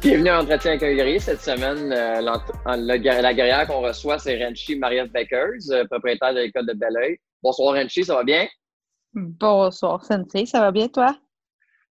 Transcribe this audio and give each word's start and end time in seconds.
Bienvenue 0.00 0.28
à 0.28 0.40
Entretien 0.40 0.70
avec 0.72 0.82
un 0.84 0.94
guerrier. 0.94 1.18
Cette 1.18 1.40
semaine, 1.40 1.92
euh, 1.92 2.20
la 2.66 2.98
guerrière 3.34 3.66
qu'on 3.66 3.80
reçoit, 3.80 4.16
c'est 4.20 4.42
Renchi 4.42 4.76
Marie-Ève 4.76 5.10
Beckers, 5.10 5.72
euh, 5.72 5.84
propriétaire 5.90 6.32
de 6.32 6.38
l'école 6.38 6.66
de 6.66 6.72
Belleuil. 6.72 7.18
Bonsoir 7.42 7.74
Renchi, 7.74 8.04
ça 8.04 8.14
va 8.14 8.22
bien? 8.22 8.46
Bonsoir 9.12 10.04
Sensei, 10.04 10.46
ça 10.46 10.60
va 10.60 10.70
bien 10.70 10.86
toi? 10.86 11.16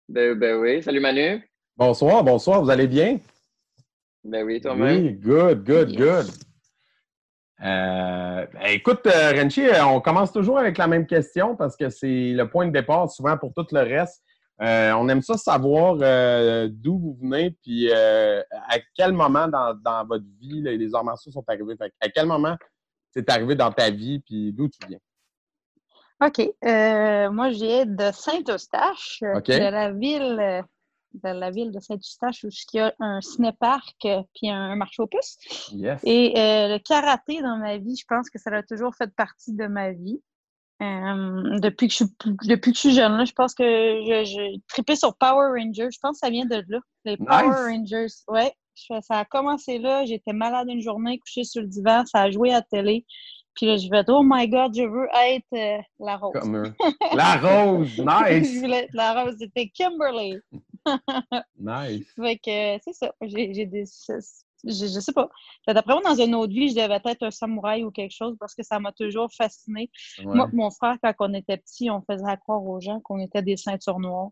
Ben, 0.07 0.35
ben 0.35 0.55
oui. 0.55 0.81
Salut 0.81 1.01
Manu. 1.01 1.45
Bonsoir, 1.75 2.23
bonsoir, 2.23 2.63
vous 2.63 2.69
allez 2.69 2.87
bien? 2.87 3.19
Ben 4.23 4.45
oui, 4.45 4.61
toi-même. 4.61 5.03
Oui, 5.03 5.11
good, 5.11 5.65
good, 5.65 5.95
good. 5.97 6.27
Euh, 7.61 8.45
ben, 8.53 8.67
écoute, 8.69 9.01
Renchi, 9.05 9.63
on 9.85 9.99
commence 9.99 10.31
toujours 10.31 10.59
avec 10.59 10.77
la 10.77 10.87
même 10.87 11.07
question 11.07 11.57
parce 11.57 11.75
que 11.75 11.89
c'est 11.89 12.31
le 12.31 12.47
point 12.47 12.67
de 12.67 12.71
départ 12.71 13.11
souvent 13.11 13.37
pour 13.37 13.53
tout 13.53 13.67
le 13.71 13.81
reste. 13.81 14.23
Euh, 14.61 14.91
on 14.93 15.07
aime 15.07 15.21
ça 15.21 15.37
savoir 15.37 15.97
euh, 16.01 16.67
d'où 16.71 16.97
vous 16.97 17.17
venez, 17.21 17.51
puis 17.61 17.89
euh, 17.91 18.41
à 18.51 18.79
quel 18.95 19.13
moment 19.13 19.47
dans, 19.47 20.05
votre 20.07 20.25
vie 20.39 20.61
les 20.61 20.95
arts 20.95 21.03
martiaux 21.03 21.31
sont 21.31 21.43
arrivés. 21.47 21.75
à 21.79 22.09
quel 22.09 22.25
moment 22.25 22.55
c'est 23.11 23.29
arrivé 23.29 23.55
dans 23.55 23.71
ta 23.71 23.91
vie, 23.91 24.19
puis 24.19 24.51
d'où 24.53 24.67
tu 24.67 24.79
viens? 24.87 24.99
OK. 26.19 26.39
moi, 27.31 27.51
je 27.51 27.65
viens 27.65 27.85
de 27.85 28.11
Saint-Eustache, 28.11 29.19
de 29.21 29.71
la 29.71 29.91
ville 29.91 30.63
de 31.13 31.29
la 31.29 31.49
ville 31.49 31.71
de 31.71 31.79
Saint-Eustache 31.79 32.43
où 32.43 32.49
il 32.49 32.77
y 32.77 32.79
a 32.79 32.93
un 32.99 33.21
cinéparc 33.21 33.95
puis 34.01 34.49
un 34.49 34.75
marché 34.75 35.01
aux 35.01 35.07
puces. 35.07 35.37
Et 36.03 36.33
le 36.35 36.79
karaté 36.79 37.41
dans 37.41 37.57
ma 37.57 37.77
vie, 37.77 37.95
je 37.95 38.05
pense 38.07 38.29
que 38.29 38.39
ça 38.39 38.49
a 38.51 38.63
toujours 38.63 38.95
fait 38.95 39.13
partie 39.15 39.53
de 39.53 39.67
ma 39.67 39.91
vie. 39.91 40.21
Euh, 40.81 41.59
depuis, 41.59 41.87
que 41.87 41.93
je 41.93 41.97
suis, 41.97 42.05
depuis 42.45 42.71
que 42.71 42.75
je 42.75 42.81
suis 42.81 42.93
jeune, 42.93 43.17
là, 43.17 43.25
je 43.25 43.31
pense 43.31 43.55
que 43.55 43.63
je, 43.63 44.25
je 44.25 44.59
tripais 44.69 44.95
sur 44.95 45.15
Power 45.17 45.49
Rangers. 45.59 45.89
Je 45.91 45.99
pense 46.01 46.19
que 46.19 46.27
ça 46.27 46.29
vient 46.29 46.45
de 46.45 46.63
là. 46.67 46.79
Les 47.05 47.17
Power 47.17 47.71
Rangers. 47.71 48.13
Ouais. 48.27 48.53
Ça 49.01 49.19
a 49.19 49.25
commencé 49.25 49.79
là. 49.79 50.05
J'étais 50.05 50.33
malade 50.33 50.67
une 50.69 50.81
journée, 50.81 51.17
couchée 51.19 51.43
sur 51.43 51.61
le 51.61 51.67
divan. 51.67 52.05
Ça 52.05 52.21
a 52.21 52.31
joué 52.31 52.51
à 52.51 52.55
la 52.55 52.61
télé. 52.61 53.05
Puis 53.55 53.65
là, 53.65 53.77
je 53.77 53.89
vais 53.89 54.03
oh 54.09 54.21
my 54.23 54.47
God, 54.47 54.75
je 54.75 54.83
veux 54.83 55.07
être 55.15 55.45
euh, 55.53 55.81
la 55.99 56.17
rose. 56.17 56.33
Comme 56.39 56.73
la 57.15 57.37
rose, 57.37 57.97
nice! 57.97 58.53
je 58.53 58.59
voulais 58.59 58.83
être 58.83 58.93
la 58.93 59.23
rose, 59.23 59.35
c'était 59.39 59.67
Kimberly. 59.69 60.37
nice. 61.59 62.05
Fait 62.15 62.37
que 62.37 62.83
c'est 62.83 62.93
ça. 62.93 63.11
J'ai 63.23 63.65
des 63.65 63.85
je, 64.63 64.71
je 64.71 64.99
sais 64.99 65.13
pas. 65.13 65.29
D'après 65.67 65.93
moi, 65.93 66.01
dans 66.03 66.21
une 66.21 66.35
autre 66.35 66.53
vie, 66.53 66.69
je 66.69 66.75
devais 66.75 66.99
être 67.03 67.23
un 67.23 67.31
samouraï 67.31 67.83
ou 67.83 67.91
quelque 67.91 68.13
chose 68.13 68.35
parce 68.39 68.55
que 68.55 68.63
ça 68.63 68.79
m'a 68.79 68.91
toujours 68.91 69.29
fasciné. 69.35 69.89
Moi, 70.23 70.49
mon 70.53 70.71
frère, 70.71 70.97
quand 71.01 71.13
on 71.19 71.33
était 71.33 71.57
petit, 71.57 71.89
on 71.89 72.01
faisait 72.01 72.37
croire 72.41 72.63
aux 72.63 72.79
gens 72.79 72.99
qu'on 73.01 73.19
était 73.19 73.41
des 73.41 73.57
ceintures 73.57 73.99
noires. 73.99 74.29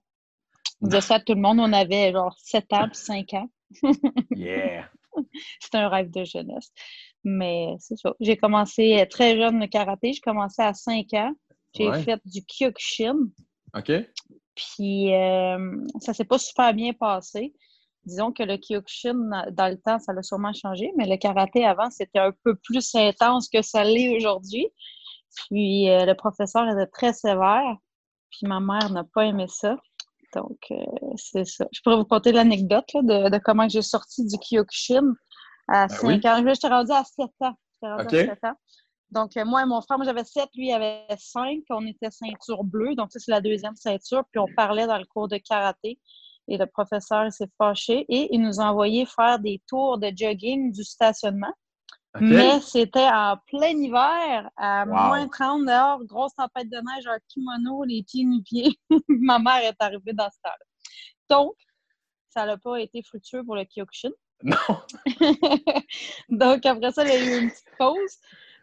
On 0.81 0.87
disait 0.87 1.01
ça 1.01 1.15
à 1.15 1.19
tout 1.19 1.33
le 1.33 1.41
monde. 1.41 1.59
On 1.59 1.73
avait 1.73 2.11
genre 2.11 2.35
7 2.39 2.73
ans 2.73 2.87
puis 2.87 2.97
5 2.97 3.33
ans. 3.33 3.49
yeah! 4.31 4.89
C'était 5.61 5.77
un 5.77 5.89
rêve 5.89 6.11
de 6.11 6.23
jeunesse. 6.23 6.71
Mais 7.23 7.75
c'est 7.79 7.97
ça. 7.97 8.13
J'ai 8.19 8.37
commencé 8.37 9.05
très 9.09 9.37
jeune 9.37 9.59
le 9.59 9.67
karaté. 9.67 10.13
J'ai 10.13 10.21
commencé 10.21 10.61
à 10.61 10.73
5 10.73 11.13
ans. 11.13 11.33
J'ai 11.73 11.91
fait 12.03 12.21
du 12.25 12.41
kyokushin. 12.41 13.17
OK. 13.75 13.91
Puis 14.55 15.13
euh, 15.13 15.77
ça 15.99 16.13
s'est 16.13 16.25
pas 16.25 16.37
super 16.37 16.73
bien 16.73 16.93
passé 16.93 17.53
disons 18.05 18.31
que 18.31 18.43
le 18.43 18.57
Kyokushin, 18.57 19.45
dans 19.51 19.67
le 19.67 19.77
temps, 19.77 19.99
ça 19.99 20.13
l'a 20.13 20.23
sûrement 20.23 20.53
changé, 20.53 20.91
mais 20.97 21.07
le 21.07 21.17
karaté 21.17 21.65
avant, 21.65 21.89
c'était 21.89 22.19
un 22.19 22.31
peu 22.43 22.55
plus 22.55 22.93
intense 22.95 23.49
que 23.49 23.61
ça 23.61 23.83
l'est 23.83 24.15
aujourd'hui. 24.15 24.67
Puis 25.35 25.89
euh, 25.89 26.05
le 26.05 26.13
professeur 26.13 26.67
était 26.69 26.87
très 26.87 27.13
sévère, 27.13 27.75
puis 28.29 28.47
ma 28.47 28.59
mère 28.59 28.89
n'a 28.91 29.03
pas 29.03 29.25
aimé 29.25 29.45
ça. 29.47 29.77
Donc, 30.33 30.57
euh, 30.71 30.75
c'est 31.15 31.45
ça. 31.45 31.65
Je 31.71 31.81
pourrais 31.81 31.95
vous 31.95 32.05
conter 32.05 32.31
l'anecdote 32.31 32.89
de, 32.93 33.37
comment 33.39 33.67
j'ai 33.69 33.81
sorti 33.81 34.25
du 34.25 34.35
Kyokushin 34.37 35.13
à 35.67 35.87
5 35.87 36.21
ben 36.21 36.29
ans. 36.29 36.53
J'étais 36.53 36.67
rendue 36.67 36.91
à 36.91 37.03
7 37.03 37.29
ans. 37.41 37.55
À 37.81 38.09
7 38.09 38.29
ans. 38.43 38.55
Donc, 39.11 39.37
euh, 39.37 39.45
moi 39.45 39.63
et 39.63 39.65
mon 39.65 39.81
frère, 39.81 39.97
moi 39.97 40.05
j'avais 40.05 40.23
7, 40.23 40.49
lui 40.55 40.67
il 40.67 40.73
avait 40.73 41.05
5. 41.17 41.59
On 41.69 41.85
était 41.85 42.11
ceinture 42.11 42.63
bleue, 42.63 42.95
donc 42.95 43.11
ça 43.11 43.19
c'est 43.19 43.31
la 43.31 43.41
deuxième 43.41 43.75
ceinture. 43.75 44.23
Puis 44.31 44.39
on 44.39 44.47
parlait 44.55 44.87
dans 44.87 44.97
le 44.97 45.05
cours 45.05 45.27
de 45.27 45.37
karaté 45.37 45.99
et 46.47 46.57
le 46.57 46.65
professeur 46.65 47.31
s'est 47.31 47.49
fâché 47.57 48.05
et 48.09 48.33
il 48.33 48.41
nous 48.41 48.59
a 48.59 48.65
envoyé 48.65 49.05
faire 49.05 49.39
des 49.39 49.61
tours 49.67 49.97
de 49.97 50.11
jogging 50.15 50.71
du 50.71 50.83
stationnement. 50.83 51.53
Mais 52.21 52.61
c'était 52.61 53.07
en 53.07 53.37
plein 53.47 53.77
hiver, 53.77 54.49
à 54.55 54.85
moins 54.85 55.27
30 55.27 55.65
dehors, 55.65 56.03
grosse 56.05 56.33
tempête 56.33 56.69
de 56.69 56.77
neige, 56.77 57.07
un 57.07 57.19
kimono, 57.27 57.83
les 57.83 58.03
pieds 58.03 58.23
nu-pieds. 58.23 58.79
Ma 59.09 59.37
mère 59.37 59.63
est 59.63 59.75
arrivée 59.79 60.13
dans 60.13 60.29
ce 60.29 60.37
temps-là. 60.43 60.65
Donc, 61.29 61.55
ça 62.29 62.45
n'a 62.45 62.57
pas 62.57 62.77
été 62.77 63.01
fructueux 63.03 63.43
pour 63.43 63.55
le 63.55 63.65
Kyokushin. 63.65 64.11
Non! 64.43 64.55
Donc, 66.29 66.65
après 66.65 66.91
ça, 66.91 67.03
il 67.03 67.09
y 67.09 67.11
a 67.11 67.19
eu 67.19 67.41
une 67.41 67.49
petite 67.49 67.71
pause. 67.77 68.17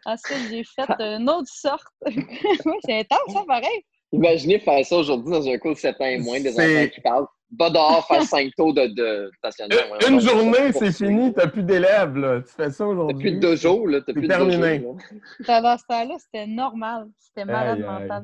Ensuite, 0.05 0.49
j'ai 0.49 0.63
fait 0.63 0.89
une 0.99 1.29
autre 1.29 1.51
sorte. 1.51 1.87
c'est 2.85 2.99
intense, 2.99 3.33
ça, 3.33 3.43
pareil. 3.47 3.85
Imaginez 4.11 4.59
faire 4.59 4.85
ça 4.85 4.97
aujourd'hui 4.97 5.31
dans 5.31 5.47
un 5.47 5.57
cours 5.57 5.73
de 5.73 5.79
7 5.79 6.01
ans 6.01 6.05
et 6.05 6.17
moins, 6.19 6.39
des 6.39 6.53
enfants 6.53 6.89
qui 6.93 7.01
parlent. 7.01 7.27
Va 7.59 7.69
dehors 7.69 8.05
faire 8.07 8.23
5 8.23 8.51
tours 8.55 8.73
de, 8.73 8.87
de 8.87 9.31
stationnement. 9.37 9.75
Une, 10.07 10.19
journée, 10.19 10.71
c'est 10.71 10.91
fini, 10.91 11.33
t'as 11.33 11.47
plus 11.47 11.63
d'élèves, 11.63 12.15
là. 12.17 12.41
Tu 12.41 12.53
fais 12.53 12.71
ça 12.71 12.85
aujourd'hui. 12.87 13.15
T'as 13.15 13.21
plus 13.21 13.31
de 13.31 13.39
deux 13.39 13.55
jours, 13.55 13.87
là. 13.87 14.01
T'as 14.01 14.13
plus 14.13 14.27
terminé. 14.27 14.57
De 14.57 14.77
deux 14.77 14.83
jours, 14.83 14.97
Dans 15.47 15.77
ce 15.77 15.83
temps-là, 15.87 16.15
c'était 16.19 16.47
normal. 16.47 17.09
C'était 17.19 17.45
malade 17.45 17.79
mental. 17.79 18.23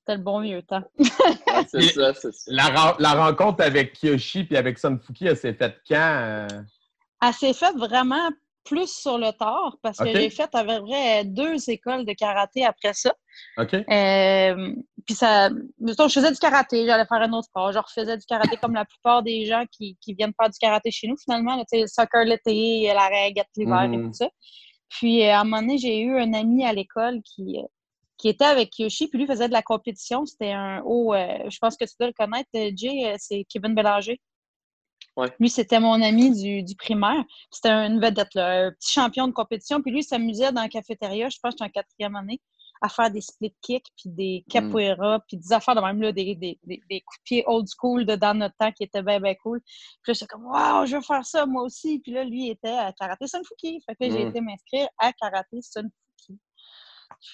C'était 0.00 0.16
le 0.16 0.22
bon 0.22 0.40
vieux 0.40 0.62
temps. 0.62 0.82
c'est 1.68 1.82
ça, 1.82 2.14
c'est 2.14 2.32
ça. 2.32 2.52
La, 2.52 2.96
la, 2.98 3.14
rencontre 3.14 3.62
avec 3.62 3.92
Kiyoshi 3.92 4.44
puis 4.44 4.56
avec 4.56 4.78
Sunfuki, 4.78 5.26
elle 5.26 5.36
s'est 5.36 5.52
faite 5.52 5.76
quand? 5.86 5.96
Euh? 5.96 6.46
Elle 7.22 7.34
s'est 7.34 7.52
faite 7.52 7.76
vraiment 7.76 8.30
plus 8.70 8.88
sur 8.88 9.18
le 9.18 9.32
tard 9.32 9.76
parce 9.82 9.98
que 9.98 10.06
j'ai 10.14 10.30
fait 10.30 10.48
à 10.54 10.64
peu 10.64 10.80
près 10.84 11.24
deux 11.24 11.68
écoles 11.68 12.06
de 12.06 12.12
karaté 12.12 12.64
après 12.64 12.92
ça. 12.94 13.12
OK. 13.58 13.74
Euh, 13.74 14.74
puis 15.04 15.14
ça, 15.16 15.50
je 15.50 16.08
faisais 16.08 16.30
du 16.30 16.38
karaté, 16.38 16.86
j'allais 16.86 17.04
faire 17.04 17.20
un 17.20 17.32
autre 17.32 17.46
sport. 17.46 17.72
Je 17.72 17.78
refaisais 17.78 18.16
du 18.16 18.24
karaté 18.26 18.56
comme 18.58 18.74
la 18.74 18.84
plupart 18.84 19.24
des 19.24 19.44
gens 19.44 19.64
qui, 19.72 19.96
viennent 20.06 20.32
faire 20.40 20.50
du 20.50 20.58
karaté 20.60 20.92
chez 20.92 21.08
nous, 21.08 21.16
finalement. 21.16 21.58
Tu 21.58 21.64
sais, 21.70 21.80
le 21.80 21.86
soccer 21.88 22.24
l'été, 22.24 22.92
la 22.94 23.08
règle 23.08 23.42
l'hiver 23.56 23.82
et 23.82 23.88
mm. 23.88 24.06
tout 24.06 24.12
ça. 24.12 24.28
Puis 24.88 25.24
euh, 25.24 25.32
à 25.32 25.40
un 25.40 25.44
moment 25.44 25.62
donné, 25.62 25.78
j'ai 25.78 26.00
eu 26.00 26.16
un 26.16 26.32
ami 26.32 26.64
à 26.64 26.72
l'école 26.72 27.20
qui, 27.24 27.58
euh, 27.58 27.66
qui 28.18 28.28
était 28.28 28.44
avec 28.44 28.78
Yoshi, 28.78 29.08
puis 29.08 29.18
lui 29.18 29.26
faisait 29.26 29.48
de 29.48 29.52
la 29.52 29.62
compétition. 29.62 30.26
C'était 30.26 30.52
un 30.52 30.80
haut, 30.84 31.12
je 31.12 31.58
pense 31.58 31.76
que 31.76 31.84
tu 31.86 31.94
dois 31.98 32.08
le 32.08 32.14
connaître, 32.14 32.50
Jay, 32.76 33.16
c'est 33.18 33.44
Kevin 33.48 33.74
Bélanger. 33.74 34.20
Lui, 35.38 35.50
c'était 35.50 35.80
mon 35.80 36.00
ami 36.00 36.62
du, 36.62 36.74
primaire. 36.76 37.24
C'était 37.50 37.70
une 37.70 38.00
vedette, 38.00 38.36
un 38.36 38.72
petit 38.72 38.92
champion 38.92 39.26
de 39.28 39.32
compétition. 39.32 39.80
Puis 39.82 39.90
lui, 39.90 40.00
il 40.00 40.04
s'amusait 40.04 40.52
dans 40.52 40.62
la 40.62 40.68
cafétéria, 40.68 41.28
je 41.28 41.38
pense 41.42 41.54
que 41.54 41.64
j'étais 41.64 41.78
en 41.78 41.82
quatrième 41.82 42.16
année, 42.16 42.40
à 42.82 42.88
faire 42.88 43.10
des 43.10 43.20
split 43.20 43.54
kicks, 43.60 43.88
puis 43.96 44.10
des 44.10 44.44
hmm. 44.46 44.50
capoeira, 44.50 45.20
puis 45.28 45.36
des 45.36 45.52
affaires 45.52 45.74
de 45.74 45.80
même, 45.80 46.00
là, 46.00 46.12
des, 46.12 46.34
des, 46.34 46.58
des, 46.64 47.00
coups 47.00 47.18
de 47.18 47.24
pied 47.24 47.44
old 47.46 47.66
school 47.68 48.06
de 48.06 48.16
dans 48.16 48.36
notre 48.36 48.56
temps 48.56 48.72
qui 48.72 48.84
étaient 48.84 49.02
bien, 49.02 49.20
bien 49.20 49.34
cool. 49.34 49.60
Puis 50.02 50.12
là, 50.12 50.14
j'étais 50.14 50.26
comme, 50.26 50.46
waouh, 50.46 50.86
je 50.86 50.96
veux 50.96 51.02
faire 51.02 51.24
ça 51.24 51.46
moi 51.46 51.62
aussi. 51.62 51.98
Puis 52.00 52.12
là, 52.12 52.24
lui, 52.24 52.46
il 52.46 52.50
était 52.50 52.68
à 52.68 52.92
Karaté 52.92 53.26
Sunfuki. 53.26 53.82
Fait 53.84 53.94
que 53.94 54.10
j'ai 54.10 54.24
hmm. 54.24 54.28
été 54.28 54.40
m'inscrire 54.40 54.88
à 54.98 55.12
Karaté 55.12 55.60
Sunfuki. 55.60 56.38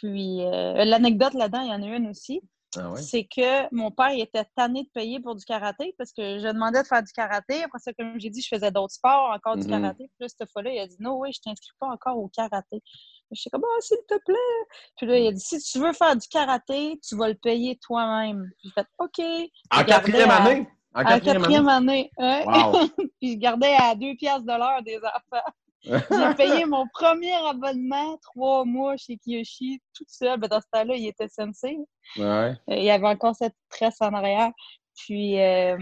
Puis 0.00 0.42
euh, 0.42 0.84
l'anecdote 0.84 1.34
là-dedans, 1.34 1.60
il 1.60 1.68
y 1.68 1.72
en 1.72 1.82
a 1.82 1.96
une 1.96 2.08
aussi. 2.08 2.40
Ah 2.76 2.94
c'est 2.96 3.24
que 3.24 3.74
mon 3.74 3.90
père 3.90 4.10
il 4.10 4.20
était 4.20 4.44
tanné 4.54 4.82
de 4.82 4.88
payer 4.92 5.20
pour 5.20 5.34
du 5.34 5.44
karaté 5.44 5.94
parce 5.96 6.12
que 6.12 6.38
je 6.38 6.46
demandais 6.46 6.82
de 6.82 6.86
faire 6.86 7.02
du 7.02 7.12
karaté. 7.12 7.62
Après 7.62 7.78
ça, 7.78 7.92
comme 7.92 8.18
j'ai 8.18 8.30
dit, 8.30 8.42
je 8.42 8.48
faisais 8.54 8.70
d'autres 8.70 8.94
sports, 8.94 9.30
encore 9.34 9.56
du 9.56 9.62
mm-hmm. 9.62 9.70
karaté. 9.70 10.04
Puis 10.08 10.16
là, 10.20 10.26
cette 10.28 10.50
fois-là, 10.50 10.70
il 10.72 10.78
a 10.80 10.86
dit 10.86 10.96
Non, 11.00 11.18
oui, 11.18 11.32
je 11.32 11.40
t'inscris 11.40 11.72
pas 11.78 11.88
encore 11.88 12.18
au 12.18 12.28
karaté. 12.28 12.82
Je 13.30 13.40
suis 13.40 13.50
comme 13.50 13.64
Ah, 13.64 13.80
s'il 13.80 13.98
te 14.08 14.18
plaît. 14.24 14.66
Puis 14.96 15.06
là, 15.06 15.18
il 15.18 15.28
a 15.28 15.32
dit 15.32 15.40
Si 15.40 15.58
tu 15.60 15.78
veux 15.78 15.92
faire 15.92 16.16
du 16.16 16.26
karaté, 16.28 16.98
tu 17.06 17.16
vas 17.16 17.28
le 17.28 17.34
payer 17.34 17.78
toi-même. 17.78 18.50
J'ai 18.62 18.70
fait 18.70 18.86
OK. 18.98 19.24
En 19.70 19.84
quatrième 19.84 20.30
année? 20.30 20.68
En 20.94 21.04
quatrième, 21.04 21.68
année? 21.68 22.10
puis 23.20 23.32
je 23.32 23.36
gardais 23.36 23.74
à 23.78 23.94
deux 23.94 24.14
piastres 24.16 24.46
de 24.46 24.58
l'heure 24.58 24.82
des 24.82 24.96
enfants. 24.96 25.44
J'ai 25.86 26.34
payé 26.36 26.64
mon 26.66 26.86
premier 26.88 27.32
abonnement 27.34 28.16
trois 28.18 28.64
mois 28.64 28.96
chez 28.96 29.16
Kiyoshi 29.18 29.80
toute 29.94 30.10
seule. 30.10 30.38
Ben, 30.40 30.48
dans 30.48 30.60
ce 30.60 30.66
temps-là, 30.72 30.94
il 30.96 31.06
était 31.06 31.28
sensei. 31.28 31.78
Ouais. 32.16 32.54
Euh, 32.70 32.76
il 32.76 32.84
y 32.84 32.90
avait 32.90 33.06
encore 33.06 33.34
cette 33.36 33.54
tresse 33.68 34.00
en 34.00 34.12
arrière. 34.12 34.50
Puis, 34.96 35.40
euh, 35.40 35.76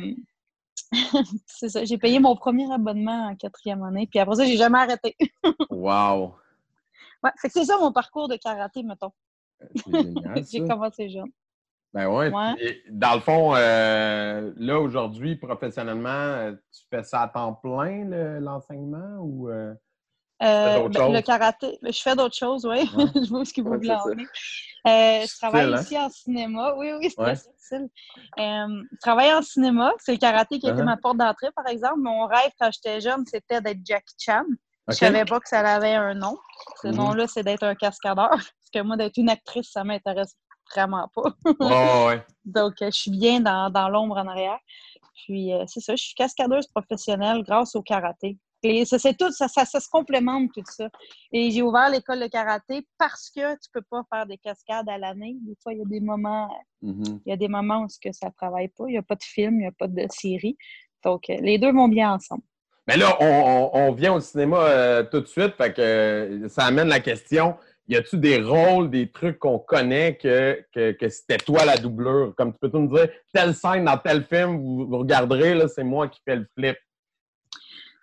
c'est 1.46 1.68
ça. 1.68 1.84
J'ai 1.84 1.98
payé 1.98 2.18
mon 2.18 2.36
premier 2.36 2.70
abonnement 2.72 3.28
en 3.28 3.36
quatrième 3.36 3.82
année. 3.82 4.06
Puis 4.06 4.18
après 4.18 4.36
ça, 4.36 4.44
j'ai 4.44 4.56
jamais 4.56 4.78
arrêté. 4.78 5.16
wow! 5.70 6.34
Ouais, 7.22 7.30
fait 7.40 7.48
que 7.48 7.54
c'est 7.54 7.64
ça 7.64 7.78
mon 7.78 7.92
parcours 7.92 8.28
de 8.28 8.36
karaté, 8.36 8.82
mettons. 8.82 9.12
C'est 9.76 9.90
génial, 9.92 10.44
J'ai 10.50 10.60
commencé 10.66 11.08
jeune. 11.08 11.30
Ben 11.94 12.08
ouais. 12.08 12.28
Ouais. 12.28 12.82
dans 12.90 13.14
le 13.14 13.20
fond, 13.20 13.54
euh, 13.54 14.52
là, 14.56 14.80
aujourd'hui, 14.80 15.36
professionnellement, 15.36 16.08
euh, 16.08 16.52
tu 16.72 16.82
fais 16.90 17.04
ça 17.04 17.22
à 17.22 17.28
temps 17.28 17.54
plein, 17.54 18.04
le- 18.04 18.40
l'enseignement, 18.40 19.18
ou... 19.20 19.48
euh, 19.48 19.72
Euh, 20.42 20.88
ben, 20.88 21.12
le 21.12 21.20
karaté, 21.22 21.78
ben, 21.80 21.92
je 21.92 22.02
fais 22.02 22.16
d'autres 22.16 22.36
choses, 22.36 22.66
oui. 22.66 22.80
Ouais. 22.80 23.04
je 23.24 23.28
vois 23.30 23.44
ce 23.44 23.52
que 23.54 23.60
vous 23.60 23.70
Ouais, 23.70 23.78
voulez. 23.78 24.24
Euh, 24.86 25.24
je 25.26 25.38
travaille 25.38 25.72
hein? 25.72 25.80
ici 25.80 25.96
en 25.98 26.10
cinéma. 26.10 26.74
Oui, 26.76 26.92
oui, 26.98 27.08
c'est 27.10 27.18
Ouais. 27.20 27.34
très 27.34 27.36
subtil. 27.36 27.88
Euh, 28.38 28.82
je 28.92 28.98
travaille 29.00 29.32
en 29.32 29.42
cinéma. 29.42 29.92
C'est 30.00 30.12
le 30.12 30.18
karaté 30.18 30.58
qui 30.58 30.66
a 30.68 30.72
été 30.72 30.82
Uh-huh. 30.82 30.84
ma 30.84 30.96
porte 30.96 31.16
d'entrée, 31.18 31.50
par 31.54 31.66
exemple. 31.68 32.00
Mon 32.00 32.26
rêve 32.26 32.50
quand 32.60 32.70
j'étais 32.72 33.00
jeune, 33.00 33.24
c'était 33.26 33.60
d'être 33.60 33.78
Jackie 33.84 34.14
Chan. 34.18 34.42
OK? 34.42 34.56
Je 34.90 34.94
savais 34.96 35.24
pas 35.24 35.40
que 35.40 35.48
ça 35.48 35.60
avait 35.60 35.94
un 35.94 36.14
nom. 36.14 36.36
Ce 36.82 36.88
Mhm. 36.88 36.96
nom-là, 36.96 37.26
c'est 37.28 37.42
d'être 37.44 37.62
un 37.62 37.74
cascadeur. 37.74 38.28
Parce 38.54 38.70
que 38.74 38.80
moi, 38.82 38.96
d'être 38.96 39.16
une 39.16 39.30
actrice, 39.30 39.70
ça 39.70 39.84
m'intéresse 39.84 40.34
vraiment 40.74 41.08
pas. 41.14 41.32
Ouais. 41.60 42.22
Donc, 42.44 42.74
je 42.80 42.90
suis 42.90 43.10
bien 43.10 43.40
dans, 43.40 43.70
dans 43.70 43.88
l'ombre 43.88 44.18
en 44.18 44.26
arrière. 44.26 44.58
Puis, 45.24 45.52
c'est 45.68 45.80
ça, 45.80 45.94
je 45.96 46.02
suis 46.02 46.14
cascadeuse 46.14 46.66
professionnelle 46.66 47.42
grâce 47.44 47.74
au 47.76 47.82
karaté. 47.82 48.36
Et 48.64 48.84
ça, 48.84 48.98
c'est 48.98 49.14
tout, 49.16 49.30
ça, 49.30 49.46
ça, 49.48 49.64
ça 49.64 49.78
se 49.78 49.88
complémente 49.88 50.50
tout 50.54 50.62
ça. 50.66 50.88
Et 51.32 51.50
j'ai 51.50 51.62
ouvert 51.62 51.90
l'école 51.90 52.20
de 52.20 52.26
karaté 52.28 52.86
parce 52.98 53.30
que 53.30 53.52
tu 53.54 53.68
peux 53.72 53.82
pas 53.90 54.02
faire 54.12 54.26
des 54.26 54.38
cascades 54.38 54.88
à 54.88 54.96
l'année. 54.98 55.36
Des 55.42 55.54
fois, 55.62 55.72
il 55.74 55.80
y 55.80 55.82
a 55.82 55.86
des 55.86 56.00
moments, 56.00 56.48
Mhm. 56.82 57.20
il 57.26 57.30
y 57.30 57.32
a 57.32 57.36
des 57.36 57.48
moments 57.48 57.82
où 57.82 57.86
que 58.02 58.12
ça 58.12 58.30
travaille 58.30 58.68
pas. 58.68 58.84
Il 58.88 58.92
n'y 58.92 58.98
a 58.98 59.02
pas 59.02 59.16
de 59.16 59.22
film, 59.22 59.54
il 59.56 59.62
n'y 59.62 59.66
a 59.66 59.72
pas 59.72 59.86
de 59.88 60.06
série. 60.10 60.56
Donc, 61.04 61.28
euh, 61.30 61.36
les 61.40 61.58
deux 61.58 61.72
vont 61.72 61.88
bien 61.88 62.12
ensemble. 62.14 62.42
Mais 62.86 62.96
là, 62.96 63.16
on, 63.20 63.26
on- 63.26 63.70
on 63.88 63.92
vient 63.92 64.14
au 64.14 64.20
cinéma 64.20 64.58
euh, 64.58 65.02
tout 65.04 65.20
de 65.20 65.26
suite, 65.26 65.54
fait 65.56 65.72
que 65.72 65.80
euh, 65.82 66.48
ça 66.48 66.64
amène 66.64 66.88
la 66.88 67.00
question 67.00 67.56
y 67.86 67.96
a-tu 67.96 68.16
des 68.16 68.40
rôles, 68.42 68.88
des 68.90 69.10
trucs 69.12 69.38
qu'on 69.38 69.58
connaît 69.58 70.16
que, 70.16 70.64
que, 70.72 70.92
que 70.92 71.08
c'était 71.10 71.36
toi 71.36 71.66
la 71.66 71.76
doublure? 71.76 72.32
Comme 72.34 72.52
tu 72.54 72.58
peux 72.58 72.70
tout 72.70 72.78
me 72.78 72.88
dire, 72.88 73.10
telle 73.32 73.54
scène 73.54 73.84
dans 73.84 73.98
tel 73.98 74.24
film, 74.24 74.56
vous, 74.62 74.86
vous 74.86 74.98
regarderez, 74.98 75.54
là, 75.54 75.68
c'est 75.68 75.84
moi 75.84 76.08
qui 76.08 76.18
fais 76.24 76.36
le 76.36 76.46
flip. 76.56 76.78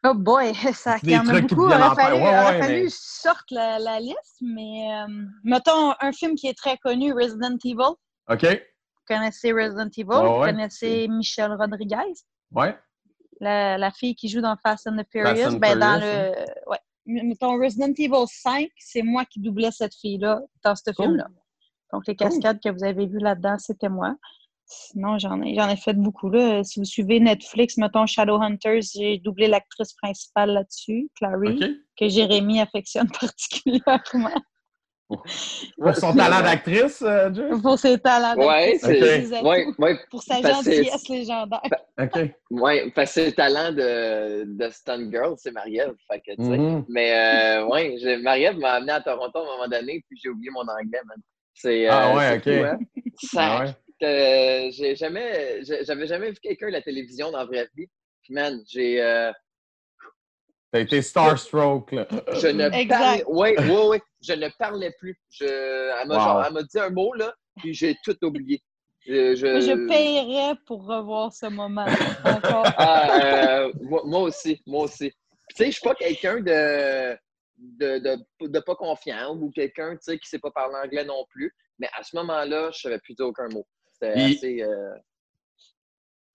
Oh 0.03 0.13
boy, 0.15 0.53
ça 0.74 0.98
il 1.03 1.12
y 1.12 1.18
en 1.18 1.27
a 1.27 1.42
beaucoup. 1.42 1.68
Il 1.69 1.74
aurait 1.74 1.95
fallu, 1.95 2.15
Ouais, 2.15 2.21
ouais, 2.24 2.59
mais- 2.83 2.86
sorte 2.89 3.51
la, 3.51 3.77
la 3.80 4.00
liste, 4.00 4.38
mais 4.42 4.89
euh, 4.92 5.07
mettons 5.44 5.94
un 6.00 6.12
film 6.12 6.36
qui 6.36 6.48
est 6.48 6.57
très 6.57 6.77
connu, 6.77 7.13
Resident 7.13 7.56
Evil. 7.63 7.95
OK? 8.30 8.44
Vous 8.44 9.15
connaissez 9.15 9.51
Resident 9.51 9.89
Evil, 9.95 10.07
Ouais, 10.09 10.27
vous 10.27 10.39
connaissez 10.45 11.07
Michelle 11.07 11.53
Rodriguez, 11.53 12.13
Ouais. 12.51 12.75
la, 13.39 13.77
la 13.77 13.92
fille 13.92 14.15
qui 14.15 14.27
joue 14.27 14.42
dans 14.42 14.56
Fast 14.63 14.88
and 14.88 14.98
the 14.98 15.06
Furious. 15.12 15.53
And 15.56 15.57
ben, 15.59 15.77
dans 15.77 16.00
le. 16.00 16.31
Ouais. 16.69 16.80
Mettons 17.06 17.57
Resident 17.59 17.94
Evil 17.98 18.25
5, 18.27 18.69
c'est 18.77 19.01
moi 19.01 19.25
qui 19.25 19.39
doublais 19.39 19.71
cette 19.71 19.95
fille-là 19.95 20.39
dans 20.63 20.75
ce 20.75 20.83
Cool. 20.92 21.06
film-là. 21.06 21.27
Donc, 21.92 22.03
les 22.07 22.15
cascades 22.15 22.59
que 22.63 22.69
vous 22.69 22.83
avez 22.83 23.06
vues 23.07 23.19
là-dedans, 23.19 23.57
c'était 23.57 23.89
moi. 23.89 24.15
Sinon, 24.73 25.19
j'en 25.19 25.41
ai, 25.41 25.53
j'en 25.53 25.68
ai 25.69 25.75
fait 25.75 25.94
beaucoup. 25.94 26.29
Là. 26.29 26.63
Si 26.63 26.79
vous 26.79 26.85
suivez 26.85 27.19
Netflix, 27.19 27.75
mettons 27.77 28.06
Shadowhunters, 28.06 28.81
j'ai 28.95 29.18
doublé 29.18 29.47
l'actrice 29.47 29.94
principale 29.94 30.51
là-dessus, 30.51 31.09
Clary, 31.15 31.59
que 32.00 32.07
Jérémy 32.07 32.62
affectionne 32.62 33.09
particulièrement 33.19 34.41
Pour 35.09 35.95
son 35.95 36.13
talent 36.15 36.41
d'actrice, 36.41 37.01
euh, 37.01 37.29
pour 37.62 37.77
ses 37.77 38.00
talents 38.00 38.33
Ouais, 38.35 38.71
d'actrice, 38.79 38.81
ses 38.97 39.33
atouts, 39.33 39.47
Ouais, 39.47 39.65
ouais, 39.77 40.00
pour 40.09 40.23
sa 40.23 40.41
gentillesse 40.41 41.07
légendaire. 41.09 41.62
OK. 42.00 42.31
ouais, 42.51 42.91
parce 42.95 43.09
que 43.09 43.13
c'est 43.15 43.25
le 43.25 43.31
talent 43.33 43.71
de, 43.74 44.45
de 44.45 44.69
Stun 44.69 45.12
Girl, 45.12 45.35
c'est 45.38 45.51
Marie-Ève. 45.51 45.95
Fait 46.09 46.19
que, 46.21 46.31
tu 46.38 46.44
sais. 46.45 46.57
Mhm. 46.57 46.85
Mais 46.88 47.12
euh, 47.13 47.65
ouais, 47.67 47.97
j'ai- 48.01 48.17
Marie-Ève 48.17 48.57
m'a 48.57 48.71
amené 48.75 48.94
à 48.94 49.01
Toronto 49.01 49.38
à 49.38 49.41
un 49.41 49.45
moment 49.57 49.67
donné, 49.67 50.01
puis 50.07 50.17
j'ai 50.24 50.29
oublié 50.29 50.50
mon 50.51 50.62
anglais, 50.62 51.01
man. 51.06 51.17
C'est. 51.53 51.89
euh, 51.89 51.91
Ah 51.94 52.15
ouais, 52.15 52.39
c'est 52.41 52.53
ok. 52.53 52.57
fou, 52.57 52.63
hein? 52.65 52.79
Ah 53.35 53.59
ouais. 53.65 53.71
Euh, 54.03 54.69
j'ai 54.71 54.95
jamais, 54.95 55.62
j'avais 55.83 56.07
jamais 56.07 56.31
vu 56.31 56.38
quelqu'un 56.42 56.68
à 56.68 56.71
la 56.71 56.81
télévision 56.81 57.31
dans 57.31 57.39
la 57.39 57.45
vraie 57.45 57.69
vie. 57.75 57.88
Puis 58.24 58.33
man, 58.33 58.62
j'ai, 58.68 59.01
euh, 59.01 59.31
T'as 60.71 60.80
été 60.80 61.01
starstruck, 61.01 61.92
là. 61.92 62.07
je 62.33 62.48
ne 62.48 62.65
Exact. 62.69 62.88
parlais, 62.88 63.24
ouais, 63.25 63.59
ouais, 63.59 63.88
ouais, 63.88 64.01
je 64.21 64.33
ne 64.33 64.48
parlais 64.57 64.92
plus. 64.98 65.18
Je, 65.30 65.45
elle 65.45 66.07
m'a 66.07 66.48
Wow. 66.50 66.62
dit 66.63 66.80
un 66.80 66.89
mot 66.89 67.13
là, 67.13 67.33
puis 67.57 67.74
j'ai 67.74 67.95
tout 68.06 68.15
oublié. 68.24 68.62
Je, 69.06 69.36
je, 69.36 69.59
Je 69.62 69.88
paierais 69.88 70.56
pour 70.65 70.86
revoir 70.86 71.33
ce 71.33 71.48
moment 71.48 71.88
encore. 72.24 72.71
Ah, 72.77 73.63
euh, 73.65 73.74
moi, 73.81 74.01
moi 74.06 74.19
aussi, 74.21 74.62
moi 74.65 74.83
aussi. 74.83 75.09
Puis, 75.09 75.18
Tu 75.50 75.56
sais, 75.57 75.65
je 75.65 75.71
suis 75.71 75.81
pas 75.81 75.95
quelqu'un 75.95 76.39
de, 76.39 77.18
de, 77.57 77.98
de, 78.00 78.48
de 78.48 78.59
pas 78.59 78.75
confiant 78.75 79.36
ou 79.36 79.51
quelqu'un, 79.51 79.94
tu 79.95 80.03
sais, 80.03 80.19
qui 80.19 80.30
sait 80.30 80.39
pas 80.39 80.51
parler 80.51 80.75
anglais 80.83 81.03
non 81.03 81.25
plus. 81.30 81.53
Mais 81.80 81.89
à 81.98 82.03
ce 82.03 82.15
moment-là, 82.15 82.69
je 82.71 82.80
savais 82.80 83.00
plus 83.00 83.15
dire 83.15 83.25
aucun 83.25 83.50
mot. 83.50 83.65
C'était 84.01 84.13
Puis- 84.13 84.36
assez, 84.38 84.63
euh, 84.63 84.95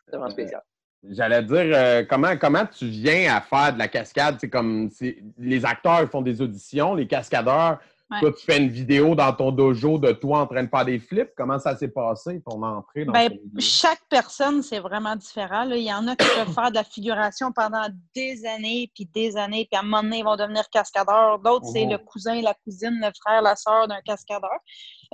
vraiment 0.08 0.30
spécial. 0.30 0.62
J'allais 1.08 1.42
dire, 1.42 1.56
euh, 1.76 2.04
comment, 2.08 2.36
comment 2.36 2.66
tu 2.66 2.86
viens 2.86 3.36
à 3.36 3.40
faire 3.40 3.72
de 3.72 3.78
la 3.78 3.88
cascade? 3.88 4.36
C'est 4.40 4.50
comme 4.50 4.90
c'est- 4.90 5.18
les 5.38 5.64
acteurs 5.64 6.08
font 6.10 6.22
des 6.22 6.40
auditions, 6.40 6.94
les 6.94 7.06
cascadeurs, 7.06 7.78
Ouais. 8.08 8.20
toi, 8.20 8.32
tu 8.32 8.44
fais 8.44 8.58
une 8.58 8.68
vidéo 8.68 9.16
dans 9.16 9.32
ton 9.32 9.50
dojo 9.50 9.98
de 9.98 10.12
toi 10.12 10.38
en 10.40 10.46
train 10.46 10.62
de 10.62 10.68
faire 10.68 10.84
des 10.84 11.00
flips. 11.00 11.30
Comment 11.36 11.58
ça 11.58 11.76
s'est 11.76 11.88
passé, 11.88 12.40
ton 12.48 12.62
entrée 12.62 13.04
dans 13.04 13.12
Ben, 13.12 13.32
vidéo? 13.32 13.60
chaque 13.60 14.02
personne, 14.08 14.62
c'est 14.62 14.78
vraiment 14.78 15.16
différent. 15.16 15.64
là. 15.64 15.76
Il 15.76 15.82
y 15.82 15.92
en 15.92 16.06
a 16.06 16.14
qui 16.14 16.24
peuvent 16.36 16.52
faire 16.54 16.70
de 16.70 16.76
la 16.76 16.84
figuration 16.84 17.50
pendant 17.52 17.84
des 18.14 18.46
années, 18.46 18.90
puis 18.94 19.06
des 19.12 19.36
années, 19.36 19.66
puis 19.68 19.76
à 19.76 19.80
un 19.80 19.82
moment 19.82 20.02
donné, 20.04 20.18
ils 20.18 20.24
vont 20.24 20.36
devenir 20.36 20.68
cascadeurs. 20.70 21.40
D'autres, 21.40 21.66
c'est 21.66 21.84
Mhm. 21.84 21.92
le 21.92 21.98
cousin, 21.98 22.40
la 22.42 22.54
cousine, 22.54 22.96
le 23.02 23.10
frère, 23.20 23.42
la 23.42 23.56
sœur 23.56 23.88
d'un 23.88 24.00
cascadeur. 24.02 24.58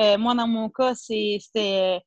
Euh, 0.01 0.19
moi, 0.19 0.35
dans 0.35 0.49
mon 0.49 0.69
cas, 0.69 0.95
c'était... 0.95 2.01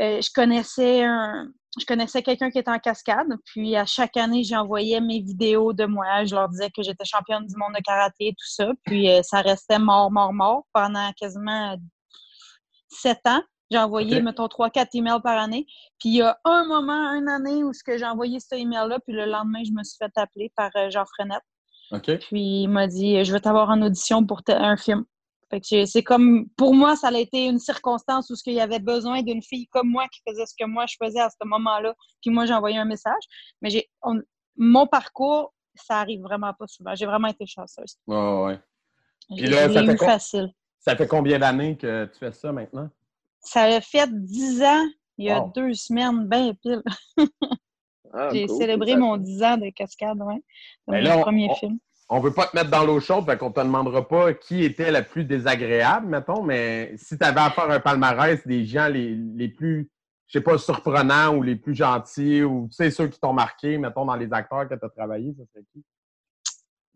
euh, 0.00 0.20
je 0.20 0.28
connaissais 0.34 1.04
un... 1.04 1.48
Je 1.76 1.84
connaissais 1.86 2.22
quelqu'un 2.22 2.50
qui 2.52 2.58
était 2.58 2.70
en 2.70 2.78
cascade, 2.78 3.26
puis 3.46 3.74
à 3.74 3.84
chaque 3.84 4.16
année, 4.16 4.44
j'envoyais 4.44 5.00
mes 5.00 5.18
vidéos 5.20 5.72
de 5.72 5.86
moi. 5.86 6.24
Je 6.24 6.32
leur 6.32 6.48
disais 6.48 6.70
que 6.70 6.84
j'étais 6.84 7.04
championne 7.04 7.46
du 7.46 7.56
monde 7.56 7.72
de 7.74 7.82
karaté, 7.82 8.30
tout 8.30 8.46
ça. 8.46 8.70
Puis 8.86 9.10
euh, 9.10 9.22
ça 9.24 9.40
restait 9.40 9.80
mort, 9.80 10.12
mort, 10.12 10.32
mort 10.32 10.62
pendant 10.72 11.10
quasiment 11.18 11.76
sept 12.88 13.18
ans. 13.26 13.42
J'ai 13.72 13.78
envoyé, 13.78 14.20
mettons, 14.22 14.46
trois, 14.46 14.70
quatre 14.70 14.94
emails 14.94 15.20
par 15.20 15.36
année. 15.36 15.66
Puis 15.98 16.10
il 16.10 16.14
y 16.16 16.22
a 16.22 16.38
un 16.44 16.64
moment, 16.64 17.12
une 17.14 17.28
année 17.28 17.64
où 17.64 17.72
ce 17.72 17.82
que 17.82 17.98
j'ai 17.98 18.04
envoyé 18.06 18.38
ce 18.38 18.54
email-là, 18.54 19.00
puis 19.04 19.16
le 19.16 19.24
lendemain, 19.24 19.62
je 19.64 19.72
me 19.72 19.82
suis 19.82 19.96
fait 19.98 20.12
appeler 20.16 20.52
par 20.54 20.70
Jean 20.90 21.04
Frenette. 21.06 21.42
Puis 22.18 22.62
il 22.62 22.68
m'a 22.68 22.86
dit 22.86 23.24
Je 23.24 23.32
veux 23.32 23.40
t'avoir 23.40 23.70
en 23.70 23.82
audition 23.82 24.24
pour 24.24 24.42
un 24.48 24.76
film. 24.76 25.04
Fait 25.54 25.60
que 25.60 25.86
c'est- 25.86 26.02
comme 26.02 26.48
pour 26.56 26.74
moi, 26.74 26.96
ça 26.96 27.08
a 27.08 27.18
été 27.18 27.46
une 27.46 27.60
circonstance 27.60 28.28
où 28.30 28.34
ce 28.34 28.42
qu'il 28.42 28.54
y 28.54 28.60
avait 28.60 28.80
besoin 28.80 29.22
d'une 29.22 29.40
fille 29.42 29.68
comme 29.68 29.88
moi 29.88 30.06
qui 30.08 30.20
faisait 30.28 30.46
ce 30.46 30.54
que 30.58 30.66
moi 30.66 30.84
je 30.86 30.96
faisais 31.00 31.20
à 31.20 31.30
ce 31.30 31.36
moment-là. 31.46 31.94
Puis 32.20 32.30
moi, 32.32 32.44
j'ai 32.44 32.54
envoyé 32.54 32.76
un 32.76 32.84
message. 32.84 33.22
Mais 33.62 33.70
j'ai 33.70 33.88
on- 34.02 34.20
mon 34.56 34.86
parcours, 34.88 35.52
ça 35.76 36.00
arrive 36.00 36.22
vraiment 36.22 36.52
pas 36.54 36.66
souvent. 36.66 36.94
J'ai 36.96 37.06
vraiment 37.06 37.28
été 37.28 37.46
chanceuse. 37.46 37.96
Ouais, 38.08 38.16
ouais. 38.42 38.60
Là, 39.30 39.72
ça 39.72 39.84
fait 39.84 39.96
facile. 39.96 40.48
Ça 40.80 40.96
fait 40.96 41.06
combien 41.06 41.38
d'années 41.38 41.76
que 41.76 42.06
tu 42.06 42.18
fais 42.18 42.32
ça 42.32 42.50
maintenant? 42.52 42.90
Ça 43.40 43.62
a 43.62 43.80
fait 43.80 44.08
dix 44.12 44.60
ans, 44.62 44.84
il 45.18 45.26
y 45.26 45.30
a 45.30 45.40
Wow. 45.40 45.52
deux 45.54 45.74
semaines, 45.74 46.26
ben 46.26 46.52
pile. 46.56 46.82
Ah, 48.12 48.28
J'ai 48.32 48.46
cool, 48.46 48.56
célébré 48.58 48.96
mon 48.96 49.16
10 49.16 49.42
ans 49.42 49.56
de 49.56 49.70
cascade, 49.70 50.18
ouais. 50.20 50.42
Dans 50.86 50.92
Ben 50.94 51.02
mon 51.04 51.08
là, 51.16 51.18
premier 51.18 51.48
on- 51.50 51.54
film. 51.54 51.72
On 51.74 51.93
veut 52.20 52.32
pas 52.32 52.46
te 52.46 52.56
mettre 52.56 52.70
dans 52.70 52.84
l'eau 52.84 53.00
chaude, 53.00 53.24
fait 53.24 53.38
qu'on 53.38 53.50
te 53.50 53.60
demandera 53.60 54.06
pas 54.06 54.34
qui 54.34 54.62
était 54.64 54.90
la 54.90 55.02
plus 55.02 55.24
désagréable, 55.24 56.06
mettons, 56.06 56.42
mais 56.42 56.94
si 56.96 57.18
tu 57.18 57.24
avais 57.24 57.40
à 57.40 57.50
faire 57.50 57.70
un 57.70 57.80
palmarès 57.80 58.46
des 58.46 58.64
gens 58.64 58.88
les, 58.88 59.14
les 59.14 59.48
plus, 59.48 59.90
je 60.26 60.38
sais 60.38 60.42
pas, 60.42 60.58
surprenants 60.58 61.34
ou 61.36 61.42
les 61.42 61.56
plus 61.56 61.74
gentils, 61.74 62.42
ou 62.42 62.68
tu 62.70 62.76
sais, 62.76 62.90
ceux 62.90 63.08
qui 63.08 63.18
t'ont 63.18 63.32
marqué, 63.32 63.78
mettons, 63.78 64.04
dans 64.04 64.16
les 64.16 64.32
acteurs 64.32 64.68
que 64.68 64.74
tu 64.74 64.84
as 64.84 64.88
travaillé, 64.90 65.34
ça 65.36 65.44
serait 65.52 65.64
qui? 65.72 65.82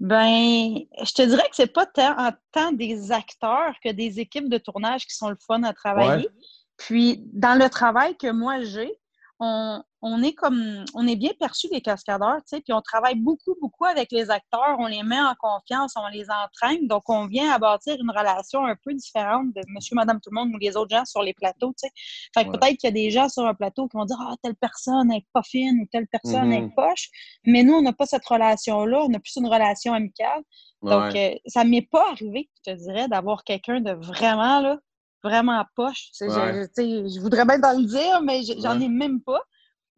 Ben, 0.00 0.76
je 1.02 1.12
te 1.12 1.22
dirais 1.22 1.48
que 1.48 1.56
c'est 1.56 1.72
pas 1.72 1.86
tant, 1.86 2.14
tant 2.52 2.72
des 2.72 3.10
acteurs 3.10 3.74
que 3.82 3.90
des 3.90 4.20
équipes 4.20 4.48
de 4.48 4.58
tournage 4.58 5.06
qui 5.06 5.14
sont 5.14 5.28
le 5.30 5.38
fun 5.44 5.62
à 5.64 5.72
travailler. 5.72 6.28
Puis, 6.76 7.24
dans 7.32 7.58
le 7.58 7.68
travail 7.68 8.16
que 8.16 8.30
moi 8.30 8.60
j'ai, 8.62 8.92
on, 9.40 9.82
on 10.02 10.22
est 10.22 10.32
comme, 10.32 10.84
on 10.94 11.06
est 11.06 11.16
bien 11.16 11.30
perçu 11.38 11.68
des 11.68 11.80
cascadeurs, 11.80 12.36
tu 12.38 12.56
sais, 12.56 12.60
puis 12.60 12.72
on 12.72 12.80
travaille 12.80 13.14
beaucoup, 13.16 13.54
beaucoup 13.60 13.84
avec 13.84 14.10
les 14.12 14.30
acteurs, 14.30 14.76
on 14.78 14.86
les 14.86 15.02
met 15.02 15.20
en 15.20 15.34
confiance, 15.38 15.94
on 15.96 16.08
les 16.08 16.26
entraîne, 16.30 16.86
donc 16.88 17.08
on 17.08 17.26
vient 17.26 17.50
à 17.52 17.58
bâtir 17.58 17.96
une 18.00 18.10
relation 18.10 18.64
un 18.64 18.74
peu 18.84 18.92
différente 18.94 19.52
de 19.54 19.62
monsieur, 19.68 19.94
madame, 19.94 20.20
tout 20.20 20.30
le 20.30 20.40
monde 20.40 20.50
ou 20.54 20.58
les 20.58 20.76
autres 20.76 20.94
gens 20.96 21.04
sur 21.04 21.22
les 21.22 21.34
plateaux, 21.34 21.72
tu 21.80 21.86
sais. 21.86 21.90
Fait 22.34 22.44
que 22.44 22.50
Ouais. 22.50 22.58
peut-être 22.58 22.76
qu'il 22.78 22.88
y 22.88 22.92
a 22.92 22.92
des 22.92 23.10
gens 23.10 23.28
sur 23.28 23.46
un 23.46 23.54
plateau 23.54 23.86
qui 23.88 23.96
vont 23.96 24.04
dire, 24.04 24.18
ah, 24.20 24.34
telle 24.42 24.56
personne 24.56 25.10
est 25.12 25.26
pas 25.32 25.42
fine 25.42 25.80
ou 25.82 25.86
telle 25.92 26.06
personne 26.08 26.52
est 26.52 26.68
poche, 26.74 27.08
mais 27.44 27.62
nous, 27.62 27.74
on 27.74 27.82
n'a 27.82 27.92
pas 27.92 28.06
cette 28.06 28.26
relation-là, 28.26 29.02
on 29.04 29.14
a 29.14 29.18
plus 29.20 29.36
une 29.36 29.46
relation 29.46 29.92
amicale. 29.94 30.42
Donc, 30.82 31.12
Ouais. 31.12 31.34
euh, 31.34 31.38
ça 31.46 31.64
m'est 31.64 31.82
pas 31.90 32.04
arrivé, 32.10 32.48
je 32.64 32.72
te 32.72 32.76
dirais, 32.76 33.08
d'avoir 33.08 33.42
quelqu'un 33.44 33.80
de 33.80 33.92
vraiment, 33.92 34.60
là, 34.60 34.78
vraiment 35.22 35.64
poche. 35.74 36.10
Je- 36.18 36.26
Ouais. 36.26 36.68
je, 36.76 37.20
voudrais 37.20 37.44
bien 37.44 37.60
t'en 37.60 37.78
le 37.78 37.84
dire, 37.86 38.22
mais 38.22 38.42
je- 38.42 38.60
j'en 38.60 38.78
Ouais. 38.78 38.84
ai 38.84 38.88
même 38.88 39.20
pas. 39.22 39.40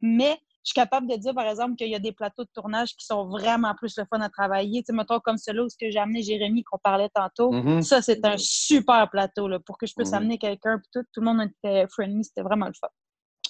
Mais 0.00 0.38
je 0.62 0.70
suis 0.70 0.74
capable 0.74 1.08
de 1.08 1.16
dire, 1.16 1.34
par 1.34 1.46
exemple, 1.46 1.74
qu'il 1.76 1.88
y 1.88 1.94
a 1.94 1.98
des 1.98 2.12
plateaux 2.12 2.44
de 2.44 2.50
tournage 2.54 2.94
qui 2.96 3.04
sont 3.06 3.26
vraiment 3.28 3.74
plus 3.74 3.96
le 3.98 4.04
fun 4.10 4.20
à 4.20 4.28
travailler. 4.28 4.82
Tu 4.82 4.86
sais, 4.86 4.92
mettons 4.92 5.20
comme 5.20 5.38
celui 5.38 5.60
où 5.60 5.68
j'ai 5.80 5.98
amené 5.98 6.22
Jérémy, 6.22 6.64
qu'on 6.64 6.78
parlait 6.78 7.08
tantôt. 7.14 7.50
Mhm. 7.52 7.82
Ça, 7.82 8.02
c'est 8.02 8.24
un 8.26 8.36
super 8.38 9.08
plateau, 9.10 9.48
là, 9.48 9.58
pour 9.60 9.78
que 9.78 9.86
je 9.86 9.94
puisse 9.94 10.10
Mhm. 10.10 10.16
amener 10.16 10.38
quelqu'un. 10.38 10.80
Tout, 10.92 11.02
tout 11.12 11.20
le 11.20 11.26
monde 11.26 11.48
était 11.50 11.86
friendly, 11.88 12.24
c'était 12.24 12.42
vraiment 12.42 12.66
le 12.66 12.74
fun. 12.78 12.88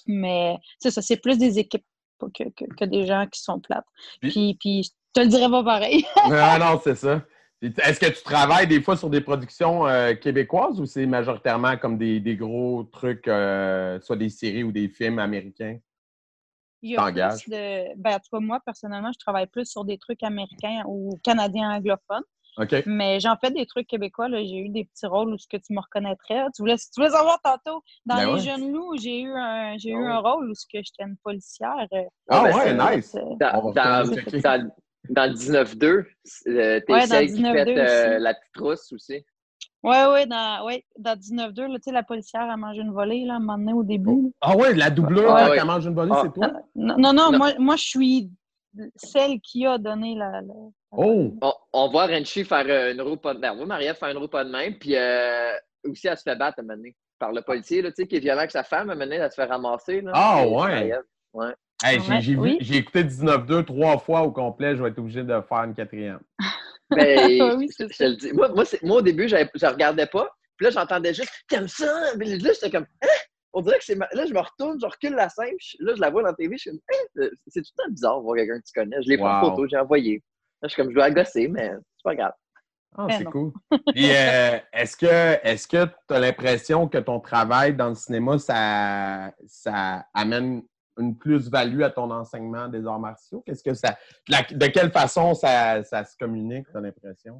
Mais, 0.07 0.57
c'est 0.79 0.91
ça, 0.91 1.01
c'est 1.01 1.17
plus 1.17 1.37
des 1.37 1.59
équipes 1.59 1.85
que, 2.19 2.43
que, 2.55 2.65
que 2.75 2.85
des 2.85 3.05
gens 3.05 3.25
qui 3.27 3.41
sont 3.41 3.59
plates. 3.59 3.85
Puis- 4.21 4.31
Puis, 4.31 4.57
puis, 4.59 4.83
je 4.83 4.89
te 5.13 5.19
le 5.21 5.27
dirais 5.27 5.49
pas 5.49 5.63
pareil. 5.63 6.05
Ah 6.15 6.57
non, 6.59 6.79
c'est 6.83 6.95
ça. 6.95 7.21
Est-ce 7.61 7.99
que 7.99 8.07
tu 8.07 8.23
travailles 8.23 8.67
des 8.67 8.81
fois 8.81 8.97
sur 8.97 9.09
des 9.09 9.21
productions 9.21 9.85
euh, 9.87 10.15
québécoises 10.15 10.79
ou 10.81 10.85
c'est 10.87 11.05
majoritairement 11.05 11.77
comme 11.77 11.97
des, 11.97 12.19
des 12.19 12.35
gros 12.35 12.83
trucs, 12.85 13.27
euh, 13.27 13.99
soit 14.01 14.15
des 14.17 14.29
séries 14.29 14.63
ou 14.63 14.71
des 14.71 14.89
films 14.89 15.19
américains? 15.19 15.77
Il 16.81 16.91
y 16.91 16.97
a 16.97 17.11
plus 17.11 17.49
de. 17.51 17.95
Ben, 17.97 18.15
en 18.15 18.19
tout 18.19 18.29
cas, 18.31 18.39
moi, 18.39 18.59
personnellement, 18.65 19.11
je 19.13 19.19
travaille 19.19 19.45
plus 19.45 19.65
sur 19.69 19.85
des 19.85 19.99
trucs 19.99 20.23
américains 20.23 20.81
ou 20.87 21.19
canadiens 21.23 21.69
anglophones. 21.75 22.23
OK. 22.57 22.83
Mais 22.87 23.19
j'en 23.19 23.37
fais 23.37 23.51
des 23.51 23.65
trucs 23.67 23.87
québécois. 23.87 24.27
là. 24.27 24.43
J'ai 24.43 24.57
eu 24.57 24.69
des 24.69 24.83
petits 24.85 25.05
rôles 25.05 25.31
où 25.33 25.37
ce 25.37 25.45
que 25.47 25.55
tu 25.57 25.71
me 25.73 25.79
reconnaîtrais. 25.79 26.47
Tu 26.55 26.63
voulais, 26.63 26.75
tu 26.77 26.83
voulais 26.97 27.11
savoir 27.11 27.39
tantôt, 27.41 27.81
dans 28.05 28.15
Ben 28.15 28.25
Les 28.25 28.33
ouais. 28.33 28.39
Jeunes 28.39 28.73
Loups, 28.73 28.97
j'ai 28.99 29.21
eu 29.21 29.31
un, 29.31 29.77
j'ai 29.77 29.91
eu 29.91 30.03
Ah 30.05 30.15
un 30.15 30.19
rôle 30.19 30.49
où 30.49 30.55
ce 30.55 30.65
que 30.65 30.79
j'étais 30.83 31.03
une 31.03 31.15
policière. 31.23 31.75
Ah 32.27 32.43
ben, 32.43 32.45
ouais, 32.45 32.51
c'est- 32.63 32.95
nice. 32.97 33.15
dans- 33.39 33.71
dans 35.09 35.29
le 35.29 35.35
19-2, 35.35 36.05
euh, 36.47 36.79
t'es 36.85 36.93
Ouais, 36.93 37.05
celle 37.07 37.27
qui 37.27 37.41
19-2 37.41 37.53
fait 37.65 37.77
euh, 37.79 38.19
la 38.19 38.33
petite 38.33 38.53
trousse 38.53 38.91
aussi. 38.93 39.25
Ouais, 39.83 40.05
ouais, 40.05 40.27
dans, 40.27 40.63
ouais, 40.65 40.85
dans 40.99 41.15
19-2, 41.15 41.61
là, 41.67 41.75
tu 41.77 41.83
sais, 41.85 41.91
la 41.91 42.03
policière 42.03 42.41
a 42.49 42.55
mangé 42.55 42.81
une 42.81 42.91
volée, 42.93 43.25
là, 43.25 43.33
à 43.33 43.35
un 43.37 43.39
moment 43.39 43.57
donné, 43.57 43.73
au 43.73 43.83
début. 43.83 44.31
Ah 44.41 44.55
ouais, 44.55 44.73
la 44.75 44.91
doublure 44.91 45.23
Ouais, 45.33 45.41
quand 45.41 45.49
ouais. 45.49 45.57
elle 45.59 45.65
mange 45.65 45.85
une 45.87 45.95
volée, 45.95 46.11
Ah. 46.13 46.21
c'est 46.23 46.33
toi? 46.33 46.51
Non, 46.75 46.97
non, 46.97 47.13
non, 47.13 47.31
Non. 47.31 47.37
Moi, 47.39 47.53
moi, 47.57 47.75
je 47.77 47.83
suis 47.83 48.29
celle 48.95 49.39
qui 49.41 49.65
a 49.65 49.77
donné 49.77 50.15
la. 50.15 50.41
la- 50.41 50.53
Oh! 50.91 51.33
On, 51.41 51.53
on 51.73 51.89
voit 51.89 52.05
Renchi 52.05 52.43
faire 52.43 52.65
euh, 52.67 52.91
une 52.93 53.01
roue 53.01 53.15
pas 53.17 53.33
de 53.33 53.39
main. 53.39 53.53
On 53.53 53.57
voit 53.57 53.65
Maria 53.65 53.93
faire 53.93 54.09
une 54.09 54.17
roue 54.17 54.27
pas 54.27 54.43
de 54.43 54.49
main. 54.49 54.71
Puis 54.73 54.95
euh, 54.95 55.51
aussi, 55.85 56.07
elle 56.07 56.17
se 56.17 56.23
fait 56.23 56.35
battre 56.35 56.59
à 56.59 56.61
un 56.61 56.65
moment 56.65 56.75
donné 56.77 56.95
par 57.17 57.31
le 57.31 57.41
policier, 57.41 57.81
là, 57.81 57.89
tu 57.91 58.01
sais, 58.03 58.07
qui 58.07 58.17
est 58.17 58.19
violent 58.19 58.39
avec 58.39 58.51
sa 58.51 58.63
femme. 58.63 58.89
À 58.89 58.93
un 58.93 58.95
moment 58.95 59.05
donné, 59.05 59.15
elle 59.17 59.29
se 59.31 59.35
fait 59.35 59.45
ramasser. 59.45 60.01
Là, 60.01 60.11
Ah, 60.13 60.45
ouais. 60.47 60.53
Maria. 60.55 60.99
Hey, 61.83 61.99
j'ai- 62.01 62.09
Ouais, 62.11 62.21
j'ai 62.21 62.33
vu- 62.33 62.39
oui. 62.39 62.57
j'ai 62.61 62.75
écouté 62.77 63.03
19-2 63.03 63.63
trois 63.63 63.97
fois 63.97 64.21
au 64.21 64.31
complet. 64.31 64.75
Je 64.75 64.83
vais 64.83 64.89
être 64.89 64.99
obligé 64.99 65.23
de 65.23 65.41
faire 65.41 65.63
une 65.63 65.73
quatrième. 65.73 66.19
Ben, 66.89 66.97
Oui, 67.57 67.69
je, 67.79 67.85
te 67.85 68.03
le 68.03 68.15
dis. 68.17 68.33
Moi, 68.33 68.49
moi, 68.49 68.65
c'est- 68.65 68.83
moi, 68.83 68.97
au 68.97 69.01
début, 69.01 69.27
j'avais- 69.27 69.49
je 69.53 69.65
regardais 69.65 70.07
pas. 70.07 70.29
Puis 70.57 70.65
là, 70.65 70.71
j'entendais 70.71 71.13
juste 71.13 71.31
T'aimes 71.47 71.67
ça? 71.69 71.91
Puis 72.19 72.37
là, 72.37 72.51
j'étais 72.53 72.69
comme 72.69 72.85
Hein? 73.01 73.07
On 73.53 73.61
dirait 73.61 73.77
que 73.79 73.83
c'est. 73.85 73.95
ma- 73.95 74.07
Là, 74.13 74.25
je 74.25 74.33
me 74.33 74.39
retourne, 74.39 74.77
je 74.79 74.85
recule 74.85 75.13
la 75.13 75.29
scène. 75.29 75.55
puis 75.57 75.77
Là, 75.79 75.93
je 75.95 76.01
la 76.01 76.09
vois 76.09 76.21
dans 76.21 76.29
la 76.29 76.33
TV. 76.35 76.55
Je 76.57 76.61
suis 76.61 76.69
comme 76.71 76.79
Hein? 76.91 77.27
C'est 77.47 77.61
tout 77.61 77.71
le 77.77 77.83
temps 77.83 77.89
bizarre 77.91 78.17
de 78.19 78.23
voir 78.23 78.35
quelqu'un 78.35 78.59
que 78.59 78.65
tu 78.65 78.73
connais. 78.73 79.01
Je 79.01 79.09
l'ai 79.09 79.17
pris 79.17 79.25
en 79.27 79.41
Wow. 79.41 79.49
photo, 79.51 79.67
j'ai 79.69 79.77
envoyé. 79.77 80.23
Là, 80.61 80.67
je 80.67 80.73
suis 80.73 80.81
comme 80.81 80.89
Je 80.91 80.95
dois 80.95 81.05
agosser, 81.05 81.47
mais 81.47 81.69
c'est 81.69 82.03
pas 82.03 82.15
grave. 82.15 82.33
Ah, 82.97 83.05
Ben 83.07 83.17
c'est 83.17 83.23
non. 83.23 83.31
cool. 83.31 83.51
Puis, 83.95 84.09
euh, 84.13 84.57
est-ce 84.73 84.97
que 84.97 85.39
est-ce 85.47 85.65
que 85.67 85.85
tu 85.85 86.13
as 86.13 86.19
l'impression 86.19 86.89
que 86.89 86.97
ton 86.97 87.21
travail 87.21 87.73
dans 87.73 87.87
le 87.89 87.95
cinéma, 87.95 88.37
ça, 88.37 89.31
ça 89.47 90.05
amène 90.13 90.61
une 90.97 91.17
plus-value 91.17 91.81
à 91.81 91.89
ton 91.89 92.11
enseignement 92.11 92.67
des 92.67 92.85
arts 92.85 92.99
martiaux? 92.99 93.41
Qu'est-ce 93.45 93.63
que 93.63 93.73
ça. 93.73 93.97
la- 94.27 94.43
de 94.43 94.65
quelle 94.67 94.91
façon 94.91 95.33
ça, 95.33 95.83
ça 95.83 96.03
se 96.03 96.15
communique, 96.17 96.67
as 96.73 96.81
l'impression? 96.81 97.39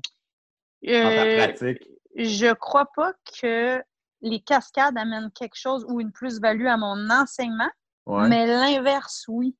Dans 0.84 0.92
ta 0.92 1.26
Euh, 1.26 1.36
pratique? 1.38 1.88
je 2.16 2.54
crois 2.54 2.88
pas 2.96 3.14
que 3.40 3.82
les 4.22 4.40
cascades 4.42 4.98
amènent 4.98 5.32
quelque 5.32 5.56
chose 5.58 5.86
ou 5.88 6.00
une 6.00 6.12
plus-value 6.12 6.68
à 6.68 6.78
mon 6.78 7.10
enseignement, 7.10 7.70
Ouais. 8.06 8.28
mais 8.30 8.48
l'inverse, 8.48 9.26
oui. 9.28 9.56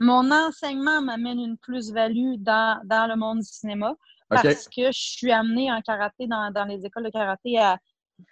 Mon 0.00 0.30
enseignement 0.30 1.02
m'amène 1.02 1.38
une 1.38 1.58
plus-value 1.58 2.36
dans, 2.38 2.80
dans 2.84 3.06
le 3.06 3.16
monde 3.16 3.40
du 3.40 3.44
cinéma 3.46 3.94
parce 4.30 4.64
que 4.68 4.86
je 4.86 4.98
suis 4.98 5.30
amenée 5.32 5.70
en 5.70 5.80
karaté, 5.82 6.26
dans, 6.26 6.50
dans 6.50 6.64
les 6.64 6.84
écoles 6.86 7.04
de 7.04 7.10
karaté, 7.10 7.58
à, 7.58 7.78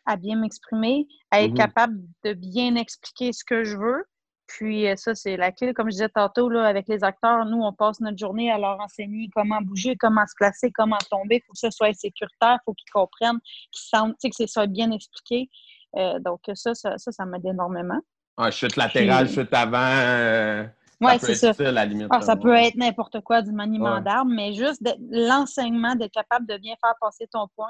à 0.07 0.17
bien 0.17 0.37
m'exprimer, 0.37 1.07
à 1.31 1.43
être 1.43 1.51
Mhm. 1.51 1.57
capable 1.57 1.99
de 2.25 2.33
bien 2.33 2.75
expliquer 2.77 3.33
ce 3.33 3.45
que 3.45 3.65
je 3.65 3.77
veux. 3.77 4.05
Puis 4.49 4.87
euh, 4.87 4.95
ça, 4.97 5.15
c'est 5.15 5.37
la 5.37 5.51
clé. 5.53 5.75
Comme 5.75 5.87
je 5.87 5.93
disais 5.97 6.09
tantôt, 6.09 6.49
là, 6.49 6.67
avec 6.67 6.87
les 6.89 7.03
acteurs, 7.03 7.45
nous, 7.47 7.61
on 7.63 7.73
passe 7.73 8.01
notre 8.01 8.19
journée 8.19 8.51
à 8.51 8.59
leur 8.59 8.81
enseigner 8.81 9.29
comment 9.35 9.61
bouger, 9.61 9.97
comment 9.97 10.25
se 10.27 10.35
placer, 10.37 10.71
comment 10.73 10.99
tomber. 11.11 11.37
Il 11.37 11.43
faut 11.47 11.53
que 11.53 11.59
ce 11.59 11.71
soit 11.71 11.93
sécuritaire, 11.95 12.59
il 12.61 12.65
faut 12.65 12.75
qu'ils 12.75 12.91
comprennent, 12.93 13.41
qu'ils 13.73 13.89
sentent, 13.89 14.17
que 14.23 14.29
ce 14.33 14.47
soit 14.47 14.67
bien 14.67 14.91
expliqué. 14.93 15.49
Euh, 15.97 16.19
donc 16.21 16.41
ça, 16.55 16.75
ça, 16.75 16.97
ça, 16.99 17.11
ça 17.13 17.25
m'aide 17.27 17.45
énormément. 17.47 17.99
Ah, 18.37 18.51
chute 18.51 18.77
latérale, 18.77 19.27
Puis- 19.27 19.35
chute 19.35 19.53
avant. 19.55 19.79
euh, 19.81 20.65
Oui, 21.01 21.13
c'est 21.21 21.35
ça. 21.35 21.53
la 21.59 21.85
limite. 21.85 22.07
Ah, 22.11 22.23
ça 22.23 22.37
peut 22.37 22.51
ouais. 22.51 22.69
être 22.69 22.77
n'importe 22.77 23.21
quoi 23.21 23.43
du 23.43 23.53
maniement 23.53 23.97
Ouais. 23.97 24.03
d'armes, 24.03 24.33
mais 24.35 24.55
juste 24.55 24.83
de- 24.83 24.95
l'enseignement, 25.29 25.95
d'être 25.95 26.13
capable 26.13 26.47
de 26.47 26.57
bien 26.57 26.75
faire 26.83 26.95
passer 27.01 27.27
ton 27.31 27.47
point. 27.55 27.69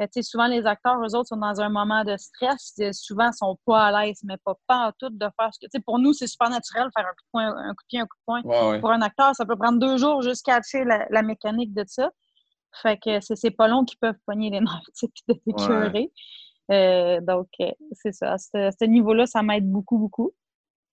Euh, 0.00 0.06
tu 0.06 0.14
sais, 0.14 0.22
souvent, 0.22 0.48
les 0.48 0.66
acteurs, 0.66 0.98
eux 1.00 1.14
autres, 1.14 1.28
sont 1.28 1.36
dans 1.36 1.60
un 1.60 1.68
moment 1.68 2.02
de 2.02 2.16
stress. 2.16 2.74
euh, 2.80 2.90
souvent, 2.92 3.30
ils 3.30 3.36
sont 3.36 3.56
pas 3.64 3.84
à 3.86 4.04
l'aise, 4.06 4.20
mais 4.24 4.36
pas, 4.44 4.54
pas 4.66 4.88
en 4.88 4.92
tout 4.98 5.08
de 5.10 5.26
faire 5.38 5.54
ce 5.54 5.60
que... 5.60 5.66
Tu 5.66 5.70
sais, 5.76 5.80
pour 5.80 6.00
nous, 6.00 6.12
c'est 6.12 6.26
super 6.26 6.50
naturel 6.50 6.88
faire 6.96 7.06
un 7.06 7.10
coup 7.10 7.22
de 7.24 7.30
poing, 7.30 7.46
un 7.56 7.74
coup 7.74 7.82
de 7.84 7.86
pied, 7.88 8.00
un 8.00 8.06
coup 8.06 8.16
de 8.16 8.24
poing. 8.26 8.42
Ouais. 8.72 8.80
Pour 8.80 8.90
un 8.90 9.02
acteur, 9.02 9.34
ça 9.36 9.46
peut 9.46 9.56
prendre 9.56 9.78
deux 9.78 9.96
jours 9.96 10.20
juste 10.22 10.44
catcher 10.44 10.82
la, 10.84 11.06
la 11.10 11.22
mécanique 11.22 11.72
de 11.74 11.84
ça. 11.86 12.10
Fait 12.82 12.98
que 12.98 13.20
c'est 13.20 13.52
pas 13.52 13.68
long 13.68 13.84
qu'ils 13.84 13.98
peuvent 14.00 14.18
pogner 14.26 14.50
les 14.50 14.58
nerfs, 14.60 14.80
tu 14.98 15.06
sais, 15.06 15.12
de 15.28 15.34
t'écœurer. 15.34 16.10
Euh, 16.72 17.20
donc, 17.20 17.46
euh, 17.60 17.70
c'est 17.92 18.10
ça. 18.12 18.32
À 18.32 18.38
ce, 18.38 18.56
à 18.56 18.70
ce 18.72 18.84
niveau-là, 18.84 19.26
ça 19.26 19.42
m'aide 19.42 19.70
beaucoup, 19.70 19.98
beaucoup. 19.98 20.32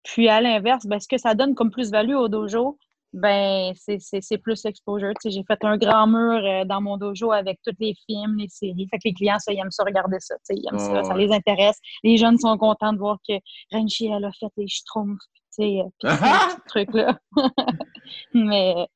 Puis 0.03 0.29
à 0.29 0.41
l'inverse, 0.41 0.86
ben, 0.86 1.00
ce 1.00 1.08
que 1.08 1.17
ça 1.17 1.36
donne 1.36 1.55
comme 1.55 1.72
plus-value 1.72 2.15
au 2.15 2.27
dojo, 2.27 2.77
ben 3.13 3.74
c'est 3.75 3.98
plus. 4.38 4.62
Tu 4.62 4.72
sais, 4.72 5.29
J'ai 5.31 5.43
fait 5.43 5.60
un 5.63 5.77
grand 5.77 6.08
mur 6.08 6.41
euh, 6.46 6.63
dans 6.65 6.79
mon 6.81 6.96
dojo 6.98 7.31
avec 7.31 7.60
tous 7.65 7.75
les 7.79 7.93
films, 8.05 8.38
les 8.38 8.48
séries. 8.48 8.88
Fait 8.89 8.98
que 8.98 9.03
les 9.05 9.13
clients, 9.13 9.38
ça, 9.39 9.51
ils 9.51 9.60
aiment 9.60 9.70
ça 9.72 9.84
regarder 9.84 10.17
ça. 10.20 10.36
tu 10.36 10.41
sais, 10.43 10.53
Ils 10.55 10.67
aiment 10.72 10.79
Oh, 10.79 10.96
ça, 10.96 11.03
ça 11.03 11.13
les 11.15 11.31
intéresse. 11.31 11.77
Les 12.03 12.17
jeunes 12.17 12.38
sont 12.38 12.58
contents 12.58 12.93
de 12.93 12.98
voir 13.00 13.17
que 13.27 13.34
Renchi, 13.72 14.08
elle 14.08 14.24
a 14.25 14.31
fait 14.31 14.51
les 14.58 14.67
schtroumpfs, 14.67 15.20
tu 15.55 15.63
sais, 15.63 15.79
euh, 15.81 16.10
ces 16.10 16.17
petits 16.17 16.62
trucs-là. 16.67 17.20
mais, 18.34 18.88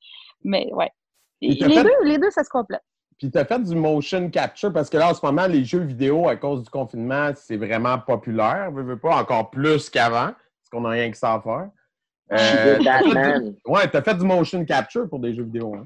mais 0.43 0.71
ouais. 0.73 0.91
Les 1.41 1.55
fait- 1.57 1.83
deux, 1.83 2.03
les 2.05 2.17
deux, 2.17 2.31
ça 2.31 2.43
se 2.43 2.49
complète. 2.49 2.81
Puis 3.17 3.31
tu 3.31 3.37
as 3.37 3.45
fait 3.45 3.61
du 3.63 3.75
motion 3.75 4.29
capture 4.29 4.73
parce 4.73 4.89
que 4.89 4.97
là, 4.97 5.11
en 5.11 5.13
ce 5.13 5.25
moment, 5.25 5.47
les 5.47 5.63
jeux 5.63 5.79
vidéo, 5.83 6.27
à 6.27 6.35
cause 6.35 6.63
du 6.63 6.69
confinement, 6.69 7.31
c'est 7.35 7.55
vraiment 7.57 7.97
populaire. 7.99 8.71
Veux, 8.71 8.83
veux 8.83 8.99
pas 8.99 9.15
encore 9.17 9.49
plus 9.51 9.89
qu'avant, 9.89 10.31
qu'on 10.75 10.81
n'a 10.81 10.89
rien 10.89 11.09
que 11.11 11.17
ça 11.17 11.33
à 11.33 11.41
faire. 11.41 11.69
Euh, 12.33 12.77
de 12.79 12.83
t'as 12.83 12.99
fait 12.99 13.03
du- 13.07 13.13
Batman. 13.13 13.55
Ouais, 13.67 13.89
tu 13.89 13.97
as 13.97 14.01
fait 14.01 14.15
du 14.15 14.25
motion 14.25 14.65
capture 14.65 15.07
pour 15.09 15.19
des 15.19 15.33
jeux 15.33 15.43
vidéo. 15.43 15.75
hein? 15.75 15.85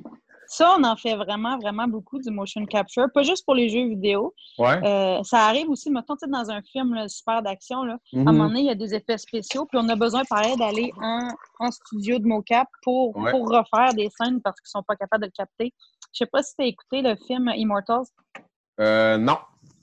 Ça, 0.51 0.74
on 0.79 0.84
en 0.84 0.96
fait 0.96 1.15
vraiment, 1.15 1.60
vraiment 1.60 1.88
beaucoup 1.88 2.17
du 2.17 2.31
motion 2.31 2.65
capture. 2.65 3.05
Pas 3.13 3.22
juste 3.22 3.46
pour 3.46 3.53
les 3.53 3.69
jeux 3.69 3.88
vidéo. 3.88 4.34
Ouais. 4.58 4.84
Euh, 4.84 5.22
ça 5.22 5.41
arrive 5.46 5.69
aussi, 5.69 5.91
mettons, 5.91 6.15
tu 6.15 6.25
sais, 6.25 6.31
dans 6.31 6.50
un 6.50 6.62
film 6.63 6.96
là, 6.96 7.08
super 7.08 7.43
d'action, 7.43 7.84
là, 7.84 7.98
Mhm. 8.13 8.27
à 8.27 8.29
un 8.29 8.34
moment 8.34 8.48
donné, 8.48 8.62
il 8.62 8.65
y 8.65 8.72
a 8.72 8.75
des 8.75 8.96
effets 8.96 9.19
spéciaux, 9.19 9.67
puis 9.67 9.77
on 9.79 9.88
a 9.89 9.96
besoin, 9.96 10.24
pareil, 10.27 10.55
d'aller 10.58 10.91
en, 11.00 11.27
en 11.60 11.69
studio 11.72 12.17
de 12.17 12.25
mocap 12.25 12.67
pour, 12.81 13.15
Ouais. 13.15 13.29
pour 13.29 13.48
refaire 13.48 13.93
des 13.93 14.10
scènes 14.10 14.41
parce 14.41 14.60
qu'ils 14.60 14.69
sont 14.72 14.81
pas 14.81 14.96
capables 14.96 15.24
de 15.25 15.27
le 15.27 15.34
capter. 15.38 15.72
Je 16.13 16.17
sais 16.17 16.25
pas 16.25 16.41
si 16.41 16.55
tu 16.55 16.63
as 16.63 16.65
écouté 16.65 17.03
le 17.03 17.15
film 17.27 17.51
Immortals. 17.55 18.05
Euh, 18.79 19.17
non, 19.17 19.38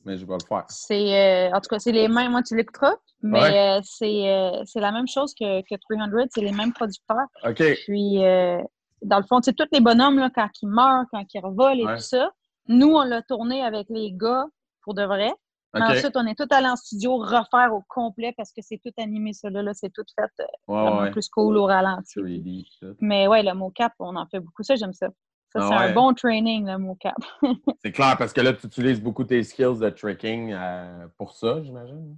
mais 0.06 0.16
je 0.16 0.24
vais 0.24 0.34
le 0.34 0.44
faire. 0.48 0.64
C'est, 0.68 1.48
euh, 1.48 1.50
en 1.52 1.60
tout 1.60 1.68
cas, 1.68 1.78
c'est 1.78 1.92
les 1.92 2.08
mêmes, 2.08 2.30
moi, 2.30 2.42
tu 2.42 2.56
l'écouteras, 2.56 2.94
mais 3.22 3.40
Ouais. 3.42 3.78
euh, 3.78 3.80
c'est, 3.84 4.28
euh, 4.30 4.62
c'est 4.64 4.80
la 4.80 4.92
même 4.92 5.08
chose 5.08 5.34
que, 5.34 5.60
que 5.62 5.74
300, 5.90 6.26
c'est 6.32 6.40
les 6.40 6.52
mêmes 6.52 6.72
producteurs. 6.72 7.26
OK. 7.44 7.62
Puis, 7.84 8.24
euh, 8.24 8.62
dans 9.02 9.18
le 9.18 9.24
fond, 9.24 9.40
tu 9.40 9.46
sais, 9.50 9.52
tous 9.52 9.66
les 9.72 9.80
bonhommes, 9.80 10.18
là, 10.18 10.30
quand 10.34 10.48
ils 10.62 10.68
meurent, 10.68 11.04
quand 11.10 11.24
ils 11.34 11.40
revolent 11.40 11.80
et 11.80 11.84
Ouais. 11.86 11.96
tout 11.96 12.02
ça, 12.02 12.30
nous, 12.68 12.94
on 12.94 13.02
l'a 13.02 13.20
tourné 13.22 13.62
avec 13.62 13.88
les 13.90 14.12
gars 14.12 14.46
pour 14.82 14.94
de 14.94 15.02
vrai. 15.02 15.32
Mais 15.74 15.82
ensuite, 15.82 16.16
on 16.16 16.26
est 16.26 16.34
tout 16.38 16.46
allé 16.52 16.68
en 16.68 16.76
studio 16.76 17.18
refaire 17.18 17.74
au 17.74 17.82
complet 17.86 18.32
parce 18.34 18.50
que 18.50 18.62
c'est 18.62 18.78
tout 18.82 18.92
animé, 18.96 19.34
ça 19.34 19.50
là, 19.50 19.74
c'est 19.74 19.92
tout 19.92 20.04
fait 20.18 20.44
Ouais, 20.68 21.10
plus 21.10 21.28
cool 21.28 21.58
au 21.58 21.66
ralenti. 21.66 22.18
3D, 22.18 22.64
tout. 22.80 22.96
Mais 23.00 23.26
ouais, 23.28 23.42
le 23.42 23.52
mocap, 23.52 23.92
on 23.98 24.16
en 24.16 24.26
fait 24.26 24.40
beaucoup. 24.40 24.62
Ça, 24.62 24.74
j'aime 24.76 24.94
ça. 24.94 25.08
Ça, 25.56 25.62
Ah 25.62 25.68
c'est 25.68 25.74
ouais. 25.76 25.90
un 25.90 25.94
bon 25.94 26.12
training, 26.14 26.66
le 26.66 26.78
mocap. 26.78 27.16
C'est 27.82 27.92
clair 27.92 28.16
parce 28.18 28.32
que 28.32 28.40
là, 28.40 28.52
tu 28.52 28.66
utilises 28.66 29.00
beaucoup 29.00 29.24
tes 29.24 29.42
skills 29.42 29.78
de 29.80 29.90
tricking 29.90 30.52
euh, 30.52 31.06
pour 31.16 31.32
ça, 31.32 31.62
j'imagine? 31.62 32.16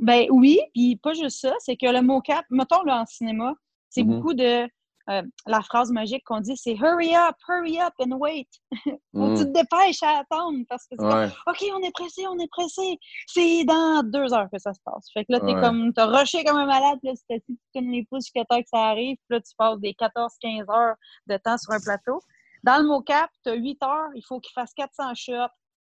Ben 0.00 0.26
oui, 0.30 0.60
puis 0.74 0.96
pas 0.96 1.12
juste 1.14 1.40
ça, 1.40 1.54
c'est 1.60 1.76
que 1.76 1.86
le 1.86 2.02
mocap, 2.02 2.44
mettons 2.50 2.82
là 2.82 3.00
en 3.02 3.06
cinéma, 3.06 3.54
c'est 3.90 4.02
Mhm. 4.02 4.08
beaucoup 4.16 4.34
de 4.34 4.68
euh, 5.10 5.20
la 5.46 5.60
phrase 5.60 5.90
magique 5.92 6.22
qu'on 6.24 6.40
dit, 6.40 6.56
c'est 6.56 6.72
hurry 6.76 7.14
up, 7.14 7.36
hurry 7.46 7.78
up 7.78 7.92
and 8.00 8.12
wait. 8.16 8.48
Tu 9.36 9.44
te 9.44 9.52
dépêches 9.52 10.02
à 10.02 10.20
attendre 10.20 10.58
parce 10.66 10.84
que 10.86 10.96
c'est 10.98 11.06
comme, 11.06 11.26
Mm. 11.26 11.32
OK, 11.46 11.64
on 11.76 11.82
est 11.86 11.92
pressé, 11.92 12.26
on 12.26 12.38
est 12.38 12.48
pressé. 12.50 12.98
C'est 13.26 13.64
dans 13.64 14.02
deux 14.02 14.32
heures 14.32 14.48
que 14.50 14.58
ça 14.58 14.72
se 14.72 14.80
passe. 14.82 15.06
Fait 15.12 15.26
que 15.26 15.32
là, 15.32 15.40
t'es 15.40 15.54
Ouais. 15.54 15.60
comme, 15.60 15.92
t'as 15.92 16.06
rushé 16.06 16.42
comme 16.42 16.56
un 16.56 16.64
malade, 16.66 16.98
puis 17.02 17.10
là, 17.10 17.14
tu 17.16 17.22
t'assis, 17.28 17.44
tu 17.46 17.58
tournes 17.74 17.92
les 17.92 18.04
pouces 18.06 18.24
jusqu'à 18.24 18.44
temps 18.46 18.60
que 18.62 18.68
ça 18.72 18.82
arrive, 18.86 19.16
puis 19.28 19.36
là, 19.36 19.40
tu 19.42 19.54
passes 19.58 19.78
des 19.78 19.92
14-15 19.92 20.70
heures 20.70 20.96
de 21.26 21.36
temps 21.36 21.58
sur 21.58 21.72
un 21.74 21.80
plateau. 21.80 22.22
Dans 22.64 22.80
le 22.80 22.88
mocap, 22.88 23.30
t'as 23.42 23.54
8 23.54 23.82
heures, 23.82 24.08
il 24.14 24.22
faut 24.26 24.40
qu'il 24.40 24.52
fasse 24.54 24.72
400 24.72 25.14
shots, 25.14 25.32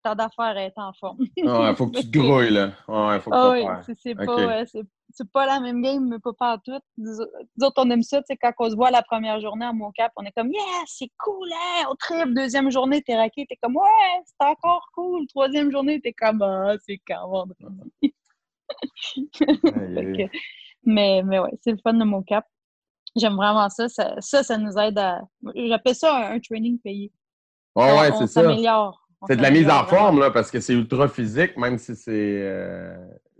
ta 0.02 0.14
d'affaires 0.14 0.56
est 0.56 0.72
en 0.76 0.94
forme. 0.94 1.18
Ouais, 1.36 1.74
faut 1.76 1.86
que 1.88 2.00
tu 2.00 2.10
te 2.10 2.18
grouilles, 2.18 2.50
là. 2.50 2.72
Ouais, 2.88 3.20
faut 3.20 3.30
que 3.30 3.36
Ah 3.36 3.52
tu 3.58 3.62
oui, 3.62 3.68
c'est 3.84 4.00
c'est 4.00 4.18
Ok. 4.18 4.24
pas, 4.24 4.60
euh, 4.62 5.24
pas 5.34 5.44
la 5.46 5.60
même 5.60 5.82
game, 5.82 6.08
mais 6.08 6.18
pas 6.18 6.32
partout. 6.32 6.78
Nous 6.96 7.12
nous 7.12 7.66
autres, 7.66 7.84
on 7.84 7.90
aime 7.90 8.02
ça, 8.02 8.22
tu 8.22 8.28
sais, 8.28 8.38
quand 8.38 8.52
on 8.58 8.70
se 8.70 8.74
voit 8.74 8.90
la 8.90 9.02
première 9.02 9.38
journée 9.38 9.66
à 9.66 9.72
Mocap, 9.74 10.12
on 10.16 10.24
est 10.24 10.32
comme, 10.32 10.50
yeah, 10.50 10.62
c'est 10.86 11.10
cool, 11.18 11.46
hein, 11.52 11.88
on 11.90 11.94
tripe. 11.94 12.32
Deuxième 12.34 12.70
journée, 12.70 13.02
t'es 13.02 13.16
raqué, 13.16 13.44
t'es 13.46 13.58
comme, 13.62 13.76
ouais, 13.76 14.22
c'est 14.24 14.46
encore 14.46 14.88
cool. 14.94 15.26
Troisième 15.26 15.70
journée, 15.70 16.00
t'es 16.00 16.14
comme, 16.14 16.40
ah, 16.40 16.74
c'est 16.86 16.98
quand 17.06 17.28
vendredi. 17.28 17.92
Mais, 20.84 21.22
mais 21.22 21.38
ouais, 21.38 21.52
c'est 21.62 21.70
le 21.70 21.76
fun 21.76 21.94
de 21.94 22.02
Mocap. 22.02 22.44
J'aime 23.16 23.34
vraiment 23.34 23.68
ça. 23.68 23.88
Ça, 23.88 24.14
ça, 24.20 24.42
ça 24.42 24.56
nous 24.58 24.76
aide 24.78 24.98
à. 24.98 25.20
J'appelle 25.54 25.94
ça 25.94 26.16
un, 26.16 26.34
un 26.36 26.40
training 26.40 26.78
payé. 26.78 27.12
Ouais, 27.74 28.10
on 28.12 28.18
c'est 28.20 28.26
ça. 28.26 28.42
On 28.48 29.26
C'est 29.26 29.36
de 29.36 29.42
la 29.42 29.50
mise 29.50 29.68
en 29.70 29.84
forme, 29.84 30.18
là, 30.20 30.30
parce 30.30 30.50
que 30.50 30.60
c'est 30.60 30.72
ultra 30.74 31.08
physique, 31.08 31.56
même 31.56 31.78
si 31.78 31.94
c'est 31.96 32.10
euh, 32.42 32.96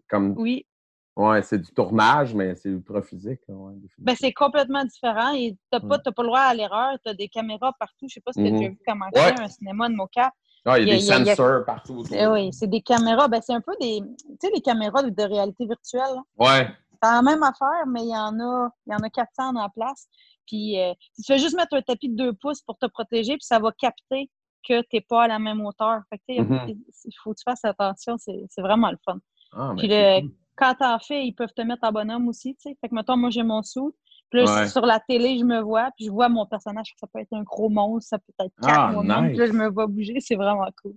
comme. 0.09 0.35
Oui, 0.39 0.67
Ouais, 1.15 1.43
c'est 1.43 1.59
du 1.59 1.71
tournage, 1.75 2.35
mais 2.35 2.55
c'est 2.55 2.71
ultra 2.71 3.03
physique. 3.03 3.41
ouais, 3.47 3.75
ben, 3.99 4.17
c'est 4.19 4.33
complètement 4.33 4.83
différent 4.83 5.35
et 5.35 5.55
t'as 5.71 5.79
pas, 5.81 5.99
Mm. 5.99 6.03
pas 6.15 6.23
le 6.23 6.27
droit 6.27 6.41
à 6.41 6.55
l'erreur. 6.55 6.97
T'as 7.05 7.13
des 7.13 7.29
caméras 7.29 7.75
partout. 7.79 8.07
Je 8.09 8.15
sais 8.15 8.21
pas 8.23 8.33
si 8.33 8.43
t'as 8.43 8.49
Mhm. 8.51 8.57
déjà 8.59 8.71
vu 8.71 8.79
comment 8.87 9.05
Ouais. 9.15 9.35
un 9.39 9.49
cinéma 9.49 9.91
de 9.91 9.95
Mocap. 9.95 10.33
Ah, 10.65 10.79
il 10.79 10.89
y 10.89 10.91
a 10.93 10.95
il 10.95 11.01
des 11.01 11.07
y 11.07 11.13
a- 11.13 11.35
sensors 11.35 11.65
partout. 11.67 12.03
Eh 12.13 12.27
oui, 12.29 12.51
c'est 12.55 12.67
des 12.69 12.81
caméras. 12.81 13.29
Ben, 13.29 13.43
c'est 13.45 13.53
un 13.53 13.61
peu 13.61 13.75
des. 13.79 14.01
Tu 14.01 14.37
sais, 14.41 14.51
les 14.55 14.63
caméras 14.63 15.03
de, 15.03 15.11
de 15.11 15.23
réalité 15.23 15.67
virtuelle. 15.67 16.15
là. 16.15 16.23
Ouais. 16.39 16.69
C'est 17.03 17.11
la 17.11 17.23
même 17.23 17.43
affaire, 17.43 17.87
mais 17.89 18.03
il 18.03 18.11
y 18.11 18.17
en 18.17 18.39
a, 18.41 18.69
il 18.87 18.93
y 18.93 18.95
en 18.95 18.99
a 18.99 19.11
400 19.11 19.57
en 19.57 19.69
place. 19.71 20.07
Puis, 20.47 20.79
euh, 20.81 20.93
tu 21.17 21.25
fais 21.27 21.39
juste 21.39 21.57
mettre 21.57 21.75
un 21.75 21.83
tapis 21.83 22.09
de 22.09 22.17
2 22.17 22.33
pouces 22.35 22.61
pour 22.63 22.79
te 22.79 22.87
protéger, 22.87 23.33
puis 23.35 23.45
ça 23.45 23.59
va 23.59 23.73
capter 23.73 24.31
que 24.67 24.81
tu 24.83 24.87
n'es 24.95 25.01
pas 25.01 25.25
à 25.25 25.29
la 25.29 25.39
même 25.41 25.61
hauteur. 25.65 26.01
Fait 26.11 26.19
que, 26.19 26.41
Mhm. 26.43 26.77
il 27.05 27.13
faut 27.23 27.33
que 27.33 27.39
tu 27.39 27.43
fasses 27.45 27.65
attention, 27.65 28.17
c'est 28.19 28.45
c'est 28.51 28.63
vraiment 28.63 28.91
le 28.91 28.99
fun. 29.05 29.19
Ah, 29.53 29.73
Puis 29.77 29.89
ben, 29.89 29.99
le- 29.99 30.15
c'est 30.17 30.21
cool. 30.29 30.37
Quand 30.55 30.75
t'en 30.75 30.99
fais, 30.99 31.27
ils 31.27 31.33
peuvent 31.33 31.53
te 31.57 31.63
mettre 31.63 31.83
en 31.85 31.93
bonhomme 31.93 32.29
aussi, 32.29 32.55
tu 32.55 32.69
sais. 32.71 32.77
Fait 32.81 32.89
que, 32.89 32.95
mettons, 32.95 33.17
moi, 33.17 33.31
j'ai 33.31 33.43
mon 33.43 33.63
sou. 33.63 33.97
Puis 34.31 34.45
là, 34.45 34.61
Ouais. 34.63 34.69
sur 34.69 34.85
la 34.87 35.01
télé, 35.01 35.39
je 35.39 35.45
me 35.45 35.61
vois, 35.61 35.91
puis 35.97 36.05
je 36.07 36.11
vois 36.11 36.29
mon 36.29 36.47
personnage. 36.47 36.95
Ça 37.01 37.07
peut 37.07 37.19
être 37.21 37.33
un 37.33 37.43
gros 37.43 37.69
monstre, 37.69 38.09
ça 38.11 38.19
peut 38.19 38.33
être 38.39 38.53
quatre 38.63 38.79
Ah, 38.79 38.93
nice. 39.03 39.31
Puis 39.31 39.39
là, 39.39 39.47
je 39.47 39.53
me 39.53 39.69
vois 39.69 39.87
bouger, 39.87 40.21
c'est 40.21 40.37
vraiment 40.37 40.69
cool. 40.83 40.95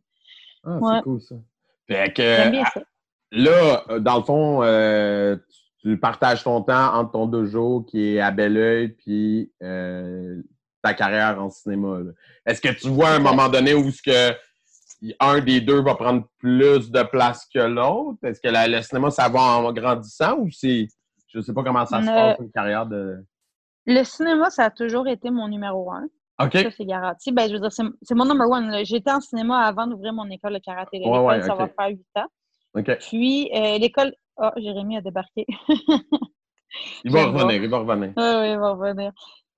Ah, 0.63 0.77
ouais. 0.79 0.95
c'est 0.97 1.03
cool, 1.03 1.21
ça. 1.21 1.35
Fait 1.87 2.13
que, 2.13 2.21
J'aime 2.21 2.51
bien 2.51 2.63
ah, 2.65 2.71
ça. 2.73 2.81
là, 3.31 3.83
euh, 3.89 3.99
dans 3.99 4.17
le 4.17 4.23
fond, 4.23 4.61
euh, 4.63 5.37
tu 5.85 5.99
partages 5.99 6.43
ton 6.43 6.61
temps 6.63 6.95
entre 6.95 7.11
ton 7.11 7.27
dojo 7.27 7.81
qui 7.81 8.15
est 8.15 8.19
à 8.19 8.31
Belleuil 8.31 8.89
puis 8.89 9.51
euh, 9.61 10.41
ta 10.81 10.95
carrière 10.95 11.39
en 11.39 11.51
cinéma. 11.51 11.99
Est-ce 12.43 12.59
que 12.59 12.69
tu 12.69 12.89
vois 12.89 13.09
à 13.09 13.15
un 13.17 13.19
moment 13.19 13.49
donné 13.49 13.75
où 13.75 13.91
ce 13.91 14.01
que 14.01 14.35
un 15.19 15.39
des 15.41 15.61
deux 15.61 15.83
va 15.83 15.93
prendre 15.93 16.23
plus 16.39 16.89
de 16.89 17.03
place 17.03 17.45
que 17.53 17.59
l'autre? 17.59 18.17
Est-ce 18.23 18.41
que 18.41 18.47
la- 18.47 18.67
le 18.67 18.81
cinéma, 18.81 19.11
ça 19.11 19.29
va 19.29 19.39
en 19.41 19.71
grandissant 19.73 20.37
ou 20.39 20.49
c'est. 20.49 20.87
Je 21.27 21.39
sais 21.41 21.53
pas 21.53 21.61
comment 21.63 21.85
ça 21.85 22.01
se 22.01 22.05
Ne- 22.07 22.11
passe, 22.11 22.37
une 22.39 22.51
carrière 22.51 22.87
de. 22.87 23.23
Le 23.85 24.03
cinéma, 24.03 24.49
ça 24.49 24.65
a 24.65 24.69
toujours 24.71 25.07
été 25.07 25.29
mon 25.29 25.47
numéro 25.47 25.91
un. 25.91 26.05
OK. 26.43 26.53
Ça, 26.53 26.71
c'est 26.75 26.85
garanti. 26.85 27.31
Ben, 27.31 27.47
je 27.47 27.53
veux 27.53 27.59
dire, 27.59 27.71
c'est 27.71 28.15
mon 28.15 28.25
number 28.25 28.49
one. 28.49 28.83
J'étais 28.85 29.11
en 29.11 29.21
cinéma 29.21 29.59
avant 29.59 29.85
d'ouvrir 29.85 30.13
mon 30.13 30.27
école 30.31 30.53
de 30.53 30.59
karaté. 30.59 30.97
Ouais, 31.05 31.35
L'école, 31.37 31.43
ça 31.43 31.53
va 31.55 31.67
faire 31.67 31.89
huit 31.89 32.07
ans. 32.15 32.25
OK. 32.73 32.97
Puis, 32.99 33.51
euh, 33.55 33.77
l'école... 33.77 34.13
Ah, 34.37 34.53
Jérémy 34.57 34.97
a 34.97 35.01
débarqué. 35.01 35.45
Il 37.05 37.11
va 37.11 37.27
revenir, 37.27 37.63
il 37.63 37.69
va 37.69 37.77
revenir. 37.77 38.13
Oui, 38.17 38.23
oui, 38.23 38.51
il 38.51 38.57
va 38.59 38.71
revenir. 38.73 39.11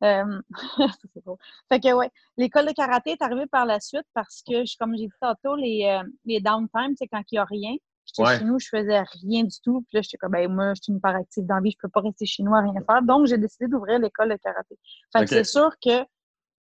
Euh, 0.03 0.41
c'est 1.15 1.23
drôle. 1.25 1.37
Fait 1.67 1.79
que, 1.79 1.91
ouais, 1.93 2.11
l'école 2.37 2.67
de 2.67 2.73
karaté 2.73 3.11
est 3.11 3.21
arrivée 3.23 3.47
par 3.47 3.65
la 3.65 3.79
suite 3.79 4.05
parce 4.13 4.43
que, 4.47 4.53
comme 4.77 4.95
j'ai 4.95 5.07
dit 5.07 5.11
tantôt, 5.19 5.55
les, 5.55 5.85
euh, 5.85 6.07
les 6.25 6.39
downtime, 6.41 6.93
c'est 6.95 7.07
quand 7.07 7.23
il 7.31 7.35
n'y 7.35 7.39
a 7.39 7.45
rien. 7.45 7.73
J'étais 8.05 8.21
Ouais. 8.21 8.37
chez 8.37 8.43
nous, 8.45 8.59
je 8.59 8.67
faisais 8.69 9.01
rien 9.23 9.43
du 9.45 9.59
tout. 9.63 9.81
Puis 9.87 9.95
là, 9.97 10.01
j'étais 10.03 10.17
comme, 10.17 10.31
ben, 10.33 10.51
moi, 10.53 10.73
je 10.75 10.83
suis 10.83 10.91
une 10.91 10.97
hyperactive 10.99 11.45
dans 11.47 11.55
la 11.55 11.61
vie, 11.61 11.71
je 11.71 11.77
peux 11.81 11.89
pas 11.89 12.01
rester 12.01 12.25
chez 12.27 12.43
nous 12.43 12.53
à 12.53 12.61
rien 12.61 12.73
faire. 12.85 13.01
Donc, 13.01 13.25
j'ai 13.25 13.37
décidé 13.39 13.67
d'ouvrir 13.67 13.97
l'école 13.97 14.29
de 14.29 14.35
karaté. 14.35 14.77
Fait 15.11 15.23
que 15.23 15.29
c'est 15.29 15.43
sûr 15.43 15.71
que 15.83 16.05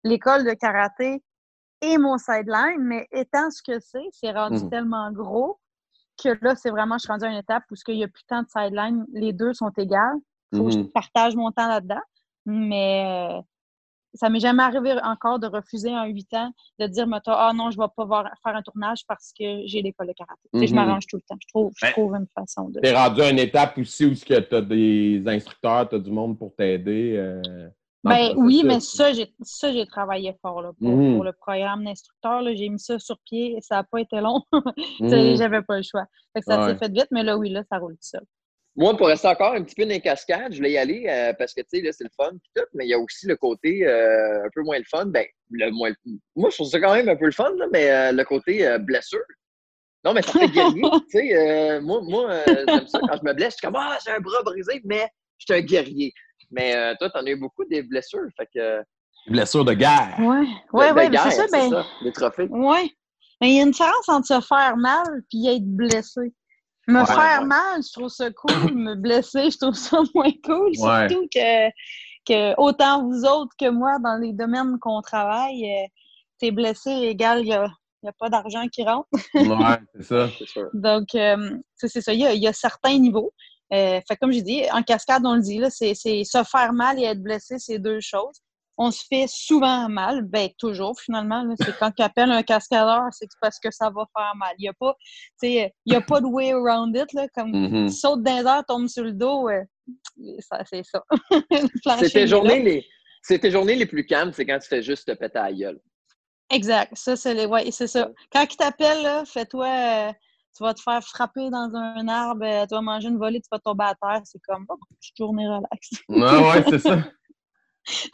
l'école 0.05 0.45
de 0.45 0.53
karaté 0.53 1.21
est 1.81 1.97
mon 1.97 2.17
sideline, 2.17 2.79
mais 2.79 3.07
étant 3.11 3.51
ce 3.51 3.61
que 3.61 3.79
c'est, 3.81 4.07
c'est 4.13 4.31
rendu 4.31 4.63
Mhm. 4.63 4.69
tellement 4.69 5.11
gros 5.11 5.59
que 6.21 6.29
là, 6.41 6.55
c'est 6.55 6.69
vraiment, 6.69 6.95
je 6.97 7.03
suis 7.03 7.11
rendue 7.11 7.25
à 7.25 7.29
une 7.29 7.37
étape 7.37 7.63
où 7.71 7.75
il 7.87 7.95
n'y 7.97 8.03
a 8.03 8.07
plus 8.07 8.23
tant 8.27 8.41
de 8.43 8.47
sideline. 8.47 9.05
Les 9.13 9.33
deux 9.33 9.53
sont 9.53 9.71
égales. 9.77 10.15
faut 10.55 10.63
que 10.65 10.71
je 10.71 10.77
Mhm. 10.79 10.91
partage 10.91 11.35
mon 11.35 11.51
temps 11.51 11.67
là-dedans. 11.67 11.99
Mais 12.45 13.03
euh, 13.37 13.41
ça 14.13 14.29
m'est 14.29 14.39
jamais 14.39 14.63
arrivé 14.63 14.93
encore 15.03 15.39
de 15.39 15.47
refuser 15.47 15.89
en 15.93 16.05
huit 16.05 16.33
ans 16.33 16.51
de 16.79 16.87
dire, 16.87 17.07
mettons, 17.07 17.33
ah 17.33 17.51
non, 17.53 17.71
je 17.71 17.77
vais 17.77 17.87
pas 17.97 18.05
voir- 18.05 18.29
faire 18.43 18.55
un 18.55 18.61
tournage 18.61 19.01
parce 19.07 19.33
que 19.37 19.43
j'ai 19.65 19.81
l'école 19.81 20.07
de 20.07 20.13
karaté. 20.13 20.47
Tu 20.53 20.67
Je 20.67 20.73
Mhm. 20.73 20.75
m'arrange 20.75 21.07
tout 21.07 21.17
le 21.17 21.23
temps. 21.23 21.35
Je 21.41 21.47
trouve, 21.49 21.73
je 21.75 21.85
Ben, 21.87 21.91
trouve 21.91 22.15
une 22.15 22.27
façon 22.33 22.69
de. 22.69 22.79
T'es 22.79 22.93
rendu 22.95 23.21
à 23.21 23.29
une 23.31 23.39
étape 23.39 23.77
aussi 23.77 24.05
où 24.05 24.13
tu 24.15 24.33
as 24.33 24.61
des 24.61 25.21
instructeurs, 25.27 25.89
tu 25.89 25.95
as 25.95 25.99
du 25.99 26.11
monde 26.11 26.37
pour 26.37 26.55
t'aider. 26.55 27.15
euh, 27.17 27.67
Ben 28.05 28.33
oui, 28.37 28.61
mais 28.63 28.79
ça, 28.79 29.11
j'ai 29.13 29.33
ça, 29.41 29.71
j'ai 29.73 29.85
travaillé 29.85 30.33
fort 30.41 30.61
là, 30.61 30.71
pour, 30.79 30.87
Mhm. 30.89 31.15
pour 31.15 31.23
le 31.23 31.33
programme 31.33 31.83
d'instructeur. 31.85 32.41
là. 32.41 32.53
J'ai 32.55 32.69
mis 32.69 32.79
ça 32.79 32.99
sur 32.99 33.17
pied 33.25 33.55
et 33.57 33.61
ça 33.61 33.75
n'a 33.75 33.83
pas 33.83 33.99
été 33.99 34.17
long. 34.21 34.41
Mhm. 34.99 35.09
sais, 35.09 35.35
J'avais 35.37 35.61
pas 35.63 35.77
le 35.77 35.83
choix. 35.83 36.05
Fait 36.33 36.39
que 36.41 36.45
ça 36.45 36.59
Ouais. 36.65 36.73
s'est 36.73 36.77
fait 36.77 36.91
vite, 36.91 37.07
mais 37.11 37.23
là, 37.23 37.37
oui, 37.37 37.49
là, 37.49 37.63
ça 37.69 37.77
roule 37.79 37.93
tout 37.93 37.99
seul. 38.01 38.23
Moi, 38.77 38.95
pour 38.97 39.07
rester 39.07 39.27
encore 39.29 39.53
un 39.53 39.63
petit 39.63 39.73
peu 39.75 39.83
dans 39.83 39.89
les 39.89 40.01
cascades, 40.01 40.51
je 40.51 40.57
voulais 40.57 40.73
y 40.73 40.77
aller 40.77 41.05
euh, 41.07 41.31
parce 41.39 41.53
que, 41.53 41.61
tu 41.61 41.67
sais, 41.77 41.81
là, 41.81 41.91
c'est 41.93 42.03
le 42.03 42.09
fun, 42.15 42.31
tout, 42.55 42.63
mais 42.73 42.85
il 42.85 42.89
y 42.89 42.93
a 42.93 42.99
aussi 42.99 43.25
le 43.25 43.37
côté 43.37 43.87
euh, 43.87 44.43
un 44.45 44.49
peu 44.53 44.61
moins 44.63 44.77
le 44.77 44.83
fun. 44.83 45.05
Ben, 45.05 45.25
le 45.51 45.71
moins, 45.71 45.91
moi, 46.35 46.49
je 46.49 46.55
trouve 46.55 46.67
ça 46.67 46.79
quand 46.81 46.93
même 46.93 47.07
un 47.07 47.15
peu 47.15 47.25
le 47.25 47.31
fun, 47.31 47.51
là, 47.57 47.67
mais 47.71 47.89
euh, 47.89 48.11
le 48.11 48.23
côté 48.25 48.77
blessure. 48.79 49.23
Non, 50.03 50.13
mais 50.13 50.21
ça 50.21 50.33
fait 50.33 50.49
guerrier. 50.49 50.81
tu 51.09 51.17
sais, 51.19 51.35
euh, 51.35 51.81
moi, 51.81 52.01
moi 52.03 52.29
j'aime 52.67 52.85
ça. 52.85 52.99
Quand 52.99 53.17
je 53.17 53.23
me 53.25 53.33
blesse, 53.33 53.53
je 53.53 53.57
suis 53.57 53.65
comme, 53.65 53.77
ah, 53.77 53.97
j'ai 54.05 54.11
un 54.11 54.19
bras 54.19 54.43
brisé, 54.43 54.81
mais 54.83 55.07
je 55.37 55.45
suis 55.51 55.61
un 55.61 55.65
guerrier. 55.65 56.13
Mais 56.51 56.75
euh, 56.75 56.93
toi, 56.99 57.09
t'en 57.09 57.19
as 57.25 57.29
eu 57.29 57.35
beaucoup 57.39 57.65
des 57.65 57.83
blessures. 57.83 58.27
Fait 58.37 58.47
que. 58.53 58.81
Blessure 59.27 59.65
de 59.65 59.73
guerre. 59.73 60.15
Ouais, 60.19 60.45
de- 60.45 60.77
ouais, 60.77 60.89
de 60.91 60.93
ouais, 60.93 60.93
mais 60.93 61.09
guerre, 61.09 61.31
c'est 61.31 61.47
ça, 61.47 61.69
ben. 61.69 61.83
les 62.01 62.11
trophées. 62.11 62.47
Ouais. 62.49 62.89
Mais 63.41 63.49
il 63.49 63.55
y 63.55 63.59
a 63.59 63.63
une 63.63 63.71
différence 63.71 64.07
entre 64.07 64.27
se 64.27 64.39
faire 64.41 64.77
mal 64.77 65.05
et 65.33 65.55
être 65.55 65.65
blessé. 65.65 66.33
Me 66.87 66.99
Ouais, 66.99 67.05
faire 67.07 67.41
ouais. 67.41 67.47
mal, 67.47 67.81
je 67.81 67.91
trouve 67.91 68.09
ça 68.09 68.29
cool. 68.31 68.73
Me 68.75 68.93
blesser, 68.95 69.49
je 69.49 69.57
trouve 69.57 69.73
ça 69.73 69.97
moins 70.15 70.31
cool. 70.43 70.71
Ouais. 70.77 71.09
Surtout 71.09 71.27
que, 71.33 71.69
que 72.27 72.53
autant 72.61 73.03
vous 73.03 73.25
autres 73.25 73.53
que 73.59 73.69
moi, 73.69 73.97
dans 73.99 74.17
les 74.21 74.31
domaines 74.33 74.77
qu'on 74.79 75.01
travaille, 75.01 75.65
euh, 75.65 75.87
t'es 76.39 76.51
blessé 76.51 76.91
égal, 76.91 77.39
il 77.39 77.45
n'y 77.45 77.53
a, 77.53 77.67
il 78.03 78.05
y 78.05 78.09
a 78.09 78.13
pas 78.19 78.29
d'argent 78.29 78.67
qui 78.67 78.83
rentre. 78.83 79.07
Ouais, 79.33 79.77
c'est 79.95 80.03
ça. 80.03 80.29
C'est 80.37 80.47
sûr. 80.47 80.69
Donc, 80.73 81.15
euh, 81.15 81.57
c'est 81.75 81.87
c'est 81.87 82.01
ça. 82.01 82.13
Il 82.13 82.19
y, 82.19 82.25
a, 82.27 82.33
il 82.33 82.41
y 82.43 82.47
a 82.47 82.53
certains 82.53 82.97
niveaux. 82.99 83.33
Euh, 83.73 83.99
fait 84.07 84.15
comme 84.17 84.31
j'ai 84.31 84.41
dit, 84.41 84.63
en 84.71 84.83
cascade, 84.83 85.23
on 85.25 85.35
le 85.35 85.41
dit, 85.41 85.57
là, 85.57 85.69
c'est 85.69 85.93
se 85.95 86.43
faire 86.49 86.73
mal 86.73 86.99
et 86.99 87.03
être 87.03 87.21
blessé, 87.21 87.57
c'est 87.59 87.79
deux 87.79 87.99
choses. 87.99 88.41
On 88.77 88.91
se 88.91 89.03
fait 89.07 89.25
souvent 89.29 89.87
mal, 89.87 90.23
ben 90.23 90.49
toujours 90.59 90.99
finalement. 90.99 91.45
C'est 91.61 91.77
quand 91.79 91.91
tu 91.91 92.03
appelles 92.03 92.31
un 92.31 92.43
cascadeur, 92.43 93.03
c'est 93.11 93.29
parce 93.39 93.57
que 93.57 93.71
ça 93.71 93.89
va 93.89 94.05
faire 94.15 94.33
mal. 94.35 94.53
Il 94.59 94.63
n'y 94.63 94.67
a 94.67 94.73
pas, 94.73 94.95
il 95.41 95.71
y 95.85 95.95
a 95.95 96.01
pas 96.01 96.19
de 96.19 96.25
way 96.25 96.51
around 96.51 96.95
it. 96.95 97.11
Là, 97.13 97.27
comme 97.33 97.51
Mhm. 97.51 97.87
tu 97.87 97.93
sautes 97.93 98.21
dans 98.21 98.35
les 98.37 98.45
airs, 98.45 98.65
tombes 98.67 98.89
sur 98.89 99.05
le 99.05 99.13
dos, 99.13 99.47
euh, 99.49 99.63
ça, 100.39 100.61
c'est 100.69 100.83
ça. 100.83 101.01
Là. 101.85 102.27
journées 102.27 102.59
les. 102.61 102.85
C'est 103.21 103.39
tes 103.39 103.49
journées 103.49 103.75
les 103.75 103.85
plus 103.87 104.05
calmes, 104.05 104.33
c'est 104.33 104.45
quand 104.45 104.59
tu 104.59 104.67
fais 104.67 104.83
juste 104.83 105.07
te 105.07 105.13
péter 105.13 105.39
à 105.39 105.49
la 105.49 105.53
gueule. 105.53 105.79
Exact. 106.51 106.91
Ça, 106.95 107.15
c'est 107.15 107.33
les... 107.33 107.45
ouais, 107.45 107.71
c'est 107.71 107.87
ça. 107.87 108.11
Quand 108.31 108.45
il 108.47 108.55
t'appelle, 108.55 109.01
là, 109.01 109.23
fais-toi. 109.25 110.13
Tu 110.55 110.63
vas 110.63 110.73
te 110.73 110.81
faire 110.81 111.03
frapper 111.03 111.49
dans 111.49 111.69
un 111.75 112.07
arbre, 112.07 112.45
euh, 112.45 112.65
tu 112.65 112.75
vas 112.75 112.81
manger 112.81 113.09
une 113.09 113.17
volée, 113.17 113.41
tu 113.41 113.47
vas 113.51 113.59
tomber 113.59 113.85
à 113.85 113.95
terre. 113.95 114.21
C'est 114.23 114.41
comme 114.47 114.65
oh, 114.69 114.77
petite 114.99 115.17
journée 115.17 115.47
relax. 115.47 115.89
Ouais, 116.07 116.19
ouais, 116.19 116.63
c'est 116.69 116.79
ça. 116.79 116.97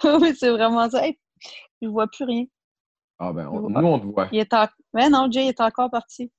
oui, 0.19 0.36
c'est 0.38 0.49
vraiment 0.49 0.89
ça. 0.89 1.06
Hey, 1.06 1.19
je 1.82 1.88
vois 1.88 2.08
plus 2.08 2.25
rien. 2.25 2.45
Ah 3.19 3.32
ben, 3.32 3.47
on- 3.47 3.69
nous, 3.69 3.88
on 3.88 3.99
te 3.99 4.06
voit. 4.06 4.27
Il 4.32 4.39
est 4.39 4.54
en... 4.54 4.67
Mais 4.93 5.10
non, 5.10 5.30
Jay 5.32 5.47
est 5.47 5.62
encore 5.62 5.91
parti. 5.91 6.32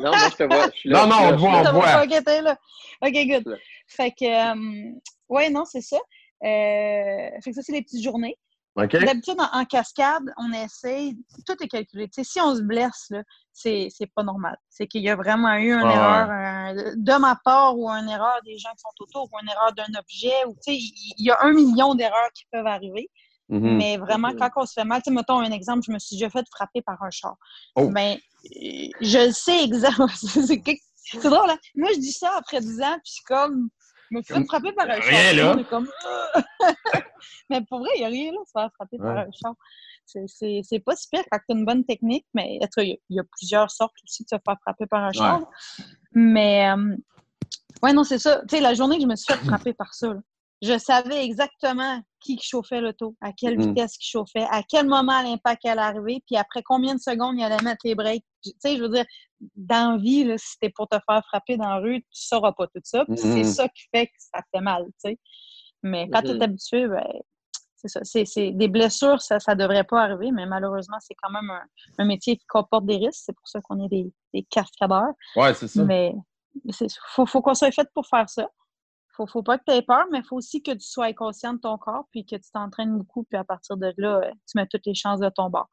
Non, 0.00 0.10
moi, 0.10 0.28
je 0.30 0.36
te 0.36 0.42
vois. 0.44 0.70
Je 0.72 0.78
suis 0.78 0.88
là, 0.88 1.04
Non, 1.04 1.08
non, 1.08 1.16
on 1.24 1.30
te 1.32 1.36
voit, 1.36 1.50
on 1.50 1.64
te 1.64 1.70
voit. 1.70 2.40
Là. 2.42 2.56
Ok, 3.02 3.12
good. 3.12 3.58
Fait 3.88 4.12
que, 4.12 4.24
euh, 4.24 4.92
ouais, 5.28 5.50
non, 5.50 5.64
c'est 5.64 5.82
ça. 5.82 5.98
Euh, 6.42 7.30
fait 7.42 7.50
que 7.50 7.52
ça, 7.52 7.62
c'est 7.62 7.72
les 7.72 7.82
petites 7.82 8.02
journées. 8.02 8.38
D'habitude, 8.76 9.36
en, 9.38 9.60
en 9.60 9.64
cascade, 9.64 10.22
on 10.38 10.52
essaye, 10.52 11.16
tout 11.46 11.54
est 11.62 11.68
calculé. 11.68 12.08
Tu 12.08 12.22
sais, 12.22 12.30
si 12.30 12.40
on 12.40 12.54
se 12.54 12.62
blesse, 12.62 13.06
là, 13.10 13.22
c'est 13.52 13.88
c'est 13.90 14.06
pas 14.14 14.22
normal. 14.22 14.56
C'est 14.70 14.86
qu'il 14.86 15.02
y 15.02 15.10
a 15.10 15.16
vraiment 15.16 15.52
eu 15.54 15.72
une 15.72 15.86
Ah, 15.88 15.92
erreur 15.92 16.30
un- 16.30 16.74
de 16.96 17.18
ma 17.20 17.36
part 17.44 17.76
ou 17.78 17.88
une 17.90 18.08
erreur 18.08 18.38
des 18.44 18.56
gens 18.58 18.70
qui 18.70 18.78
sont 18.78 19.02
autour 19.04 19.28
ou 19.32 19.38
une 19.42 19.48
erreur 19.50 19.72
d'un 19.74 19.98
objet. 19.98 20.32
Ou, 20.46 20.52
tu 20.54 20.72
sais, 20.72 20.76
il 20.76 21.24
y 21.26 21.30
a 21.30 21.38
un 21.42 21.52
million 21.52 21.94
d'erreurs 21.94 22.30
qui 22.34 22.44
peuvent 22.52 22.66
arriver. 22.66 23.10
Mhm. 23.48 23.76
Mais 23.76 23.96
vraiment, 23.96 24.28
Mhm. 24.28 24.36
quand 24.38 24.50
on 24.56 24.66
se 24.66 24.72
fait 24.74 24.84
mal, 24.84 25.02
tu 25.02 25.10
sais, 25.10 25.14
mettons 25.16 25.40
un 25.40 25.50
exemple, 25.50 25.82
je 25.84 25.90
me 25.92 25.98
suis 25.98 26.16
déjà 26.16 26.30
fait 26.30 26.46
frapper 26.54 26.80
par 26.82 27.02
un 27.02 27.10
char. 27.10 27.34
Oh. 27.74 27.88
Ben, 27.90 28.16
je 28.44 29.26
le 29.26 29.32
sais 29.32 29.64
exactement. 29.64 30.06
c'est 30.94 31.28
drôle, 31.28 31.50
hein? 31.50 31.58
Moi, 31.74 31.90
je 31.94 31.98
dis 31.98 32.12
ça 32.12 32.32
après 32.36 32.60
10 32.60 32.80
ans, 32.80 32.94
puis 32.94 33.02
je 33.06 33.12
suis 33.14 33.24
comme, 33.24 33.68
je 34.12 34.16
me 34.16 34.22
suis 34.22 34.32
fait 34.32 34.44
frapper 34.44 34.72
par 34.72 34.88
un 34.88 35.00
Rien, 35.00 35.22
char. 35.22 35.34
là. 35.34 35.54
On 35.56 35.58
est 35.58 35.64
comme, 35.68 35.88
mais 37.50 37.60
pour 37.68 37.78
vrai, 37.80 37.90
il 37.96 38.00
n'y 38.00 38.04
a 38.06 38.08
rien 38.08 38.32
là, 38.32 38.38
se 38.46 38.50
faire 38.52 38.70
frapper 38.74 38.98
par 38.98 39.16
un 39.18 39.30
char. 39.32 39.54
C'est- 40.04 40.78
pas 40.84 40.96
super 40.96 41.22
quand 41.30 41.38
tu 41.48 41.54
as 41.54 41.58
une 41.58 41.64
bonne 41.64 41.84
technique, 41.84 42.26
mais 42.34 42.56
il 42.56 42.60
y, 42.62 42.64
a- 42.64 42.84
il 43.08 43.16
y 43.16 43.20
a 43.20 43.24
plusieurs 43.38 43.70
sortes 43.70 43.94
aussi 44.04 44.24
de 44.24 44.28
se 44.28 44.36
faire 44.44 44.56
frapper 44.62 44.86
par 44.86 45.04
un 45.04 45.12
char. 45.12 45.40
Mais, 46.12 46.70
euh, 46.70 46.96
Ouais, 47.82 47.94
non, 47.94 48.04
c'est 48.04 48.18
ça. 48.18 48.42
Tu 48.46 48.56
sais, 48.56 48.60
la 48.60 48.74
journée 48.74 48.96
que 48.96 49.02
je 49.02 49.06
me 49.08 49.16
suis 49.16 49.32
fait 49.32 49.42
frapper 49.46 49.72
par 49.72 49.94
ça, 49.94 50.08
là, 50.08 50.20
je 50.60 50.76
savais 50.78 51.24
exactement 51.24 51.98
qui 52.20 52.38
chauffait 52.38 52.82
l'auto, 52.82 53.16
à 53.22 53.32
quelle 53.32 53.56
Mhm. 53.58 53.68
vitesse 53.68 53.96
qui 53.96 54.06
chauffait, 54.10 54.46
à 54.50 54.62
quel 54.62 54.86
moment 54.86 55.22
l'impact 55.22 55.64
allait 55.64 55.80
arriver, 55.80 56.22
puis 56.26 56.36
après 56.36 56.62
combien 56.62 56.94
de 56.94 57.00
secondes 57.00 57.38
il 57.38 57.42
allait 57.42 57.62
mettre 57.64 57.80
les 57.84 57.94
breaks. 57.94 58.22
Tu 58.44 58.50
sais, 58.58 58.76
je 58.76 58.82
veux 58.82 58.90
dire, 58.90 59.06
dans 59.56 59.92
la 59.92 59.96
vie, 59.96 60.24
là, 60.24 60.36
si 60.36 60.58
t'es 60.58 60.68
pour 60.68 60.88
te 60.88 60.96
faire 61.08 61.22
frapper 61.26 61.56
dans 61.56 61.70
la 61.70 61.78
rue, 61.78 62.02
tu 62.02 62.06
sauras 62.10 62.52
pas 62.52 62.66
tout 62.66 62.82
ça. 62.84 63.06
Puis 63.06 63.14
Mhm. 63.14 63.32
c'est 63.32 63.44
ça 63.44 63.66
qui 63.70 63.84
fait 63.94 64.08
que 64.08 64.12
ça 64.18 64.42
fait 64.54 64.60
mal, 64.60 64.84
tu 64.84 64.92
sais. 64.98 65.18
Mais 65.82 66.08
quand 66.10 66.22
tu 66.22 66.28
es 66.28 66.42
habitué, 66.42 66.86
ben, 66.86 67.04
c'est 67.76 67.88
ça. 67.88 68.00
C'est, 68.04 68.50
des 68.52 68.68
blessures, 68.68 69.20
ça 69.20 69.38
ne 69.38 69.54
devrait 69.54 69.84
pas 69.84 70.02
arriver, 70.02 70.30
mais 70.32 70.46
malheureusement, 70.46 70.98
c'est 71.00 71.14
quand 71.14 71.30
même 71.30 71.50
un, 71.50 71.62
un 71.98 72.04
métier 72.04 72.36
qui 72.36 72.46
comporte 72.46 72.84
des 72.84 72.96
risques. 72.96 73.22
C'est 73.24 73.32
pour 73.32 73.48
ça 73.48 73.60
qu'on 73.62 73.82
est 73.84 73.88
des, 73.88 74.12
des 74.34 74.42
cascadeurs. 74.44 75.14
Ouais, 75.36 75.54
c'est 75.54 75.68
ça. 75.68 75.82
Mais 75.84 76.14
il 76.64 76.74
faut, 77.14 77.26
faut 77.26 77.40
qu'on 77.40 77.54
soit 77.54 77.72
fait 77.72 77.88
pour 77.94 78.06
faire 78.06 78.28
ça. 78.28 78.48
Faut, 79.16 79.26
faut 79.26 79.42
pas 79.42 79.58
que 79.58 79.64
tu 79.66 79.72
aies 79.72 79.82
peur, 79.82 80.04
mais 80.10 80.18
il 80.18 80.24
faut 80.24 80.36
aussi 80.36 80.62
que 80.62 80.72
tu 80.72 80.86
sois 80.86 81.12
conscient 81.12 81.54
de 81.54 81.58
ton 81.58 81.78
corps 81.78 82.04
puis 82.10 82.24
que 82.24 82.36
tu 82.36 82.50
t'entraînes 82.52 82.96
beaucoup, 82.96 83.24
puis 83.24 83.38
à 83.38 83.44
partir 83.44 83.76
de 83.76 83.92
là, 83.96 84.20
tu 84.46 84.56
mets 84.56 84.66
toutes 84.66 84.86
les 84.86 84.94
chances 84.94 85.20
de 85.20 85.28
ton 85.28 85.50
bord. 85.50 85.68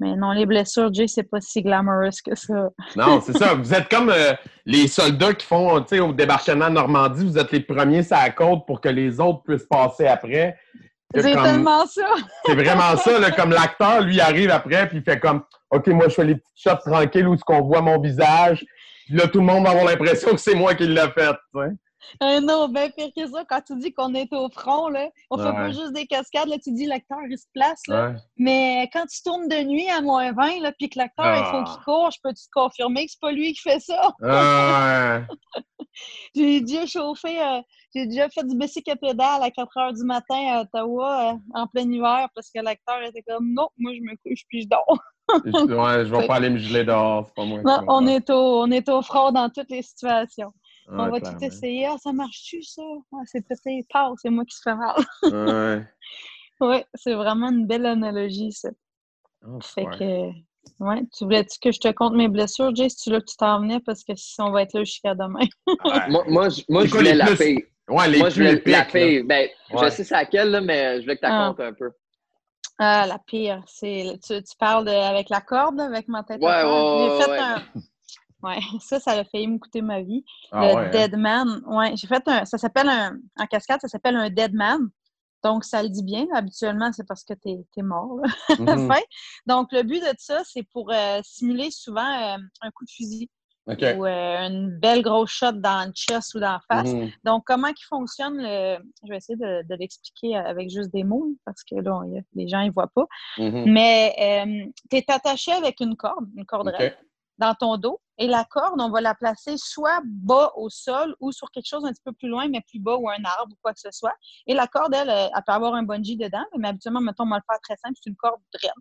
Mais 0.00 0.14
non, 0.14 0.30
les 0.30 0.46
blessures, 0.46 0.92
Jay, 0.94 1.08
c'est 1.08 1.24
pas 1.24 1.40
si 1.40 1.60
glamorous 1.60 2.20
que 2.24 2.34
ça. 2.36 2.68
Non, 2.94 3.20
c'est 3.20 3.36
ça. 3.36 3.54
Vous 3.54 3.74
êtes 3.74 3.88
comme 3.88 4.10
euh, 4.10 4.32
les 4.64 4.86
soldats 4.86 5.34
qui 5.34 5.44
font, 5.46 5.80
tu 5.80 5.96
sais, 5.96 6.00
au 6.00 6.12
débarquement 6.12 6.68
de 6.68 6.74
Normandie, 6.74 7.24
vous 7.24 7.36
êtes 7.38 7.50
les 7.50 7.60
premiers 7.60 8.02
sur 8.04 8.16
la 8.16 8.30
côte 8.30 8.60
pour 8.66 8.80
que 8.80 8.88
les 8.88 9.18
autres 9.18 9.42
puissent 9.42 9.66
passer 9.68 10.06
après. 10.06 10.56
C'est 11.14 11.32
comme- 11.32 11.42
tellement 11.42 11.86
ça. 11.86 12.06
C'est 12.44 12.54
vraiment 12.54 12.96
ça, 12.96 13.18
là, 13.18 13.30
comme 13.32 13.50
l'acteur, 13.50 14.02
lui, 14.02 14.20
arrive 14.20 14.50
après, 14.50 14.88
puis 14.88 14.98
il 14.98 15.02
fait 15.02 15.18
comme 15.18 15.42
OK, 15.70 15.86
moi, 15.88 16.08
je 16.08 16.14
fais 16.14 16.24
les 16.24 16.34
petites 16.36 16.58
shots 16.62 16.90
tranquilles 16.90 17.26
où 17.26 17.36
ce 17.36 17.42
qu'on 17.42 17.62
voit 17.62 17.80
mon 17.80 17.98
visage. 18.00 18.64
Puis 19.06 19.16
là, 19.16 19.26
tout 19.26 19.38
le 19.38 19.46
monde 19.46 19.64
va 19.64 19.70
avoir 19.70 19.86
l'impression 19.86 20.30
que 20.30 20.36
c'est 20.38 20.54
moi 20.54 20.74
qui 20.74 20.86
l'ai 20.86 21.08
fait. 21.14 21.34
Euh, 22.22 22.40
non, 22.40 22.68
ben 22.68 22.90
pire 22.96 23.10
que 23.16 23.26
ça, 23.28 23.44
quand 23.48 23.60
tu 23.66 23.76
dis 23.76 23.92
qu'on 23.92 24.14
est 24.14 24.32
au 24.32 24.48
front, 24.50 24.88
là, 24.88 25.08
on 25.30 25.38
fait 25.38 25.44
pas 25.52 25.62
Ouais. 25.66 25.72
juste 25.72 25.92
des 25.92 26.06
cascades, 26.06 26.48
là, 26.48 26.56
tu 26.62 26.72
dis 26.72 26.86
l'acteur, 26.86 27.18
il 27.28 27.36
se 27.36 27.46
place, 27.52 27.80
là. 27.88 28.10
Ouais. 28.10 28.16
Mais 28.36 28.88
quand 28.92 29.04
tu 29.06 29.22
tournes 29.22 29.48
de 29.48 29.62
nuit 29.64 29.88
à 29.90 30.00
moins 30.00 30.32
20, 30.32 30.60
là, 30.60 30.72
puis 30.78 30.88
que 30.88 30.98
l'acteur, 30.98 31.36
il 31.36 31.44
faut 31.44 31.56
Ah. 31.56 31.64
qu'il 31.74 31.82
court, 31.84 32.10
je 32.12 32.18
peux 32.22 32.32
te 32.32 32.40
confirmer 32.52 33.06
que 33.06 33.12
c'est 33.12 33.20
pas 33.20 33.32
lui 33.32 33.52
qui 33.52 33.60
fait 33.62 33.80
ça? 33.80 34.12
Ah, 34.22 35.20
J'ai 36.34 36.60
déjà 36.60 36.86
chauffé, 36.86 37.40
euh, 37.42 37.60
j'ai 37.94 38.06
déjà 38.06 38.28
fait 38.28 38.44
du 38.46 38.56
bicycle 38.56 38.90
à 38.92 38.96
pédale 38.96 39.42
à 39.42 39.50
4 39.50 39.76
heures 39.78 39.92
du 39.92 40.04
matin 40.04 40.36
à 40.52 40.60
Ottawa 40.60 41.32
euh, 41.32 41.36
en 41.54 41.66
plein 41.66 41.90
hiver 41.90 42.28
parce 42.34 42.50
que 42.54 42.60
l'acteur 42.62 43.02
était 43.02 43.22
comme 43.22 43.52
non, 43.52 43.68
moi 43.78 43.92
je 43.94 44.00
me 44.02 44.14
couche 44.22 44.42
puis 44.48 44.62
je 44.62 44.68
dors. 44.68 44.98
je, 45.44 45.74
ouais, 45.74 46.06
je 46.06 46.14
vais 46.14 46.26
pas 46.28 46.36
aller 46.36 46.50
me 46.50 46.58
geler 46.58 46.84
dehors, 46.84 47.26
c'est 47.26 47.34
pas 47.34 47.44
moi. 47.44 47.60
Non, 47.64 47.84
on 47.88 48.06
est 48.06 48.30
au, 48.30 48.62
on 48.62 48.70
est 48.70 48.88
au 48.88 49.02
front 49.02 49.32
dans 49.32 49.48
toutes 49.50 49.70
les 49.70 49.82
situations. 49.82 50.52
On 50.90 50.96
va 51.08 51.20
clairement. 51.20 51.38
tout 51.38 51.44
essayer. 51.44 51.86
Ah, 51.86 51.96
ça 52.02 52.12
marche-tu, 52.12 52.62
ça? 52.62 52.82
Ah, 53.12 53.16
c'est 53.26 53.46
pété, 53.46 53.86
pars, 53.92 54.14
c'est 54.20 54.30
moi 54.30 54.44
qui 54.44 54.56
se 54.56 54.62
fait 54.62 54.74
mal. 54.74 54.96
Ouais. 55.22 55.86
oui, 56.60 56.82
c'est 56.94 57.14
vraiment 57.14 57.50
une 57.50 57.66
belle 57.66 57.86
analogie, 57.86 58.52
ça. 58.52 58.70
Oh, 59.46 59.58
Fait 59.60 59.86
ouais. 59.86 59.98
que, 59.98 60.84
ouais, 60.84 61.02
tu 61.16 61.24
voulais-tu 61.24 61.58
que 61.60 61.70
je 61.72 61.78
te 61.80 61.88
compte 61.92 62.14
mes 62.14 62.28
blessures, 62.28 62.74
Jay, 62.74 62.88
si 62.88 62.96
tu 63.04 63.10
là 63.10 63.20
que 63.20 63.26
tu 63.26 63.36
t'en 63.36 63.60
venais, 63.60 63.80
parce 63.80 64.02
que 64.04 64.14
si 64.16 64.40
on 64.40 64.50
va 64.50 64.62
être 64.62 64.72
là 64.74 64.84
jusqu'à 64.84 65.14
demain. 65.14 65.46
Ouais. 65.84 66.08
Moi, 66.10 66.24
moi, 66.28 66.48
je- 66.48 66.62
moi, 66.68 66.84
je 66.86 66.94
voulais 66.94 67.14
la 67.14 67.26
plus- 67.26 67.36
paye. 67.36 67.64
Ouais, 67.88 68.08
les 68.08 68.18
Moi, 68.18 68.28
je 68.30 68.34
voulais 68.36 68.54
épiques, 68.54 68.72
la 68.72 68.84
paye. 68.84 69.22
Ben, 69.22 69.48
Ouais. 69.72 69.84
je 69.84 69.88
sais 69.90 70.04
c'est 70.04 70.14
laquelle, 70.14 70.50
là, 70.50 70.60
mais 70.60 70.96
je 70.96 71.02
voulais 71.02 71.16
que 71.16 71.20
tu 71.20 71.26
Ah. 71.32 71.48
comptes 71.48 71.60
un 71.60 71.72
peu. 71.72 71.90
Ah, 72.78 73.06
la 73.06 73.18
pire. 73.18 73.62
C'est, 73.66 74.18
tu, 74.24 74.42
tu 74.42 74.56
parles 74.58 74.84
de, 74.84 74.90
avec 74.90 75.30
la 75.30 75.40
corde, 75.40 75.80
avec 75.80 76.06
ma 76.06 76.22
tête. 76.22 76.42
à 76.42 76.46
Ouais, 76.46 76.70
ouais, 76.70 77.18
ouais, 77.18 77.24
fait 77.24 77.30
ouais. 77.30 77.38
un. 77.38 77.62
Ouais, 78.42 78.58
ça, 78.80 79.00
ça 79.00 79.12
a 79.12 79.24
failli 79.24 79.48
me 79.48 79.58
coûter 79.58 79.82
ma 79.82 80.00
vie. 80.02 80.24
Ah 80.52 80.60
le 80.60 80.74
ouais, 80.74 80.86
hein? 80.86 80.90
Dead 80.90 81.16
Man. 81.16 81.62
Ouais, 81.66 81.96
j'ai 81.96 82.06
fait 82.06 82.22
un. 82.28 82.44
Ça 82.44 82.58
s'appelle 82.58 82.88
un. 82.88 83.16
En 83.38 83.46
cascade, 83.46 83.80
ça 83.80 83.88
s'appelle 83.88 84.16
un 84.16 84.30
Dead 84.30 84.54
Man. 84.54 84.88
Donc, 85.44 85.64
ça 85.64 85.82
le 85.82 85.88
dit 85.88 86.02
bien. 86.02 86.26
Habituellement, 86.34 86.90
c'est 86.92 87.06
parce 87.06 87.22
que 87.24 87.34
t'es 87.34 87.58
es 87.76 87.82
mort 87.82 88.16
là, 88.22 88.28
à 88.58 88.62
la 88.64 88.76
Mhm. 88.76 88.88
fin. 88.92 89.00
Donc, 89.46 89.68
le 89.72 89.82
but 89.82 90.00
de 90.00 90.12
ça, 90.18 90.42
c'est 90.44 90.64
pour 90.72 90.90
euh, 90.92 91.20
simuler 91.22 91.70
souvent 91.70 92.00
euh, 92.00 92.38
un 92.60 92.70
coup 92.72 92.84
de 92.84 92.90
fusil 92.90 93.28
ou 93.98 94.04
euh, 94.06 94.48
une 94.48 94.78
belle 94.80 95.02
grosse 95.02 95.30
shot 95.30 95.52
dans 95.52 95.86
le 95.86 95.92
chest 95.94 96.34
ou 96.34 96.40
dans 96.40 96.52
la 96.52 96.60
face. 96.68 96.92
Mhm. 96.92 97.10
Donc, 97.24 97.44
comment 97.46 97.72
qui 97.72 97.84
fonctionne 97.84 98.36
le... 98.38 98.78
Je 99.04 99.10
vais 99.10 99.16
essayer 99.18 99.36
de, 99.36 99.62
de 99.68 99.74
l'expliquer 99.76 100.36
avec 100.36 100.70
juste 100.70 100.92
des 100.92 101.04
mots, 101.04 101.28
parce 101.44 101.62
que 101.64 101.74
là, 101.76 102.00
les 102.34 102.48
gens 102.48 102.64
ne 102.64 102.70
voient 102.70 102.90
pas. 102.94 103.06
Mhm. 103.36 103.64
Mais 103.72 104.64
tu 104.90 104.96
es 104.96 105.04
attaché 105.08 105.52
avec 105.52 105.80
une 105.80 105.96
corde, 105.96 106.26
une 106.36 106.46
corde 106.46 106.72
dans 107.38 107.54
ton 107.54 107.76
dos. 107.76 108.00
Et 108.20 108.26
la 108.26 108.44
corde, 108.44 108.80
on 108.80 108.90
va 108.90 109.00
la 109.00 109.14
placer 109.14 109.56
soit 109.56 110.00
bas 110.04 110.52
au 110.56 110.68
sol 110.68 111.14
ou 111.20 111.30
sur 111.30 111.50
quelque 111.52 111.68
chose 111.68 111.84
un 111.84 111.90
petit 111.92 112.02
peu 112.04 112.12
plus 112.12 112.28
loin, 112.28 112.48
mais 112.48 112.60
plus 112.62 112.80
bas 112.80 112.96
ou 112.96 113.08
un 113.08 113.22
arbre 113.24 113.52
ou 113.52 113.58
quoi 113.62 113.72
que 113.72 113.80
ce 113.80 113.90
soit. 113.92 114.14
Et 114.46 114.54
la 114.54 114.66
corde, 114.66 114.92
elle, 114.94 115.08
elle, 115.08 115.30
elle 115.34 115.42
peut 115.46 115.52
avoir 115.52 115.74
un 115.74 115.84
bungee 115.84 116.16
dedans, 116.16 116.44
mais 116.58 116.68
habituellement, 116.68 117.00
mettons, 117.00 117.24
on 117.24 117.30
va 117.30 117.36
le 117.36 117.42
faire 117.48 117.60
très 117.62 117.76
simple, 117.76 117.94
c'est 118.02 118.10
une 118.10 118.16
corde 118.16 118.40
raide. 118.60 118.72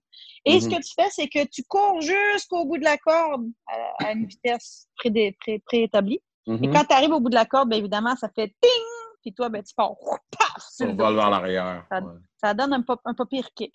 Et 0.45 0.59
ce 0.59 0.65
Mhm. 0.65 0.71
que 0.73 0.77
tu 0.83 0.93
fais, 0.99 1.09
c'est 1.11 1.27
que 1.27 1.45
tu 1.47 1.63
cours 1.63 2.01
jusqu'au 2.01 2.65
bout 2.65 2.77
de 2.79 2.83
la 2.83 2.97
corde 2.97 3.45
à, 3.67 4.07
à 4.07 4.11
une 4.13 4.25
vitesse 4.25 4.87
prédé- 4.97 5.37
pré- 5.39 5.59
préétablie. 5.65 6.19
Et 6.47 6.51
Mhm. 6.51 6.73
quand 6.73 6.85
tu 6.85 6.93
arrives 6.95 7.11
au 7.11 7.19
bout 7.19 7.29
de 7.29 7.35
la 7.35 7.45
corde, 7.45 7.69
bien 7.69 7.77
évidemment, 7.79 8.15
ça 8.15 8.29
fait 8.29 8.47
ting! 8.61 8.83
Puis 9.21 9.33
toi, 9.33 9.49
ben, 9.49 9.61
tu 9.61 9.75
pars, 9.75 9.91
paf! 10.37 10.63
sur 10.71 10.95
vers 10.95 11.11
l'arrière. 11.29 11.85
Ça- 11.91 11.99
ouais. 12.01 12.13
Ça 12.37 12.53
donne 12.53 12.73
un 12.73 12.83
un 13.05 13.13
pas 13.13 13.25
pire 13.25 13.49
kick. 13.55 13.73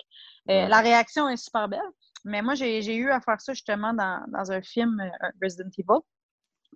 Euh, 0.49 0.63
Ouais. 0.65 0.69
La 0.69 0.81
réaction 0.81 1.29
est 1.29 1.37
super 1.37 1.69
belle. 1.69 1.81
Mais 2.25 2.43
moi, 2.43 2.55
j'ai 2.55 2.95
eu 2.97 3.11
à 3.11 3.21
faire 3.21 3.41
ça 3.41 3.53
justement 3.53 3.93
dans, 3.95 4.25
dans 4.29 4.53
un 4.53 4.63
film, 4.63 5.01
euh, 5.01 5.29
Resident 5.43 5.71
Evil. 5.77 6.01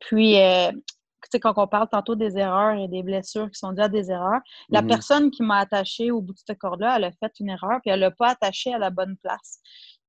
Puis, 0.01 0.41
euh, 0.41 0.71
tu 0.73 1.29
sais, 1.33 1.41
quand 1.41 1.55
on 1.57 1.67
parle 1.67 1.89
tantôt 1.89 2.15
des 2.15 2.37
erreurs 2.37 2.77
et 2.79 2.89
des 2.89 3.03
blessures 3.03 3.51
qui 3.51 3.59
sont 3.59 3.73
dues 3.73 3.83
à 3.83 3.89
des 3.89 4.11
erreurs, 4.11 4.41
la 4.69 4.83
Mhm. 4.83 4.89
personne 4.89 5.31
qui 5.31 5.43
m'a 5.43 5.59
attachée 5.59 6.11
au 6.11 6.21
bout 6.21 6.33
de 6.33 6.39
cette 6.45 6.59
corde-là, 6.59 6.97
elle 6.97 7.05
a 7.05 7.13
fait 7.13 7.33
une 7.41 7.49
erreur, 7.49 7.81
puis 7.81 7.91
elle 7.91 8.01
l'a 8.01 8.11
pas 8.11 8.31
attachée 8.31 8.73
à 8.75 8.79
la 8.79 8.91
bonne 8.91 9.17
place. 9.17 9.61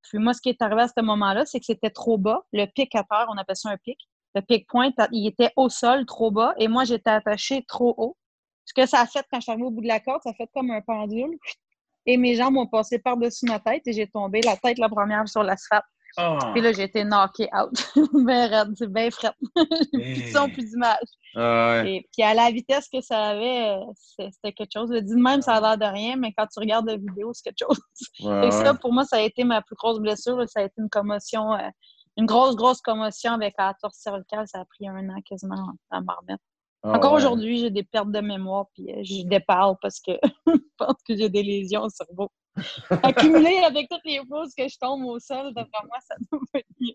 Puis 0.03 0.19
moi, 0.19 0.33
ce 0.33 0.41
qui 0.41 0.49
est 0.49 0.61
arrivé 0.61 0.81
à 0.81 0.87
ce 0.87 1.01
moment-là, 1.01 1.45
c'est 1.45 1.59
que 1.59 1.65
c'était 1.65 1.89
trop 1.89 2.17
bas. 2.17 2.45
Le 2.53 2.65
pic 2.65 2.93
à 2.95 3.03
terre, 3.03 3.27
on 3.29 3.37
appelle 3.37 3.55
ça 3.55 3.69
un 3.69 3.77
pic. 3.77 3.97
Le 4.35 4.41
pic 4.41 4.67
point, 4.67 4.91
il 5.11 5.27
était 5.27 5.51
au 5.55 5.69
sol, 5.69 6.05
trop 6.05 6.31
bas, 6.31 6.53
et 6.57 6.67
moi, 6.67 6.83
j'étais 6.83 7.09
attachée 7.09 7.63
trop 7.67 7.93
haut. 7.97 8.17
Ce 8.65 8.73
que 8.73 8.85
ça 8.85 8.99
a 9.01 9.05
fait 9.05 9.25
quand 9.31 9.37
je 9.39 9.43
suis 9.43 9.51
arrivée 9.51 9.65
au 9.67 9.71
bout 9.71 9.81
de 9.81 9.87
la 9.87 9.99
corde, 9.99 10.21
ça 10.23 10.31
a 10.31 10.33
fait 10.33 10.49
comme 10.53 10.71
un 10.71 10.81
pendule. 10.81 11.37
Et 12.07 12.17
mes 12.17 12.35
jambes 12.35 12.57
ont 12.57 12.67
passé 12.67 12.99
par-dessus 12.99 13.45
ma 13.45 13.59
tête 13.59 13.83
et 13.85 13.93
j'ai 13.93 14.07
tombé 14.07 14.41
la 14.41 14.55
tête 14.55 14.79
la 14.79 14.89
première 14.89 15.27
sur 15.27 15.43
l'asphalte. 15.43 15.83
Ah. 16.15 16.39
Puis 16.53 16.61
là, 16.61 16.71
j'ai 16.71 16.83
été 16.83 17.03
knockée 17.03 17.49
out. 17.53 17.69
ben 18.25 18.49
raide, 18.49 18.73
c'est 18.75 18.91
bien 18.91 19.11
frais. 19.11 19.33
plus 19.93 20.23
de 20.23 20.35
son, 20.35 20.49
plus 20.49 20.65
d'image. 20.71 21.05
Ah 21.35 21.81
ouais. 21.83 21.91
Et 21.91 22.09
puis 22.11 22.23
à 22.23 22.33
la 22.33 22.49
vitesse 22.49 22.87
que 22.91 23.01
ça 23.01 23.29
avait, 23.29 23.77
c'était 24.17 24.53
quelque 24.53 24.71
chose. 24.73 24.89
Le 24.89 25.01
dit 25.01 25.13
de 25.13 25.21
même, 25.21 25.41
ça 25.41 25.55
a 25.55 25.61
l'air 25.61 25.77
de 25.77 25.85
rien, 25.85 26.15
mais 26.15 26.33
quand 26.35 26.47
tu 26.47 26.59
regardes 26.59 26.87
la 26.87 26.97
vidéo, 26.97 27.33
c'est 27.33 27.43
quelque 27.43 27.67
chose. 27.67 27.79
Ouais, 28.23 28.47
Et 28.47 28.51
ça, 28.51 28.71
ouais. 28.71 28.77
pour 28.79 28.93
moi, 28.93 29.03
ça 29.03 29.17
a 29.17 29.21
été 29.21 29.43
ma 29.43 29.61
plus 29.61 29.75
grosse 29.75 29.99
blessure. 29.99 30.41
Ça 30.47 30.61
a 30.61 30.63
été 30.63 30.75
une 30.79 30.89
commotion, 30.89 31.53
euh, 31.53 31.69
une 32.15 32.25
grosse, 32.25 32.55
grosse 32.55 32.81
commotion 32.81 33.33
avec 33.33 33.53
la 33.59 33.75
torse 33.79 33.97
cervicale. 33.97 34.47
Ça 34.47 34.61
a 34.61 34.65
pris 34.65 34.87
un 34.87 35.09
an 35.09 35.21
quasiment 35.23 35.73
à 35.91 36.01
m'en 36.01 36.13
remettre. 36.21 36.43
Ah 36.83 36.91
Encore 36.93 37.13
ouais. 37.13 37.17
aujourd'hui, 37.17 37.59
j'ai 37.59 37.69
des 37.71 37.83
pertes 37.83 38.11
de 38.11 38.19
mémoire, 38.19 38.67
puis 38.73 38.91
euh, 38.91 39.03
je 39.03 39.23
déparle 39.23 39.75
parce 39.81 39.99
que 39.99 40.11
je 40.47 40.53
pense 40.77 40.95
que 41.07 41.15
j'ai 41.17 41.29
des 41.29 41.43
lésions 41.43 41.81
au 41.81 41.89
cerveau. 41.89 42.29
Accumulées 43.03 43.57
avec 43.65 43.87
toutes 43.89 44.05
les 44.05 44.19
fois 44.27 44.45
que 44.55 44.67
je 44.67 44.77
tombe 44.79 45.03
au 45.05 45.19
sol, 45.19 45.53
d'après 45.53 45.85
moi, 45.87 45.97
ça 46.07 46.15
doit 46.31 46.39
être 46.53 46.65
mieux. 46.79 46.93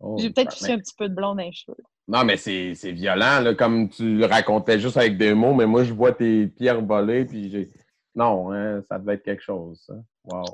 Oh, 0.00 0.16
J'ai 0.18 0.30
peut-être 0.30 0.48
mais- 0.50 0.58
poussé 0.58 0.72
un 0.72 0.78
petit 0.78 0.94
peu 0.96 1.08
de 1.08 1.14
blond 1.14 1.34
dans 1.34 1.42
les 1.42 1.52
cheveux. 1.52 1.76
Non, 2.08 2.24
mais 2.24 2.36
c'est 2.36 2.74
c'est 2.74 2.92
violent, 2.92 3.40
là, 3.40 3.54
comme 3.54 3.88
tu 3.88 4.16
le 4.16 4.26
racontais 4.26 4.78
juste 4.78 4.96
avec 4.96 5.16
des 5.18 5.34
mots, 5.34 5.54
mais 5.54 5.66
moi, 5.66 5.82
je 5.84 5.92
vois 5.92 6.12
tes 6.12 6.46
pierres 6.46 6.80
volées, 6.84 7.24
puis 7.24 7.50
j'ai... 7.50 7.70
Non, 8.14 8.52
hein, 8.52 8.80
ça 8.88 8.98
devait 8.98 9.14
être 9.14 9.24
quelque 9.24 9.42
chose, 9.42 9.82
ça. 9.86 9.94
Wow. 10.24 10.44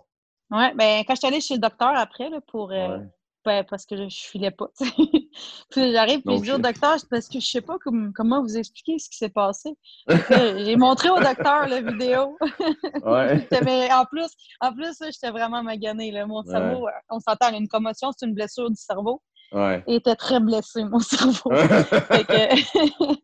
Ouais, 0.51 0.75
ben 0.75 1.05
quand 1.07 1.15
je 1.15 1.19
suis 1.21 1.27
allée 1.29 1.41
chez 1.41 1.55
le 1.55 1.61
docteur 1.61 1.93
après, 1.95 2.29
là, 2.31 2.41
pour. 2.47 2.73
euh, 2.73 2.99
Ouais. 2.99 3.05
Ben, 3.45 3.65
parce 3.69 3.85
que 3.87 3.97
je, 3.97 4.09
je 4.09 4.27
filais 4.27 4.51
pas, 4.51 4.69
puis 5.71 5.93
j'arrive, 5.93 6.21
Non, 6.25 6.37
je 6.39 6.43
dis 6.43 6.53
au 6.53 6.59
docteur, 6.59 6.97
parce 7.11 7.29
que 7.29 7.41
je 7.41 7.47
sais 7.47 7.61
pas 7.61 7.77
comme- 7.79 8.13
comment 8.15 8.41
vous 8.43 8.57
expliquer 8.57 8.99
ce 8.99 9.09
qui 9.11 9.17
s'est 9.17 9.29
passé. 9.31 9.71
J'ai 10.09 10.77
montré 10.77 11.11
au 11.11 11.19
docteur 11.19 11.67
la 11.69 11.81
vidéo. 11.81 12.37
Ouais. 13.05 13.49
Mais 13.65 13.93
en 13.93 14.05
plus, 14.05 14.29
en 14.61 14.73
plus, 14.73 14.97
j'étais 15.05 15.31
vraiment 15.31 15.63
maganée. 15.63 16.11
Là. 16.13 16.25
Mon 16.27 16.43
cerveau, 16.45 16.87
euh, 16.87 16.91
on 17.11 17.19
s'entend, 17.19 17.53
une 17.57 17.67
commotion, 17.69 18.11
c'est 18.17 18.27
une 18.27 18.35
blessure 18.35 18.71
du 18.71 18.77
cerveau. 18.77 19.21
Ouais. 19.53 19.83
Il 19.89 19.97
était 19.97 20.15
très 20.17 20.39
blessé, 20.41 20.85
mon 20.85 21.01
cerveau. 21.01 21.51
Fait 21.53 22.25
que 22.25 23.23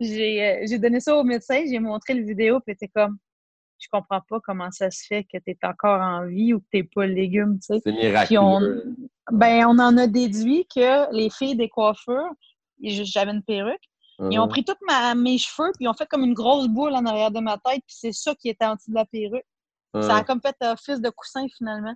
j'ai 0.00 0.44
euh, 0.44 0.66
j'ai 0.68 0.78
donné 0.78 1.00
ça 1.00 1.16
au 1.16 1.24
médecin, 1.24 1.62
j'ai 1.68 1.78
montré 1.78 2.14
le 2.14 2.24
vidéo, 2.24 2.60
puis 2.60 2.74
était 2.74 2.88
comme 2.88 3.16
Je 3.78 3.88
comprends 3.90 4.20
pas 4.28 4.38
comment 4.40 4.70
ça 4.70 4.90
se 4.90 5.04
fait 5.06 5.24
que 5.24 5.38
tu 5.38 5.50
es 5.50 5.58
encore 5.64 6.00
en 6.00 6.26
vie 6.26 6.52
ou 6.54 6.60
que 6.60 6.66
tu 6.72 6.84
pas 6.84 7.06
le 7.06 7.14
légume, 7.14 7.58
tu 7.58 7.74
sais. 7.74 7.80
C'est 7.82 7.92
Puis 8.26 8.38
on, 8.38 8.60
miraculeux. 8.60 8.96
Ben, 9.30 9.66
on 9.66 9.78
en 9.78 9.96
a 9.98 10.06
déduit 10.06 10.66
que 10.74 11.12
les 11.14 11.30
filles 11.30 11.56
des 11.56 11.68
coiffeurs, 11.68 12.30
j'avais 12.82 13.32
une 13.32 13.42
perruque, 13.42 13.82
ils 14.30 14.38
ont 14.38 14.48
pris 14.48 14.64
tous 14.64 14.74
mes 15.16 15.36
cheveux, 15.38 15.70
puis 15.74 15.84
ils 15.84 15.88
ont 15.88 15.94
fait 15.94 16.06
comme 16.06 16.24
une 16.24 16.32
grosse 16.34 16.68
boule 16.68 16.94
en 16.94 17.04
arrière 17.04 17.30
de 17.30 17.40
ma 17.40 17.58
tête, 17.58 17.82
puis 17.86 17.96
c'est 17.98 18.12
ça 18.12 18.34
qui 18.34 18.48
était 18.48 18.64
en 18.64 18.74
dessous 18.76 18.90
de 18.90 18.94
la 18.94 19.04
perruque. 19.04 19.44
Ça 20.02 20.16
a 20.16 20.22
comme 20.24 20.40
fait 20.40 20.56
office 20.62 21.00
de 21.00 21.10
coussin 21.10 21.46
finalement. 21.56 21.94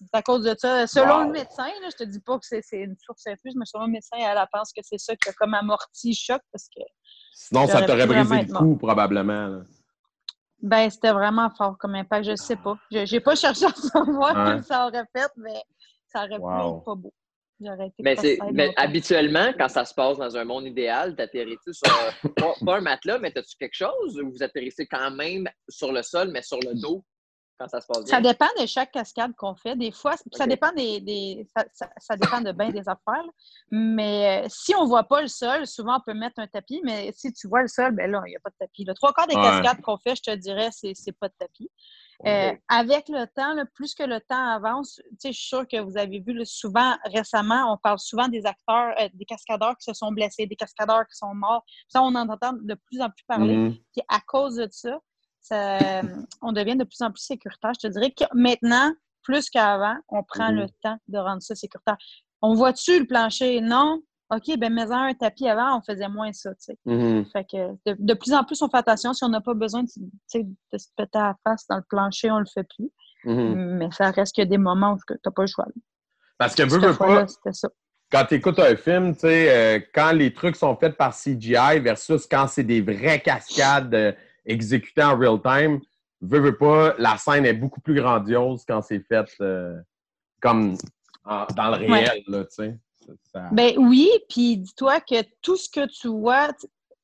c'est 0.00 0.06
à 0.12 0.22
cause 0.22 0.44
de 0.44 0.54
ça. 0.56 0.86
Selon 0.86 1.18
Wow. 1.22 1.24
le 1.26 1.32
médecin, 1.32 1.66
là, 1.66 1.88
je 1.90 1.96
te 1.96 2.04
dis 2.04 2.20
pas 2.20 2.38
que 2.38 2.44
c'est 2.46 2.62
une 2.72 2.94
source 3.04 3.26
infuse, 3.26 3.54
mais 3.56 3.64
selon 3.64 3.86
le 3.86 3.90
médecin, 3.90 4.16
elle, 4.18 4.38
elle 4.38 4.46
pense 4.52 4.72
que 4.72 4.80
c'est 4.84 4.98
ça 4.98 5.16
qui 5.16 5.28
a 5.28 5.32
comme 5.32 5.54
amorti 5.54 6.10
le 6.10 6.14
choc 6.14 6.40
parce 6.52 6.68
que 6.68 6.80
Sinon, 7.34 7.66
ça 7.66 7.82
t'aurait 7.82 8.06
brisé 8.06 8.42
le 8.42 8.52
cou, 8.54 8.76
probablement. 8.76 9.48
là. 9.48 9.60
ben 10.62 10.88
c'était 10.90 11.10
vraiment 11.12 11.50
fort 11.50 11.76
comme 11.78 11.94
impact. 11.96 12.26
Je 12.26 12.36
sais 12.36 12.54
pas. 12.56 12.76
Je- 12.92 13.06
J'ai 13.06 13.18
pas 13.20 13.34
cherché 13.34 13.66
à 13.66 13.72
savoir 13.74 14.36
Ouais. 14.36 14.52
comme 14.52 14.62
ça 14.62 14.86
aurait 14.86 15.06
fait, 15.16 15.30
mais 15.36 15.60
ça 16.08 16.24
aurait 16.24 16.38
Wow. 16.38 16.72
pu 16.72 16.76
être 16.78 16.84
pas 16.84 16.94
beau. 16.94 17.12
Été 17.60 17.92
Mais, 18.04 18.14
mais 18.52 18.72
habituellement, 18.76 19.52
quand 19.58 19.68
ça 19.68 19.84
se 19.84 19.92
passe 19.92 20.16
dans 20.16 20.36
un 20.36 20.44
monde 20.44 20.66
idéal, 20.66 21.16
t'atterris-tu 21.16 21.74
sur 21.74 21.88
euh, 21.88 22.28
pas, 22.36 22.54
pas 22.64 22.76
un 22.76 22.80
matelas, 22.80 23.18
mais 23.18 23.32
t'as-tu 23.32 23.56
quelque 23.56 23.74
chose 23.74 24.16
ou 24.20 24.30
vous 24.30 24.42
atterrissez 24.44 24.86
quand 24.86 25.10
même 25.10 25.48
sur 25.68 25.90
le 25.90 26.02
sol, 26.04 26.30
mais 26.32 26.42
sur 26.42 26.58
le 26.60 26.80
dos 26.80 27.04
quand 27.58 27.66
ça 27.66 27.80
se 27.80 27.86
passe 27.88 28.04
bien? 28.04 28.14
Ça 28.14 28.20
dépend 28.20 28.46
de 28.60 28.66
chaque 28.66 28.92
cascade 28.92 29.32
qu'on 29.36 29.56
fait. 29.56 29.74
Des 29.74 29.90
fois, 29.90 30.14
ça 30.32 30.46
dépend 30.46 30.70
des, 30.70 31.00
des- 31.00 31.48
ça, 31.56 31.64
ça- 31.74 31.90
ça 31.98 32.14
dépend 32.16 32.40
de 32.40 32.52
bien 32.52 32.70
des 32.70 32.88
affaires. 32.88 33.24
là. 33.24 33.32
Mais 33.72 34.44
euh, 34.44 34.48
si 34.48 34.72
on 34.76 34.84
ne 34.84 34.88
voit 34.88 35.02
pas 35.08 35.20
le 35.20 35.26
sol, 35.26 35.66
souvent 35.66 35.96
on 35.98 36.00
peut 36.00 36.14
mettre 36.16 36.38
un 36.38 36.46
tapis, 36.46 36.80
mais 36.84 37.10
si 37.16 37.32
tu 37.32 37.48
vois 37.48 37.62
le 37.62 37.68
sol, 37.68 37.90
ben 37.92 38.08
là, 38.08 38.22
il 38.26 38.30
n'y 38.30 38.36
a 38.36 38.40
pas 38.40 38.50
de 38.50 38.56
tapis. 38.60 38.84
Le 38.84 38.94
trois 38.94 39.12
quarts 39.12 39.26
des 39.26 39.34
Ouais. 39.34 39.42
cascades 39.42 39.80
qu'on 39.82 39.98
fait, 39.98 40.14
je 40.14 40.22
te 40.30 40.36
dirais, 40.36 40.68
c'est 40.70 40.92
c'est 40.94 41.10
pas 41.10 41.26
de 41.28 41.34
tapis. 41.36 41.68
Euh, 42.26 42.52
avec 42.68 43.08
le 43.08 43.26
temps, 43.26 43.54
là, 43.54 43.64
plus 43.74 43.94
que 43.94 44.02
le 44.02 44.20
temps 44.20 44.44
avance, 44.52 44.96
tu 44.96 45.16
sais, 45.18 45.32
je 45.32 45.38
suis 45.38 45.48
sûre 45.48 45.68
que 45.68 45.78
vous 45.80 45.96
avez 45.96 46.18
vu 46.18 46.32
là, 46.32 46.44
souvent, 46.44 46.96
récemment, 47.04 47.72
on 47.72 47.76
parle 47.76 47.98
souvent 48.00 48.26
des 48.26 48.44
acteurs, 48.44 48.92
euh, 49.00 49.08
des 49.14 49.24
cascadeurs 49.24 49.76
qui 49.76 49.84
se 49.84 49.92
sont 49.94 50.10
blessés, 50.10 50.46
des 50.46 50.56
cascadeurs 50.56 51.06
qui 51.06 51.16
sont 51.16 51.32
morts. 51.34 51.64
Ça, 51.86 52.02
on 52.02 52.14
en 52.16 52.28
entend 52.28 52.54
de 52.54 52.74
plus 52.74 53.00
en 53.00 53.08
plus 53.08 53.24
parler. 53.28 53.56
Mhm. 53.56 53.74
Puis 53.92 54.02
à 54.08 54.18
cause 54.26 54.56
de 54.56 54.66
ça, 54.70 54.98
ça, 55.40 56.02
on 56.42 56.50
devient 56.52 56.76
de 56.76 56.84
plus 56.84 57.00
en 57.02 57.12
plus 57.12 57.22
sécuritaire. 57.22 57.72
Je 57.80 57.86
te 57.86 57.92
dirais 57.92 58.10
que 58.10 58.24
maintenant, 58.34 58.92
plus 59.22 59.48
qu'avant, 59.48 59.96
on 60.08 60.24
prend 60.24 60.50
Mhm. 60.50 60.56
le 60.58 60.66
temps 60.82 60.98
de 61.06 61.18
rendre 61.18 61.40
ça 61.42 61.54
sécuritaire. 61.54 61.96
On 62.42 62.54
voit-tu 62.54 62.98
le 62.98 63.06
plancher? 63.06 63.60
Non? 63.60 64.00
OK, 64.30 64.58
ben 64.58 64.72
mets-en 64.72 65.04
un 65.04 65.14
tapis 65.14 65.48
avant, 65.48 65.78
on 65.78 65.80
faisait 65.80 66.08
moins 66.08 66.32
ça, 66.32 66.50
tu 66.50 66.56
sais. 66.64 66.78
Mhm. 66.84 67.24
Fait 67.32 67.44
que 67.44 67.70
de, 67.86 67.96
de 67.98 68.14
plus 68.14 68.32
en 68.34 68.44
plus, 68.44 68.60
on 68.60 68.68
fait 68.68 68.76
attention. 68.76 69.14
Si 69.14 69.24
on 69.24 69.28
n'a 69.30 69.40
pas 69.40 69.54
besoin 69.54 69.82
de, 69.84 69.88
se 69.88 70.38
péter 70.96 71.18
à 71.18 71.28
la 71.28 71.36
face 71.44 71.66
dans 71.68 71.76
le 71.76 71.84
plancher, 71.88 72.30
on 72.30 72.38
le 72.38 72.46
fait 72.52 72.64
plus. 72.76 72.90
Mhm. 73.24 73.54
Mais 73.78 73.90
ça 73.90 74.10
reste 74.10 74.36
que 74.36 74.42
des 74.42 74.58
moments 74.58 74.92
où 74.92 74.98
tu 75.06 75.14
n'as 75.24 75.32
pas 75.32 75.42
le 75.42 75.48
choix. 75.48 75.66
Parce 76.36 76.54
que 76.54 76.62
veux, 76.62 76.78
veux 76.78 76.96
pas, 76.96 77.26
c'était 77.26 77.52
ça. 77.54 77.68
quand 78.12 78.24
tu 78.28 78.34
écoutes 78.34 78.58
un 78.58 78.76
film, 78.76 79.14
tu 79.14 79.20
sais, 79.20 79.50
euh, 79.50 79.80
quand 79.94 80.12
les 80.12 80.32
trucs 80.32 80.56
sont 80.56 80.76
faits 80.76 80.96
par 80.96 81.14
CGI 81.14 81.80
versus 81.80 82.26
quand 82.26 82.46
c'est 82.48 82.64
des 82.64 82.80
vraies 82.82 83.20
cascades 83.20 83.94
euh, 83.94 84.12
exécutées 84.44 85.02
en 85.02 85.18
real 85.18 85.40
time, 85.42 85.80
veux, 86.20 86.38
veux 86.38 86.56
pas, 86.56 86.94
la 86.98 87.16
scène 87.16 87.44
est 87.46 87.54
beaucoup 87.54 87.80
plus 87.80 87.94
grandiose 87.94 88.64
quand 88.68 88.82
c'est 88.82 89.00
fait 89.00 89.26
euh, 89.40 89.76
comme 90.40 90.76
en- 91.24 91.46
dans 91.56 91.70
le 91.70 91.76
réel, 91.86 92.22
tu 92.26 92.34
sais. 92.50 92.78
Ça- 93.32 93.48
Ben 93.52 93.74
oui, 93.78 94.10
puis 94.28 94.56
dis-toi 94.58 95.00
que 95.00 95.22
tout 95.42 95.56
ce 95.56 95.68
que 95.68 95.86
tu 95.86 96.08
vois, 96.08 96.48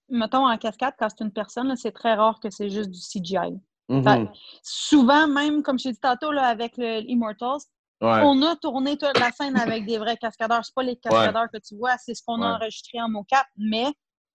mettons 0.09 0.47
en 0.47 0.57
cascade, 0.59 0.95
quand 0.99 1.09
c'est 1.09 1.25
une 1.25 1.33
personne, 1.33 1.75
c'est 1.77 1.93
très 1.93 2.15
rare 2.15 2.39
que 2.41 2.51
c'est 2.51 2.69
juste 2.71 2.91
du 2.91 3.01
CGI. 3.01 3.59
Mhm. 3.89 4.29
Souvent, 4.63 5.27
même, 5.29 5.63
comme 5.63 5.79
je 5.79 5.85
t'ai 5.85 5.93
dit 5.93 6.01
tantôt, 6.01 6.33
là, 6.33 6.45
avec 6.47 6.77
le 6.77 7.01
Immortals, 7.09 7.61
Ouais. 8.01 8.21
on 8.25 8.43
a 8.43 8.57
tourné 8.57 8.97
toute 8.99 9.19
la 9.19 9.31
scène 9.31 9.57
avec 9.57 9.87
des 9.87 9.99
vrais 9.99 10.17
cascadeurs. 10.17 10.65
C'est 10.65 10.75
pas 10.75 10.83
les 10.83 10.97
cascadeurs 10.97 11.47
que 11.53 11.59
tu 11.59 11.77
vois, 11.77 11.97
c'est 11.99 12.15
ce 12.15 12.23
qu'on 12.27 12.43
a 12.43 12.55
enregistré 12.57 13.01
en 13.01 13.09
mocap, 13.09 13.47
mais 13.57 13.87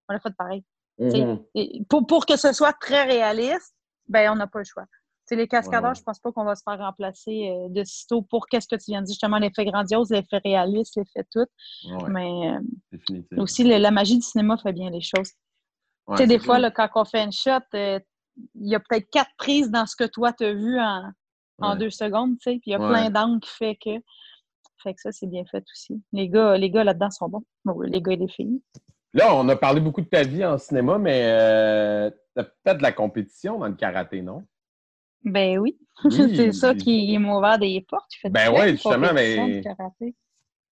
on 0.07 0.13
l'a 0.13 0.19
fait 0.19 0.33
pareil. 0.35 0.63
Mhm. 0.97 1.39
Et 1.55 1.83
pour, 1.89 2.05
pour 2.07 2.25
que 2.25 2.35
ce 2.37 2.51
soit 2.53 2.73
très 2.73 3.03
réaliste, 3.03 3.75
ben 4.07 4.31
on 4.31 4.35
n'a 4.35 4.47
pas 4.47 4.59
le 4.59 4.65
choix. 4.65 4.85
T'sais, 5.29 5.35
les 5.35 5.47
cascadeurs, 5.47 5.91
Ouais. 5.91 5.95
je 5.95 6.01
pense 6.01 6.17
pas 6.19 6.31
qu'on 6.31 6.43
va 6.43 6.55
se 6.55 6.63
faire 6.63 6.79
remplacer 6.79 7.49
euh, 7.51 7.69
de 7.69 7.83
sitôt 7.83 8.23
pour 8.23 8.47
qu'est-ce 8.47 8.67
que 8.67 8.75
tu 8.75 8.85
viens 8.87 9.01
de 9.01 9.05
dire, 9.05 9.13
justement, 9.13 9.37
l'effet 9.37 9.63
grandiose, 9.63 10.09
l'effet 10.09 10.39
réaliste, 10.43 10.95
l'effet 10.95 11.23
tout. 11.31 11.45
Ouais, 11.85 12.09
Mais 12.09 12.51
euh, 13.11 13.21
aussi, 13.37 13.63
le- 13.63 13.77
la 13.77 13.91
magie 13.91 14.15
du 14.15 14.23
cinéma 14.23 14.57
fait 14.57 14.73
bien 14.73 14.89
les 14.89 15.01
choses. 15.01 15.29
Tu 16.09 16.17
sais, 16.17 16.25
des 16.25 16.39
fois, 16.39 16.57
là, 16.57 16.71
quand 16.71 16.89
on 16.95 17.05
fait 17.05 17.23
une 17.23 17.31
shot, 17.31 17.51
euh, 17.75 17.99
il 18.55 18.69
y 18.71 18.73
a 18.73 18.79
peut-être 18.79 19.07
quatre 19.11 19.29
prises 19.37 19.69
dans 19.69 19.85
ce 19.85 19.95
que 19.95 20.05
toi, 20.05 20.33
tu 20.33 20.45
as 20.45 20.53
vu 20.53 20.79
en, 20.79 21.75
deux 21.75 21.91
secondes, 21.91 22.37
tu 22.39 22.49
sais, 22.51 22.51
puis 22.53 22.61
il 22.67 22.71
y 22.71 22.75
a 22.75 22.79
plein 22.79 23.09
d'angles 23.11 23.39
qui 23.41 23.51
fait 23.51 23.75
que... 23.75 23.91
Fait 24.81 24.93
que 24.95 25.01
ça, 25.01 25.11
c'est 25.11 25.27
bien 25.27 25.43
fait 25.45 25.63
aussi. 25.71 26.01
Les 26.11 26.27
gars, 26.29 26.57
les 26.57 26.71
gars 26.71 26.83
là-dedans 26.85 27.11
sont 27.11 27.29
bons. 27.29 27.43
Bon, 27.65 27.79
les 27.81 28.01
gars 28.01 28.13
et 28.13 28.15
les 28.15 28.29
filles. 28.29 28.61
Là, 29.13 29.35
on 29.35 29.47
a 29.49 29.55
parlé 29.55 29.79
beaucoup 29.81 30.01
de 30.01 30.07
ta 30.07 30.23
vie 30.23 30.43
en 30.43 30.57
cinéma, 30.57 30.97
mais 30.97 32.11
t'as 32.33 32.45
fait 32.65 32.75
de 32.75 32.81
la 32.81 32.93
compétition 32.93 33.59
dans 33.59 33.67
le 33.67 33.73
karaté, 33.75 34.21
non? 34.23 34.43
Ben 35.23 35.57
oui. 35.59 35.77
Oui. 36.03 36.11
c'est 36.35 36.51
ça 36.53 36.73
qui 36.73 37.17
m'a 37.17 37.37
ouvert 37.37 37.59
des 37.59 37.85
portes. 37.87 38.11
Ben 38.29 38.51
de 38.51 38.71
justement, 38.71 39.13
mais-. 39.13 39.53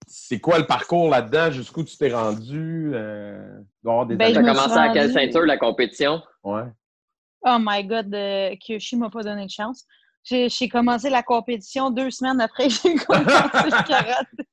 C'est 0.09 0.39
quoi 0.39 0.57
le 0.57 0.65
parcours 0.65 1.09
là-dedans? 1.09 1.51
Jusqu'où 1.51 1.83
tu 1.83 1.97
t'es 1.97 2.13
rendu? 2.13 2.91
Euh, 2.93 3.59
des 3.83 4.15
Ben, 4.15 4.17
T'as 4.17 4.33
je 4.33 4.39
me 4.39 4.53
commencé 4.53 4.77
à 4.77 4.93
quelle 4.93 5.11
ceinture 5.11 5.41
la 5.41 5.57
compétition? 5.57 6.21
Ouais. 6.43 6.63
Oh 7.45 7.57
my 7.59 7.83
God, 7.83 8.13
euh, 8.13 8.55
Kyoshi 8.55 8.95
m'a 8.95 9.09
pas 9.09 9.23
donné 9.23 9.45
de 9.45 9.51
chance. 9.51 9.85
J'ai 10.23 10.69
commencé 10.69 11.09
la 11.09 11.23
compétition 11.23 11.89
deux 11.89 12.09
semaines 12.09 12.41
après 12.41 12.67
que 12.67 12.73
j'ai 12.83 12.95
commencé 12.95 13.25
le 13.25 13.87
karaté. 13.87 14.43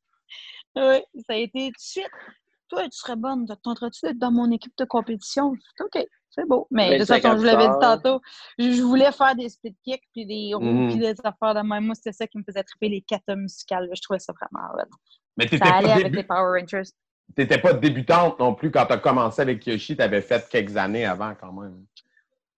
Oui, 0.76 1.22
ça 1.26 1.34
a 1.34 1.36
été 1.36 1.68
tout 1.68 1.72
de 1.72 1.78
suite. 1.78 2.10
Toi, 2.68 2.84
tu 2.84 2.98
serais 2.98 3.16
bonne. 3.16 3.46
Tenterais-tu 3.62 4.06
d'être 4.06 4.18
dans 4.18 4.32
mon 4.32 4.50
équipe 4.50 4.76
de 4.76 4.84
compétition? 4.84 5.54
OK, 5.80 6.04
c'est 6.34 6.46
beau. 6.48 6.66
Mais 6.70 6.94
de 6.94 6.98
toute 7.04 7.08
25 7.08 7.22
façon, 7.22 7.40
je 7.40 7.46
l'avais 7.46 7.68
dit 7.68 7.74
tantôt, 7.80 8.20
je, 8.58 8.82
voulais 8.82 9.12
faire 9.12 9.34
des 9.36 9.48
split 9.48 9.76
kicks, 9.84 10.02
puis 10.12 10.26
des 10.26 10.52
roues, 10.54 10.62
Mhm. 10.64 10.88
puis 10.88 10.98
des 10.98 11.14
affaires 11.24 11.54
de 11.54 11.66
même. 11.66 11.84
Moi, 11.86 11.94
c'était 11.94 12.12
ça 12.12 12.26
qui 12.26 12.38
me 12.38 12.42
faisait 12.42 12.62
triper 12.62 12.88
les 12.88 13.00
katas 13.02 13.36
musicales. 13.36 13.88
Je 13.94 14.00
trouvais 14.02 14.18
ça 14.18 14.32
vraiment. 14.32 14.68
Mais 15.36 15.44
t'étais 15.46 15.64
Ça 15.64 15.70
pas, 15.72 15.76
allait 15.78 15.92
avec 15.92 16.14
les 16.14 16.22
Power 16.24 16.60
Rangers. 16.60 16.90
t'étais 17.34 17.58
pas 17.58 17.72
débutante 17.72 18.38
non 18.38 18.54
plus 18.54 18.70
quand 18.70 18.86
tu 18.86 18.92
as 18.92 18.98
commencé 18.98 19.42
avec 19.42 19.66
Yoshi. 19.66 19.96
Tu 19.96 20.02
avais 20.02 20.20
fait 20.20 20.46
quelques 20.48 20.76
années 20.76 21.04
avant 21.06 21.34
quand 21.40 21.52
même. 21.52 21.84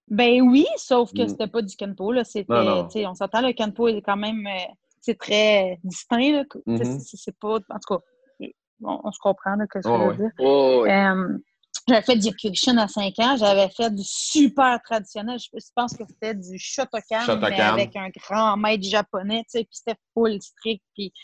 Ben 0.08 0.40
oui, 0.42 0.66
sauf 0.76 1.12
que 1.12 1.22
Mm. 1.22 1.28
c'était 1.28 1.46
pas 1.48 1.62
du 1.62 1.74
Kenpo. 1.76 2.12
Là. 2.12 2.22
C'était, 2.24 3.06
on 3.06 3.14
s'entend, 3.14 3.40
le 3.40 3.52
Kenpo 3.52 3.88
est 3.88 4.02
quand 4.02 4.16
même 4.16 4.46
euh, 4.46 4.72
c'est 5.00 5.18
très 5.18 5.78
distinct. 5.84 6.32
Là. 6.32 6.44
Mhm. 6.66 6.98
c'est, 7.00 7.36
pas. 7.38 7.56
En 7.56 7.78
tout 7.78 7.94
cas, 7.96 8.00
on, 8.82 9.00
on 9.04 9.10
se 9.12 9.18
comprend 9.20 9.56
là, 9.56 9.66
que 9.66 9.80
ce 9.80 9.88
que 9.88 9.92
Oh, 9.92 9.98
je 10.02 10.08
veux 10.10 10.16
dire. 10.16 10.30
Oh, 10.38 10.80
oui. 10.84 10.90
Euh, 10.90 11.38
j'avais 11.88 12.02
fait 12.02 12.16
du 12.16 12.30
Kyokushin 12.34 12.76
à 12.78 12.88
5 12.88 13.14
ans. 13.20 13.36
J'avais 13.36 13.68
fait 13.70 13.94
du 13.94 14.02
super 14.04 14.80
traditionnel. 14.82 15.38
Je 15.38 15.48
je 15.54 15.66
pense 15.74 15.96
que 15.96 16.04
c'était 16.08 16.34
du 16.34 16.58
Shotokan, 16.58 17.20
Shotokan. 17.20 17.48
mais 17.50 17.60
avec 17.60 17.96
un 17.96 18.08
grand 18.10 18.56
maître 18.56 18.84
japonais. 18.88 19.42
tu 19.50 19.58
sais, 19.58 19.64
Puis 19.64 19.76
c'était 19.84 19.98
full 20.14 20.40
strict. 20.42 20.82
Puis, 20.94 21.10
tu 21.12 21.18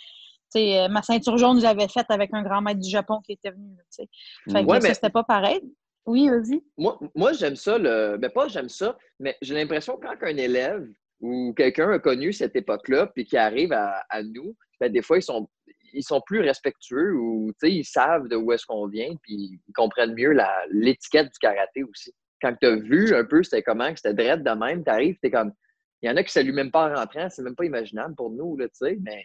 sais, 0.50 0.80
euh, 0.80 0.88
ma 0.88 1.02
ceinture 1.02 1.36
jaune, 1.38 1.60
j'avais 1.60 1.88
faite 1.88 2.06
avec 2.10 2.30
un 2.32 2.42
grand 2.42 2.60
maître 2.60 2.80
du 2.80 2.88
Japon 2.90 3.20
qui 3.24 3.32
était 3.32 3.50
venu. 3.50 3.74
tu 3.76 4.04
sais. 4.04 4.08
Fait 4.52 4.62
que 4.64 4.68
Ouais, 4.70 4.80
ça, 4.80 4.88
mais- 4.88 4.94
c'était 4.94 5.10
pas 5.10 5.24
pareil. 5.24 5.60
Oui, 6.06 6.28
vas-y. 6.28 6.60
Moi, 6.76 6.98
moi 7.14 7.32
j'aime 7.32 7.54
ça, 7.56 7.78
le... 7.78 8.16
ben, 8.18 8.28
pas 8.30 8.48
j'aime 8.48 8.68
ça, 8.68 8.96
mais 9.20 9.36
j'ai 9.40 9.54
l'impression 9.54 9.96
que 9.96 10.06
quand 10.06 10.26
un 10.26 10.36
élève 10.36 10.84
ou 11.20 11.54
quelqu'un 11.56 11.90
a 11.92 11.98
connu 12.00 12.32
cette 12.32 12.56
époque-là 12.56 13.06
puis 13.06 13.24
qui 13.24 13.36
arrive 13.36 13.72
à, 13.72 14.02
à 14.10 14.22
nous, 14.24 14.56
ben, 14.80 14.90
des 14.92 15.00
fois, 15.02 15.18
ils 15.18 15.22
sont, 15.22 15.48
ils 15.92 16.02
sont 16.02 16.20
plus 16.24 16.40
respectueux 16.40 17.14
ou 17.14 17.52
tu 17.60 17.68
sais, 17.68 17.72
ils 17.72 17.84
savent 17.84 18.28
de 18.28 18.36
où 18.36 18.52
est-ce 18.52 18.66
qu'on 18.66 18.86
vient 18.86 19.14
puis 19.22 19.60
ils 19.66 19.72
comprennent 19.74 20.14
mieux 20.14 20.32
la- 20.32 20.64
l'étiquette 20.70 21.26
du 21.32 21.38
karaté 21.38 21.84
aussi. 21.84 22.12
Quand 22.40 22.54
tu 22.60 22.66
as 22.66 22.76
vu 22.76 23.14
un 23.14 23.24
peu 23.24 23.42
c'était 23.42 23.62
comment, 23.62 23.92
que 23.92 24.00
c'était 24.00 24.14
drette 24.14 24.42
de 24.42 24.50
même, 24.50 24.84
tu 24.84 24.90
arrives, 24.90 25.16
tu 25.22 25.30
comme. 25.30 25.52
Il 26.00 26.10
y 26.10 26.12
en 26.12 26.16
a 26.16 26.24
qui 26.24 26.32
saluent 26.32 26.52
même 26.52 26.72
pas 26.72 26.90
en 26.90 26.96
rentrant, 26.96 27.28
c'est 27.30 27.42
même 27.42 27.54
pas 27.54 27.64
imaginable 27.64 28.14
pour 28.16 28.30
nous, 28.30 28.56
là, 28.56 28.66
tu 28.66 28.74
sais, 28.74 28.98
mais 29.00 29.24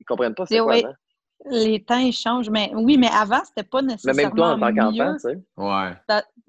ils 0.00 0.04
comprennent 0.04 0.34
pas 0.34 0.46
c'est 0.46 0.58
quoi 0.60 0.72
oui. 0.74 0.84
avant. 0.84 0.94
Les 1.50 1.84
temps, 1.84 1.98
ils 1.98 2.12
changent. 2.14 2.48
Mais 2.48 2.70
oui, 2.74 2.96
mais 2.96 3.10
avant, 3.12 3.44
c'était 3.44 3.68
pas 3.68 3.82
Mais 3.82 3.92
nécessairement 3.92 4.22
même 4.22 4.34
toi, 4.34 4.48
en 4.52 4.58
tant 4.58 4.90
mieux. 4.90 4.98
qu'enfant, 4.98 5.12
tu 5.16 5.20
sais. 5.20 5.38
Ouais. 5.58 5.92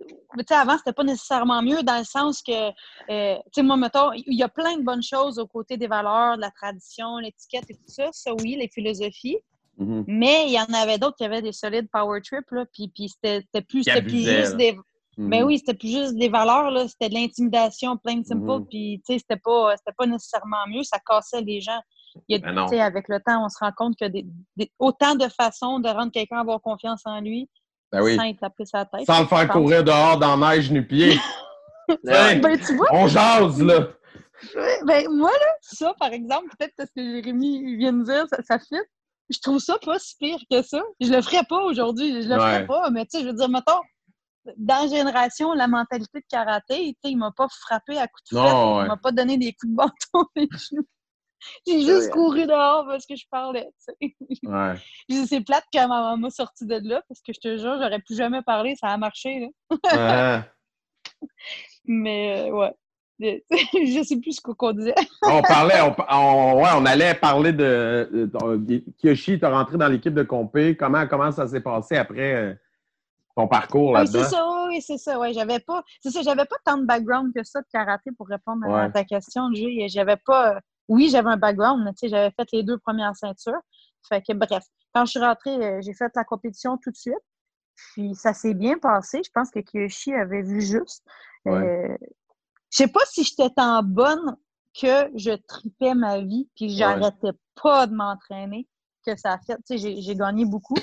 Tu 0.08 0.44
sais, 0.48 0.54
avant, 0.56 0.78
c'était 0.78 0.94
pas 0.94 1.04
nécessairement 1.04 1.62
mieux 1.62 1.84
dans 1.84 1.98
le 1.98 2.04
sens 2.04 2.42
que, 2.42 2.70
euh, 3.10 3.36
tu 3.36 3.42
sais, 3.56 3.64
moi, 3.64 3.78
mettons, 3.78 4.12
il 4.14 4.38
y 4.38 4.44
a 4.44 4.50
plein 4.50 4.78
de 4.78 4.84
bonnes 4.84 5.04
choses 5.04 5.40
aux 5.40 5.48
côtés 5.48 5.78
des 5.78 5.88
valeurs, 5.88 6.36
de 6.38 6.42
la 6.42 6.52
tradition, 6.52 7.18
l'étiquette 7.18 7.66
et 7.70 7.74
tout 7.76 7.82
ça. 7.88 8.10
Ça, 8.12 8.32
oui, 8.42 8.56
les 8.56 8.68
philosophies. 8.70 9.38
Mhm. 9.78 10.06
Mais 10.08 10.46
il 10.48 10.54
y 10.54 10.60
en 10.60 10.74
avait 10.74 10.98
d'autres 10.98 11.18
qui 11.18 11.24
avaient 11.26 11.42
des 11.42 11.52
solides 11.52 11.88
power 11.92 12.20
trips, 12.22 12.50
là, 12.52 12.66
puis, 12.74 12.88
puis 12.94 13.10
c'était 13.10 13.44
plus, 13.62 13.84
plus 13.84 14.10
juste 14.24 14.58
des... 14.58 14.78
Ben 15.20 15.44
oui, 15.44 15.58
c'était 15.58 15.74
plus 15.74 15.90
juste 15.90 16.16
des 16.16 16.30
valeurs, 16.30 16.70
là. 16.70 16.88
C'était 16.88 17.10
de 17.10 17.16
l'intimidation, 17.16 17.98
plain 17.98 18.22
simple, 18.24 18.46
Mhm. 18.46 18.68
puis, 18.68 19.02
tu 19.04 19.14
sais, 19.14 19.20
c'était 19.20 19.42
pas, 19.44 19.74
pas 19.98 20.06
nécessairement 20.06 20.68
mieux. 20.68 20.84
Ça 20.84 21.00
cassait 21.00 21.42
les 21.42 21.60
gens. 21.60 21.80
Il 22.28 22.36
y 22.38 22.40
a, 22.40 22.46
Ben 22.46 22.52
non. 22.54 22.66
tu 22.66 22.76
sais, 22.76 22.82
avec 22.82 23.08
le 23.10 23.20
temps, 23.20 23.44
on 23.44 23.50
se 23.50 23.58
rend 23.60 23.72
compte 23.76 23.96
que 24.00 24.06
des, 24.06 24.28
des- 24.56 24.72
autant 24.78 25.16
de 25.16 25.28
façons 25.28 25.80
de 25.80 25.90
rendre 25.90 26.12
quelqu'un 26.12 26.40
avoir 26.40 26.62
confiance 26.62 27.02
en 27.06 27.20
lui 27.20 27.50
Ben 27.92 28.02
oui. 28.02 28.16
sans 28.16 28.24
y 28.24 28.36
taper 28.36 28.66
sa 28.66 28.86
tête. 28.86 29.06
Sans 29.06 29.22
le 29.22 29.28
faire 29.28 29.48
courir 29.48 29.84
dehors 29.84 30.18
dans 30.18 30.36
la 30.36 30.56
neige 30.56 30.72
nu-pied. 30.72 31.18
Ben, 32.04 32.42
tu 32.60 32.76
vois, 32.76 32.88
On 32.92 33.08
jase, 33.08 33.64
là. 33.64 33.88
Ben, 34.86 35.08
moi, 35.10 35.32
là, 35.32 35.48
ça, 35.62 35.94
par 35.98 36.12
exemple, 36.12 36.50
peut-être 36.58 36.74
parce 36.76 36.90
que 36.92 37.02
Jérémy 37.02 37.78
vient 37.78 37.94
de 37.94 38.04
dire, 38.04 38.26
ça, 38.30 38.44
ça 38.44 38.60
fit. 38.60 38.76
Je 39.30 39.40
trouve 39.40 39.60
ça 39.60 39.78
pas 39.80 39.98
si 39.98 40.18
pire 40.18 40.40
que 40.52 40.62
ça. 40.62 40.82
Je 41.00 41.12
le 41.12 41.22
ferais 41.22 41.44
pas 41.48 41.64
aujourd'hui. 41.64 42.24
Je 42.24 42.28
le 42.28 42.36
ferais 42.36 42.66
pas. 42.66 42.90
Mais, 42.90 43.06
tu 43.06 43.18
sais, 43.18 43.24
je 43.24 43.30
veux 43.30 43.36
dire, 43.36 43.48
mettons, 43.48 43.80
dans 44.58 44.84
la 44.84 44.88
génération, 44.88 45.54
la 45.54 45.68
mentalité 45.68 46.20
de 46.20 46.26
karaté, 46.30 46.76
tu 46.76 46.90
sais, 47.04 47.12
il 47.12 47.18
m'a 47.18 47.32
pas 47.32 47.48
frappé 47.50 47.98
à 47.98 48.08
coups 48.08 48.32
de 48.32 48.38
ouais. 48.38 48.84
Il 48.84 48.88
m'a 48.88 48.98
pas 48.98 49.12
donné 49.12 49.38
des 49.38 49.54
coups 49.54 49.72
de 49.72 49.76
bâton 49.76 50.30
les 50.36 50.48
genoux. 50.52 50.88
J'ai 51.68 51.82
juste 51.82 52.10
couru 52.12 52.46
dehors 52.46 52.86
parce 52.88 53.06
que 53.06 53.16
je 53.16 53.26
parlais. 53.30 53.70
tu 53.88 54.16
sais. 54.40 54.48
Ouais. 54.48 54.74
C'est 55.28 55.42
plate 55.42 55.66
quand 55.74 55.88
ma 55.88 56.02
maman 56.02 56.30
sortie 56.30 56.66
de 56.66 56.80
là 56.84 57.02
parce 57.08 57.22
que 57.22 57.34
je 57.34 57.40
te 57.40 57.58
jure, 57.58 57.78
j'aurais 57.82 58.00
plus 58.00 58.16
jamais 58.18 58.42
parlé, 58.42 58.76
ça 58.76 58.88
a 58.88 58.98
marché. 58.98 59.50
Là. 59.72 60.44
Mais 61.86 62.50
euh, 62.50 62.52
ouais. 62.52 62.74
Euh, 63.24 63.40
je 63.74 64.04
sais 64.04 64.20
plus 64.20 64.34
ce 64.34 64.42
qu'on 64.42 64.72
disait. 64.74 64.94
on 65.24 65.42
parlait, 65.42 65.82
on, 65.82 65.96
on- 66.16 66.62
ouais, 66.62 66.70
on 66.76 66.86
allait 66.86 67.16
parler 67.16 67.52
de, 67.52 68.08
de- 68.12 68.58
de- 68.58 68.84
Kiyoshi, 69.00 69.40
tu 69.40 69.46
es 69.46 69.48
rentré 69.48 69.78
dans 69.78 69.88
l'équipe 69.88 70.14
de 70.14 70.24
Compé. 70.24 70.76
Comment, 70.78 71.08
comment 71.08 71.32
ça 71.32 71.48
s'est 71.48 71.62
passé 71.62 71.98
après 71.98 72.36
euh, 72.36 72.54
ton 73.36 73.48
parcours 73.48 73.94
Oui, 73.94 74.08
c'est 74.08 74.24
ça, 74.26 74.46
oui, 74.68 74.82
c'est 74.82 74.98
ça. 75.00 75.18
Ouais, 75.18 75.34
j'avais 75.34 75.60
pas. 75.60 75.84
C'est 76.02 76.12
ça, 76.12 76.22
j'avais 76.22 76.46
pas 76.46 76.58
tant 76.64 76.78
de 76.78 76.86
background 76.86 77.34
que 77.34 77.44
ça 77.44 77.62
de 77.62 77.68
karaté 77.72 78.12
pour 78.16 78.28
répondre 78.28 78.66
à 78.68 78.86
Ouais. 78.86 78.92
ta 78.92 79.04
question. 79.04 79.50
J'avais 79.88 80.18
pas. 80.18 80.60
Euh, 80.90 80.94
Oui, 80.94 81.10
j'avais 81.10 81.30
un 81.30 81.38
background, 81.38 81.84
mais 81.84 81.92
tu 81.94 82.00
sais, 82.00 82.10
j'avais 82.10 82.32
fait 82.32 82.48
les 82.52 82.64
deux 82.64 82.78
premières 82.78 83.16
ceintures. 83.16 83.62
Fait 84.08 84.22
que 84.22 84.34
bref, 84.34 84.64
quand 84.94 85.06
je 85.06 85.12
suis 85.12 85.20
rentrée, 85.20 85.56
euh, 85.56 85.82
j'ai 85.82 85.94
fait 85.94 86.12
la 86.16 86.24
compétition 86.24 86.78
tout 86.78 86.92
de 86.92 86.98
suite. 86.98 87.16
Puis 87.94 88.16
ça 88.16 88.34
s'est 88.34 88.54
bien 88.54 88.78
passé. 88.80 89.22
Je 89.24 89.30
pense 89.34 89.52
que 89.52 89.60
Kiyoshi 89.60 90.14
avait 90.14 90.42
vu 90.42 90.62
juste. 90.62 91.04
Ouais. 91.46 91.54
Euh, 91.54 91.98
je 92.72 92.78
sais 92.78 92.88
pas 92.88 93.02
si 93.06 93.24
j'étais 93.24 93.50
tant 93.50 93.84
bonne 93.84 94.36
que 94.80 95.10
je 95.16 95.32
tripais 95.48 95.94
ma 95.94 96.22
vie, 96.22 96.48
puis 96.56 96.70
j'arrêtais 96.70 97.32
pas 97.62 97.88
de 97.88 97.96
m'entraîner, 97.96 98.68
que 99.06 99.16
ça 99.16 99.34
a 99.34 99.40
fait. 99.40 99.58
Tu 99.68 99.78
sais, 99.78 100.02
j'ai 100.02 100.16
gagné 100.16 100.46
beaucoup. 100.46 100.78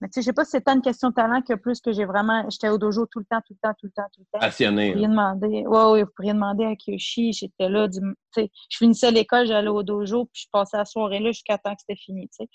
Mais 0.00 0.08
tu 0.08 0.14
sais, 0.14 0.20
je 0.22 0.26
sais 0.26 0.32
pas 0.32 0.44
si 0.44 0.52
c'est 0.52 0.60
tant 0.60 0.74
une 0.74 0.82
question 0.82 1.08
de 1.10 1.14
talent 1.14 1.42
que 1.42 1.54
plus 1.54 1.80
que 1.80 1.92
j'ai 1.92 2.04
vraiment. 2.04 2.48
J'étais 2.50 2.68
au 2.68 2.78
dojo 2.78 3.06
tout 3.06 3.18
le 3.18 3.24
temps, 3.24 3.40
tout 3.46 3.54
le 3.54 3.58
temps, 3.60 3.74
tout 3.78 3.86
le 3.86 3.90
temps, 3.92 4.06
tout 4.14 4.20
le 4.20 4.26
temps. 4.32 4.38
Passionné. 4.38 4.88
Vous 4.88 4.92
pourriez 4.92 5.08
demander. 5.08 5.66
Ouais, 5.66 5.90
ouais, 5.92 6.02
vous 6.04 6.10
pourriez 6.14 6.32
demander 6.34 6.64
à 6.64 6.74
Kyoshi. 6.76 7.32
J'étais 7.32 7.68
là. 7.68 7.88
du- 7.88 7.98
tu 8.00 8.42
sais, 8.42 8.50
je 8.70 8.76
finissais 8.76 9.10
l'école, 9.10 9.46
j'allais 9.46 9.68
au 9.68 9.82
dojo, 9.82 10.26
puis 10.26 10.42
je 10.44 10.48
passais 10.52 10.76
la 10.76 10.84
soirée 10.84 11.18
là 11.18 11.30
jusqu'à 11.32 11.58
temps 11.58 11.74
que 11.74 11.80
c'était 11.80 11.98
fini. 12.00 12.28
tu 12.28 12.44
sais. 12.44 12.48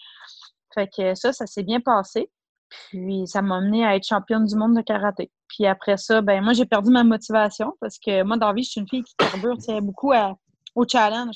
Fait 0.74 0.88
que 0.96 1.16
ça, 1.16 1.34
ça 1.34 1.46
s'est 1.46 1.64
bien 1.64 1.82
passé. 1.82 2.32
Puis 2.90 3.28
ça 3.28 3.42
m'a 3.44 3.58
amené 3.58 3.86
à 3.86 3.96
être 3.96 4.08
championne 4.08 4.46
du 4.46 4.56
monde 4.56 4.76
de 4.76 4.82
karaté. 4.82 5.30
Puis 5.48 5.68
après 5.68 5.98
ça, 5.98 6.22
ben 6.22 6.42
moi, 6.44 6.54
j'ai 6.54 6.66
perdu 6.66 6.90
ma 6.92 7.04
motivation 7.04 7.74
parce 7.80 8.00
que 8.00 8.24
moi, 8.24 8.38
dans 8.38 8.48
la 8.48 8.54
vie, 8.54 8.64
je 8.64 8.72
suis 8.72 8.82
une 8.82 8.88
fille 8.90 9.04
qui 9.04 9.14
carbure 9.16 9.56
tu 9.58 9.66
sais, 9.66 9.80
beaucoup 9.82 10.12
à- 10.12 10.36
au 10.74 10.84
challenge. 10.88 11.36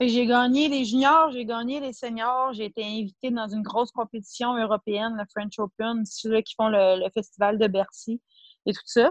J'ai 0.00 0.26
gagné 0.26 0.68
les 0.68 0.84
juniors, 0.84 1.30
j'ai 1.30 1.46
gagné 1.46 1.80
les 1.80 1.92
seniors, 1.94 2.52
j'ai 2.52 2.66
été 2.66 2.84
invitée 2.84 3.30
dans 3.30 3.48
une 3.48 3.62
grosse 3.62 3.90
compétition 3.92 4.54
européenne, 4.56 5.16
le 5.18 5.24
French 5.34 5.58
Open, 5.58 6.04
ceux-là 6.04 6.42
qui 6.42 6.54
font 6.54 6.68
le, 6.68 7.02
le 7.02 7.10
festival 7.14 7.58
de 7.58 7.66
Bercy 7.66 8.20
et 8.66 8.72
tout 8.74 8.80
ça. 8.84 9.10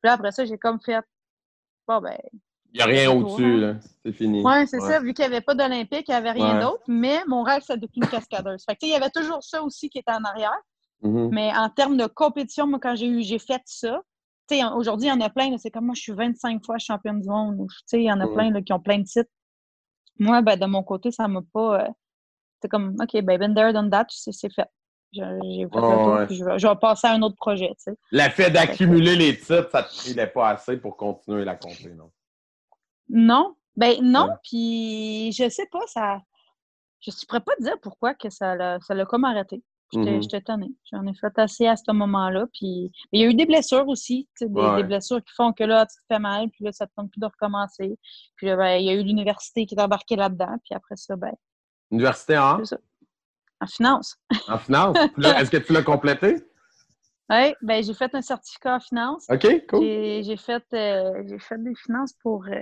Puis 0.00 0.08
là, 0.08 0.12
après 0.12 0.30
ça, 0.30 0.44
j'ai 0.44 0.56
comme 0.56 0.80
fait, 0.80 1.04
bon, 1.88 2.00
ben, 2.00 2.16
Il 2.72 2.76
n'y 2.76 2.80
a 2.80 2.84
rien 2.86 3.00
C'est 3.02 3.06
au-dessus, 3.08 3.36
tout, 3.54 3.58
là. 3.60 3.74
C'est 4.04 4.12
fini. 4.12 4.42
Ouais, 4.44 4.64
c'est 4.66 4.78
ça. 4.80 5.00
Vu 5.00 5.12
qu'il 5.14 5.24
n'y 5.26 5.34
avait 5.34 5.40
pas 5.40 5.54
d'Olympique, 5.56 6.04
il 6.06 6.12
n'y 6.12 6.16
avait 6.16 6.30
rien 6.30 6.54
Ouais. 6.58 6.62
d'autre. 6.62 6.84
Mais 6.86 7.20
mon 7.26 7.42
rêve, 7.42 7.62
de 7.68 7.74
devenir 7.74 7.90
une 7.96 8.08
cascadeuse. 8.08 8.64
Fait 8.64 8.76
que, 8.76 8.86
il 8.86 8.90
y 8.90 8.94
avait 8.94 9.10
toujours 9.10 9.42
ça 9.42 9.60
aussi 9.64 9.90
qui 9.90 9.98
était 9.98 10.12
en 10.12 10.22
arrière. 10.22 10.56
Mhm. 11.02 11.30
Mais 11.32 11.50
en 11.56 11.68
termes 11.70 11.96
de 11.96 12.06
compétition, 12.06 12.68
moi, 12.68 12.78
quand 12.80 12.94
j'ai 12.94 13.08
eu, 13.08 13.22
j'ai 13.22 13.40
fait 13.40 13.62
ça, 13.64 14.00
tu 14.48 14.54
sais, 14.56 14.62
en- 14.62 14.76
aujourd'hui, 14.76 15.08
il 15.08 15.10
y 15.10 15.12
en 15.12 15.20
a 15.20 15.28
plein. 15.30 15.56
C'est 15.58 15.70
comme 15.72 15.86
moi, 15.86 15.94
je 15.96 16.02
suis 16.02 16.12
25 16.12 16.64
fois 16.64 16.78
championne 16.78 17.20
du 17.20 17.28
monde. 17.28 17.66
il 17.92 18.02
y 18.02 18.12
en 18.12 18.20
a 18.20 18.26
Mhm. 18.26 18.34
plein 18.34 18.50
là, 18.52 18.62
qui 18.62 18.72
ont 18.72 18.78
plein 18.80 18.98
de 18.98 19.04
titres. 19.04 19.28
Moi, 20.20 20.40
ben, 20.42 20.56
de 20.56 20.66
mon 20.66 20.84
côté, 20.84 21.10
ça 21.10 21.26
m'a 21.26 21.40
pas. 21.52 21.82
euh, 21.84 21.88
c'est 22.62 22.68
comme, 22.68 22.94
OK, 23.00 23.20
ben, 23.22 23.38
been 23.38 23.54
there, 23.54 23.72
done 23.72 23.90
that, 23.90 24.06
c'est 24.10 24.30
c'est 24.32 24.52
fait. 24.52 24.68
Je- 25.12 25.22
J'ai 25.42 25.62
fait 25.68 25.80
le 25.80 25.82
Ouais, 25.82 26.04
tour, 26.04 26.12
ouais. 26.14 26.26
puis 26.26 26.36
je 26.36 26.44
vais, 26.44 26.58
je 26.58 26.68
vais 26.68 26.76
passer 26.76 27.08
à 27.08 27.14
un 27.14 27.22
autre 27.22 27.34
projet, 27.36 27.68
tu 27.70 27.82
sais. 27.90 27.96
Le 28.12 28.28
fait 28.30 28.50
d'accumuler 28.50 29.16
les 29.16 29.36
titres, 29.36 29.68
ça 29.72 29.82
te 29.82 29.96
prilait 29.96 30.26
pas 30.28 30.50
assez 30.50 30.76
pour 30.76 30.96
continuer 30.96 31.44
la 31.44 31.56
compé, 31.56 31.92
non? 31.94 32.12
Non, 33.08 33.56
ben 33.76 33.96
non, 34.02 34.28
Ouais. 34.28 34.34
puis 34.44 35.32
je 35.32 35.48
sais 35.48 35.66
pas, 35.66 35.84
ça. 35.88 36.20
Je 37.00 37.10
ne 37.10 37.26
pourrais 37.26 37.40
pas 37.40 37.56
te 37.56 37.62
dire 37.62 37.80
pourquoi 37.80 38.14
que 38.14 38.28
ça 38.30 38.54
l'a 38.54 38.78
ça 38.80 38.94
l'a 38.94 39.04
comme 39.06 39.24
arrêté. 39.24 39.62
J'étais 39.92 40.22
j'étais 40.22 40.40
tannée. 40.40 40.72
J'en 40.92 41.04
ai 41.06 41.14
fait 41.14 41.36
assez 41.38 41.66
à 41.66 41.76
ce 41.76 41.90
moment-là. 41.92 42.46
Puis 42.52 42.92
mais 43.12 43.18
il 43.18 43.22
y 43.22 43.24
a 43.24 43.28
eu 43.28 43.34
des 43.34 43.46
blessures 43.46 43.88
aussi, 43.88 44.28
des, 44.40 44.46
Ouais. 44.46 44.76
des 44.76 44.84
blessures 44.84 45.22
qui 45.24 45.32
font 45.34 45.52
que 45.52 45.64
là, 45.64 45.84
tu 45.86 45.96
te 45.96 46.02
fais 46.08 46.18
mal, 46.20 46.48
puis 46.50 46.64
là, 46.64 46.72
ça 46.72 46.86
te 46.86 46.92
tente 46.96 47.10
plus 47.10 47.20
de 47.20 47.26
recommencer. 47.26 47.98
Puis 48.36 48.46
là, 48.46 48.56
ben, 48.56 48.76
il 48.76 48.86
y 48.86 48.90
a 48.90 48.94
eu 48.94 49.02
l'université 49.02 49.66
qui 49.66 49.74
est 49.74 49.80
embarquée 49.80 50.16
là-dedans, 50.16 50.56
puis 50.64 50.74
après 50.74 50.96
ça, 50.96 51.16
ben, 51.16 51.32
Université 51.90 52.38
en? 52.38 52.60
En 53.60 53.66
finance. 53.66 54.16
en 54.48 54.58
finance? 54.58 54.96
Est-ce 55.18 55.50
que 55.50 55.56
tu 55.56 55.72
l'as 55.72 55.82
complété? 55.82 56.36
Oui, 57.32 57.54
ben, 57.62 57.80
j'ai 57.80 57.94
fait 57.94 58.12
un 58.16 58.22
certificat 58.22 58.74
en 58.74 58.80
finance. 58.80 59.26
OK, 59.30 59.64
cool. 59.68 59.82
J'ai 59.82 60.22
j'ai 60.24 60.36
fait, 60.36 60.64
euh, 60.72 61.38
fait 61.38 61.62
des 61.62 61.76
finances 61.76 62.12
pour 62.24 62.44
euh, 62.48 62.60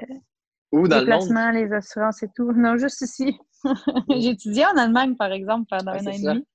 Où 0.72 0.86
dans 0.86 0.96
les 0.98 1.06
le 1.06 1.10
monde? 1.10 1.20
placements, 1.26 1.50
les 1.52 1.72
assurances 1.72 2.22
et 2.22 2.28
tout. 2.36 2.52
Non, 2.52 2.76
juste 2.76 3.00
ici. 3.00 3.34
j'ai 4.10 4.28
étudié 4.28 4.66
en 4.66 4.76
Allemagne, 4.76 5.16
par 5.16 5.32
exemple, 5.32 5.64
pendant 5.70 5.92
un 5.92 6.06
an 6.06 6.10
et 6.10 6.20
demi. 6.20 6.46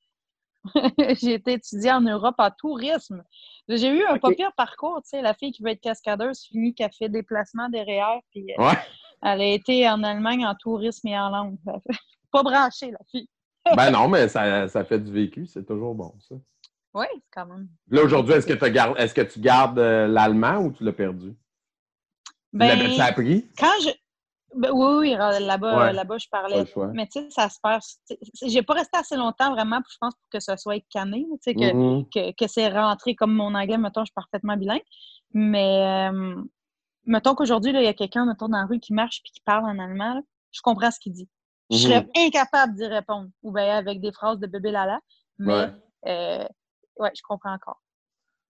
j'ai 1.21 1.33
été 1.33 1.53
étudier 1.53 1.91
en 1.91 2.01
Europe 2.01 2.35
en 2.37 2.49
tourisme. 2.51 3.23
J'ai 3.67 3.89
eu 3.89 4.03
un 4.05 4.15
Ok. 4.15 4.21
pas 4.21 4.31
pire 4.31 4.51
parcours, 4.55 5.01
tu 5.03 5.09
sais, 5.09 5.21
la 5.21 5.33
fille 5.33 5.51
qui 5.51 5.63
veut 5.63 5.69
être 5.71 5.81
cascadeuse 5.81 6.43
finit 6.43 6.73
qui 6.73 6.83
a 6.83 6.89
fait 6.89 7.09
des 7.09 7.23
placements 7.23 7.69
derrière, 7.69 8.19
puis 8.31 8.45
euh, 8.57 8.63
Ouais. 8.63 8.77
elle 9.21 9.41
a 9.41 9.45
été 9.45 9.87
en 9.89 10.03
Allemagne 10.03 10.45
en 10.45 10.55
tourisme 10.55 11.07
et 11.07 11.17
en 11.19 11.29
langue. 11.29 11.57
Pas 12.31 12.43
branchée, 12.43 12.91
la 12.91 12.99
fille. 13.11 13.27
Ben 13.77 13.91
non, 13.91 14.09
mais 14.09 14.27
ça, 14.27 14.67
ça 14.67 14.83
fait 14.83 14.99
du 14.99 15.11
vécu, 15.11 15.45
c'est 15.47 15.65
toujours 15.65 15.95
bon, 15.95 16.13
ça. 16.19 16.35
Oui, 16.93 17.05
quand 17.31 17.45
même. 17.45 17.67
Là, 17.89 18.03
aujourd'hui, 18.03 18.33
est-ce 18.35 18.45
que, 18.45 18.53
tu 18.53 18.71
gardes- 18.71 18.97
est-ce 18.99 19.13
que 19.13 19.21
tu 19.21 19.39
gardes 19.39 19.79
euh, 19.79 20.07
l'allemand 20.07 20.57
ou 20.57 20.71
tu 20.71 20.83
l'as 20.83 20.91
perdu? 20.93 21.29
Tu 21.31 22.33
Ben, 22.53 22.67
l'avais-tu 22.67 23.01
appris? 23.01 23.47
quand 23.57 23.71
je. 23.81 23.89
Ben 24.55 24.71
oui, 24.71 24.95
oui, 24.99 25.09
là-bas, 25.11 25.77
Ouais. 25.87 25.93
là-bas, 25.93 26.17
je 26.17 26.27
parlais. 26.29 26.65
Mais 26.93 27.07
tu 27.07 27.21
sais, 27.21 27.29
ça 27.29 27.49
se 27.49 27.57
perd. 27.61 27.81
J'ai 28.45 28.61
pas 28.63 28.73
resté 28.75 28.97
assez 28.97 29.15
longtemps 29.15 29.51
vraiment, 29.51 29.77
pour, 29.77 29.89
je 29.91 29.97
pense, 29.99 30.13
pour 30.15 30.29
que 30.29 30.39
ça 30.39 30.57
soit 30.57 30.83
canné. 30.89 31.25
Tu 31.31 31.37
sais, 31.41 31.53
que, 31.55 31.73
Mhm. 31.73 32.05
que, 32.13 32.31
que 32.31 32.47
c'est 32.47 32.69
rentré 32.69 33.15
comme 33.15 33.33
mon 33.33 33.53
anglais, 33.55 33.77
mettons, 33.77 34.01
je 34.01 34.05
suis 34.07 34.13
parfaitement 34.13 34.55
bilingue. 34.57 34.81
Mais 35.33 36.09
euh, 36.11 36.35
mettons 37.05 37.35
qu'aujourd'hui, 37.35 37.71
il 37.71 37.81
y 37.83 37.87
a 37.87 37.93
quelqu'un, 37.93 38.25
mettons, 38.25 38.47
dans 38.49 38.59
la 38.59 38.65
rue 38.65 38.79
qui 38.79 38.93
marche 38.93 39.21
puis 39.23 39.31
qui 39.31 39.41
parle 39.41 39.65
en 39.65 39.79
allemand, 39.79 40.13
là, 40.15 40.21
je 40.51 40.61
comprends 40.61 40.91
ce 40.91 40.99
qu'il 40.99 41.13
dit. 41.13 41.27
Je 41.71 41.77
serais 41.77 42.01
Mhm. 42.01 42.09
incapable 42.27 42.75
d'y 42.75 42.85
répondre. 42.85 43.29
Ou 43.41 43.51
bien 43.51 43.77
avec 43.77 43.99
des 44.01 44.11
phrases 44.11 44.39
de 44.39 44.47
bébé 44.47 44.71
Lala. 44.71 44.99
Mais 45.39 45.53
Ouais. 45.53 45.71
euh, 46.07 46.47
ouais, 46.97 47.11
je 47.15 47.21
comprends 47.27 47.53
encore. 47.53 47.81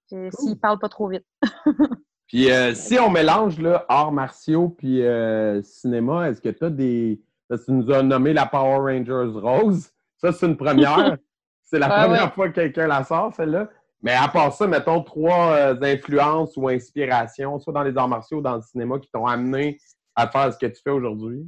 S'il 0.10 0.60
parle 0.60 0.78
pas 0.80 0.90
trop 0.90 1.08
vite. 1.08 1.26
Puis 2.34 2.52
euh, 2.52 2.74
si 2.74 2.98
on 2.98 3.12
mélange 3.12 3.60
là, 3.60 3.86
arts 3.88 4.12
martiaux 4.12 4.70
puis 4.70 5.04
euh, 5.04 5.62
cinéma, 5.62 6.32
est-ce 6.32 6.42
que 6.42 6.50
tu 6.50 6.66
as 6.66 6.72
des. 6.72 7.22
Tu 7.52 7.72
nous 7.72 7.92
as 7.92 8.02
nommé 8.02 8.34
la 8.34 8.48
Power 8.48 8.92
Rangers 8.92 9.40
Rose. 9.40 9.92
Ça, 10.18 10.32
c'est 10.32 10.48
une 10.48 10.58
première. 10.58 11.16
c'est 11.62 11.78
la 11.78 11.90
première 11.90 12.24
ouais. 12.24 12.32
fois 12.32 12.50
que 12.50 12.56
quelqu'un 12.56 12.88
la 12.88 13.04
sort, 13.04 13.36
celle-là. 13.36 13.70
Mais 14.02 14.14
à 14.14 14.28
part 14.30 14.52
ça, 14.52 14.66
mettons 14.66 15.04
trois 15.04 15.52
euh, 15.52 15.80
influences 15.84 16.58
ou 16.58 16.68
inspirations, 16.70 17.60
soit 17.60 17.72
dans 17.72 17.84
les 17.84 17.96
arts 17.96 18.08
martiaux 18.08 18.40
ou 18.40 18.42
dans 18.42 18.56
le 18.56 18.64
cinéma, 18.64 18.98
qui 18.98 19.12
t'ont 19.12 19.28
amené 19.28 19.78
à 20.16 20.28
faire 20.28 20.52
ce 20.52 20.58
que 20.58 20.66
tu 20.66 20.82
fais 20.82 20.90
aujourd'hui? 20.90 21.48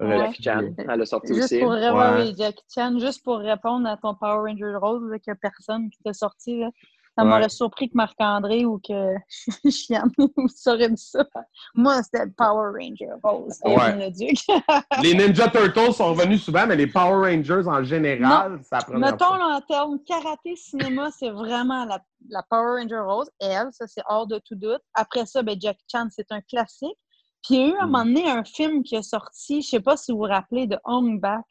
Ouais. 0.00 0.20
Jackie 0.20 0.42
Chan, 0.42 0.70
elle 0.78 1.02
a 1.02 1.04
sorti 1.04 1.34
Juste 1.34 1.52
aussi. 1.52 1.58
pour, 1.60 1.72
Ouais. 1.72 2.32
Jackie 2.34 2.64
Chan, 2.74 2.98
juste 2.98 3.22
pour 3.22 3.40
répondre 3.40 3.86
à 3.86 3.98
ton 3.98 4.14
Power 4.14 4.50
Ranger 4.50 4.76
Rose, 4.80 5.02
qu'il 5.22 5.30
n'y 5.30 5.32
a 5.32 5.36
personne 5.36 5.90
qui 5.90 6.02
t'a 6.02 6.14
sorti, 6.14 6.60
là, 6.60 6.70
ça 7.18 7.24
Ouais. 7.24 7.30
m'aurait 7.30 7.48
surpris 7.48 7.88
que 7.88 7.94
Marc-André 7.96 8.64
ou 8.64 8.78
que 8.78 9.14
Chiane 9.70 10.10
vous 10.18 10.48
saurait 10.48 10.88
dit 10.90 11.02
ça. 11.02 11.26
Moi, 11.74 12.02
c'était 12.02 12.26
Power 12.36 12.70
Ranger 12.78 13.10
Rose, 13.22 13.58
Ouais. 13.64 14.10
Les 15.02 15.14
Ninja 15.14 15.48
Turtles 15.48 15.92
sont 15.92 16.14
revenus 16.14 16.42
souvent, 16.42 16.66
mais 16.66 16.76
les 16.76 16.86
Power 16.86 17.30
Rangers 17.34 17.66
en 17.66 17.82
général, 17.82 18.60
ça 18.62 18.78
prend 18.78 18.98
Mettons, 18.98 19.34
là, 19.34 19.56
en 19.56 19.60
termes 19.62 19.98
karaté, 20.04 20.54
cinéma, 20.56 21.10
c'est 21.10 21.30
vraiment 21.30 21.84
la, 21.84 22.00
la 22.28 22.42
Power 22.48 22.80
Ranger 22.82 23.00
Rose. 23.04 23.28
Elle, 23.40 23.68
ça, 23.72 23.86
c'est 23.86 24.02
hors 24.08 24.26
de 24.26 24.38
tout 24.44 24.54
doute. 24.54 24.82
Après 24.94 25.26
ça, 25.26 25.42
ben, 25.42 25.56
Jackie 25.60 25.84
Chan, 25.90 26.06
c'est 26.10 26.30
un 26.30 26.40
classique. 26.40 26.96
Puis 27.42 27.54
il 27.54 27.60
y 27.60 27.64
a 27.64 27.66
eu 27.68 27.76
à 27.78 27.82
un 27.82 27.86
Mm. 27.86 27.90
moment 27.90 28.04
donné 28.04 28.28
un 28.30 28.44
film 28.44 28.82
qui 28.82 28.96
est 28.96 29.02
sorti, 29.02 29.62
je 29.62 29.68
sais 29.68 29.80
pas 29.80 29.96
si 29.96 30.12
vous 30.12 30.18
vous 30.18 30.24
rappelez, 30.24 30.66
de 30.66 30.78
Hong 30.84 31.20
Back. 31.20 31.44